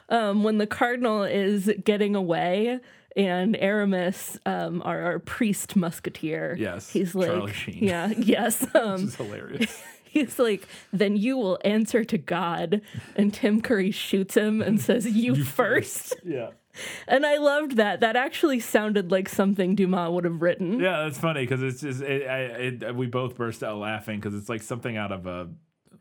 Um, 0.10 0.44
when 0.44 0.58
the 0.60 0.68
cardinal 0.68 1.24
is 1.24 1.72
getting 1.84 2.16
away. 2.16 2.80
And 3.16 3.56
Aramis, 3.56 4.38
um, 4.46 4.82
our, 4.84 5.02
our 5.04 5.20
priest 5.20 5.76
musketeer, 5.76 6.56
Yes, 6.60 6.90
he's 6.92 7.14
like, 7.16 7.28
Charlie 7.30 7.54
Sheen. 7.54 7.84
yeah, 7.84 8.08
yes, 8.18 8.64
um, 8.76 8.94
Which 8.94 9.02
is 9.04 9.16
hilarious. 9.16 9.84
he's 10.04 10.40
like, 10.40 10.68
then 10.92 11.16
you 11.16 11.38
will 11.38 11.60
answer 11.64 12.04
to 12.04 12.18
God. 12.18 12.82
And 13.16 13.32
Tim 13.34 13.62
Curry 13.62 13.92
shoots 13.92 14.36
him 14.36 14.62
and 14.64 14.82
says, 14.82 15.06
"You, 15.08 15.36
first. 15.44 16.16
yeah. 16.24 16.50
And 17.08 17.26
I 17.26 17.38
loved 17.38 17.78
that. 17.78 18.00
That 18.00 18.16
actually 18.16 18.60
sounded 18.60 19.12
like 19.12 19.30
something 19.30 19.76
Dumas 19.76 20.12
would 20.12 20.24
have 20.26 20.42
written. 20.42 20.80
Yeah, 20.80 21.04
that's 21.04 21.20
funny 21.20 21.42
because 21.42 21.62
it's 21.62 21.82
just 21.82 22.02
it, 22.02 22.28
I, 22.28 22.40
it, 22.40 22.96
we 22.96 23.08
both 23.08 23.36
burst 23.36 23.64
out 23.64 23.78
laughing 23.78 24.20
because 24.20 24.34
it's 24.34 24.50
like 24.50 24.62
something 24.62 24.98
out 24.98 25.12
of 25.12 25.28
a 25.28 25.50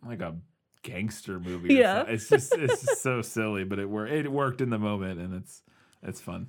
like 0.07 0.21
a 0.21 0.37
gangster 0.83 1.39
movie. 1.39 1.75
Yeah. 1.75 2.05
it's 2.07 2.29
just 2.29 2.55
it's 2.57 2.85
just 2.85 3.03
so 3.03 3.23
silly, 3.23 3.65
but 3.65 3.79
it 3.79 3.89
worked. 3.89 4.13
It 4.13 4.31
worked 4.31 4.61
in 4.61 4.71
the 4.71 4.79
moment, 4.79 5.21
and 5.21 5.35
it's 5.35 5.63
it's 6.03 6.21
fun. 6.21 6.49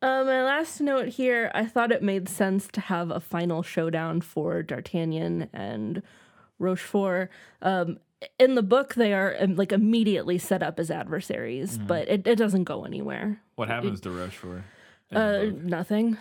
Uh, 0.00 0.24
my 0.24 0.42
last 0.42 0.80
note 0.80 1.08
here 1.08 1.52
I 1.54 1.64
thought 1.64 1.92
it 1.92 2.02
made 2.02 2.28
sense 2.28 2.66
to 2.72 2.80
have 2.80 3.10
a 3.12 3.20
final 3.20 3.62
showdown 3.62 4.20
for 4.20 4.60
D'Artagnan 4.62 5.48
and 5.52 6.02
Rochefort. 6.58 7.30
Um, 7.60 7.98
in 8.38 8.54
the 8.54 8.62
book, 8.62 8.94
they 8.94 9.12
are 9.12 9.36
um, 9.40 9.56
like 9.56 9.72
immediately 9.72 10.38
set 10.38 10.62
up 10.62 10.78
as 10.78 10.90
adversaries, 10.90 11.76
Mm-hmm. 11.78 11.86
but 11.86 12.08
it, 12.08 12.26
it 12.26 12.36
doesn't 12.36 12.64
go 12.64 12.84
anywhere. 12.84 13.40
What 13.56 13.68
happens 13.68 14.00
to 14.02 14.10
Rochefort? 14.10 14.62
in 15.10 15.16
Uh, 15.16 15.50
nothing. 15.62 16.16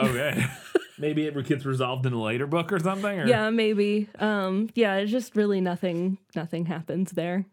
okay, 0.00 0.44
maybe 0.98 1.26
it 1.26 1.46
gets 1.46 1.64
resolved 1.64 2.06
in 2.06 2.12
a 2.12 2.20
later 2.22 2.46
book 2.46 2.72
or 2.72 2.78
something. 2.78 3.20
Or? 3.20 3.26
Yeah, 3.26 3.50
maybe. 3.50 4.08
Um, 4.18 4.70
yeah, 4.74 4.96
it's 4.96 5.10
just 5.10 5.36
really 5.36 5.60
nothing. 5.60 6.18
Nothing 6.34 6.66
happens 6.66 7.12
there. 7.12 7.44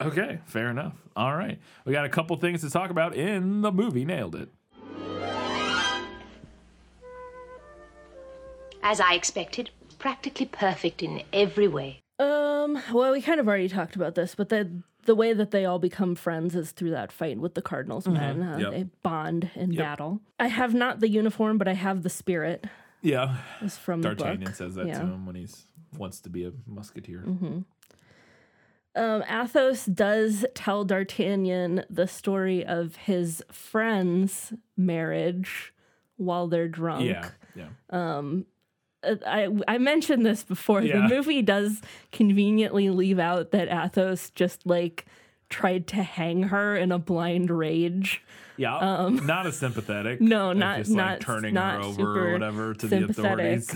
Okay, 0.00 0.40
fair 0.46 0.68
enough. 0.70 0.94
All 1.16 1.36
right, 1.36 1.58
we 1.84 1.92
got 1.92 2.04
a 2.04 2.08
couple 2.08 2.34
things 2.36 2.60
to 2.62 2.70
talk 2.70 2.90
about 2.90 3.14
in 3.14 3.60
the 3.62 3.70
movie. 3.72 4.04
Nailed 4.04 4.34
it. 4.34 4.48
As 8.82 9.00
I 9.00 9.14
expected, 9.14 9.70
practically 9.98 10.46
perfect 10.46 11.02
in 11.02 11.22
every 11.32 11.68
way. 11.68 12.01
Um, 12.22 12.80
well, 12.92 13.12
we 13.12 13.20
kind 13.20 13.40
of 13.40 13.48
already 13.48 13.68
talked 13.68 13.96
about 13.96 14.14
this, 14.14 14.34
but 14.34 14.48
the 14.48 14.82
the 15.04 15.14
way 15.16 15.32
that 15.32 15.50
they 15.50 15.64
all 15.64 15.80
become 15.80 16.14
friends 16.14 16.54
is 16.54 16.70
through 16.70 16.90
that 16.90 17.10
fight 17.10 17.36
with 17.38 17.54
the 17.54 17.62
Cardinals 17.62 18.06
men. 18.06 18.40
Uh, 18.40 18.58
Yep. 18.58 18.70
They 18.70 18.82
bond 19.02 19.50
in 19.56 19.74
battle. 19.74 20.20
I 20.38 20.46
have 20.46 20.74
not 20.74 21.00
the 21.00 21.08
uniform, 21.08 21.58
but 21.58 21.66
I 21.66 21.72
have 21.74 22.04
the 22.04 22.08
spirit. 22.08 22.66
Yeah, 23.00 23.38
Is 23.60 23.76
from 23.76 24.00
the 24.02 24.14
D'Artagnan 24.14 24.54
says 24.54 24.76
that 24.76 24.86
yeah. 24.86 25.00
to 25.00 25.06
him 25.06 25.26
when 25.26 25.34
he's 25.34 25.66
wants 25.98 26.20
to 26.20 26.30
be 26.30 26.44
a 26.44 26.52
musketeer. 26.66 27.24
Um, 28.94 29.24
Athos 29.28 29.86
does 29.86 30.44
tell 30.54 30.84
D'Artagnan 30.84 31.84
the 31.90 32.06
story 32.06 32.64
of 32.64 32.94
his 32.96 33.42
friend's 33.50 34.52
marriage 34.76 35.74
while 36.16 36.46
they're 36.46 36.68
drunk. 36.68 37.06
Yeah, 37.06 37.28
yeah. 37.56 37.68
Uh, 37.90 38.44
I 39.04 39.48
I 39.68 39.78
mentioned 39.78 40.24
this 40.24 40.42
before. 40.44 40.82
Yeah. 40.82 41.06
The 41.08 41.14
movie 41.14 41.42
does 41.42 41.80
conveniently 42.12 42.90
leave 42.90 43.18
out 43.18 43.50
that 43.52 43.68
Athos 43.68 44.30
just 44.30 44.66
like 44.66 45.06
tried 45.48 45.86
to 45.88 46.02
hang 46.02 46.44
her 46.44 46.76
in 46.76 46.92
a 46.92 46.98
blind 46.98 47.50
rage. 47.50 48.22
Yeah, 48.56 49.08
not 49.10 49.46
as 49.46 49.56
sympathetic. 49.58 50.20
Um, 50.20 50.28
No, 50.28 50.52
not- 50.52 50.78
just 50.78 50.90
like 50.90 50.96
not- 50.96 51.20
turning 51.20 51.54
not 51.54 51.80
her 51.82 51.86
over 51.88 52.28
or 52.28 52.32
whatever 52.32 52.74
to 52.74 52.86
the 52.86 53.04
authorities. 53.04 53.74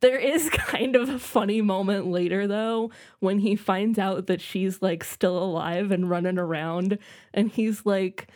There 0.00 0.18
is 0.18 0.48
kind 0.52 0.96
of 0.96 1.08
a 1.08 1.18
funny 1.18 1.60
moment 1.60 2.06
later 2.06 2.46
though 2.46 2.90
when 3.18 3.40
he 3.40 3.54
finds 3.56 3.98
out 3.98 4.26
that 4.28 4.40
she's 4.40 4.80
like 4.80 5.04
still 5.04 5.36
alive 5.38 5.90
and 5.90 6.08
running 6.08 6.38
around 6.38 6.98
and 7.34 7.50
he's 7.50 7.84
like 7.84 8.28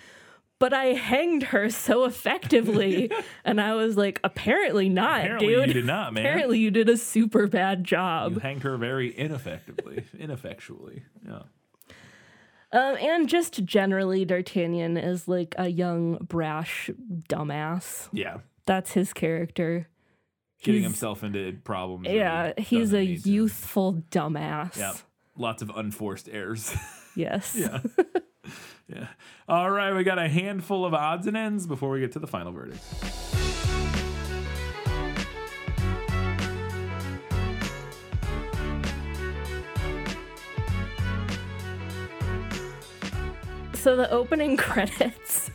but 0.65 0.73
I 0.73 0.95
hanged 0.95 1.43
her 1.43 1.69
so 1.69 2.05
effectively. 2.07 3.11
and 3.45 3.61
I 3.61 3.75
was 3.75 3.99
like, 3.99 4.19
apparently 4.25 4.89
not, 4.89 5.21
Apparently 5.21 5.47
dude. 5.49 5.67
you 5.69 5.73
did 5.75 5.85
not, 5.85 6.15
man. 6.15 6.25
Apparently 6.25 6.59
you 6.59 6.71
did 6.71 6.89
a 6.89 6.97
super 6.97 7.47
bad 7.47 7.85
job. 7.85 8.33
You 8.33 8.39
hanged 8.39 8.63
her 8.63 8.79
very 8.79 9.11
ineffectively, 9.11 10.05
ineffectually. 10.19 11.03
Yeah. 11.23 11.43
Um, 12.73 12.97
and 12.97 13.29
just 13.29 13.63
generally, 13.67 14.25
D'Artagnan 14.25 14.97
is 14.97 15.29
like 15.29 15.55
a 15.59 15.69
young, 15.69 16.17
brash 16.27 16.89
dumbass. 17.29 18.09
Yeah. 18.11 18.39
That's 18.65 18.93
his 18.93 19.13
character. 19.13 19.89
Getting 20.63 20.81
He's- 20.81 20.93
himself 20.93 21.23
into 21.23 21.59
problems. 21.63 22.07
Yeah, 22.09 22.55
he's 22.57 22.95
a 22.95 23.01
need 23.01 23.25
to. 23.25 23.31
youthful 23.31 24.03
dumbass. 24.11 24.79
Yeah. 24.79 24.95
Lots 25.37 25.61
of 25.61 25.71
unforced 25.77 26.27
errors. 26.33 26.75
Yes. 27.17 27.55
yeah. 27.57 27.79
yeah. 28.89 29.09
All 29.49 29.71
right, 29.71 29.95
we 29.95 30.05
got 30.05 30.19
a 30.19 30.29
handful 30.29 30.85
of 30.85 30.95
odds 30.95 31.27
and 31.27 31.37
ends 31.37 31.67
before 31.67 31.91
we 31.91 32.01
get 32.01 32.13
to 32.13 32.19
the 32.19 32.27
final 32.27 32.53
verdict. 32.53 32.83
So 43.75 43.97
the 43.97 44.11
opening 44.11 44.57
credits, 44.59 45.51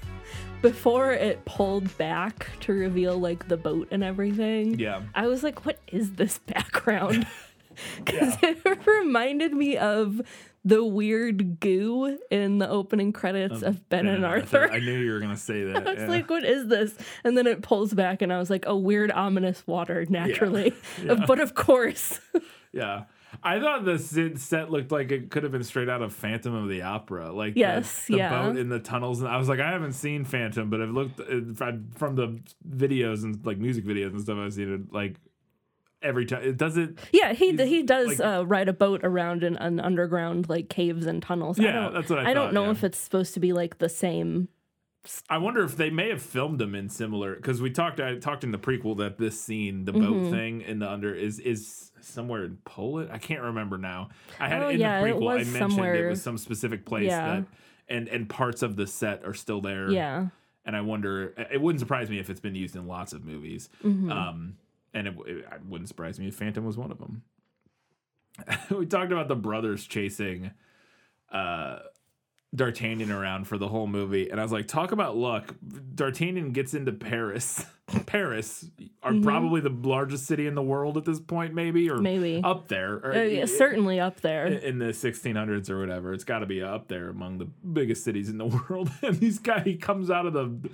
before 0.61 1.13
it 1.13 1.43
pulled 1.45 1.97
back 1.97 2.47
to 2.61 2.73
reveal 2.73 3.17
like 3.17 3.47
the 3.47 3.57
boat 3.57 3.87
and 3.91 4.03
everything, 4.03 4.77
Yeah. 4.77 5.01
I 5.15 5.27
was 5.27 5.41
like, 5.43 5.65
what 5.65 5.79
is 5.87 6.13
this 6.13 6.37
background? 6.39 7.25
Because 8.03 8.35
it 8.43 8.85
reminded 8.85 9.53
me 9.53 9.77
of 9.77 10.19
the 10.65 10.83
weird 10.83 11.59
goo 11.59 12.17
in 12.29 12.57
the 12.57 12.69
opening 12.69 13.13
credits 13.13 13.61
of 13.61 13.87
Ben, 13.89 14.07
and 14.07 14.25
Arthur. 14.25 14.69
I 14.71 14.79
knew 14.79 14.99
you 14.99 15.11
were 15.11 15.19
gonna 15.19 15.37
say 15.37 15.63
that. 15.71 15.87
I 15.87 15.91
was 15.91 15.99
yeah. 16.01 16.07
like, 16.07 16.29
what 16.29 16.43
is 16.43 16.67
this? 16.67 16.95
And 17.23 17.37
then 17.37 17.47
it 17.47 17.61
pulls 17.61 17.93
back, 17.93 18.21
and 18.21 18.31
I 18.33 18.39
was 18.39 18.49
like, 18.49 18.65
"A 18.65 18.75
weird, 18.75 19.11
ominous 19.11 19.65
water, 19.65 20.05
naturally. 20.09 20.73
But 21.27 21.39
of 21.39 21.55
course. 21.55 22.19
yeah. 22.71 23.03
I 23.43 23.59
thought 23.59 23.85
the 23.85 23.99
set 23.99 24.71
looked 24.71 24.91
like 24.91 25.11
it 25.11 25.29
could 25.29 25.43
have 25.43 25.51
been 25.51 25.63
straight 25.63 25.87
out 25.87 26.01
of 26.01 26.13
Phantom 26.13 26.53
of 26.55 26.67
the 26.67 26.81
Opera, 26.81 27.31
like 27.31 27.53
Yes, 27.55 28.07
the, 28.07 28.17
yeah. 28.17 28.29
boat 28.29 28.57
in 28.57 28.69
the 28.69 28.79
tunnels. 28.79 29.21
And 29.21 29.29
I 29.29 29.37
was 29.37 29.47
like, 29.47 29.59
I 29.59 29.69
haven't 29.69 29.93
seen 29.93 30.25
Phantom, 30.25 30.69
but 30.69 30.81
I've 30.81 30.89
looked 30.89 31.17
from 31.17 32.15
the 32.15 32.39
videos 32.67 33.23
and 33.23 33.45
like 33.45 33.59
music 33.59 33.85
videos 33.85 34.09
and 34.09 34.21
stuff 34.21 34.37
I've 34.39 34.53
seen 34.53 34.73
it 34.73 34.93
like 34.93 35.15
every 36.01 36.25
time. 36.25 36.43
It 36.43 36.57
does 36.57 36.77
it. 36.77 36.97
Yeah, 37.11 37.33
he 37.33 37.55
he 37.55 37.83
does 37.83 38.19
like- 38.19 38.19
uh, 38.19 38.45
ride 38.45 38.69
a 38.69 38.73
boat 38.73 39.01
around 39.03 39.43
in 39.43 39.55
an 39.57 39.79
underground 39.79 40.49
like 40.49 40.69
caves 40.69 41.05
and 41.05 41.21
tunnels. 41.21 41.59
I 41.59 41.63
Yeah, 41.63 41.71
don't, 41.73 41.93
that's 41.93 42.09
what 42.09 42.19
I 42.19 42.31
I 42.31 42.33
don't 42.33 42.53
know 42.53 42.65
yeah. 42.65 42.71
if 42.71 42.83
it's 42.83 42.97
supposed 42.97 43.33
to 43.35 43.39
be 43.39 43.53
like 43.53 43.77
the 43.79 43.89
same. 43.89 44.49
I 45.29 45.37
wonder 45.37 45.63
if 45.63 45.77
they 45.77 45.89
may 45.89 46.09
have 46.09 46.21
filmed 46.21 46.59
them 46.59 46.75
in 46.75 46.89
similar 46.89 47.35
because 47.35 47.61
we 47.61 47.71
talked. 47.71 47.99
I 48.01 48.15
talked 48.17 48.43
in 48.43 48.51
the 48.51 48.57
prequel 48.57 48.97
that 48.97 49.17
this 49.17 49.39
scene, 49.39 49.85
the 49.85 49.93
Mm-hmm. 49.93 50.23
boat 50.23 50.29
thing 50.31 50.61
in 50.61 50.79
the 50.79 50.89
under, 50.89 51.13
is 51.15 51.39
is 51.39 51.91
somewhere 52.01 52.43
in 52.43 52.57
Poland. 52.65 53.09
I 53.11 53.17
can't 53.17 53.41
remember 53.41 53.77
now. 53.77 54.09
I 54.39 54.49
had 54.49 54.61
Oh, 54.61 54.67
it 54.69 54.73
in 54.75 54.81
yeah, 54.81 55.01
the 55.01 55.07
prequel. 55.07 55.31
I 55.31 55.43
mentioned 55.45 55.85
it 55.85 56.09
was 56.09 56.21
some 56.21 56.37
specific 56.37 56.85
place 56.85 57.07
Yeah. 57.07 57.27
that, 57.39 57.45
and 57.87 58.07
and 58.09 58.27
parts 58.29 58.61
of 58.61 58.75
the 58.75 58.85
set 58.87 59.23
are 59.25 59.33
still 59.33 59.61
there. 59.61 59.89
Yeah, 59.89 60.27
and 60.65 60.75
I 60.75 60.81
wonder. 60.81 61.33
It 61.49 61.61
wouldn't 61.61 61.79
surprise 61.79 62.09
me 62.09 62.19
if 62.19 62.29
it's 62.29 62.41
been 62.41 62.55
used 62.55 62.75
in 62.75 62.85
lots 62.85 63.13
of 63.13 63.23
movies. 63.23 63.69
Mm-hmm. 63.83 64.11
Um, 64.11 64.57
and 64.93 65.07
it, 65.07 65.15
it, 65.25 65.37
it 65.37 65.65
wouldn't 65.67 65.87
surprise 65.87 66.19
me 66.19 66.27
if 66.27 66.35
Phantom 66.35 66.65
was 66.65 66.77
one 66.77 66.91
of 66.91 66.97
them. 66.99 67.23
we 68.77 68.85
talked 68.85 69.11
about 69.11 69.27
the 69.27 69.35
brothers 69.35 69.85
chasing 69.85 70.51
uh, 71.31 71.79
D'Artagnan 72.55 73.11
around 73.11 73.45
for 73.45 73.57
the 73.57 73.67
whole 73.67 73.85
movie, 73.85 74.29
and 74.29 74.39
I 74.39 74.43
was 74.43 74.51
like, 74.51 74.67
talk 74.67 74.91
about 74.91 75.15
luck. 75.15 75.53
D'Artagnan 75.93 76.51
gets 76.51 76.73
into 76.73 76.91
Paris. 76.91 77.65
Paris 78.05 78.65
are 79.03 79.13
probably 79.21 79.61
the 79.61 79.69
largest 79.69 80.25
city 80.25 80.47
in 80.47 80.55
the 80.55 80.61
world 80.63 80.95
at 80.97 81.05
this 81.05 81.19
point, 81.19 81.53
maybe 81.53 81.89
or 81.89 81.95
Mm-hmm. 81.95 82.03
Maybe. 82.03 82.41
up 82.43 82.67
there. 82.67 82.93
Or, 82.95 83.13
Uh, 83.13 83.21
yeah, 83.23 83.45
certainly 83.45 83.99
up 83.99 84.21
there. 84.21 84.47
in 84.47 84.79
the 84.79 84.85
1600s 84.93 85.69
or 85.69 85.79
whatever. 85.79 86.13
It's 86.13 86.23
got 86.23 86.39
to 86.39 86.45
be 86.45 86.61
up 86.61 86.87
there 86.87 87.09
among 87.09 87.37
the 87.39 87.45
biggest 87.45 88.03
cities 88.03 88.29
in 88.29 88.37
the 88.37 88.45
world. 88.69 88.89
and 89.03 89.19
these 89.19 89.37
guy, 89.39 89.59
he 89.61 89.75
comes 89.75 90.09
out 90.09 90.25
of 90.25 90.33
the. 90.33 90.69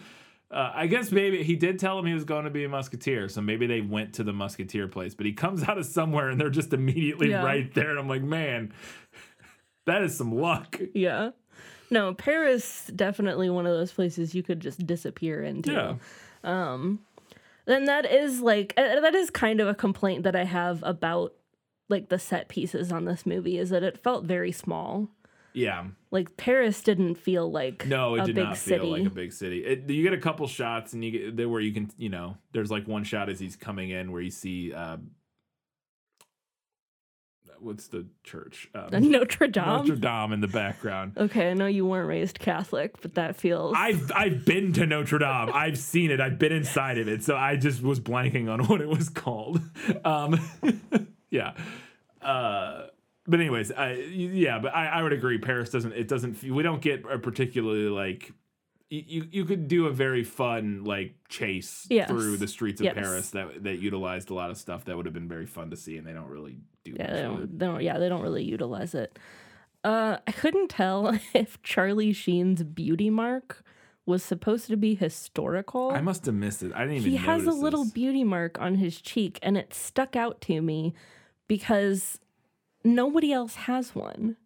Uh, 0.56 0.72
I 0.74 0.88
guess 0.88 1.12
maybe 1.12 1.44
he 1.44 1.58
did 1.58 1.80
tell 1.80 2.00
him 2.00 2.06
he 2.06 2.14
was 2.14 2.24
going 2.24 2.46
to 2.46 2.50
be 2.50 2.64
a 2.64 2.70
musketeer, 2.70 3.28
so 3.28 3.42
maybe 3.42 3.68
they 3.68 3.82
went 3.82 4.14
to 4.14 4.24
the 4.24 4.32
musketeer 4.32 4.88
place. 4.88 5.14
But 5.14 5.26
he 5.26 5.34
comes 5.34 5.64
out 5.64 5.78
of 5.78 5.86
somewhere 5.86 6.30
and 6.30 6.40
they're 6.40 6.50
just 6.50 6.72
immediately 6.72 7.30
Yeah. 7.32 7.44
right 7.44 7.72
there, 7.74 7.90
and 7.90 8.00
I'm 8.00 8.08
like, 8.08 8.24
man, 8.24 8.74
that 9.86 10.02
is 10.02 10.18
some 10.18 10.34
luck. 10.34 10.80
Yeah. 10.94 11.32
No, 11.92 12.14
Paris 12.14 12.90
definitely 12.96 13.50
one 13.50 13.68
of 13.68 13.74
those 13.78 13.92
places 13.92 14.34
you 14.34 14.44
could 14.44 14.60
just 14.62 14.88
disappear 14.88 15.44
into. 15.44 15.72
Yeah, 15.72 15.96
Then 17.66 17.86
that 17.86 18.06
is 18.12 18.42
like 18.42 18.74
uh, 18.78 19.02
that 19.02 19.14
is 19.14 19.30
kind 19.30 19.60
of 19.60 19.68
a 19.68 19.76
complaint 19.76 20.24
that 20.24 20.36
I 20.36 20.46
have 20.46 20.82
about 20.84 21.34
like 21.90 22.10
the 22.10 22.18
set 22.20 22.48
pieces 22.48 22.92
on 22.92 23.06
this 23.06 23.26
movie 23.26 23.58
is 23.58 23.70
that 23.72 23.84
it 23.84 23.98
felt 24.02 24.24
very 24.26 24.52
small. 24.52 25.10
Yeah. 25.56 25.86
Like 26.12 26.38
Paris 26.38 26.82
didn't 26.84 27.16
feel 27.16 27.52
like 27.52 27.86
No, 27.86 28.16
it 28.16 28.26
did 28.26 28.36
big 28.36 28.44
not 28.46 28.58
city. 28.58 28.80
feel 28.80 28.92
like 28.92 29.06
a 29.06 29.10
big 29.10 29.34
city. 29.34 29.66
It, 29.66 29.90
you 29.90 30.04
get 30.04 30.14
a 30.14 30.18
couple 30.18 30.48
shots, 30.48 30.94
and 30.94 31.04
you 31.04 31.12
get 31.12 31.38
there 31.38 31.50
where 31.50 31.62
you 31.62 31.74
can, 31.74 31.92
you 31.98 32.10
know, 32.10 32.38
there's 32.52 32.72
like 32.72 32.88
one 32.88 33.04
shot 33.04 33.30
as 33.30 33.40
he's 33.40 33.56
coming 33.56 33.90
in 33.90 34.12
where 34.12 34.22
you 34.22 34.32
see. 34.32 34.74
Uh, 34.74 34.98
what's 37.60 37.88
the 37.88 38.06
church? 38.24 38.70
Um, 38.76 38.90
Notre 39.12 39.48
Dame. 39.48 39.66
Notre 39.66 39.96
Dame 39.96 40.34
in 40.34 40.42
the 40.42 40.48
background. 40.48 41.14
Okay, 41.18 41.50
I 41.50 41.54
know 41.54 41.66
you 41.66 41.86
weren't 41.86 42.08
raised 42.08 42.40
Catholic, 42.40 43.02
but 43.02 43.16
that 43.16 43.36
feels 43.36 43.74
I've 43.78 44.12
I've 44.16 44.46
been 44.46 44.74
to 44.74 44.86
Notre 44.86 45.20
Dame. 45.20 45.50
I've 45.54 45.78
seen 45.78 46.12
it. 46.12 46.22
I've 46.22 46.40
been 46.40 46.52
inside 46.52 46.98
of 46.98 47.08
it. 47.08 47.24
So 47.24 47.36
I 47.36 47.56
just 47.56 47.82
was 47.82 48.00
blanking 48.00 48.50
on 48.52 48.64
what 48.68 48.82
it 48.82 48.88
was 48.88 49.10
called. 49.10 49.62
Um, 50.04 50.40
yeah. 51.30 51.54
Uh, 52.22 52.88
but 53.28 53.40
anyways, 53.40 53.72
I 53.72 53.94
yeah, 53.94 54.60
but 54.60 54.74
I, 54.76 54.88
I 54.88 55.04
would 55.04 55.14
agree. 55.14 55.38
Paris 55.38 55.70
doesn't. 55.70 55.94
It 55.94 56.08
doesn't. 56.08 56.44
We 56.44 56.64
don't 56.64 56.82
get 56.82 57.04
a 57.10 57.18
particularly 57.20 57.90
like. 57.90 58.32
You, 58.88 59.28
you, 59.32 59.46
could 59.46 59.68
do 59.68 59.88
a 59.88 59.92
very 59.92 60.24
fun 60.24 60.84
like 60.84 61.16
chase 61.28 61.88
Yes. 61.90 62.08
through 62.08 62.38
the 62.38 62.48
streets 62.48 62.80
of 62.80 62.86
Yes. 62.86 62.94
Paris 62.94 63.30
that 63.32 63.64
that 63.64 63.80
utilized 63.80 64.30
a 64.30 64.36
lot 64.36 64.52
of 64.52 64.58
stuff 64.58 64.86
that 64.86 64.96
would 64.96 65.06
have 65.06 65.14
been 65.14 65.28
very 65.28 65.48
fun 65.48 65.72
to 65.72 65.76
see, 65.76 65.98
and 65.98 66.06
they 66.06 66.14
don't 66.14 66.30
really 66.30 66.58
do. 66.84 66.92
yeah, 66.96 67.04
much 67.08 67.14
they 67.14 67.22
don't, 67.24 67.60
they 67.60 67.66
don't 67.66 67.84
yeah, 67.84 67.98
they 67.98 68.08
don't 68.10 68.22
really 68.22 68.44
utilize 68.44 68.94
it. 68.94 69.18
Uh 69.84 70.18
I 70.28 70.32
couldn't 70.32 70.70
tell 70.70 71.18
if 71.34 71.62
Charlie 71.64 72.14
Sheen's 72.14 72.62
beauty 72.64 73.10
mark 73.10 73.64
was 74.06 74.22
supposed 74.22 74.68
to 74.68 74.78
be 74.78 74.94
historical. 74.94 75.90
I 75.90 76.02
must 76.02 76.28
have 76.28 76.36
missed 76.36 76.62
it. 76.62 76.72
I 76.76 76.82
didn't 76.82 76.98
even. 76.98 77.10
he 77.10 77.18
has 77.18 77.46
a 77.48 77.52
little 77.52 77.86
this. 77.86 77.92
beauty 77.94 78.24
mark 78.24 78.62
on 78.62 78.76
his 78.76 79.02
cheek 79.02 79.40
and 79.42 79.58
it 79.58 79.74
stuck 79.74 80.16
out 80.16 80.42
to 80.42 80.62
me 80.62 80.94
because 81.48 82.20
nobody 82.86 83.34
else 83.34 83.56
has 83.56 83.94
one 83.96 84.38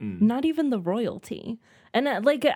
Mm. 0.00 0.20
not 0.20 0.44
even 0.44 0.70
the 0.70 0.80
royalty 0.80 1.60
and 1.94 2.08
uh, 2.08 2.20
like 2.24 2.44
uh, 2.44 2.54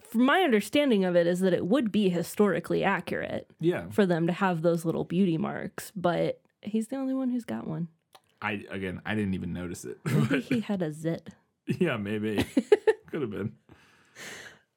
from 0.00 0.24
my 0.24 0.40
understanding 0.40 1.04
of 1.04 1.14
it 1.14 1.24
is 1.28 1.38
that 1.38 1.52
it 1.52 1.64
would 1.66 1.92
be 1.92 2.08
historically 2.08 2.82
accurate 2.82 3.46
Yeah, 3.60 3.84
for 3.90 4.04
them 4.06 4.26
to 4.26 4.32
have 4.32 4.62
those 4.62 4.84
little 4.84 5.04
beauty 5.04 5.38
marks 5.38 5.92
but 5.94 6.40
he's 6.62 6.88
the 6.88 6.96
only 6.96 7.14
one 7.14 7.30
who's 7.30 7.44
got 7.44 7.68
one 7.68 7.86
I 8.42 8.64
again 8.70 9.00
I 9.06 9.14
didn't 9.14 9.34
even 9.34 9.52
notice 9.52 9.84
it. 9.84 9.98
maybe 10.04 10.40
he 10.50 10.60
had 10.60 10.82
a 10.82 10.92
zit 10.92 11.28
Yeah, 11.78 11.96
maybe. 11.96 12.44
Could 13.10 13.20
have 13.22 13.30
been. 13.30 13.52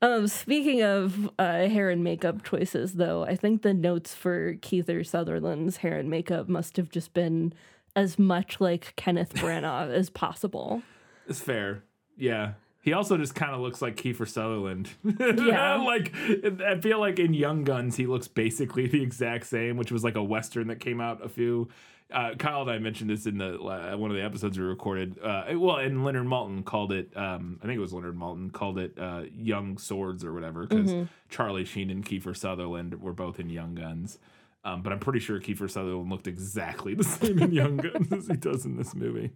Um, 0.01 0.27
speaking 0.27 0.83
of 0.83 1.29
uh, 1.39 1.67
hair 1.67 1.89
and 1.89 2.03
makeup 2.03 2.43
choices, 2.43 2.93
though, 2.95 3.23
I 3.23 3.35
think 3.37 3.61
the 3.61 3.73
notes 3.73 4.13
for 4.13 4.55
Kiefer 4.55 5.03
Sutherland's 5.05 5.77
hair 5.77 5.97
and 5.97 6.09
makeup 6.09 6.49
must 6.49 6.75
have 6.77 6.89
just 6.89 7.13
been 7.13 7.53
as 7.95 8.17
much 8.17 8.59
like 8.59 8.95
Kenneth 8.95 9.33
Branagh 9.35 9.91
as 9.91 10.09
possible. 10.09 10.81
It's 11.25 11.39
fair. 11.39 11.83
Yeah. 12.17 12.53
He 12.81 12.91
also 12.91 13.15
just 13.15 13.33
kind 13.33 13.53
of 13.53 13.61
looks 13.61 13.81
like 13.81 13.95
Kiefer 13.95 14.27
Sutherland. 14.27 14.89
Yeah. 15.19 15.75
like 15.77 16.13
I 16.61 16.77
feel 16.81 16.99
like 16.99 17.17
in 17.17 17.33
Young 17.33 17.63
Guns 17.63 17.95
he 17.95 18.07
looks 18.07 18.27
basically 18.27 18.87
the 18.89 19.01
exact 19.01 19.45
same, 19.47 19.77
which 19.77 19.89
was 19.89 20.03
like 20.03 20.15
a 20.15 20.23
western 20.23 20.67
that 20.67 20.81
came 20.81 20.99
out 20.99 21.23
a 21.23 21.29
few. 21.29 21.69
Uh, 22.11 22.35
Kyle 22.37 22.61
and 22.63 22.69
I 22.71 22.77
mentioned 22.79 23.09
this 23.09 23.25
in 23.25 23.37
the 23.37 23.53
uh, 23.57 23.95
one 23.95 24.11
of 24.11 24.17
the 24.17 24.21
episodes 24.23 24.59
we 24.59 24.65
recorded. 24.65 25.17
Uh, 25.23 25.45
well, 25.55 25.77
and 25.77 26.03
Leonard 26.03 26.27
Maltin 26.27 26.65
called 26.65 26.91
it. 26.91 27.15
Um, 27.15 27.57
I 27.63 27.65
think 27.65 27.77
it 27.77 27.81
was 27.81 27.93
Leonard 27.93 28.17
Maltin 28.19 28.51
called 28.51 28.77
it 28.77 28.91
uh, 28.99 29.21
Young 29.33 29.77
Swords 29.77 30.25
or 30.25 30.33
whatever 30.33 30.67
because 30.67 31.07
Charlie 31.29 31.63
Sheen 31.65 31.89
and 31.89 32.05
Kiefer 32.05 32.35
Sutherland 32.35 33.01
were 33.01 33.13
both 33.13 33.39
in 33.39 33.49
Young 33.49 33.75
Guns. 33.75 34.19
Um, 34.65 34.81
but 34.81 34.93
I'm 34.93 34.99
pretty 34.99 35.19
sure 35.19 35.39
Kiefer 35.39 35.69
Sutherland 35.69 36.09
looked 36.09 36.27
exactly 36.27 36.93
the 36.95 37.03
same 37.03 37.39
in 37.39 37.51
Young 37.51 37.77
Guns 37.77 38.11
as 38.11 38.27
he 38.27 38.35
does 38.37 38.65
in 38.65 38.77
this 38.77 38.95
movie. 38.95 39.31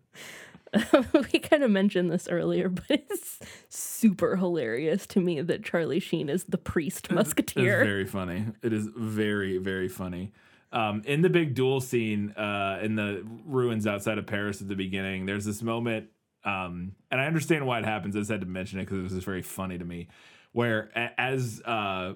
we 1.33 1.39
kind 1.39 1.63
of 1.63 1.71
mentioned 1.71 2.11
this 2.11 2.27
earlier, 2.29 2.69
but 2.69 2.85
it's 2.89 3.39
super 3.69 4.35
hilarious 4.35 5.05
to 5.07 5.19
me 5.19 5.41
that 5.41 5.63
Charlie 5.63 5.99
Sheen 5.99 6.29
is 6.29 6.45
the 6.45 6.57
priest 6.57 7.11
musketeer. 7.11 7.81
It's 7.81 7.87
very 7.87 8.05
funny. 8.05 8.45
It 8.61 8.73
is 8.73 8.89
very, 8.95 9.57
very 9.57 9.87
funny. 9.87 10.33
Um, 10.71 11.01
in 11.05 11.21
the 11.21 11.29
big 11.29 11.55
duel 11.55 11.79
scene 11.79 12.31
uh, 12.31 12.79
in 12.81 12.95
the 12.95 13.25
ruins 13.45 13.87
outside 13.87 14.17
of 14.17 14.27
Paris 14.27 14.61
at 14.61 14.67
the 14.67 14.75
beginning, 14.75 15.25
there's 15.25 15.45
this 15.45 15.61
moment, 15.61 16.07
um, 16.43 16.93
and 17.09 17.21
I 17.21 17.25
understand 17.25 17.65
why 17.65 17.79
it 17.79 17.85
happens. 17.85 18.15
I 18.15 18.19
just 18.19 18.31
had 18.31 18.41
to 18.41 18.47
mention 18.47 18.79
it 18.79 18.83
because 18.83 18.99
it 18.99 19.03
was 19.03 19.13
just 19.13 19.25
very 19.25 19.41
funny 19.41 19.77
to 19.77 19.85
me. 19.85 20.07
Where 20.51 20.89
a- 20.95 21.19
as 21.19 21.61
uh, 21.63 22.13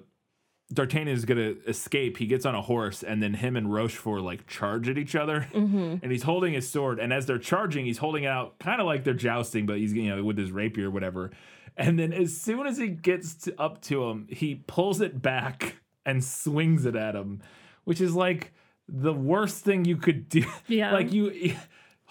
D'Artagnan 0.72 1.14
is 1.14 1.24
gonna 1.24 1.54
escape, 1.66 2.16
he 2.16 2.26
gets 2.26 2.46
on 2.46 2.54
a 2.54 2.62
horse, 2.62 3.02
and 3.02 3.22
then 3.22 3.34
him 3.34 3.56
and 3.56 3.72
Rochefort 3.72 4.22
like 4.22 4.46
charge 4.46 4.88
at 4.88 4.98
each 4.98 5.14
other, 5.14 5.48
mm-hmm. 5.52 5.96
and 6.02 6.12
he's 6.12 6.22
holding 6.22 6.52
his 6.52 6.68
sword. 6.68 6.98
And 6.98 7.12
as 7.12 7.26
they're 7.26 7.38
charging, 7.38 7.84
he's 7.84 7.98
holding 7.98 8.24
it 8.24 8.28
out 8.28 8.58
kind 8.58 8.80
of 8.80 8.86
like 8.86 9.04
they're 9.04 9.14
jousting, 9.14 9.66
but 9.66 9.78
he's 9.78 9.92
you 9.92 10.14
know 10.14 10.22
with 10.22 10.38
his 10.38 10.52
rapier 10.52 10.88
or 10.88 10.90
whatever. 10.90 11.30
And 11.76 11.98
then 11.98 12.12
as 12.12 12.36
soon 12.36 12.66
as 12.66 12.78
he 12.78 12.88
gets 12.88 13.34
to, 13.44 13.60
up 13.60 13.80
to 13.82 14.04
him, 14.04 14.26
he 14.28 14.56
pulls 14.66 15.00
it 15.00 15.22
back 15.22 15.76
and 16.04 16.22
swings 16.22 16.84
it 16.84 16.96
at 16.96 17.14
him, 17.14 17.40
which 17.84 18.00
is 18.00 18.14
like 18.14 18.52
the 18.88 19.12
worst 19.12 19.64
thing 19.64 19.84
you 19.84 19.96
could 19.96 20.28
do. 20.28 20.44
Yeah. 20.66 20.92
like 20.94 21.12
you. 21.12 21.54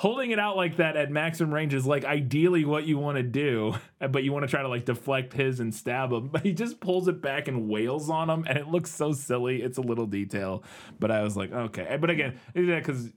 Holding 0.02 0.32
it 0.32 0.40
out 0.40 0.57
like 0.57 0.78
that 0.78 0.95
at 0.98 1.11
maximum 1.11 1.53
range 1.53 1.76
is 1.76 1.86
like 1.86 2.06
ideally 2.06 2.65
what 2.65 2.86
you 2.86 2.98
want 2.98 3.18
to 3.18 3.23
do, 3.23 3.76
but 4.10 4.23
you 4.23 4.34
want 4.34 4.41
to 4.41 4.48
try 4.48 4.64
to 4.64 4.68
like 4.68 4.84
deflect 4.84 5.32
his 5.32 5.60
and 5.60 5.76
stab 5.76 6.11
him. 6.11 6.28
But 6.32 6.41
he 6.41 6.53
just 6.53 6.80
pulls 6.80 7.07
it 7.07 7.22
back 7.22 7.48
and 7.48 7.69
wails 7.69 8.10
on 8.10 8.28
him, 8.28 8.44
and 8.49 8.57
it 8.57 8.68
looks 8.68 8.90
so 8.90 9.11
silly. 9.14 9.61
It's 9.61 9.78
a 9.78 9.82
little 9.82 10.07
detail, 10.07 10.64
but 10.99 11.11
I 11.11 11.22
was 11.22 11.38
like, 11.38 11.52
okay. 11.52 11.98
But 12.02 12.10
again, 12.10 12.40
because 12.56 13.11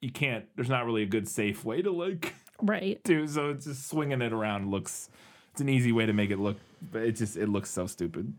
you 0.00 0.10
can't. 0.10 0.46
There's 0.56 0.70
not 0.70 0.86
really 0.86 1.02
a 1.02 1.06
good 1.06 1.28
safe 1.28 1.62
way 1.62 1.82
to 1.82 1.90
like 1.90 2.32
right. 2.62 2.98
do. 3.04 3.26
So 3.26 3.50
it's 3.50 3.66
just 3.66 3.86
swinging 3.90 4.22
it 4.22 4.32
around 4.32 4.70
looks. 4.70 5.10
It's 5.52 5.60
an 5.60 5.68
easy 5.68 5.92
way 5.92 6.06
to 6.06 6.14
make 6.14 6.30
it 6.30 6.38
look, 6.38 6.56
but 6.90 7.02
it 7.02 7.16
just 7.16 7.36
it 7.36 7.50
looks 7.50 7.68
so 7.70 7.86
stupid. 7.86 8.32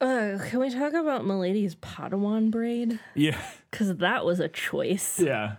Uh, 0.00 0.38
can 0.48 0.60
we 0.60 0.70
talk 0.70 0.94
about 0.94 1.26
Milady's 1.26 1.74
Padawan 1.74 2.50
braid? 2.50 2.98
Yeah, 3.14 3.38
Because 3.70 3.94
that 3.98 4.24
was 4.24 4.40
a 4.40 4.48
choice. 4.48 5.20
yeah. 5.20 5.56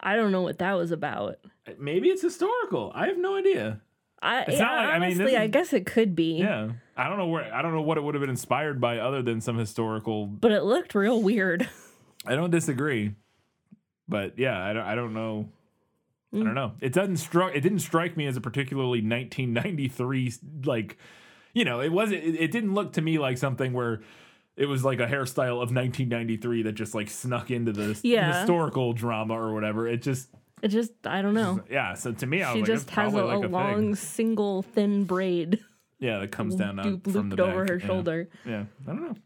I 0.00 0.16
don't 0.16 0.32
know 0.32 0.42
what 0.42 0.58
that 0.58 0.74
was 0.74 0.90
about. 0.90 1.38
Uh, 1.66 1.72
maybe 1.78 2.08
it's 2.08 2.22
historical. 2.22 2.92
I 2.94 3.08
have 3.08 3.18
no 3.18 3.36
idea. 3.36 3.80
I, 4.20 4.42
It's 4.42 4.58
not 4.58 4.84
like- 4.84 4.88
I 4.88 4.98
mean, 4.98 5.20
honestly, 5.20 5.36
I 5.36 5.46
guess 5.46 5.72
it 5.72 5.86
could 5.86 6.16
be. 6.16 6.38
Yeah. 6.38 6.70
I 6.96 7.08
don't 7.08 7.18
know 7.18 7.28
where 7.28 7.54
I 7.54 7.62
don't 7.62 7.72
know 7.72 7.82
what 7.82 7.98
it 7.98 8.02
would 8.02 8.14
have 8.14 8.20
been 8.20 8.30
inspired 8.30 8.80
by 8.80 8.98
other 8.98 9.22
than 9.22 9.40
some 9.40 9.56
historical 9.56 10.26
But 10.26 10.50
it 10.50 10.64
looked 10.64 10.94
real 10.94 11.22
weird. 11.22 11.68
I 12.26 12.34
don't 12.34 12.50
disagree. 12.50 13.14
But 14.08 14.38
yeah, 14.38 14.60
I 14.60 14.72
don't 14.72 14.84
I 14.84 14.94
don't 14.96 15.14
know. 15.14 15.48
I 16.32 16.38
don't 16.38 16.48
hmm. 16.48 16.54
know. 16.54 16.72
It 16.80 16.92
doesn't 16.92 17.18
strike 17.18 17.54
it 17.54 17.60
didn't 17.60 17.78
strike 17.78 18.16
me 18.16 18.26
as 18.26 18.36
a 18.36 18.40
particularly 18.40 19.00
1993 19.00 20.34
like 20.64 20.96
you 21.54 21.64
know, 21.64 21.80
it 21.80 21.92
wasn't 21.92 22.24
it, 22.24 22.34
it 22.34 22.50
didn't 22.50 22.74
look 22.74 22.94
to 22.94 23.00
me 23.00 23.18
like 23.18 23.38
something 23.38 23.72
where 23.72 24.00
it 24.58 24.66
was 24.66 24.84
like 24.84 25.00
a 25.00 25.06
hairstyle 25.06 25.62
of 25.62 25.70
1993 25.72 26.62
that 26.64 26.72
just 26.72 26.94
like 26.94 27.08
snuck 27.08 27.50
into 27.50 27.72
the 27.72 27.98
Yeah. 28.02 28.40
historical 28.40 28.92
drama 28.92 29.34
or 29.34 29.54
whatever. 29.54 29.86
It 29.86 30.02
just 30.02 30.28
It 30.60 30.68
just, 30.68 30.92
I 31.06 31.22
don't 31.22 31.34
know. 31.34 31.60
yeah, 31.70 31.94
so 31.94 32.12
to 32.12 32.26
me 32.26 32.42
I 32.42 32.52
She 32.52 32.58
like 32.60 32.66
just 32.66 32.86
it's 32.88 32.94
has 32.96 33.14
a, 33.14 33.24
like 33.24 33.44
a 33.44 33.48
long, 33.48 33.74
thing. 33.76 33.94
single, 33.94 34.62
thin 34.62 35.04
braid 35.04 35.60
Yeah, 36.00 36.18
that 36.18 36.32
comes 36.32 36.56
down 36.56 36.76
loop- 36.76 37.10
from 37.10 37.30
the 37.30 37.42
over 37.42 37.60
back. 37.64 37.68
her 37.70 37.78
Yeah. 37.78 37.86
shoulder. 37.86 38.28
Yeah, 38.44 38.64
I 38.86 38.90
don't 38.90 39.02
know. 39.02 39.16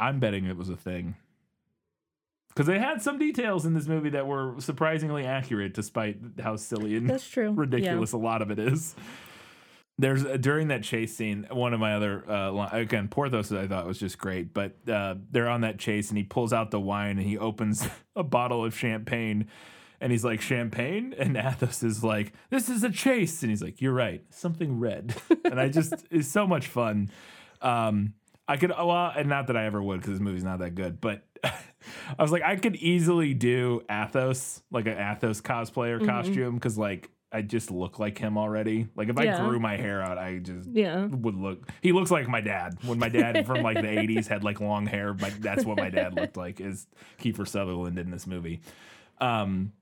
I'm 0.00 0.18
betting 0.18 0.44
it 0.46 0.56
was 0.56 0.68
a 0.68 0.76
thing. 0.76 1.14
Because 2.48 2.66
they 2.66 2.78
had 2.78 3.00
some 3.00 3.18
details 3.18 3.64
in 3.64 3.72
this 3.72 3.86
movie 3.86 4.10
that 4.10 4.26
were 4.26 4.56
surprisingly 4.58 5.24
accurate, 5.24 5.72
despite 5.72 6.18
how 6.42 6.56
silly 6.56 6.96
and 6.96 7.08
That's 7.08 7.26
true. 7.28 7.50
ridiculous 7.52 8.12
a 8.12 8.18
lot 8.18 8.42
of 8.42 8.50
it 8.50 8.58
is. 8.58 8.94
There's 10.02 10.24
uh, 10.24 10.36
during 10.36 10.68
that 10.68 10.82
chase 10.82 11.16
scene, 11.16 11.46
one 11.50 11.72
of 11.72 11.78
my 11.80 11.94
other 11.94 12.28
uh, 12.28 12.68
again 12.72 13.06
Porthos 13.08 13.52
I 13.52 13.68
thought 13.68 13.86
was 13.86 13.98
just 13.98 14.18
great, 14.18 14.52
but 14.52 14.72
uh, 14.88 15.14
they're 15.30 15.48
on 15.48 15.60
that 15.60 15.78
chase 15.78 16.08
and 16.08 16.18
he 16.18 16.24
pulls 16.24 16.52
out 16.52 16.72
the 16.72 16.80
wine 16.80 17.18
and 17.18 17.26
he 17.26 17.38
opens 17.38 17.88
a 18.16 18.24
bottle 18.24 18.64
of 18.64 18.76
champagne 18.76 19.46
and 20.00 20.10
he's 20.10 20.24
like 20.24 20.40
champagne 20.40 21.14
and 21.16 21.36
Athos 21.36 21.84
is 21.84 22.02
like 22.02 22.32
this 22.50 22.68
is 22.68 22.82
a 22.82 22.90
chase 22.90 23.42
and 23.44 23.50
he's 23.50 23.62
like 23.62 23.80
you're 23.80 23.92
right 23.92 24.24
something 24.30 24.80
red 24.80 25.14
and 25.44 25.60
I 25.60 25.68
just 25.68 25.94
it's 26.10 26.26
so 26.28 26.46
much 26.48 26.66
fun. 26.66 27.08
Um, 27.60 28.14
I 28.48 28.56
could 28.56 28.70
well 28.70 29.12
and 29.16 29.28
not 29.28 29.46
that 29.46 29.56
I 29.56 29.66
ever 29.66 29.80
would 29.80 30.00
because 30.00 30.14
this 30.14 30.20
movie's 30.20 30.42
not 30.42 30.58
that 30.58 30.74
good, 30.74 31.00
but 31.00 31.22
I 31.44 31.52
was 32.18 32.32
like 32.32 32.42
I 32.42 32.56
could 32.56 32.74
easily 32.74 33.34
do 33.34 33.82
Athos 33.88 34.62
like 34.72 34.86
an 34.86 34.98
Athos 34.98 35.40
cosplayer 35.40 35.98
Mm-hmm. 36.00 36.06
costume 36.08 36.54
because 36.56 36.76
like 36.76 37.08
I 37.32 37.42
just 37.42 37.70
look 37.70 37.98
like 37.98 38.18
him 38.18 38.36
already. 38.36 38.88
Like 38.94 39.08
if 39.08 39.18
I 39.18 39.38
grew 39.40 39.58
my 39.58 39.76
hair 39.76 40.02
out, 40.02 40.18
I 40.18 40.38
just 40.38 40.68
Yeah. 40.70 41.06
would 41.06 41.34
look. 41.34 41.68
He 41.80 41.92
looks 41.92 42.10
like 42.10 42.28
my 42.28 42.40
dad. 42.42 42.76
When 42.84 42.98
my 42.98 43.08
dad 43.08 43.46
from 43.46 43.62
like 43.62 43.76
the 43.76 43.86
'80s 43.86 44.26
had 44.26 44.44
like 44.44 44.60
long 44.60 44.86
hair, 44.86 45.14
my, 45.14 45.30
that's 45.30 45.64
what 45.64 45.78
my 45.78 45.88
dad 45.90 46.14
looked 46.14 46.36
like. 46.36 46.60
Is 46.60 46.86
Kiefer 47.22 47.48
Sutherland 47.48 47.98
in 47.98 48.10
this 48.10 48.26
movie? 48.26 48.60
Um, 49.20 49.72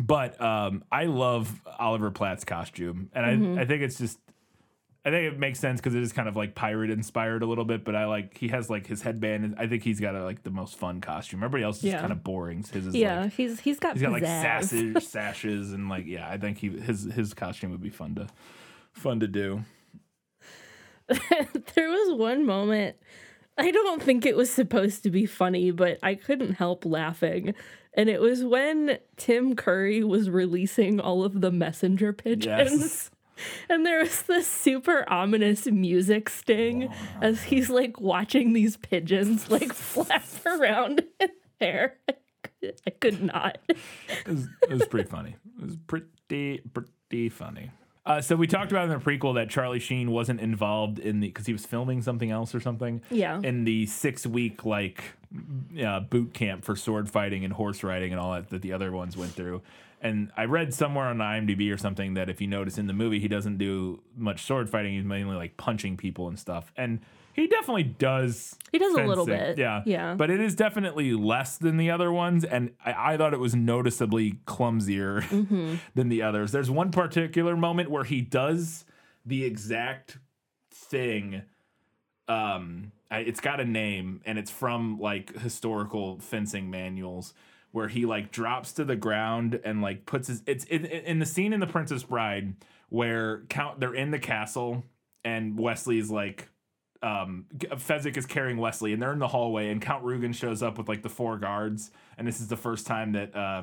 but 0.00 0.40
um, 0.40 0.84
I 0.92 1.04
love 1.06 1.60
Oliver 1.78 2.10
Platt's 2.10 2.44
costume, 2.44 3.10
and 3.14 3.42
Mm-hmm. 3.42 3.58
I 3.58 3.64
think 3.64 3.82
it's 3.82 3.98
just. 3.98 4.18
I 5.08 5.10
think 5.10 5.32
it 5.32 5.38
makes 5.38 5.58
sense 5.58 5.80
because 5.80 5.94
it 5.94 6.02
is 6.02 6.12
kind 6.12 6.28
of 6.28 6.36
like 6.36 6.54
pirate 6.54 6.90
inspired 6.90 7.42
a 7.42 7.46
little 7.46 7.64
bit, 7.64 7.84
but 7.84 7.96
I 7.96 8.04
like 8.06 8.36
he 8.36 8.48
has 8.48 8.68
like 8.68 8.86
his 8.86 9.02
headband. 9.02 9.44
And 9.44 9.54
I 9.58 9.66
think 9.66 9.82
he's 9.82 10.00
got 10.00 10.14
a, 10.14 10.22
like 10.22 10.42
the 10.42 10.50
most 10.50 10.76
fun 10.76 11.00
costume. 11.00 11.42
Everybody 11.42 11.64
else 11.64 11.78
is 11.78 11.84
Yeah. 11.84 12.00
kind 12.00 12.12
of 12.12 12.22
boring. 12.22 12.62
His 12.70 12.86
is 12.88 12.94
Yeah, 12.94 13.22
like 13.22 13.32
he's 13.32 13.60
he's 13.60 13.78
got 13.78 13.94
He's 13.94 14.02
got 14.02 14.12
like 14.12 14.22
sashes, 14.24 15.08
sashes, 15.08 15.72
and 15.72 15.88
like 15.88 16.06
yeah, 16.06 16.28
I 16.28 16.36
think 16.36 16.58
he 16.58 16.68
his 16.68 17.04
his 17.04 17.34
costume 17.34 17.70
would 17.70 17.82
be 17.82 17.90
fun 17.90 18.14
to 18.16 18.28
fun 18.92 19.20
to 19.20 19.26
do. 19.28 19.64
there 21.08 21.88
was 21.88 22.18
one 22.18 22.44
moment 22.44 22.96
I 23.56 23.70
don't 23.72 24.00
think 24.02 24.24
it 24.24 24.36
was 24.36 24.50
supposed 24.50 25.02
to 25.02 25.10
be 25.10 25.26
funny, 25.26 25.72
but 25.72 25.98
I 26.02 26.14
couldn't 26.14 26.52
help 26.54 26.84
laughing. 26.84 27.54
And 27.92 28.08
it 28.08 28.20
was 28.20 28.44
when 28.44 28.98
Tim 29.16 29.56
Curry 29.56 30.04
was 30.04 30.30
releasing 30.30 31.00
all 31.00 31.24
of 31.24 31.40
the 31.40 31.50
messenger 31.50 32.12
pigeons. 32.12 32.46
Yes. 32.80 33.10
And 33.68 33.84
there 33.84 34.00
was 34.00 34.22
this 34.22 34.46
super 34.46 35.04
ominous 35.10 35.66
music 35.66 36.28
sting 36.28 36.92
as 37.20 37.44
he's 37.44 37.70
like 37.70 38.00
watching 38.00 38.52
these 38.52 38.76
pigeons 38.76 39.50
like 39.50 39.72
flap 39.74 40.24
around 40.46 41.04
in 41.20 41.28
there. 41.60 41.96
I 42.08 42.14
could, 42.60 42.80
I 42.86 42.90
could 42.90 43.22
not. 43.22 43.58
It 43.68 43.76
was, 44.26 44.48
it 44.62 44.70
was 44.70 44.86
pretty 44.86 45.08
funny. 45.08 45.36
It 45.60 45.64
was 45.64 45.76
pretty 45.86 46.62
pretty 46.72 47.28
funny. 47.28 47.70
Uh, 48.08 48.22
so 48.22 48.34
we 48.34 48.46
talked 48.46 48.72
about 48.72 48.84
in 48.84 48.90
the 48.90 49.04
prequel 49.04 49.34
that 49.34 49.50
Charlie 49.50 49.78
Sheen 49.78 50.10
wasn't 50.10 50.40
involved 50.40 50.98
in 50.98 51.20
the 51.20 51.26
because 51.28 51.44
he 51.44 51.52
was 51.52 51.66
filming 51.66 52.00
something 52.00 52.30
else 52.30 52.54
or 52.54 52.60
something. 52.60 53.02
Yeah. 53.10 53.38
In 53.42 53.64
the 53.64 53.84
six 53.84 54.26
week 54.26 54.64
like 54.64 55.04
uh, 55.84 56.00
boot 56.00 56.32
camp 56.32 56.64
for 56.64 56.74
sword 56.74 57.10
fighting 57.10 57.44
and 57.44 57.52
horse 57.52 57.82
riding 57.82 58.12
and 58.12 58.18
all 58.18 58.32
that 58.32 58.48
that 58.48 58.62
the 58.62 58.72
other 58.72 58.90
ones 58.92 59.14
went 59.16 59.32
through. 59.32 59.60
And 60.00 60.30
I 60.36 60.44
read 60.44 60.72
somewhere 60.72 61.06
on 61.06 61.18
IMDb 61.18 61.72
or 61.72 61.76
something 61.76 62.14
that 62.14 62.28
if 62.30 62.40
you 62.40 62.46
notice 62.46 62.78
in 62.78 62.86
the 62.86 62.92
movie, 62.92 63.18
he 63.20 63.28
doesn't 63.28 63.58
do 63.58 64.00
much 64.16 64.44
sword 64.44 64.70
fighting. 64.70 64.94
He's 64.94 65.04
mainly 65.04 65.34
like 65.36 65.56
punching 65.56 65.96
people 65.96 66.28
and 66.28 66.38
stuff. 66.38 66.72
And 66.76 67.00
he 67.34 67.46
definitely 67.46 67.82
does. 67.84 68.56
He 68.72 68.78
does 68.78 68.94
a 68.94 69.04
little 69.04 69.26
bit, 69.26 69.58
Yeah. 69.58 69.82
yeah. 69.86 70.14
But 70.14 70.30
it 70.30 70.40
is 70.40 70.54
definitely 70.54 71.12
less 71.14 71.56
than 71.56 71.76
the 71.76 71.90
other 71.90 72.12
ones. 72.12 72.44
And 72.44 72.72
I, 72.84 73.14
I 73.14 73.16
thought 73.16 73.32
it 73.34 73.40
was 73.40 73.54
noticeably 73.54 74.38
clumsier 74.46 75.22
Mm-hmm. 75.22 75.74
than 75.94 76.08
the 76.08 76.22
others. 76.22 76.52
There's 76.52 76.70
one 76.70 76.90
particular 76.90 77.56
moment 77.56 77.90
where 77.90 78.04
he 78.04 78.20
does 78.20 78.84
the 79.26 79.44
exact 79.44 80.18
thing. 80.72 81.42
Um, 82.28 82.92
I, 83.10 83.20
it's 83.20 83.40
got 83.40 83.58
a 83.60 83.64
name 83.64 84.20
and 84.26 84.38
it's 84.38 84.50
from 84.50 84.98
like 85.00 85.36
historical 85.38 86.18
fencing 86.18 86.70
manuals 86.70 87.32
where 87.72 87.88
he 87.88 88.06
like 88.06 88.32
drops 88.32 88.72
to 88.72 88.84
the 88.84 88.96
ground 88.96 89.60
and 89.64 89.82
like 89.82 90.06
puts 90.06 90.28
his 90.28 90.42
it's 90.46 90.64
in, 90.64 90.84
in 90.86 91.18
the 91.18 91.26
scene 91.26 91.52
in 91.52 91.60
the 91.60 91.66
princess 91.66 92.02
bride 92.02 92.54
where 92.88 93.42
count 93.48 93.80
they're 93.80 93.94
in 93.94 94.10
the 94.10 94.18
castle 94.18 94.84
and 95.24 95.58
wesley's 95.58 96.10
like 96.10 96.48
um 97.02 97.46
Fezzik 97.56 98.16
is 98.16 98.26
carrying 98.26 98.56
Wesley 98.56 98.92
and 98.92 99.00
they're 99.00 99.12
in 99.12 99.20
the 99.20 99.28
hallway 99.28 99.70
and 99.70 99.80
Count 99.80 100.04
Rugen 100.04 100.34
shows 100.34 100.64
up 100.64 100.78
with 100.78 100.88
like 100.88 101.02
the 101.02 101.08
four 101.08 101.38
guards 101.38 101.92
and 102.16 102.26
this 102.26 102.40
is 102.40 102.48
the 102.48 102.56
first 102.56 102.88
time 102.88 103.12
that 103.12 103.36
uh 103.36 103.62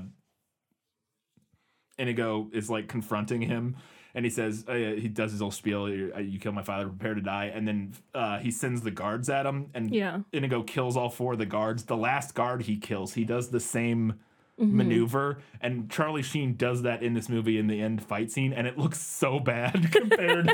Inigo 1.97 2.49
is 2.53 2.69
like 2.69 2.87
confronting 2.87 3.41
him 3.41 3.75
and 4.15 4.25
he 4.25 4.31
says 4.31 4.65
uh, 4.67 4.73
he 4.73 5.07
does 5.07 5.31
his 5.31 5.41
whole 5.41 5.51
spiel 5.51 5.87
you, 5.87 6.11
uh, 6.15 6.19
you 6.19 6.39
kill 6.39 6.51
my 6.53 6.63
father 6.63 6.87
prepare 6.87 7.13
to 7.13 7.21
die 7.21 7.51
and 7.53 7.67
then 7.67 7.93
uh 8.15 8.39
he 8.39 8.49
sends 8.49 8.81
the 8.81 8.89
guards 8.91 9.29
at 9.29 9.45
him 9.45 9.67
and 9.75 9.93
Yeah. 9.93 10.21
Inigo 10.33 10.63
kills 10.63 10.97
all 10.97 11.09
four 11.09 11.33
of 11.33 11.39
the 11.39 11.45
guards 11.45 11.83
the 11.83 11.97
last 11.97 12.33
guard 12.33 12.63
he 12.63 12.77
kills 12.77 13.13
he 13.13 13.23
does 13.25 13.49
the 13.49 13.59
same 13.59 14.15
Mm-hmm. 14.57 14.77
maneuver 14.77 15.39
and 15.59 15.91
Charlie 15.91 16.21
Sheen 16.21 16.55
does 16.55 16.83
that 16.83 17.03
in 17.03 17.13
this 17.13 17.27
movie 17.27 17.57
in 17.57 17.67
the 17.67 17.81
end 17.81 18.01
fight 18.01 18.31
scene 18.31 18.53
and 18.53 18.65
it 18.65 18.77
looks 18.77 19.01
so 19.01 19.37
bad 19.37 19.91
compared 19.91 20.49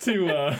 to 0.00 0.26
uh 0.28 0.56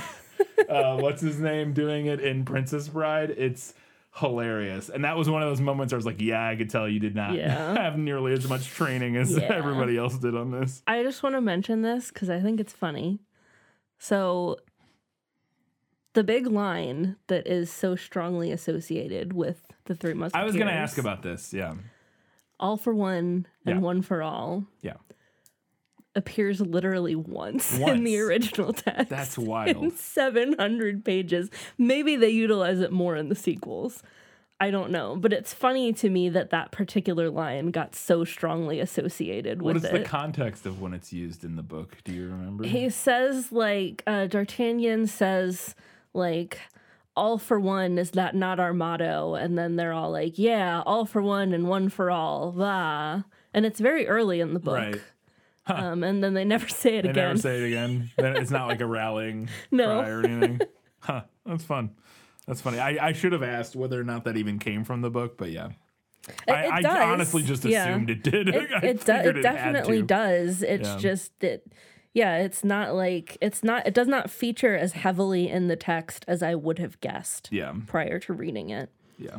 uh, 0.67 0.97
what's 0.97 1.21
his 1.21 1.39
name 1.39 1.75
doing 1.75 2.07
it 2.07 2.21
in 2.21 2.47
Princess 2.47 2.89
Bride. 2.89 3.29
It's 3.37 3.75
hilarious. 4.17 4.89
And 4.89 5.05
that 5.05 5.17
was 5.17 5.29
one 5.31 5.43
of 5.43 5.49
those 5.49 5.61
moments 5.61 5.93
where 5.93 5.97
I 5.97 6.01
was 6.01 6.07
like, 6.07 6.21
yeah, 6.21 6.47
I 6.49 6.57
could 6.57 6.69
tell 6.71 6.89
you 6.89 6.99
did 6.99 7.15
not 7.15 7.35
Yeah. 7.35 7.75
have 7.83 7.97
nearly 7.99 8.33
as 8.33 8.49
much 8.49 8.67
training 8.69 9.17
as 9.17 9.37
Yeah. 9.37 9.45
everybody 9.53 9.97
else 9.97 10.19
did 10.19 10.35
on 10.35 10.51
this. 10.51 10.83
I 10.87 11.03
just 11.03 11.23
want 11.23 11.37
to 11.37 11.41
mention 11.41 11.83
this 11.83 12.09
because 12.11 12.29
I 12.29 12.41
think 12.41 12.59
it's 12.61 12.73
funny. 12.73 13.21
So, 13.99 14.57
the 16.15 16.25
big 16.25 16.47
line 16.49 17.17
that 17.29 17.47
is 17.47 17.71
so 17.71 17.95
strongly 17.95 18.51
associated 18.51 19.33
with 19.33 19.63
the 19.85 19.95
Three 19.95 20.15
Musketeers. 20.15 20.43
I 20.43 20.45
was 20.45 20.57
going 20.57 20.67
to 20.67 20.73
ask 20.73 20.99
about 20.99 21.23
this. 21.23 21.53
Yeah. 21.53 21.75
all 22.59 22.77
for 22.77 22.93
one 22.95 23.47
and 23.65 23.77
Yeah. 23.77 23.79
one 23.79 24.03
for 24.03 24.23
all 24.23 24.65
Yeah. 24.83 24.97
Appears 26.21 26.61
literally 26.61 27.17
once, 27.17 27.77
in 27.79 28.05
the 28.05 28.19
original 28.21 28.73
text. 28.73 29.09
That's 29.09 29.37
in 29.39 29.47
wild. 29.47 29.99
700 29.99 31.05
pages. 31.05 31.51
Maybe 31.79 32.17
they 32.17 32.31
utilize 32.31 32.81
it 32.81 32.93
more 32.93 33.17
in 33.17 33.29
the 33.29 33.35
sequels. 33.35 34.03
I 34.63 34.71
don't 34.71 34.91
know, 34.91 35.17
but 35.17 35.33
it's 35.33 35.55
funny 35.55 35.91
to 35.95 36.11
me 36.11 36.29
that 36.29 36.51
that 36.51 36.71
particular 36.71 37.31
line 37.31 37.71
got 37.71 37.95
so 37.97 38.25
strongly 38.25 38.79
associated 38.79 39.63
What 39.63 39.75
with 39.75 39.85
is 39.87 39.91
it. 39.91 40.03
the 40.03 40.05
context 40.09 40.67
of 40.67 40.83
when 40.83 40.93
it's 40.93 41.15
used 41.15 41.45
in 41.45 41.57
the 41.57 41.63
book? 41.63 41.97
Do 42.05 42.13
you 42.13 42.29
remember? 42.29 42.65
he 42.67 42.91
says 42.91 43.51
like 43.53 44.03
uh 44.07 44.27
D'Artagnan 44.27 45.07
says 45.07 45.75
like 46.13 46.59
all 47.17 47.39
for 47.39 47.59
one 47.59 47.97
is 47.97 48.11
that 48.11 48.35
not 48.35 48.61
our 48.61 48.75
motto 48.75 49.35
and 49.35 49.57
then 49.57 49.77
they're 49.77 49.95
all 49.95 50.11
like 50.11 50.39
yeah 50.39 50.83
all 50.85 51.07
for 51.07 51.23
one 51.23 51.55
and 51.55 51.67
one 51.67 51.89
for 51.89 52.11
all 52.11 52.53
blah 52.53 53.23
and 53.55 53.65
it's 53.65 53.81
very 53.81 54.07
early 54.07 54.41
in 54.41 54.53
the 54.53 54.61
book 54.61 54.77
right. 54.77 55.01
um 55.77 56.03
and 56.05 56.23
then 56.23 56.35
they 56.35 56.45
never 56.45 56.69
say 56.69 56.97
it 56.97 57.05
again. 57.07 57.13
They 57.15 57.21
again 57.21 57.29
never 57.29 57.39
say 57.39 57.63
it 57.63 57.67
again. 57.67 58.11
Then 58.17 58.37
it's 58.37 58.51
not 58.51 58.69
like 58.69 58.81
a 58.81 58.87
rallying 58.87 59.49
No. 59.71 60.01
cry 60.01 60.09
or 60.11 60.27
anything. 60.27 60.61
Huh. 61.01 61.23
That's 61.47 61.65
fun. 61.65 61.91
That's 62.47 62.61
funny. 62.61 62.79
I, 62.79 63.09
I 63.09 63.13
should 63.13 63.33
have 63.33 63.43
asked 63.43 63.77
whether 63.77 64.01
or 64.01 64.05
not 64.05 64.25
that 64.25 64.37
even 64.37 64.59
came 64.59 64.85
from 64.85 65.01
the 65.03 65.11
book, 65.11 65.37
but 65.39 65.51
yeah. 65.51 65.71
It- 66.47 66.51
I, 66.53 66.79
it 66.81 66.85
honestly 66.87 67.43
just 67.43 67.65
yeah. 67.65 67.89
assumed 67.89 68.11
it 68.11 68.23
did. 68.23 68.49
it, 68.49 68.55
it, 68.83 69.05
do- 69.05 69.13
it 69.13 69.43
definitely 69.43 70.03
does 70.03 70.63
it's 70.63 70.89
Yeah. 70.89 70.97
just 70.99 71.39
that 71.41 71.63
yeah 72.13 72.39
it's 72.39 72.63
not 72.63 72.95
like 72.95 73.39
it's 73.41 73.63
not 73.65 73.87
it 73.87 73.95
does 73.95 74.07
not 74.09 74.31
feature 74.31 74.77
as 74.77 74.93
heavily 74.93 75.49
in 75.49 75.69
the 75.69 75.77
text 75.77 76.25
as 76.29 76.43
i 76.43 76.55
would 76.55 76.79
have 76.79 77.01
guessed 77.01 77.49
Yeah. 77.51 77.73
prior 77.87 78.19
to 78.21 78.33
reading 78.35 78.69
it 78.71 78.91
Yeah. 79.19 79.39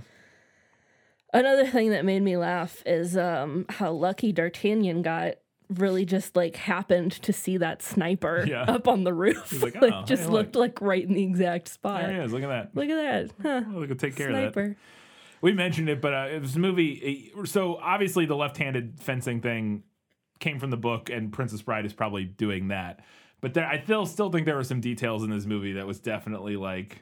Another 1.33 1.65
thing 1.65 1.91
that 1.91 2.03
made 2.03 2.21
me 2.23 2.35
laugh 2.35 2.83
is 2.85 3.15
um, 3.15 3.65
how 3.69 3.91
lucky 3.91 4.33
D'Artagnan 4.33 5.01
got 5.01 5.35
really 5.79 6.05
just 6.05 6.35
like 6.35 6.55
happened 6.55 7.11
to 7.23 7.33
see 7.33 7.57
that 7.57 7.81
sniper 7.81 8.45
Yeah. 8.47 8.63
up 8.63 8.87
on 8.87 9.03
the 9.03 9.13
roof. 9.13 9.61
Like, 9.61 9.75
like, 9.81 9.93
"Oh, 9.93 10.03
just 10.05 10.23
hey, 10.23 10.29
look." 10.29 10.33
looked 10.47 10.55
like 10.55 10.81
right 10.81 11.03
in 11.03 11.13
the 11.13 11.23
exact 11.23 11.67
spot. 11.67 12.01
There 12.01 12.13
he 12.13 12.19
is. 12.19 12.33
Look 12.33 12.43
at 12.43 12.47
that. 12.49 12.75
Look 12.75 12.89
at 12.89 12.95
that. 12.95 13.31
Huh. 13.41 13.71
Look, 13.73 13.89
will 13.89 13.95
take 13.95 14.15
care 14.15 14.29
of 14.29 14.53
that. 14.53 14.75
We 15.41 15.53
mentioned 15.53 15.89
it, 15.89 16.01
but 16.01 16.13
uh, 16.13 16.27
it 16.31 16.41
was 16.41 16.55
a 16.55 16.59
movie. 16.59 17.31
So 17.45 17.77
obviously, 17.77 18.25
the 18.27 18.35
left-handed 18.35 18.99
fencing 18.99 19.41
thing 19.41 19.83
came 20.39 20.59
from 20.59 20.69
the 20.69 20.77
book, 20.77 21.09
and 21.09 21.31
Princess 21.33 21.61
Bride 21.61 21.85
is 21.85 21.93
probably 21.93 22.25
doing 22.25 22.67
that. 22.67 22.99
But 23.41 23.55
there, 23.55 23.65
I 23.65 23.81
still 23.83 24.05
still 24.05 24.29
think 24.29 24.45
there 24.45 24.55
were 24.55 24.63
some 24.63 24.81
details 24.81 25.23
in 25.23 25.31
this 25.31 25.45
movie 25.47 25.73
that 25.73 25.87
was 25.87 25.99
definitely 25.99 26.57
like 26.57 27.01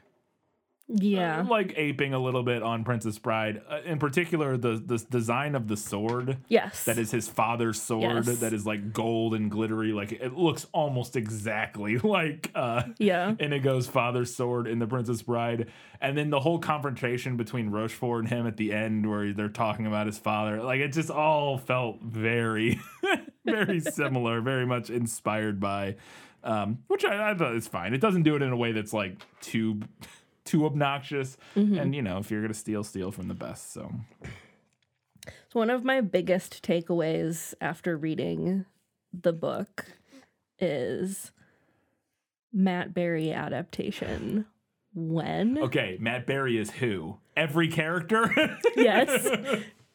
Yeah. 0.92 1.38
I'm 1.38 1.48
like 1.48 1.74
aping 1.76 2.14
a 2.14 2.18
little 2.18 2.42
bit 2.42 2.62
on 2.62 2.82
Princess 2.84 3.18
Bride. 3.18 3.62
Uh, 3.68 3.80
in 3.84 3.98
particular, 3.98 4.56
the 4.56 4.82
the 4.84 4.98
design 4.98 5.54
of 5.54 5.68
the 5.68 5.76
sword. 5.76 6.38
Yes. 6.48 6.84
That 6.84 6.98
is 6.98 7.10
his 7.10 7.28
father's 7.28 7.80
sword. 7.80 8.26
Yes. 8.26 8.38
That 8.40 8.52
is 8.52 8.66
like 8.66 8.92
gold 8.92 9.34
and 9.34 9.50
glittery. 9.50 9.92
Like 9.92 10.12
it 10.12 10.36
looks 10.36 10.66
almost 10.72 11.16
exactly 11.16 11.98
like 12.02 12.50
uh, 12.54 12.82
Yeah. 12.98 13.34
Inigo's 13.38 13.86
father's 13.86 14.34
sword 14.34 14.66
in 14.66 14.78
The 14.80 14.86
Princess 14.86 15.22
Bride. 15.22 15.68
And 16.00 16.16
then 16.16 16.30
the 16.30 16.40
whole 16.40 16.58
confrontation 16.58 17.36
between 17.36 17.68
Rochefort 17.70 18.20
and 18.20 18.28
him 18.28 18.46
at 18.46 18.56
the 18.56 18.72
end, 18.72 19.08
where 19.08 19.32
they're 19.32 19.48
talking 19.48 19.86
about 19.86 20.06
his 20.06 20.18
father, 20.18 20.62
like 20.62 20.80
it 20.80 20.92
just 20.94 21.10
all 21.10 21.58
felt 21.58 22.00
very, 22.02 22.80
very 23.44 23.80
similar, 23.80 24.40
very 24.40 24.66
much 24.66 24.88
inspired 24.90 25.60
by. 25.60 25.96
Um, 26.42 26.78
which 26.86 27.04
I, 27.04 27.32
I 27.32 27.34
thought 27.34 27.54
is 27.54 27.68
fine. 27.68 27.92
It 27.92 28.00
doesn't 28.00 28.22
do 28.22 28.34
it 28.34 28.40
in 28.40 28.50
a 28.50 28.56
way 28.56 28.72
that's 28.72 28.94
like 28.94 29.20
too, 29.42 29.80
too 30.44 30.66
obnoxious. 30.66 31.36
And 31.54 31.94
you 31.94 32.02
know, 32.02 32.18
if 32.18 32.30
you're 32.30 32.42
gonna 32.42 32.54
steal, 32.54 32.84
steal 32.84 33.10
from 33.12 33.28
the 33.28 33.34
best. 33.34 33.72
So 33.72 33.92
So 35.24 35.58
one 35.60 35.70
of 35.70 35.84
my 35.84 36.00
biggest 36.00 36.62
takeaways 36.62 37.54
after 37.60 37.96
reading 37.96 38.64
the 39.12 39.32
book 39.32 39.86
is 40.58 41.32
Matt 42.52 42.94
Berry 42.94 43.32
adaptation. 43.32 44.46
When? 44.92 45.56
okay, 45.58 45.96
Matt 46.00 46.26
Berry 46.26 46.58
is 46.58 46.70
who? 46.72 47.18
Every 47.36 47.68
character. 47.68 48.58
Yes. 48.76 49.28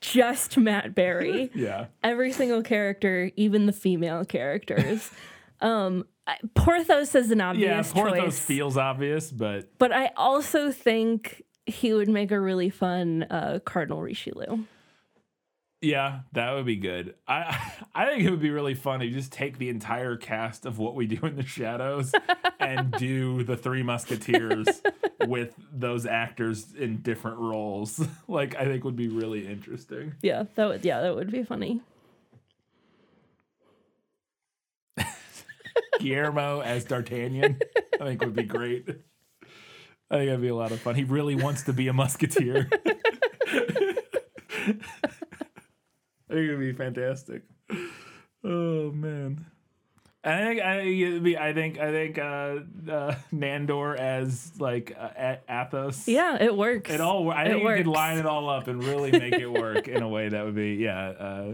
Just 0.02 0.58
Matt 0.58 0.94
Berry. 0.96 1.50
yeah. 1.56 1.88
Every 2.04 2.32
single 2.32 2.62
character, 2.62 3.32
even 3.36 3.66
the 3.66 3.74
female 3.74 4.24
characters. 4.26 5.10
um 5.62 6.06
Porthos 6.54 7.14
is 7.16 7.32
an 7.32 7.42
obvious 7.42 7.88
Yeah, 7.88 7.94
Porthos 7.94 8.24
choice, 8.24 8.40
feels 8.40 8.78
obvious, 8.78 9.32
but 9.32 9.78
but 9.78 9.92
I 9.92 10.12
also 10.18 10.72
think 10.72 11.44
he 11.66 11.94
would 11.94 12.10
make 12.10 12.32
a 12.32 12.40
really 12.40 12.70
fun 12.70 13.24
uh, 13.24 13.60
Cardinal 13.64 14.02
Richelieu. 14.02 14.66
Yeah, 15.82 16.22
that 16.32 16.54
would 16.54 16.66
be 16.66 16.78
good. 16.78 17.16
I 17.28 17.74
I 17.96 18.06
think 18.06 18.24
it 18.24 18.32
would 18.32 18.42
be 18.42 18.50
really 18.50 18.74
fun 18.74 19.02
if 19.02 19.10
you 19.10 19.14
just 19.16 19.32
take 19.32 19.58
the 19.58 19.70
entire 19.70 20.18
cast 20.18 20.66
of 20.66 20.80
what 20.80 20.96
we 20.96 21.06
do 21.06 21.26
in 21.26 21.36
the 21.36 21.46
shadows 21.46 22.12
and 22.60 22.92
do 22.94 23.44
the 23.44 23.56
Three 23.56 23.84
Musketeers 23.84 24.68
with 25.28 25.54
those 25.72 26.06
actors 26.06 26.74
in 26.74 27.02
different 27.02 27.38
roles. 27.38 28.06
Like 28.28 28.56
I 28.56 28.66
think 28.66 28.84
would 28.84 28.96
be 28.96 29.10
really 29.10 29.48
interesting. 29.48 30.16
Yeah, 30.22 30.46
that 30.56 30.68
would 30.68 30.86
yeah, 30.86 31.02
that 31.02 31.16
would 31.16 31.32
be 31.32 31.44
funny. 31.44 31.82
Guillermo 36.00 36.62
as 36.62 36.86
D'Artagnan, 36.86 37.60
I 37.94 37.98
think 38.06 38.22
would 38.22 38.36
be 38.36 38.44
great. 38.44 38.88
I 40.10 40.18
think 40.18 40.28
that'd 40.30 40.42
be 40.42 40.50
a 40.50 40.56
lot 40.56 40.72
of 40.72 40.80
fun. 40.80 40.96
He 40.96 41.04
really 41.04 41.36
wants 41.36 41.64
to 41.64 41.74
be 41.74 41.88
a 41.88 41.94
musketeer. 41.94 42.70
I 46.28 46.34
think 46.34 46.50
it'd 46.50 46.60
be 46.60 46.74
fantastic. 46.74 47.44
Oh 48.44 48.92
man. 48.92 49.46
I 50.24 50.38
think 50.40 50.62
I 50.62 50.80
I 51.50 51.54
think 51.54 51.80
I 51.80 51.92
think 51.92 52.18
uh, 52.18 52.22
uh, 52.92 53.16
Nandor 53.32 53.96
as 53.96 54.52
like 54.60 54.96
uh, 55.00 55.36
Athos. 55.48 56.08
Yeah, 56.08 56.42
it 56.42 56.56
works. 56.56 56.90
It 56.90 57.00
all. 57.00 57.30
I 57.32 57.44
It 57.44 57.50
think 57.52 57.64
you 57.64 57.76
could 57.78 57.88
line 57.88 58.18
it 58.18 58.26
all 58.26 58.50
up 58.50 58.68
and 58.68 58.84
really 58.84 59.12
make 59.12 59.34
it 59.36 59.52
work 59.52 59.88
in 59.88 60.02
a 60.02 60.10
way 60.10 60.30
that 60.30 60.44
would 60.46 60.56
be 60.56 60.76
yeah 60.76 61.10
uh, 61.10 61.52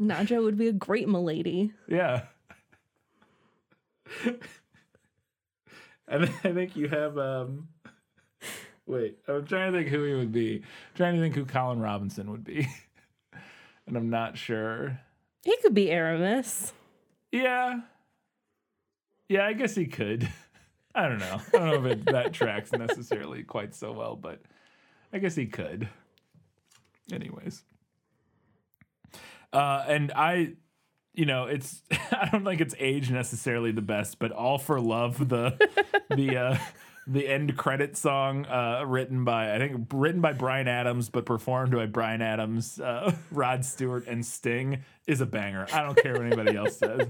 Nadja 0.00 0.42
would 0.42 0.56
be 0.56 0.68
a 0.68 0.72
great 0.72 1.08
milady. 1.08 1.72
yeah. 1.88 2.22
and 6.08 6.24
I 6.24 6.52
think 6.52 6.76
you 6.76 6.88
have 6.88 7.18
um. 7.18 7.68
Wait, 8.86 9.18
I'm 9.28 9.46
trying 9.46 9.72
to 9.72 9.78
think 9.78 9.90
who 9.90 10.02
he 10.04 10.14
would 10.14 10.32
be. 10.32 10.56
I'm 10.56 10.96
trying 10.96 11.14
to 11.14 11.20
think 11.20 11.34
who 11.34 11.44
Colin 11.44 11.80
Robinson 11.80 12.30
would 12.32 12.44
be, 12.44 12.68
and 13.86 13.96
I'm 13.96 14.10
not 14.10 14.36
sure. 14.36 15.00
He 15.44 15.56
could 15.58 15.74
be 15.74 15.90
Aramis. 15.90 16.72
Yeah. 17.32 17.80
Yeah, 19.28 19.46
I 19.46 19.54
guess 19.54 19.74
he 19.74 19.86
could. 19.86 20.28
I 20.94 21.08
don't 21.08 21.18
know. 21.18 21.40
I 21.54 21.58
don't 21.58 21.66
know 21.66 21.86
if 21.86 21.92
it, 21.92 22.04
that 22.06 22.32
tracks 22.34 22.70
necessarily 22.72 23.42
quite 23.42 23.74
so 23.74 23.92
well, 23.92 24.14
but 24.14 24.42
I 25.12 25.18
guess 25.18 25.34
he 25.34 25.46
could. 25.46 25.88
Anyways. 27.10 27.62
Uh, 29.52 29.84
and 29.88 30.12
I, 30.14 30.54
you 31.14 31.26
know, 31.26 31.44
it's 31.44 31.82
I 31.90 32.28
don't 32.30 32.44
think 32.44 32.60
it's 32.60 32.74
age 32.78 33.10
necessarily 33.10 33.72
the 33.72 33.82
best, 33.82 34.18
but 34.18 34.32
All 34.32 34.58
for 34.58 34.80
Love, 34.80 35.28
the 35.28 35.56
the 36.10 36.36
uh 36.36 36.58
the 37.06 37.26
end 37.26 37.56
credit 37.56 37.96
song 37.96 38.46
uh 38.46 38.84
written 38.86 39.24
by 39.24 39.54
I 39.54 39.58
think 39.58 39.88
written 39.92 40.20
by 40.20 40.32
Bryan 40.32 40.68
Adams 40.68 41.08
but 41.08 41.26
performed 41.26 41.72
by 41.72 41.86
Bryan 41.86 42.22
Adams, 42.22 42.80
uh, 42.80 43.14
Rod 43.30 43.64
Stewart 43.64 44.06
and 44.06 44.24
Sting 44.24 44.84
is 45.06 45.20
a 45.20 45.26
banger. 45.26 45.66
I 45.72 45.82
don't 45.82 45.96
care 46.00 46.12
what 46.12 46.22
anybody 46.22 46.56
else 46.56 46.76
says. 46.78 47.08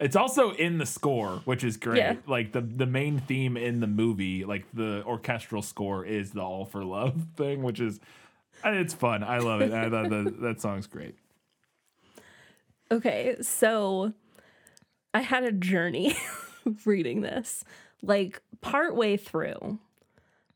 It's 0.00 0.16
also 0.16 0.50
in 0.50 0.78
the 0.78 0.86
score, 0.86 1.40
which 1.44 1.62
is 1.62 1.76
great. 1.76 1.98
Yeah. 1.98 2.16
Like 2.26 2.52
the 2.52 2.62
the 2.62 2.86
main 2.86 3.20
theme 3.20 3.56
in 3.56 3.78
the 3.80 3.86
movie, 3.86 4.44
like 4.44 4.64
the 4.72 5.04
orchestral 5.04 5.62
score 5.62 6.04
is 6.04 6.32
the 6.32 6.40
All 6.40 6.64
for 6.64 6.82
Love 6.84 7.14
thing, 7.36 7.62
which 7.62 7.80
is 7.80 8.00
it's 8.64 8.94
fun. 8.94 9.22
I 9.22 9.38
love 9.38 9.60
it. 9.60 9.72
I 9.72 9.90
thought 9.90 10.08
that 10.08 10.40
that 10.40 10.60
song's 10.60 10.86
great. 10.86 11.16
Okay, 12.90 13.36
so 13.40 14.12
I 15.12 15.20
had 15.20 15.44
a 15.44 15.52
journey 15.52 16.16
reading 16.84 17.22
this. 17.22 17.64
Like 18.02 18.42
partway 18.60 19.16
through, 19.16 19.78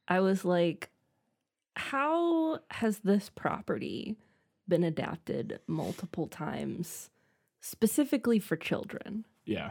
I 0.07 0.21
was 0.21 0.45
like, 0.45 0.91
how 1.77 2.59
has 2.71 2.99
this 3.01 3.31
property 3.31 4.17
been 4.69 4.85
adapted 4.85 5.61
multiple 5.67 6.27
times, 6.27 7.11
specifically 7.61 8.39
for 8.39 8.57
children? 8.57 9.25
Yeah. 9.47 9.71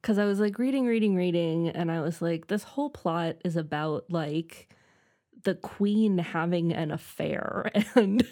because 0.00 0.18
I 0.18 0.24
was 0.24 0.40
like 0.40 0.58
reading, 0.58 0.86
reading, 0.86 1.14
reading, 1.14 1.68
and 1.68 1.90
I 1.92 2.00
was 2.00 2.22
like, 2.22 2.46
this 2.46 2.62
whole 2.62 2.88
plot 2.88 3.36
is 3.44 3.56
about 3.56 4.06
like 4.08 4.68
the 5.44 5.54
queen 5.54 6.16
having 6.18 6.72
an 6.72 6.90
affair 6.90 7.70
and 7.94 8.26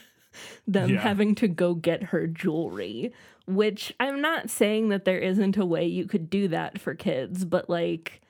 them 0.66 0.90
Yeah. 0.90 1.00
having 1.00 1.34
to 1.36 1.48
go 1.48 1.74
get 1.74 2.02
her 2.04 2.26
jewelry. 2.26 3.12
Which 3.46 3.94
I'm 4.00 4.20
not 4.20 4.50
saying 4.50 4.88
that 4.88 5.04
there 5.04 5.20
isn't 5.20 5.56
a 5.56 5.64
way 5.64 5.86
you 5.86 6.06
could 6.06 6.28
do 6.28 6.48
that 6.48 6.80
for 6.80 6.94
kids, 6.94 7.44
but 7.44 7.70
like 7.70 8.20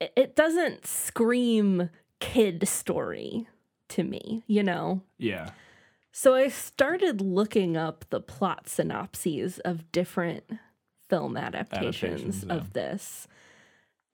it, 0.00 0.36
doesn't 0.36 0.86
scream 0.86 1.90
kid 2.20 2.68
story 2.68 3.48
to 3.88 4.04
me, 4.04 4.42
you 4.46 4.62
know? 4.62 5.02
Yeah. 5.18 5.50
So 6.12 6.34
I 6.34 6.48
started 6.48 7.20
looking 7.20 7.76
up 7.76 8.04
the 8.10 8.20
plot 8.20 8.68
synopses 8.68 9.58
of 9.60 9.90
different 9.92 10.44
film 11.08 11.36
adaptations 11.36 12.02
Adaptations, 12.02 12.44
yeah. 12.46 12.54
of 12.54 12.72
this. 12.72 13.28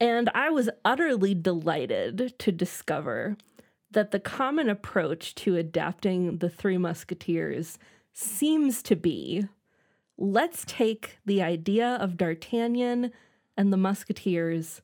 And 0.00 0.28
I 0.34 0.50
was 0.50 0.68
utterly 0.84 1.34
delighted 1.34 2.34
to 2.38 2.52
discover 2.52 3.36
that 3.92 4.10
the 4.10 4.18
common 4.18 4.68
approach 4.68 5.34
to 5.36 5.56
adapting 5.56 6.38
The 6.38 6.48
Three 6.48 6.78
Musketeers 6.78 7.78
seems 8.12 8.82
to 8.82 8.96
be 8.96 9.46
let's 10.18 10.64
take 10.66 11.18
the 11.26 11.42
idea 11.42 11.96
of 12.00 12.16
D'Artagnan 12.16 13.10
and 13.56 13.72
the 13.72 13.76
Musketeers 13.76 14.80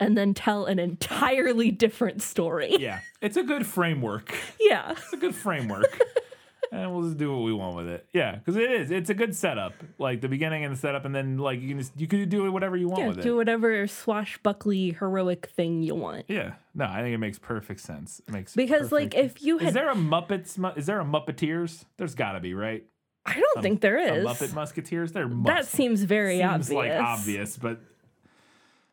and 0.00 0.16
then 0.16 0.32
tell 0.34 0.64
an 0.66 0.78
entirely 0.78 1.70
different 1.70 2.22
story. 2.22 2.74
Yeah. 2.78 3.00
It's 3.20 3.36
a 3.36 3.42
good 3.42 3.66
framework. 3.66 4.34
yeah. 4.60 4.92
It's 4.92 5.12
a 5.12 5.16
good 5.16 5.34
framework. 5.34 6.00
and 6.72 6.92
we'll 6.94 7.02
just 7.02 7.16
do 7.16 7.34
what 7.34 7.42
we 7.44 7.52
want 7.52 7.74
with 7.76 7.88
it. 7.88 8.06
Yeah, 8.12 8.36
because 8.36 8.54
it 8.56 8.70
is. 8.70 8.90
It's 8.92 9.10
a 9.10 9.14
good 9.14 9.34
setup. 9.34 9.72
Like 9.98 10.20
the 10.20 10.28
beginning 10.28 10.64
and 10.64 10.72
the 10.74 10.78
setup, 10.78 11.04
and 11.04 11.12
then 11.14 11.38
like 11.38 11.60
you 11.60 11.68
can 11.68 11.78
just 11.78 11.98
you 11.98 12.06
can 12.06 12.28
do 12.28 12.50
whatever 12.52 12.76
you 12.76 12.88
want 12.88 13.00
Yeah, 13.00 13.08
with 13.08 13.22
do 13.22 13.32
it. 13.34 13.36
whatever 13.36 13.86
swashbuckly 13.88 14.92
heroic 14.92 15.46
thing 15.46 15.82
you 15.82 15.94
want. 15.96 16.26
Yeah. 16.28 16.54
No, 16.74 16.84
I 16.84 17.00
think 17.00 17.14
it 17.14 17.18
makes 17.18 17.38
perfect 17.38 17.80
sense. 17.80 18.20
It 18.28 18.32
makes 18.32 18.54
Because, 18.54 18.92
like, 18.92 19.14
if 19.14 19.42
you 19.42 19.58
is 19.58 19.74
there 19.74 19.90
a 19.90 19.94
Muppets? 19.96 20.78
Is 20.78 20.86
there 20.86 21.00
a 21.00 21.04
Muppeteers? 21.04 21.84
There's 21.96 22.14
got 22.14 22.32
to 22.32 22.40
be, 22.40 22.54
right? 22.54 22.84
I 23.28 23.40
don't 23.40 23.62
think 23.62 23.80
there 23.80 23.98
is. 23.98 24.24
A. 24.24 24.28
Muppet 24.28 24.54
Musketeers. 24.54 25.12
There 25.12 25.28
must. 25.28 25.46
that 25.46 25.66
seems 25.66 26.02
very 26.02 26.42
obvious. 26.42 26.68
seems 26.68 26.78
obvious. 26.78 26.98
like 26.98 27.04
obvious, 27.06 27.56
but 27.56 27.80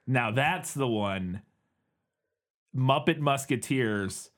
now 0.07 0.31
that's 0.31 0.73
the 0.73 0.87
one. 0.87 1.41
Muppet 2.75 3.19
Musketeers. 3.19 4.29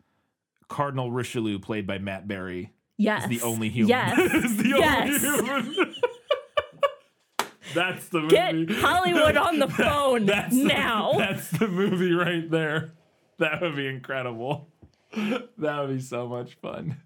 Cardinal 0.70 1.12
Richelieu, 1.12 1.60
played 1.60 1.88
by 1.88 1.98
Matt 1.98 2.28
Berry, 2.28 2.74
Yes. 2.98 3.24
is 3.24 3.30
the 3.30 3.42
only 3.46 3.70
human. 3.70 3.90
Yes. 3.90 4.34
is 4.34 4.58
the 4.58 4.68
Yes. 4.70 5.24
only 5.24 5.46
human. 5.74 5.96
That's 7.74 8.08
the 8.10 8.28
Get 8.28 8.56
movie. 8.56 8.74
Hollywood 8.76 9.36
on 9.38 9.60
the 9.60 9.68
phone 9.70 10.26
that's 10.26 10.54
now. 10.56 11.12
The, 11.14 11.18
that's 11.20 11.52
the 11.52 11.68
movie 11.68 12.14
right 12.14 12.50
there. 12.50 12.92
That 13.40 13.62
would 13.62 13.76
be 13.76 13.88
incredible. 13.88 14.70
That 15.14 15.80
would 15.88 15.90
be 15.98 16.00
so 16.02 16.28
much 16.28 16.56
fun. 16.62 16.98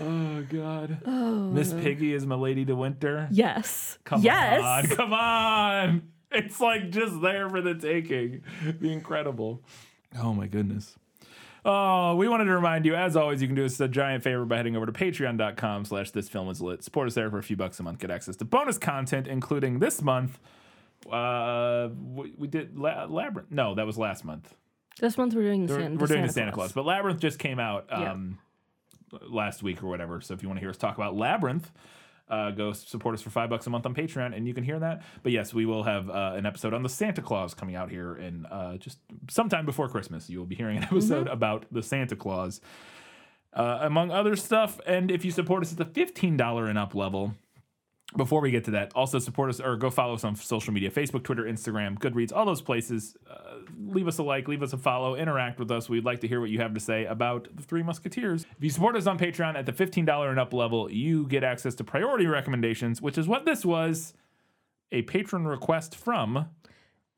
Oh 0.00 0.42
God. 0.50 0.98
Oh. 1.06 1.50
Miss 1.50 1.72
Piggy 1.72 2.12
is 2.14 2.26
Milady 2.26 2.64
de 2.64 2.74
Winter. 2.74 3.28
yes. 3.30 3.98
Come 4.04 4.22
yes. 4.22 4.62
on, 4.62 4.96
come 4.96 5.12
on. 5.12 6.02
It's 6.32 6.60
like 6.60 6.90
just 6.90 7.20
there 7.22 7.48
for 7.48 7.60
the 7.60 7.74
taking. 7.74 8.42
Be 8.80 8.92
incredible. 8.92 9.62
Oh 10.18 10.34
my 10.34 10.46
goodness. 10.48 10.96
Oh, 11.64 12.16
we 12.16 12.28
wanted 12.28 12.44
to 12.44 12.52
remind 12.54 12.84
you, 12.84 12.94
as 12.94 13.16
always, 13.16 13.40
you 13.40 13.48
can 13.48 13.54
do 13.54 13.64
us 13.64 13.80
a 13.80 13.88
giant 13.88 14.22
favor 14.22 14.44
by 14.44 14.56
heading 14.56 14.76
over 14.76 14.84
to 14.84 14.92
patreon.com 14.92 15.84
slash 15.86 16.10
this 16.10 16.28
film 16.28 16.50
is 16.50 16.60
lit. 16.60 16.82
Support 16.84 17.06
us 17.06 17.14
there 17.14 17.30
for 17.30 17.38
a 17.38 17.42
few 17.42 17.56
bucks 17.56 17.80
a 17.80 17.82
month. 17.82 18.00
Get 18.00 18.10
access 18.10 18.36
to 18.36 18.44
bonus 18.44 18.76
content, 18.78 19.26
including 19.28 19.78
this 19.78 20.02
month. 20.02 20.38
Uh, 21.10 21.88
we, 22.12 22.34
we 22.36 22.48
did 22.48 22.76
La- 22.78 23.04
Labyrinth. 23.04 23.50
No, 23.50 23.74
that 23.76 23.86
was 23.86 23.96
last 23.96 24.24
month. 24.24 24.54
This 25.00 25.16
month 25.16 25.34
we're 25.34 25.42
doing 25.42 25.66
the 25.66 25.72
We're, 25.72 25.80
Santa, 25.80 25.96
we're 25.96 26.06
doing 26.06 26.26
the 26.26 26.32
Santa 26.32 26.52
Claus. 26.52 26.72
But 26.72 26.84
Labyrinth 26.84 27.20
just 27.20 27.38
came 27.38 27.58
out 27.58 27.86
Yeah. 27.90 28.16
Last 29.28 29.62
week 29.62 29.82
or 29.82 29.86
whatever. 29.86 30.20
So 30.20 30.34
if 30.34 30.42
you 30.42 30.48
want 30.48 30.58
to 30.58 30.60
hear 30.60 30.70
us 30.70 30.76
talk 30.76 30.96
about 30.96 31.16
Labyrinth, 31.16 31.70
uh, 32.28 32.50
go 32.52 32.72
support 32.72 33.14
us 33.14 33.22
for 33.22 33.30
five 33.30 33.50
bucks 33.50 33.66
a 33.66 33.70
month 33.70 33.84
on 33.84 33.94
Patreon, 33.94 34.34
and 34.34 34.46
you 34.46 34.54
can 34.54 34.64
hear 34.64 34.78
that. 34.78 35.02
But 35.22 35.32
yes, 35.32 35.52
we 35.52 35.66
will 35.66 35.82
have 35.82 36.08
uh, 36.08 36.32
an 36.34 36.46
episode 36.46 36.72
on 36.72 36.82
the 36.82 36.88
Santa 36.88 37.20
Claus 37.20 37.52
coming 37.54 37.76
out 37.76 37.90
here 37.90 38.16
in 38.16 38.46
uh, 38.46 38.78
just 38.78 38.98
sometime 39.28 39.66
before 39.66 39.88
Christmas. 39.88 40.30
You 40.30 40.38
will 40.38 40.46
be 40.46 40.54
hearing 40.54 40.78
an 40.78 40.84
episode 40.84 41.28
about 41.28 41.66
the 41.70 41.82
Santa 41.82 42.16
Claus, 42.16 42.60
uh, 43.52 43.80
among 43.82 44.10
other 44.10 44.36
stuff. 44.36 44.80
And 44.86 45.10
if 45.10 45.24
you 45.24 45.30
support 45.30 45.62
us 45.62 45.72
at 45.72 45.78
the 45.78 45.84
fifteen 45.84 46.36
dollar 46.36 46.66
and 46.66 46.78
up 46.78 46.94
level. 46.94 47.34
Before 48.16 48.40
we 48.40 48.52
get 48.52 48.64
to 48.66 48.70
that, 48.72 48.92
also 48.94 49.18
support 49.18 49.50
us 49.50 49.60
or 49.60 49.76
go 49.76 49.90
follow 49.90 50.14
us 50.14 50.22
on 50.22 50.36
social 50.36 50.72
media 50.72 50.90
Facebook, 50.90 51.24
Twitter, 51.24 51.44
Instagram, 51.44 51.98
Goodreads, 51.98 52.32
all 52.32 52.44
those 52.44 52.60
places. 52.62 53.16
Uh, 53.28 53.58
leave 53.76 54.06
us 54.06 54.18
a 54.18 54.22
like, 54.22 54.46
leave 54.46 54.62
us 54.62 54.72
a 54.72 54.78
follow, 54.78 55.16
interact 55.16 55.58
with 55.58 55.70
us. 55.70 55.88
We'd 55.88 56.04
like 56.04 56.20
to 56.20 56.28
hear 56.28 56.40
what 56.40 56.50
you 56.50 56.60
have 56.60 56.74
to 56.74 56.80
say 56.80 57.06
about 57.06 57.48
the 57.56 57.62
Three 57.62 57.82
Musketeers. 57.82 58.44
If 58.56 58.62
you 58.62 58.70
support 58.70 58.94
us 58.94 59.08
on 59.08 59.18
Patreon 59.18 59.56
at 59.56 59.66
the 59.66 59.72
$15 59.72 60.30
and 60.30 60.38
up 60.38 60.52
level, 60.52 60.92
you 60.92 61.26
get 61.26 61.42
access 61.42 61.74
to 61.76 61.84
priority 61.84 62.26
recommendations, 62.26 63.02
which 63.02 63.18
is 63.18 63.26
what 63.26 63.46
this 63.46 63.64
was 63.64 64.14
a 64.92 65.02
patron 65.02 65.48
request 65.48 65.96
from 65.96 66.50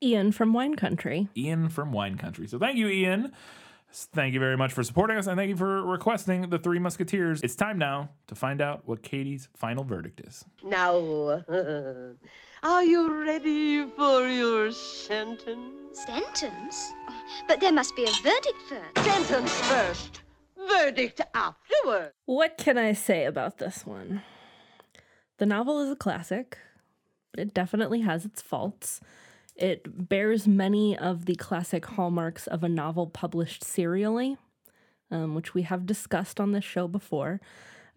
Ian 0.01 0.31
from 0.31 0.53
Wine 0.53 0.75
Country. 0.75 1.27
Ian 1.35 1.69
from 1.69 1.91
Wine 1.91 2.17
Country. 2.17 2.47
So 2.47 2.57
thank 2.57 2.77
you, 2.77 2.87
Ian. 2.87 3.33
Thank 4.05 4.35
you 4.35 4.39
very 4.39 4.55
much 4.55 4.73
for 4.73 4.83
supporting 4.83 5.17
us, 5.17 5.25
and 5.25 5.37
thank 5.37 5.49
you 5.49 5.57
for 5.57 5.83
requesting 5.83 6.49
the 6.49 6.59
Three 6.59 6.77
Musketeers. 6.77 7.41
It's 7.41 7.55
time 7.55 7.79
now 7.79 8.09
to 8.27 8.35
find 8.35 8.61
out 8.61 8.83
what 8.85 9.01
Katie's 9.01 9.49
final 9.55 9.83
verdict 9.83 10.21
is. 10.21 10.45
Now, 10.63 11.43
are 12.63 12.83
you 12.83 13.25
ready 13.25 13.87
for 13.97 14.27
your 14.27 14.71
sentence? 14.71 16.05
Sentence? 16.05 16.93
But 17.47 17.59
there 17.59 17.71
must 17.71 17.95
be 17.95 18.03
a 18.03 18.11
verdict 18.21 18.61
first. 18.69 19.07
Sentence 19.07 19.61
first, 19.61 20.21
verdict 20.69 21.21
afterward. 21.33 22.11
What 22.25 22.57
can 22.57 22.77
I 22.77 22.93
say 22.93 23.25
about 23.25 23.57
this 23.57 23.83
one? 23.83 24.21
The 25.39 25.47
novel 25.47 25.79
is 25.79 25.89
a 25.89 25.95
classic, 25.95 26.59
but 27.31 27.39
it 27.39 27.53
definitely 27.53 28.01
has 28.01 28.25
its 28.25 28.43
faults. 28.43 29.01
It 29.57 30.07
bears 30.07 30.47
many 30.47 30.95
of 30.95 31.25
the 31.25 31.35
classic 31.35 31.85
hallmarks 31.85 32.45
of 32.45 32.63
a 32.63 32.69
novel 32.69 33.07
published 33.07 33.63
serially, 33.63 34.37
um, 35.09 35.33
which 35.33 35.55
we 35.55 35.63
have 35.63 35.87
discussed 35.87 36.39
on 36.39 36.51
this 36.51 36.63
show 36.63 36.87
before. 36.87 37.41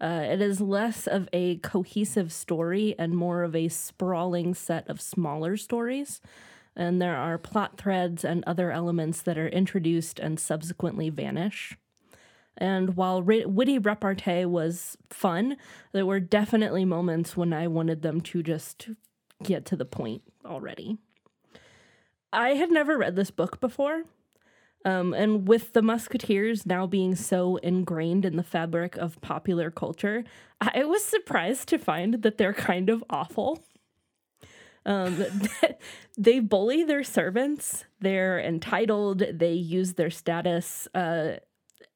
Uh, 0.01 0.25
it 0.25 0.41
is 0.41 0.63
less 0.63 1.07
of 1.07 1.29
a 1.35 1.57
cohesive 1.59 2.33
story 2.33 2.95
and 2.99 3.15
more 3.15 3.43
of 3.43 3.55
a 3.55 3.69
sprawling 3.69 4.55
set 4.55 4.89
of 4.89 5.01
smaller 5.01 5.59
stories. 5.59 6.23
And 6.75 7.03
there 7.03 7.17
are 7.17 7.37
plot 7.37 7.77
threads 7.77 8.25
and 8.25 8.43
other 8.47 8.71
elements 8.71 9.21
that 9.23 9.37
are 9.37 9.49
introduced 9.49 10.19
and 10.19 10.41
subsequently 10.41 11.11
vanish. 11.11 11.77
And 12.57 12.97
while 12.97 13.23
witty 13.23 13.79
repartee 13.79 14.47
was 14.47 14.97
fun, 15.11 15.59
there 15.93 16.07
were 16.07 16.21
definitely 16.21 16.87
moments 16.87 17.37
when 17.37 17.53
I 17.53 17.67
wanted 17.67 18.01
them 18.01 18.23
to 18.23 18.43
just 18.43 18.89
get 19.43 19.67
to 19.67 19.77
the 19.77 19.85
point 19.85 20.23
already. 20.45 20.97
I 22.33 22.51
had 22.51 22.71
never 22.71 22.97
read 22.97 23.17
this 23.17 23.31
book 23.31 23.61
before. 23.61 24.05
Um, 24.85 25.13
and 25.13 25.47
with 25.47 25.75
the 25.75 25.83
Musketeers 25.83 26.65
now 26.65 26.87
being 26.87 27.15
so 27.15 27.57
ingrained 27.57 28.25
in 28.25 28.37
the 28.37 28.43
fabric 28.43 28.97
of 28.97 29.21
popular 29.21 29.71
culture, 29.71 30.25
I 30.61 30.85
was 30.85 31.05
surprised 31.05 31.69
to 31.69 31.79
find 31.79 32.23
that 32.23 32.39
they're 32.39 32.55
kind 32.55 32.89
of 32.89 33.05
awful. 33.11 33.63
Um, 34.87 35.25
they 36.19 36.41
bully 36.41 36.85
their 36.85 37.05
servants. 37.05 37.85
They're 38.01 38.41
entitled. 38.41 39.19
They 39.33 39.53
use 39.53 39.95
their 39.95 40.11
status 40.11 40.89
uh, 40.95 41.37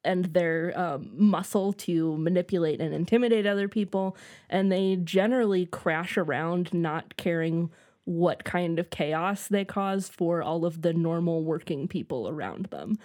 and 0.03 0.25
their 0.25 0.71
um, 0.79 1.09
muscle 1.15 1.73
to 1.73 2.15
manipulate 2.17 2.79
and 2.79 2.93
intimidate 2.93 3.47
other 3.47 3.67
people. 3.67 4.15
And 4.47 4.71
they 4.71 4.97
generally 4.97 5.65
crash 5.65 6.17
around, 6.17 6.71
not 6.71 7.17
caring 7.17 7.71
what 8.05 8.43
kind 8.43 8.79
of 8.79 8.89
chaos 8.89 9.47
they 9.47 9.65
cause 9.65 10.07
for 10.07 10.41
all 10.41 10.65
of 10.65 10.81
the 10.81 10.93
normal 10.93 11.43
working 11.43 11.87
people 11.87 12.29
around 12.29 12.67
them. 12.67 12.97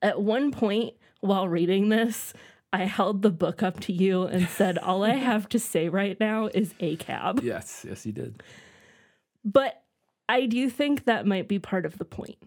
At 0.00 0.20
one 0.22 0.52
point 0.52 0.94
while 1.20 1.48
reading 1.48 1.88
this, 1.88 2.34
I 2.72 2.84
held 2.84 3.22
the 3.22 3.30
book 3.30 3.62
up 3.62 3.80
to 3.80 3.92
you 3.92 4.24
and 4.24 4.48
said, 4.48 4.78
All 4.78 5.04
I 5.04 5.10
have 5.14 5.48
to 5.50 5.58
say 5.58 5.88
right 5.88 6.18
now 6.18 6.46
is 6.46 6.74
ACAB. 6.74 7.42
Yes, 7.42 7.84
yes, 7.86 8.06
you 8.06 8.12
did. 8.12 8.42
But 9.44 9.82
I 10.28 10.46
do 10.46 10.70
think 10.70 11.04
that 11.04 11.26
might 11.26 11.48
be 11.48 11.58
part 11.58 11.84
of 11.84 11.98
the 11.98 12.04
point. 12.04 12.38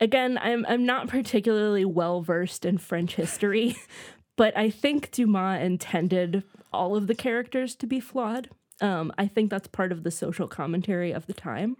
Again, 0.00 0.38
I'm 0.40 0.64
I'm 0.66 0.86
not 0.86 1.08
particularly 1.08 1.84
well 1.84 2.22
versed 2.22 2.64
in 2.64 2.78
French 2.78 3.16
history, 3.16 3.76
but 4.36 4.56
I 4.56 4.70
think 4.70 5.10
Dumas 5.10 5.62
intended 5.62 6.44
all 6.72 6.96
of 6.96 7.06
the 7.06 7.14
characters 7.14 7.74
to 7.76 7.86
be 7.86 8.00
flawed. 8.00 8.48
Um, 8.80 9.12
I 9.18 9.26
think 9.26 9.50
that's 9.50 9.68
part 9.68 9.92
of 9.92 10.02
the 10.02 10.10
social 10.10 10.48
commentary 10.48 11.12
of 11.12 11.26
the 11.26 11.34
time. 11.34 11.76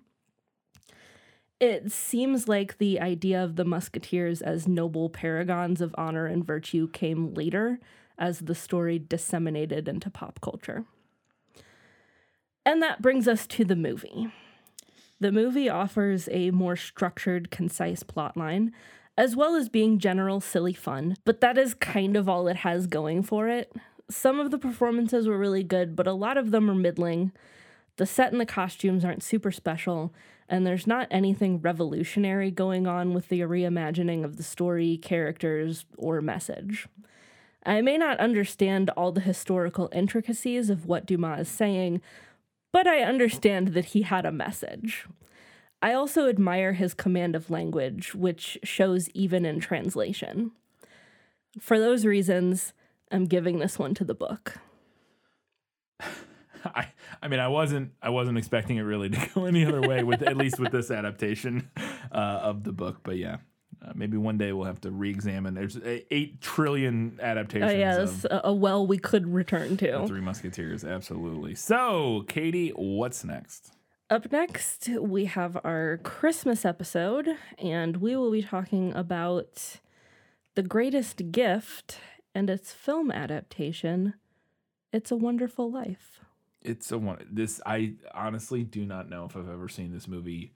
It 1.60 1.92
seems 1.92 2.48
like 2.48 2.78
the 2.78 3.00
idea 3.00 3.42
of 3.42 3.56
the 3.56 3.64
musketeers 3.64 4.40
as 4.40 4.66
noble 4.66 5.10
paragons 5.10 5.80
of 5.80 5.94
honor 5.98 6.26
and 6.26 6.44
virtue 6.44 6.88
came 6.88 7.34
later 7.34 7.78
as 8.18 8.40
the 8.40 8.54
story 8.54 8.98
disseminated 8.98 9.88
into 9.88 10.10
pop 10.10 10.40
culture. 10.40 10.84
And 12.64 12.82
that 12.82 13.02
brings 13.02 13.26
us 13.26 13.46
to 13.48 13.64
the 13.64 13.76
movie. 13.76 14.28
The 15.18 15.32
movie 15.32 15.68
offers 15.68 16.28
a 16.32 16.50
more 16.50 16.76
structured, 16.76 17.50
concise 17.50 18.02
plotline, 18.02 18.72
as 19.18 19.36
well 19.36 19.54
as 19.54 19.68
being 19.68 19.98
general, 19.98 20.40
silly 20.40 20.72
fun, 20.72 21.16
but 21.26 21.42
that 21.42 21.58
is 21.58 21.74
kind 21.74 22.16
of 22.16 22.26
all 22.26 22.48
it 22.48 22.56
has 22.56 22.86
going 22.86 23.22
for 23.22 23.48
it. 23.48 23.70
Some 24.10 24.40
of 24.40 24.50
the 24.50 24.58
performances 24.58 25.28
were 25.28 25.38
really 25.38 25.62
good, 25.62 25.94
but 25.94 26.08
a 26.08 26.12
lot 26.12 26.36
of 26.36 26.50
them 26.50 26.68
are 26.68 26.74
middling. 26.74 27.30
The 27.96 28.06
set 28.06 28.32
and 28.32 28.40
the 28.40 28.46
costumes 28.46 29.04
aren't 29.04 29.22
super 29.22 29.52
special, 29.52 30.12
and 30.48 30.66
there's 30.66 30.86
not 30.86 31.06
anything 31.12 31.60
revolutionary 31.60 32.50
going 32.50 32.88
on 32.88 33.14
with 33.14 33.28
the 33.28 33.40
reimagining 33.40 34.24
of 34.24 34.36
the 34.36 34.42
story, 34.42 34.96
characters, 34.96 35.84
or 35.96 36.20
message. 36.20 36.88
I 37.64 37.82
may 37.82 37.96
not 37.96 38.18
understand 38.18 38.90
all 38.90 39.12
the 39.12 39.20
historical 39.20 39.88
intricacies 39.92 40.70
of 40.70 40.86
what 40.86 41.06
Dumas 41.06 41.42
is 41.42 41.48
saying, 41.48 42.00
but 42.72 42.88
I 42.88 43.02
understand 43.02 43.68
that 43.68 43.86
he 43.86 44.02
had 44.02 44.26
a 44.26 44.32
message. 44.32 45.06
I 45.82 45.92
also 45.92 46.28
admire 46.28 46.72
his 46.72 46.94
command 46.94 47.36
of 47.36 47.48
language, 47.48 48.14
which 48.14 48.58
shows 48.64 49.08
even 49.10 49.44
in 49.44 49.60
translation. 49.60 50.50
For 51.60 51.78
those 51.78 52.04
reasons, 52.04 52.72
I'm 53.10 53.24
giving 53.24 53.58
this 53.58 53.78
one 53.78 53.94
to 53.94 54.04
the 54.04 54.14
book. 54.14 54.58
I, 56.64 56.88
I 57.22 57.28
mean, 57.28 57.40
I 57.40 57.48
wasn't, 57.48 57.92
I 58.02 58.10
wasn't 58.10 58.38
expecting 58.38 58.76
it 58.76 58.82
really 58.82 59.08
to 59.10 59.28
go 59.34 59.46
any 59.46 59.64
other 59.64 59.80
way 59.80 60.02
with 60.02 60.22
at 60.22 60.36
least 60.36 60.58
with 60.58 60.72
this 60.72 60.90
adaptation 60.90 61.70
uh, 62.12 62.14
of 62.14 62.64
the 62.64 62.72
book. 62.72 62.98
But 63.02 63.16
yeah, 63.16 63.38
uh, 63.84 63.92
maybe 63.94 64.16
one 64.16 64.36
day 64.38 64.52
we'll 64.52 64.66
have 64.66 64.80
to 64.82 64.90
re-examine. 64.90 65.54
There's 65.54 65.76
a, 65.76 66.14
eight 66.14 66.40
trillion 66.40 67.18
Oh, 67.20 67.24
adaptations 67.24 68.24
yeah, 68.24 68.36
of 68.36 68.40
a 68.44 68.52
well 68.52 68.86
we 68.86 68.98
could 68.98 69.26
return 69.32 69.76
The 69.76 69.86
to. 69.88 70.06
Three 70.06 70.20
Musketeers. 70.20 70.84
Absolutely. 70.84 71.54
So, 71.54 72.24
Katie, 72.28 72.70
what's 72.70 73.24
next? 73.24 73.72
Up 74.10 74.30
next, 74.32 74.88
we 74.98 75.26
have 75.26 75.56
our 75.62 76.00
Christmas 76.02 76.64
episode, 76.64 77.28
and 77.58 77.98
we 77.98 78.16
will 78.16 78.32
be 78.32 78.42
talking 78.42 78.92
about 78.94 79.78
The 80.56 80.64
Greatest 80.64 81.30
Gift 81.30 81.98
and 82.34 82.50
its 82.50 82.72
film 82.72 83.10
adaptation, 83.10 84.14
It's 84.92 85.10
a 85.10 85.16
Wonderful 85.16 85.70
Life. 85.70 86.20
It's 86.62 86.92
a 86.92 86.98
one. 86.98 87.24
This 87.30 87.60
I 87.64 87.94
honestly 88.14 88.64
do 88.64 88.84
not 88.84 89.08
know 89.08 89.24
if 89.24 89.36
I've 89.36 89.48
ever 89.48 89.68
seen 89.68 89.92
this 89.92 90.06
movie 90.06 90.52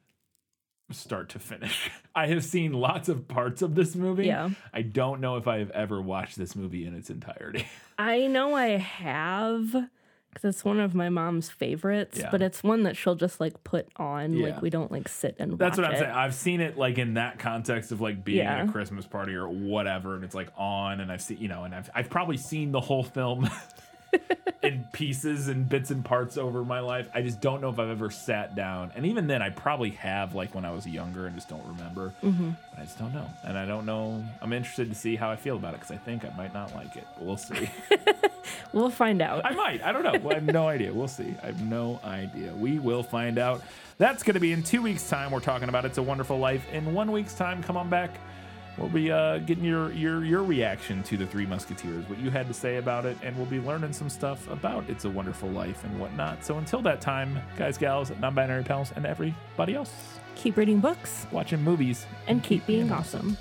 start 0.91 1.31
to 1.31 1.39
finish. 1.39 1.91
I 2.15 2.27
have 2.27 2.45
seen 2.45 2.73
lots 2.73 3.09
of 3.09 3.27
parts 3.27 3.63
of 3.63 3.75
this 3.75 3.95
movie. 3.97 4.27
Yeah. 4.27 4.51
I 4.73 4.83
don't 4.83 5.21
know 5.21 5.37
if 5.37 5.49
I 5.49 5.59
have 5.59 5.71
ever 5.71 6.03
watched 6.03 6.37
this 6.37 6.55
movie 6.55 6.87
in 6.87 6.95
its 6.95 7.09
entirety. 7.11 7.67
I 7.99 8.27
know 8.27 8.55
I 8.55 8.77
have 8.77 9.89
because 10.35 10.55
it's 10.55 10.65
one 10.65 10.81
of 10.81 10.95
my 10.95 11.09
mom's 11.09 11.49
favorites, 11.49 12.19
Yeah. 12.19 12.29
but 12.31 12.43
it's 12.43 12.63
one 12.63 12.83
that 12.83 12.97
she'll 12.97 13.15
just 13.15 13.41
like 13.41 13.65
put 13.65 13.89
on. 13.97 14.35
Yeah. 14.35 14.49
Like 14.49 14.63
we 14.63 14.69
don't 14.71 14.91
like 14.93 15.09
sit 15.09 15.37
and 15.39 15.53
watch 15.53 15.57
it. 15.57 15.59
That's 15.61 15.79
what 15.79 15.87
I'm 15.87 15.93
it. 15.95 15.99
saying. 16.01 16.11
I've 16.11 16.35
seen 16.35 16.61
it 16.61 16.77
like 16.77 16.99
in 16.99 17.15
that 17.15 17.39
context 17.39 17.93
of 17.93 18.01
like 18.01 18.25
being 18.25 18.45
at 18.47 18.69
a 18.69 18.73
Christmas 18.73 19.07
party 19.07 19.35
or 19.35 19.49
whatever, 19.49 20.15
and 20.17 20.25
it's 20.25 20.35
like 20.35 20.49
on, 20.59 21.01
and 21.01 21.11
I've 21.11 21.23
seen, 21.23 21.39
you 21.39 21.49
know, 21.49 21.65
and 21.65 21.75
I've 21.75 21.89
I've 21.95 22.11
probably 22.11 22.37
seen 22.37 22.73
the 22.73 22.81
whole 22.81 23.05
film 23.05 23.49
in 24.63 24.87
pieces 24.93 25.49
and 25.49 25.69
bits 25.69 25.91
and 25.91 26.05
parts 26.05 26.37
over 26.37 26.65
my 26.65 26.81
life. 26.81 27.09
I 27.15 27.23
just 27.23 27.41
don't 27.41 27.61
know 27.61 27.69
if 27.69 27.79
I've 27.79 27.89
ever 27.89 28.11
sat 28.11 28.55
down, 28.55 28.93
and 28.95 29.07
even 29.07 29.27
then, 29.27 29.43
I 29.43 29.51
probably 29.51 29.91
have 29.91 30.35
like 30.35 30.55
when 30.55 30.65
I 30.65 30.71
was 30.73 30.87
younger 30.87 31.27
and 31.27 31.35
just 31.35 31.49
don't 31.49 31.67
remember. 31.67 32.13
Mm-hmm. 32.23 32.51
I 32.79 32.83
just 32.83 32.99
don't 32.99 33.15
know, 33.15 33.29
and 33.45 33.59
I 33.59 33.67
don't 33.67 33.87
know. 33.87 34.25
I'm 34.41 34.53
interested 34.53 34.89
to 34.89 34.95
see 34.95 35.17
how 35.17 35.31
I 35.31 35.37
feel 35.37 35.57
about 35.57 35.75
it 35.75 35.81
because 35.81 35.93
I 35.93 35.99
think 35.99 36.25
I 36.25 36.35
might 36.37 36.55
not 36.55 36.75
like 36.75 36.97
it. 36.97 37.07
But 37.17 37.25
we'll 37.25 37.37
see. 37.37 37.71
We'll 38.73 38.91
find 38.91 39.23
out. 39.23 39.47
I 39.47 39.55
might. 39.55 39.83
I 39.83 39.93
don't 39.93 40.03
know. 40.03 40.31
I 40.31 40.35
have 40.35 40.45
no 40.45 40.67
idea. 40.69 40.93
We'll 40.93 41.09
see. 41.09 41.35
I 41.43 41.47
have 41.47 41.63
no 41.63 42.01
idea. 42.05 42.53
We 42.53 42.81
will 42.81 43.05
find 43.05 43.39
out. 43.39 43.63
That's 43.99 44.25
going 44.25 44.35
to 44.35 44.41
be 44.41 44.53
in 44.53 44.65
two 44.65 44.83
weeks' 44.83 45.09
time. 45.09 45.31
We're 45.31 45.41
talking 45.41 45.69
about 45.69 45.85
It's 45.85 45.99
a 45.99 46.03
Wonderful 46.03 46.39
Life. 46.39 46.67
In 46.73 46.93
one 46.93 47.13
week's 47.13 47.35
time, 47.35 47.63
come 47.63 47.77
on 47.77 47.89
back. 47.89 48.19
We'll 48.77 48.89
be 48.89 49.13
uh, 49.13 49.39
getting 49.39 49.65
your, 49.65 49.93
your 49.93 50.25
your 50.25 50.43
reaction 50.43 51.03
to 51.05 51.17
the 51.17 51.27
Three 51.27 51.47
Musketeers, 51.47 52.09
what 52.09 52.19
you 52.19 52.31
had 52.31 52.49
to 52.49 52.55
say 52.55 52.79
about 52.79 53.07
it, 53.07 53.17
and 53.23 53.37
we'll 53.37 53.47
be 53.47 53.61
learning 53.61 53.93
some 53.93 54.09
stuff 54.09 54.51
about 54.51 54.85
It's 54.89 55.05
a 55.05 55.11
Wonderful 55.11 55.49
Life 55.51 55.85
and 55.85 55.99
whatnot. 56.01 56.45
So 56.45 56.59
until 56.59 56.83
that 56.83 57.01
time, 57.01 57.41
guys, 57.57 57.79
gals, 57.79 58.11
non-binary 58.21 58.65
pals, 58.65 58.93
and 58.97 59.07
everybody 59.07 59.75
else, 59.75 60.19
keep 60.35 60.57
reading 60.57 60.81
books 60.81 61.27
watching 61.31 61.63
movies, 61.63 62.07
and 62.27 62.43
keep 62.43 62.67
being 62.67 62.91
awesome. 62.91 63.37